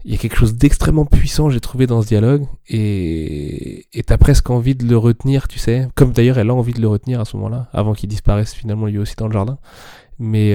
[0.04, 2.46] il y a quelque chose d'extrêmement puissant, j'ai trouvé dans ce dialogue.
[2.68, 5.88] Et t'as presque envie de le retenir, tu sais.
[5.94, 8.86] Comme d'ailleurs, elle a envie de le retenir à ce moment-là, avant qu'il disparaisse finalement
[8.86, 9.58] lui aussi dans le jardin.
[10.18, 10.54] Mais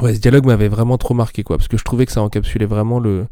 [0.00, 2.66] Ouais, ce dialogue m'avait vraiment trop marqué, quoi, parce que je trouvais que ça encapsulait
[2.66, 3.26] vraiment le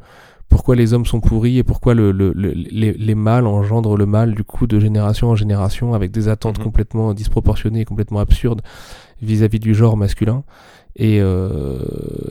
[0.50, 4.34] pourquoi les hommes sont pourris et pourquoi le, le, les, les, mâles engendrent le mal,
[4.34, 6.64] du coup, de génération en génération, avec des attentes Mhm.
[6.64, 8.60] complètement disproportionnées et complètement absurdes
[9.22, 10.42] vis-à-vis du genre masculin.
[10.96, 11.78] Et, euh,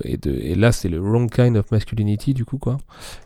[0.04, 2.78] et, de, et là, c'est le wrong kind of masculinity, du coup, quoi.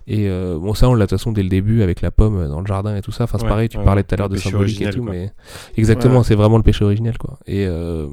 [0.07, 2.47] Et euh, bon, ça, on l'a de toute façon dès le début avec la pomme
[2.47, 3.23] dans le jardin et tout ça.
[3.25, 5.11] Enfin, c'est Ouais, pareil, tu ouais, parlais tout à l'heure de symbolique et tout, quoi.
[5.11, 5.31] mais
[5.75, 6.23] exactement, Ouais.
[6.23, 7.39] c'est vraiment le péché originel, quoi.
[7.47, 8.07] Et, euh,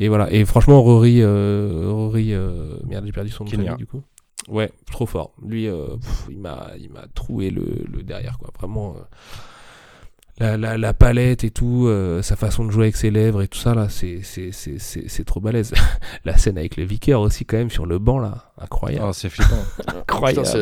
[0.00, 0.32] et voilà.
[0.32, 4.02] Et franchement, Rory, euh, Rory, euh, merde, j'ai perdu son nom famille, du coup.
[4.48, 5.32] Ouais, trop fort.
[5.42, 8.50] Lui, euh, pff, il m'a, il m'a troué le, le derrière, quoi.
[8.58, 9.00] Vraiment, euh,
[10.38, 13.48] la, la, la palette et tout, euh, sa façon de jouer avec ses lèvres et
[13.48, 15.72] tout ça là, c'est, c'est, c'est, c'est, c'est trop balèze.
[16.24, 19.28] la scène avec le vicaire aussi quand même sur le banc là, incroyable, Ah, c'est
[19.30, 19.62] flippant.
[19.86, 20.42] Incroyable.
[20.46, 20.58] Putain,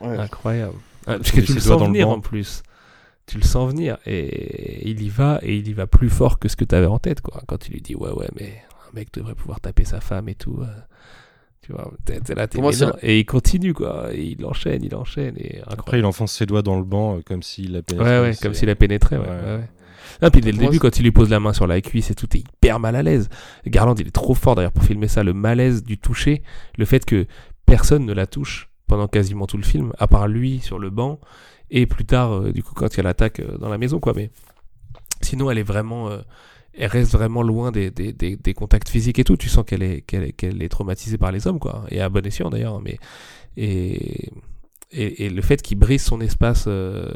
[0.00, 0.18] c'est- ouais.
[0.18, 0.74] incroyable.
[1.06, 2.14] Ah, parce que tu le sens dans le venir banc.
[2.14, 2.62] en plus.
[3.26, 6.48] Tu le sens venir et il y va et il y va plus fort que
[6.48, 7.42] ce que tu avais en tête quoi.
[7.48, 10.34] Quand il lui dit ouais ouais mais un mec devrait pouvoir taper sa femme et
[10.36, 10.58] tout.
[10.62, 10.66] euh,
[11.66, 12.92] tu vois, t'es, t'es là, t'es Pour moi, mais c'est non.
[13.02, 14.08] et il continue quoi.
[14.14, 17.20] Et il enchaîne, il enchaîne et Après, il enfonce ses doigts dans le banc euh,
[17.26, 18.08] comme s'il l'a pénétré.
[18.08, 19.24] Ouais, ouais, c'est- comme s'il a pénétré, ouais.
[19.24, 19.28] Ouais.
[19.30, 19.58] ouais,
[20.22, 20.30] ouais.
[20.30, 22.26] Puis dès le début, quand il lui pose la main sur la cuisse et tout,
[22.28, 23.28] t'es hyper mal à l'aise.
[23.66, 26.42] Garland, il est trop fort d'ailleurs pour filmer ça, le malaise du toucher,
[26.78, 27.26] le fait que
[27.66, 31.18] personne ne la touche pendant quasiment tout le film, à part lui sur le banc,
[31.70, 33.98] et plus tard, euh, du coup, quand il y a l'attaque euh, dans la maison,
[33.98, 34.12] quoi.
[34.14, 34.30] Mais
[35.20, 36.08] sinon, elle est vraiment.
[36.10, 36.18] euh,
[36.78, 39.36] elle reste vraiment loin des, des, des, des contacts physiques et tout.
[39.36, 41.84] Tu sens qu'elle est, qu'elle est, qu'elle est traumatisée par les hommes, quoi.
[41.90, 42.80] Et à bon escient d'ailleurs.
[42.80, 42.98] Mais,
[43.56, 44.30] et,
[44.92, 47.10] et, et le fait qu'il brise son espace euh,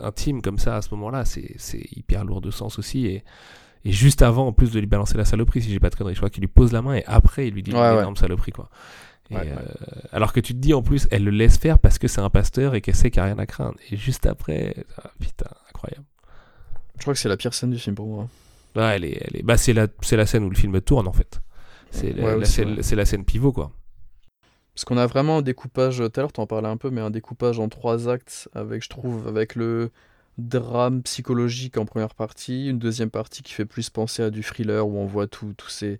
[0.00, 3.06] intime comme ça à ce moment-là, c'est, c'est hyper lourd de sens aussi.
[3.06, 3.24] Et,
[3.84, 6.14] et juste avant, en plus de lui balancer la saloperie, si j'ai pas de conneries,
[6.14, 7.98] je crois qu'il lui pose la main et après, il lui dit Ouais, une ouais.
[8.00, 8.68] énorme saloperie, quoi.
[9.30, 9.48] Et, Ouais, ouais.
[9.48, 12.20] euh, alors que tu te dis en plus, elle le laisse faire parce que c'est
[12.20, 13.76] un pasteur et qu'elle sait qu'il n'y a rien à craindre.
[13.90, 16.04] Et juste après, ah, putain, incroyable.
[16.96, 18.28] Je crois que c'est la pire scène du film pour moi.
[18.76, 19.42] Ouais, elle est, elle est...
[19.42, 21.40] Bah, c'est, la, c'est la scène où le film tourne en fait.
[21.90, 22.82] C'est, la, Ouais, la aussi, scène, ouais.
[22.82, 23.72] c'est la scène pivot, quoi.
[24.74, 27.00] Parce qu'on a vraiment un découpage, tout à l'heure tu en parlais un peu, mais
[27.00, 29.90] un découpage en trois actes, avec, je trouve, avec le
[30.38, 34.86] drame psychologique en première partie, une deuxième partie qui fait plus penser à du thriller
[34.86, 35.98] où on voit tout- tous ces,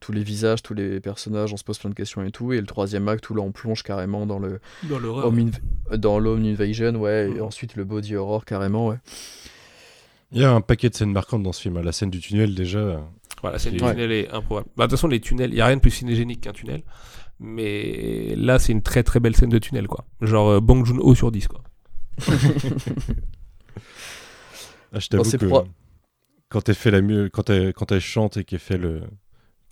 [0.00, 2.60] tous les visages, tous les personnages, on se pose plein de questions et tout, et
[2.60, 5.26] le troisième acte où là on plonge carrément dans le Dans l'horreur.
[5.26, 8.98] home, inv- dans l'home invasion, ouais, et ensuite le body horror carrément, ouais.
[10.32, 11.76] Il y a un paquet de scènes marquantes dans ce film.
[11.76, 11.82] hein.
[11.82, 13.06] La scène du tunnel, déjà.
[13.42, 13.90] Voilà, la scène du Ouais.
[13.92, 14.66] tunnel est improbable.
[14.76, 16.82] Bah, de toute façon, les tunnels, il n'y a rien de plus cinégénique qu'un tunnel.
[17.40, 20.04] Mais là, c'est une très très belle scène de tunnel, quoi.
[20.20, 21.62] Genre euh, Bong Joon-ho sur 10, quoi.
[24.94, 25.64] Ah, je t'avoue c'est que pro-
[26.50, 27.00] quand elle fait la
[27.30, 29.00] quand elle, quand elle chante et qu'elle fait le.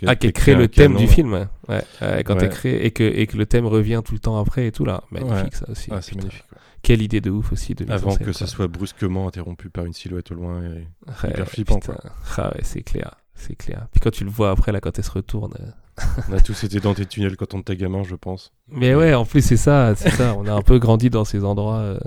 [0.07, 1.47] Ah, qui qu'elle crée le thème canon, du film, ouais.
[1.69, 2.51] Ouais, quand Ouais.
[2.85, 5.03] et que, et que le thème revient tout le temps après et tout, là.
[5.11, 5.91] Magnifique, ça aussi.
[5.93, 6.45] Ah, c'est magnifique.
[6.83, 10.31] Quelle idée de ouf aussi de Avant que ça soit brusquement interrompu par une silhouette
[10.33, 10.63] au loin.
[10.63, 10.87] et-
[11.29, 11.99] hyper flippant, putain.
[12.39, 13.15] Ah ouais, c'est clair.
[13.35, 13.87] C'est clair.
[13.93, 15.55] Puis quand tu le vois après, là, quand elle se retourne.
[15.61, 18.53] euh, On a tous été dans tes tunnels quand on était gamin, je pense.
[18.69, 20.35] Mais ouais, en plus, c'est ça, c'est ça.
[20.39, 21.99] On a un peu grandi dans ces endroits, euh,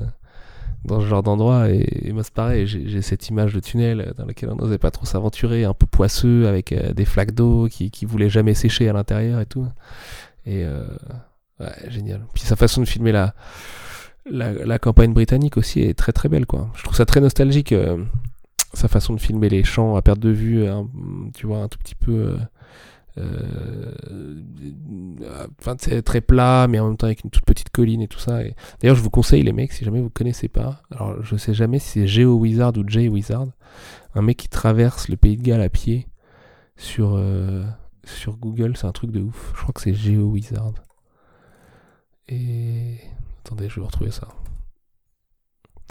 [0.86, 1.70] dans ce genre d'endroit.
[1.70, 2.68] Et, et moi, c'est pareil.
[2.68, 5.86] J'ai cette image de tunnel euh, dans lequel on n'osait pas trop s'aventurer, un peu
[5.86, 9.66] poisseux, avec euh, des flaques d'eau qui, qui voulaient jamais sécher à l'intérieur et tout.
[10.46, 10.84] Et euh,
[11.60, 12.22] ouais, génial.
[12.34, 13.34] Puis sa façon de filmer la,
[14.30, 16.70] la, la campagne britannique aussi est très très belle, quoi.
[16.76, 17.72] Je trouve ça très nostalgique.
[17.72, 18.04] euh,
[18.76, 20.88] sa façon de filmer les champs à perte de vue, un-
[21.36, 22.36] tu vois, un tout petit peu.
[23.20, 28.02] Euh, euh, enfin c'est très plat mais en même temps avec une toute petite colline
[28.02, 28.44] et tout ça.
[28.44, 31.54] Et d'ailleurs je vous conseille les mecs si jamais vous connaissez pas alors je sais
[31.54, 33.48] jamais si c'est Geo Wizard ou Jay Wizard
[34.16, 36.08] un mec qui traverse le pays de Galles à pied
[36.76, 37.64] sur euh,
[38.04, 39.54] sur Google c'est un truc de ouf.
[39.56, 40.74] Je crois que c'est Geo Wizard
[42.28, 42.98] et
[43.44, 44.28] attendez je vais retrouver ça.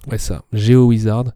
[0.08, 1.32] Ouais ça Geo Wizard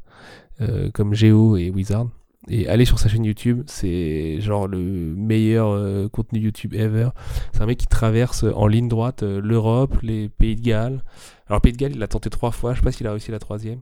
[0.61, 2.09] euh, comme Geo et Wizard
[2.49, 7.09] et allez sur sa chaîne YouTube, c'est genre le meilleur euh, contenu YouTube ever.
[7.53, 11.03] C'est un mec qui traverse euh, en ligne droite euh, l'Europe, les pays de Galles.
[11.49, 13.33] Alors Pays de Galles, il l'a tenté trois fois, je sais pas s'il a réussi
[13.33, 13.81] la troisième.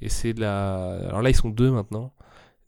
[0.00, 0.94] Et c'est de la...
[1.08, 2.12] Alors là, ils sont deux maintenant,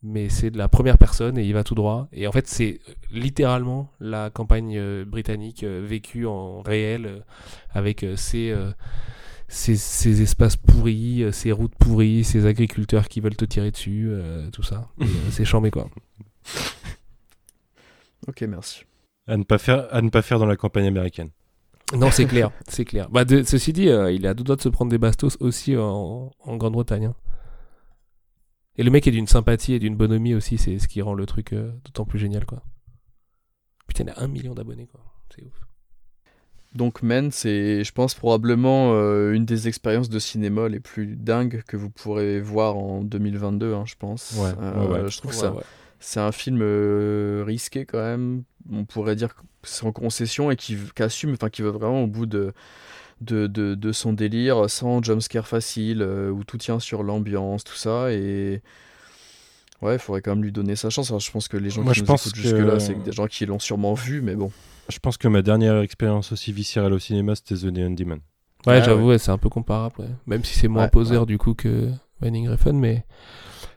[0.03, 2.07] mais c'est de la première personne et il va tout droit.
[2.13, 2.79] Et en fait, c'est
[3.11, 7.23] littéralement la campagne britannique vécue en réel,
[7.73, 8.55] avec ses...
[9.47, 14.07] ces, ces espaces pourris, euh, ces routes pourries, ces agriculteurs qui veulent te tirer dessus,
[14.09, 14.89] euh, tout ça.
[14.99, 15.89] Et, euh, c'est chambé quoi.
[18.27, 18.83] Ok, merci.
[19.27, 21.29] À ne pas faire, à ne pas faire dans la campagne américaine.
[21.95, 23.09] Non, c'est clair, c'est clair.
[23.11, 25.37] Bah, de- ceci dit, euh, il est à deux doigts de se prendre des bastos
[25.39, 27.05] aussi en, en Grande-Bretagne.
[27.05, 27.15] hein.
[28.77, 31.25] Et le mec est d'une sympathie et d'une bonhomie aussi, c'est ce qui rend le
[31.27, 32.63] truc euh, d'autant plus génial quoi.
[33.87, 35.01] Putain, il a un million d'abonnés quoi.
[35.33, 35.64] C'est ouf.
[36.75, 41.63] Donc Men, c'est, je pense, probablement euh, une des expériences de cinéma les plus dingues
[41.67, 44.33] que vous pourrez voir en 2022, hein, je pense.
[44.37, 45.09] Ouais, Euh, ouais, ouais.
[45.09, 45.63] Je trouve Ouais, ça, ouais.
[45.99, 46.61] c'est un film
[47.45, 48.43] risqué quand même.
[48.71, 52.07] On pourrait dire que c'est en concession et qui, assume, enfin qui va vraiment au
[52.07, 52.53] bout de,
[53.21, 58.11] de, de, son délire, sans jumpscare facile, où tout tient sur l'ambiance, tout ça.
[58.11, 58.61] Et
[59.81, 61.11] ouais, il faudrait quand même lui donner sa chance.
[61.17, 63.93] je pense que les gens qui nous écoutent jusque-là, c'est des gens qui l'ont sûrement
[63.93, 64.51] vu, mais bon.
[64.89, 68.19] Je pense que ma dernière expérience aussi viscérale au cinéma, c'était The Neon Demon.
[68.67, 70.07] Ouais, ah j'avoue, c'est un peu comparable.
[70.25, 73.03] Même si c'est moins poseur du coup que Winning Refn, mais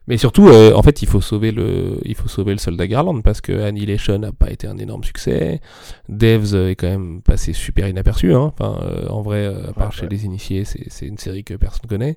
[0.09, 3.21] mais surtout, euh, en fait, il faut sauver le, il faut sauver le soldat Garland
[3.21, 5.61] parce que Annihilation n'a pas été un énorme succès.
[6.09, 8.33] Devs est quand même passé super inaperçu.
[8.33, 8.55] Hein.
[8.59, 11.87] Enfin, euh, en vrai, euh, à part chez les initiés, c'est une série que personne
[11.87, 12.17] connaît.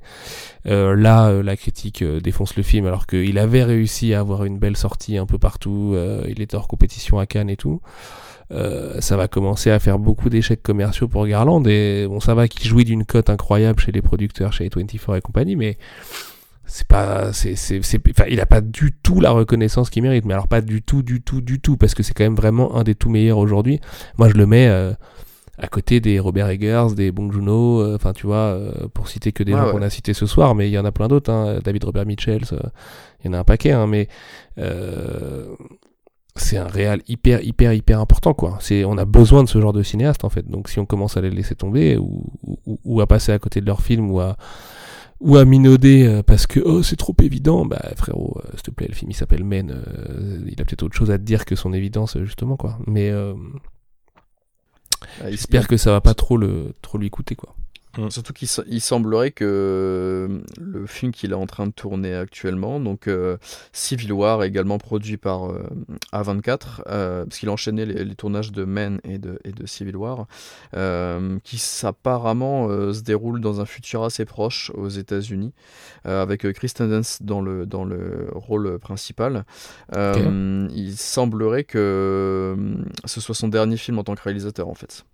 [0.64, 5.18] là, la critique défonce le film alors qu'il avait réussi à avoir une belle sortie
[5.18, 5.98] un peu partout.
[6.30, 7.82] il était hors compétition à Cannes et tout.
[9.00, 12.70] ça va commencer à faire beaucoup d'échecs commerciaux pour Garland et bon ça va qu'il
[12.70, 15.78] jouit d'une cote incroyable chez les producteurs chez 24 et compagnie mais
[16.72, 20.34] c'est pas c'est c'est enfin, il a pas du tout la reconnaissance qu'il mérite mais
[20.34, 22.84] alors pas du tout du tout du tout parce que c'est quand même vraiment un
[22.84, 23.82] des tout meilleurs aujourd'hui.
[24.18, 24.94] Moi je le mets euh,
[25.58, 29.34] à côté des Robert Eggers des Bong Joon-ho euh, enfin tu vois euh, pour citer
[29.34, 31.30] que des gens qu'on a cités ce soir mais il y en a plein d'autres
[31.30, 32.44] hein, David Robert Mitchell
[33.20, 34.08] il y en a un paquet hein, mais
[36.38, 38.58] c'est un réel hyper hyper hyper important quoi.
[38.62, 40.48] C'est on a besoin de ce genre de cinéaste en fait.
[40.48, 42.24] Donc si on commence à les laisser tomber ou,
[42.66, 44.38] ou, ou à passer à côté de leur film ou à
[45.22, 48.72] ou à minauder euh, parce que oh c'est trop évident bah frérot euh, s'il te
[48.72, 51.46] plaît le film il s'appelle Men euh, il a peut-être autre chose à te dire
[51.46, 52.80] que son évidence justement quoi.
[52.88, 53.36] Mais ah,
[55.30, 57.56] j'espère que ça va pas trop le trop lui coûter quoi
[57.98, 58.10] Mm.
[58.10, 63.08] Surtout qu'il semblerait que euh, le film qu'il est en train de tourner actuellement, donc
[63.08, 63.38] euh,
[63.74, 65.64] Civil War, également produit par euh,
[66.14, 70.28] A24, parce qu'il enchaînait les, les, tournages de Men et de, et de Civil War,
[71.44, 75.54] qui apparemment se déroule dans un futur assez proche aux États-Unis,
[76.06, 79.46] avec Kristen Dunst dans le, dans le rôle principal.
[79.94, 82.56] Il semblerait que
[83.06, 85.06] ce soit son dernier film en tant que réalisateur, en fait.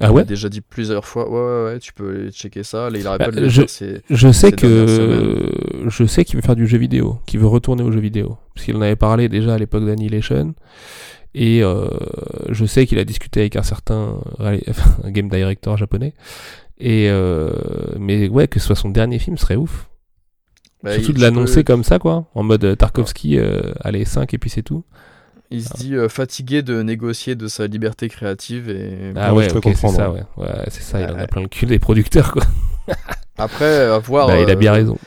[0.00, 1.28] Ah ouais déjà dit plusieurs fois.
[1.30, 2.90] Ouais, ouais, ouais tu peux checker ça.
[2.90, 3.62] Là, il arrête bah, le je,
[4.10, 5.50] je sais que
[5.86, 8.66] je sais qu'il veut faire du jeu vidéo, qu'il veut retourner au jeu vidéo, parce
[8.66, 10.54] qu'il en avait parlé déjà à l'époque d'Annihilation.
[11.34, 11.88] Et euh,
[12.48, 16.14] je sais qu'il a discuté avec un certain un game director japonais.
[16.78, 17.52] Et euh,
[17.98, 19.88] mais ouais, que ce soit son dernier film serait ouf.
[20.82, 24.50] Bah, Surtout de l'annoncer comme ça, quoi, en mode Tarkovsky, euh, allez 5 et puis
[24.50, 24.84] c'est tout.
[25.50, 29.12] Il se dit euh, fatigué de négocier de sa liberté créative et.
[29.14, 29.94] Ah ouais, je peux comprendre.
[29.94, 30.22] C'est ça, ouais.
[30.36, 32.42] ouais c'est ça, il en a plein le cul des producteurs, quoi.
[33.38, 34.28] Après, à voir.
[34.28, 34.98] Bah, il a bien euh, raison.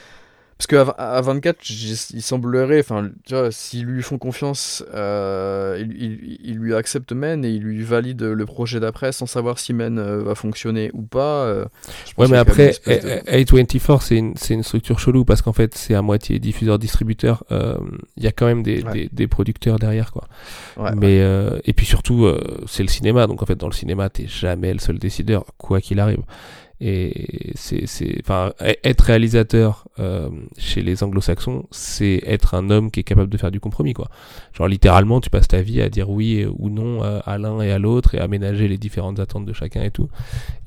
[0.59, 3.11] Parce qu'à 24, il semblerait, enfin,
[3.49, 8.81] s'ils lui font confiance, euh, il, lui accepte Men et il lui valide le projet
[8.81, 11.45] d'après sans savoir si Men euh, va fonctionner ou pas.
[11.45, 11.63] Euh,
[12.17, 16.39] ouais, mais après, A24, c'est une, une, structure chelou parce qu'en fait, c'est à moitié
[16.39, 17.45] diffuseur-distributeur.
[18.17, 20.27] Il y a quand même des, des, producteurs derrière, quoi.
[20.93, 21.21] mais,
[21.63, 22.29] et puis surtout,
[22.67, 23.27] c'est le cinéma.
[23.27, 26.23] Donc en fait, dans le cinéma, t'es jamais le seul décideur, quoi qu'il arrive.
[26.81, 27.85] Et c'est,
[28.21, 33.29] enfin, e-, être réalisateur euh, chez les anglo-saxons, c'est être un homme qui est capable
[33.29, 34.09] de faire du compromis, quoi.
[34.53, 37.79] Genre littéralement, tu passes ta vie à dire oui ou non à l'un et à
[37.79, 40.09] l'autre et à aménager les différentes attentes de chacun et tout.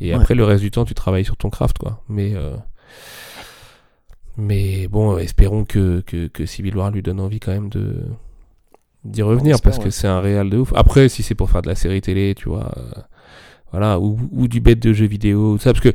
[0.01, 2.03] Et après, le reste du temps, tu travailles sur ton craft, quoi.
[2.09, 2.57] Mais euh,
[4.37, 7.97] mais bon, espérons que, que, que Civil War lui donne envie quand même de
[9.05, 10.73] d'y revenir parce que c'est un réel de ouf.
[10.77, 12.73] Après, si c'est pour faire de la série télé, tu vois.
[13.73, 15.93] Euh, voilà, ou, ou, du bête de jeux vidéo, ça, parce que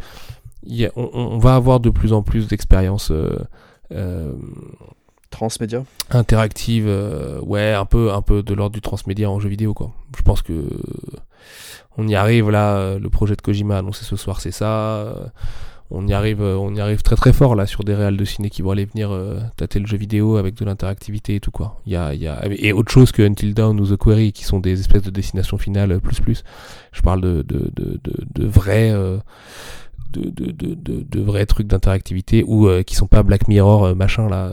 [0.64, 3.38] y a, on, on, va avoir de plus en plus d'expériences euh,
[3.92, 4.34] euh,
[5.30, 9.74] transmédia interactives, euh, ouais, un peu, un peu de l'ordre du transmédia en jeu vidéo,
[9.74, 9.92] quoi.
[10.18, 10.68] Je pense que
[11.98, 12.98] on y arrive là.
[12.98, 15.32] Le projet de Kojima annoncé ce soir, c'est ça
[15.90, 18.26] on y arrive, euh, on y arrive très très fort là sur des réals de
[18.26, 21.52] ciné qui vont aller venir euh, tâter le jeu vidéo avec de l'interactivité et tout
[21.52, 21.82] quoi.
[21.86, 24.44] Il y a, y a, et autre chose que Until Dawn ou The Query qui
[24.44, 26.44] sont des espèces de destinations finales euh, plus plus.
[26.92, 28.92] Je parle de de de de, de vrais
[30.12, 34.52] de, de, de, de, vrais trucs d'interactivité ou qui sont pas Black Mirror machin là,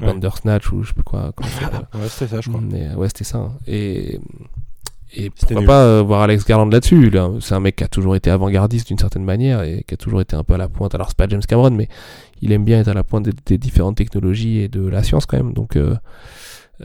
[0.00, 1.32] Bandersnatch ou je sais pas quoi.
[1.94, 2.60] ouais, c'était ça, je crois.
[2.60, 3.38] Mais, ouais, c'était ça.
[3.38, 3.52] Hein.
[3.66, 4.20] Et
[5.16, 7.10] et pourquoi pas euh, voir Alex Garland là-dessus
[7.40, 10.20] C'est un mec qui a toujours été avant-gardiste d'une certaine manière et qui a toujours
[10.20, 10.94] été un peu à la pointe.
[10.94, 11.88] Alors c'est pas James Cameron, mais
[12.42, 15.36] il aime bien être à la pointe des, différentes technologies et de la science quand
[15.36, 15.52] même.
[15.52, 15.94] Donc euh,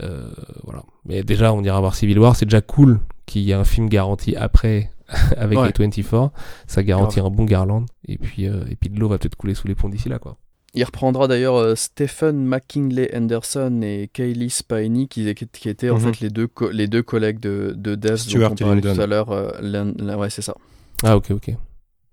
[0.02, 0.30] euh,
[0.64, 0.82] voilà.
[1.04, 2.36] Mais déjà, on ira voir Civil War.
[2.36, 4.90] C'est déjà cool qu'il y ait un film garanti après
[5.36, 6.32] avec les 24.
[6.66, 7.86] Ça garantit un bon Garland.
[8.06, 10.36] Et puis, et puis de l'eau va peut-être couler sous les ponts d'ici là, quoi.
[10.74, 16.00] Il reprendra d'ailleurs euh, Stephen McKinley Anderson et Kaylee Spiney qui, qui étaient en mhm.
[16.14, 19.30] fait les deux, les deux collègues de, de Dev Stuart dont on tout à l'heure.
[19.30, 20.54] Euh, ouais, c'est ça.
[21.02, 21.50] Ah, ok, ok.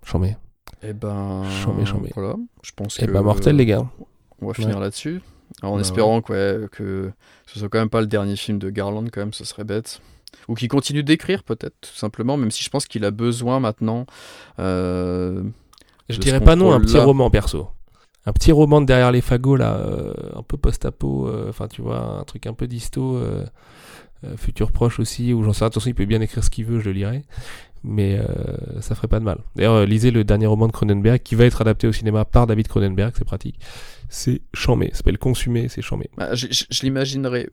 [0.04, 0.36] Chambé.
[0.82, 1.44] Eh ben.
[1.64, 2.12] Chambé, chambé.
[2.16, 2.36] Voilà.
[2.64, 3.88] Je pense Et eh ben, mortel, les gars.
[4.42, 5.22] On va finir là-dessus.
[5.62, 7.12] En Bah espérant que, ouais, que
[7.48, 10.02] ce soit quand même pas le dernier film de Garland, quand même, ce serait bête.
[10.48, 14.06] Ou qu'il continue d'écrire, peut-être, tout simplement, même si je pense qu'il a besoin maintenant.
[14.60, 15.44] euh,
[16.10, 17.70] Je dirais pas non, un petit roman perso.
[18.28, 21.82] Un petit roman de derrière les fagots, là, euh, un peu post-apo, euh, enfin tu
[21.82, 23.46] vois, un truc un peu disto, euh,
[24.36, 26.86] futur proche aussi, où j'en sais attention, il peut bien écrire ce qu'il veut, je
[26.86, 27.24] le lirai.
[27.84, 28.20] Mais
[28.82, 29.40] ça ferait pas de mal.
[29.56, 32.68] D'ailleurs, lisez le dernier roman de Cronenberg qui va être adapté au cinéma par David
[32.68, 33.60] Cronenberg, c'est pratique.
[34.10, 36.10] C'est chambé, ça s'appelle Consumé, c'est chambé.
[36.18, 37.50] bah, je je- l'imaginerais.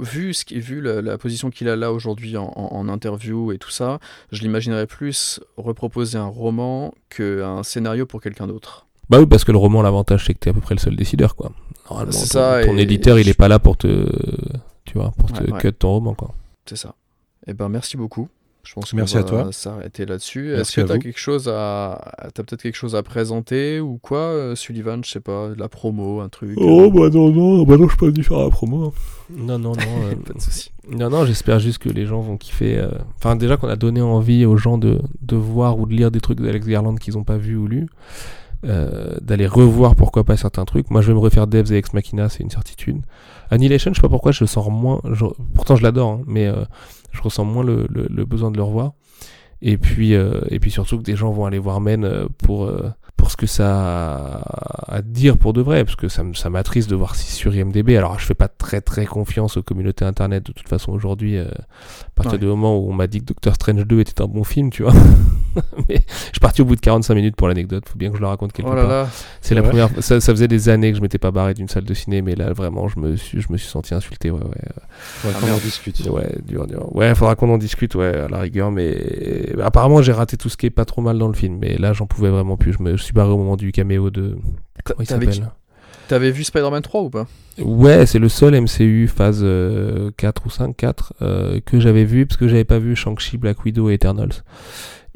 [0.00, 3.58] vu ce qui, vu la, position qu'il a là aujourd'hui en, en- en interview et
[3.58, 3.98] tout ça,
[4.30, 8.85] je l'imaginerais plus reproposer un roman qu'un scénario pour quelqu'un d'autre.
[9.08, 10.96] Bah oui, parce que le roman, l'avantage, c'est que t'es à peu près le seul
[10.96, 11.52] décideur, quoi.
[11.88, 14.08] Normalement, C'est ton, ça, ton et- éditeur, et il je- est pas là pour te,
[14.84, 15.60] tu vois, pour te Ouais, ouais.
[15.60, 16.34] cut ton roman, quoi.
[16.66, 16.94] C'est ça.
[17.46, 18.28] Eh ben merci beaucoup.
[18.64, 19.48] Je pense Merci va à toi.
[19.52, 20.48] s'arrêter là-dessus.
[20.48, 21.00] Merci Est-ce que à tu as vous.
[21.00, 25.20] quelque chose à t'as peut-être quelque chose à présenter ou quoi euh, Sullivan, je sais
[25.20, 26.58] pas, de la promo, un truc.
[26.58, 28.92] euh, bah non, non, bah non, je suis pas venu faire la promo.
[29.30, 29.72] Non, non, non.
[30.10, 30.72] euh, pas de souci.
[30.90, 32.76] non, non, j'espère juste que les gens vont kiffer.
[32.78, 36.10] euh, Enfin, déjà qu'on a donné envie aux gens de, de voir ou de lire
[36.10, 37.86] des trucs d'Alex Garland qu'ils ont pas vu ou lu.
[38.64, 40.90] Euh, d'aller revoir pourquoi pas certains trucs.
[40.90, 43.02] Moi, je vais me refaire Devs et Ex Machina, c'est une certitude.
[43.50, 45.00] Annihilation, je sais pas pourquoi, je sens moins.
[45.12, 46.64] je- pourtant, je l'adore, hein, mais euh,
[47.12, 48.92] je ressens moins le, le- le besoin de le revoir.
[49.62, 52.64] Et puis, euh, et puis surtout que des gens vont aller voir Men euh, pour,
[52.64, 56.48] euh, pour ce que ça a à dire pour de vrai, parce que ça, ça
[56.50, 57.96] m'attriste de voir si sur IMDB.
[57.96, 61.44] Alors, je fais pas très très confiance aux communautés internet de toute façon aujourd'hui, euh,
[61.46, 62.38] à partir Ouais.
[62.38, 64.82] du moment où on m'a dit que Doctor Strange 2 était un bon film, tu
[64.84, 64.92] vois.
[65.88, 68.20] Mais je suis parti au bout de 45 minutes pour l'anecdote, faut bien que je
[68.20, 68.90] le raconte quelque Oh là part.
[68.90, 69.08] là.
[69.40, 71.84] C'est la première ça, ça faisait des années que je m'étais pas barré d'une salle
[71.84, 74.30] de ciné, mais là vraiment je me suis, je me suis senti insulté.
[74.30, 74.50] Ouais, ouais.
[74.90, 76.00] Faudrait Ah, qu'on en discute.
[76.10, 76.94] Ouais, dur, dur.
[76.94, 80.56] Ouais, faudra qu'on en discute, ouais, à la rigueur, mais apparemment j'ai raté tout ce
[80.58, 82.74] qui est pas trop mal dans le film, mais là j'en pouvais vraiment plus.
[82.74, 84.36] Je me suis barré au moment du caméo de.
[84.84, 85.50] Comment il s'appelle
[86.08, 87.26] T'avais vu Spider-Man 3 ou pas
[87.58, 92.26] Ouais, c'est le seul MCU phase euh, 4 ou 5, 4 euh, que j'avais vu
[92.26, 94.44] parce que j'avais pas vu Shang-Chi, Black Widow et Eternals.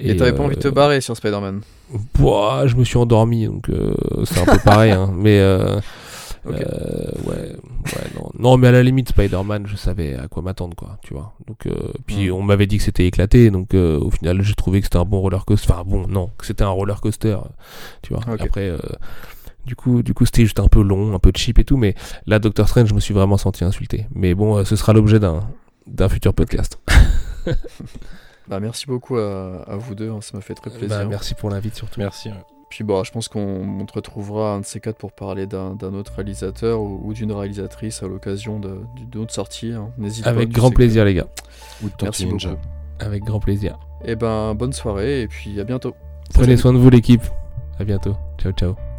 [0.01, 1.61] Et t'avais pas euh, envie de te barrer sur Spider-Man
[2.67, 3.93] je me suis endormi, donc euh,
[4.25, 4.93] c'est un peu pareil.
[4.93, 5.81] hein, mais euh,
[6.47, 6.53] euh,
[7.27, 7.57] ouais,
[8.41, 8.57] non.
[8.57, 11.35] mais à la limite, Spider-Man, je savais à quoi m'attendre, quoi, tu vois.
[11.47, 14.81] Donc, euh, puis on m'avait dit que c'était éclaté, donc euh, au final, j'ai trouvé
[14.81, 15.73] que c'était un bon roller coaster.
[15.73, 17.39] Enfin, bon, non, que c'était un roller coaster,
[18.03, 18.23] tu vois.
[18.39, 18.79] Après, euh,
[19.67, 21.95] du coup, du coup, c'était juste un peu long, un peu cheap et tout, mais
[22.27, 24.07] là, Doctor Strange, je me suis vraiment senti insulté.
[24.15, 25.49] Mais bon, euh, ce sera l'objet d'un
[25.87, 26.79] d'un futur podcast.
[28.49, 30.89] Bah merci beaucoup à, à vous deux, hein, ça m'a fait très plaisir.
[30.89, 32.01] Bah, merci pour l'invite surtout.
[32.01, 32.31] Merci.
[32.71, 35.77] Puis bon, je pense qu'on on te retrouvera un de ces quatre pour parler d'un
[35.93, 39.73] autre réalisateur ou, ou d'une réalisatrice à l'occasion de- d'une autre sortie.
[39.73, 39.91] hein.
[39.99, 40.31] N'hésite pas.
[40.31, 41.27] Avec grand que- plaisir, les gars.
[41.83, 42.51] Ou de Merci Ninja.
[42.51, 42.63] beaucoup.
[43.01, 43.79] Avec grand plaisir.
[44.05, 45.95] Et ben bonne soirée et puis à bientôt.
[46.33, 47.23] Prenez soin de vous, l'équipe.
[47.79, 48.15] À bientôt.
[48.39, 48.90] Ciao, ciao.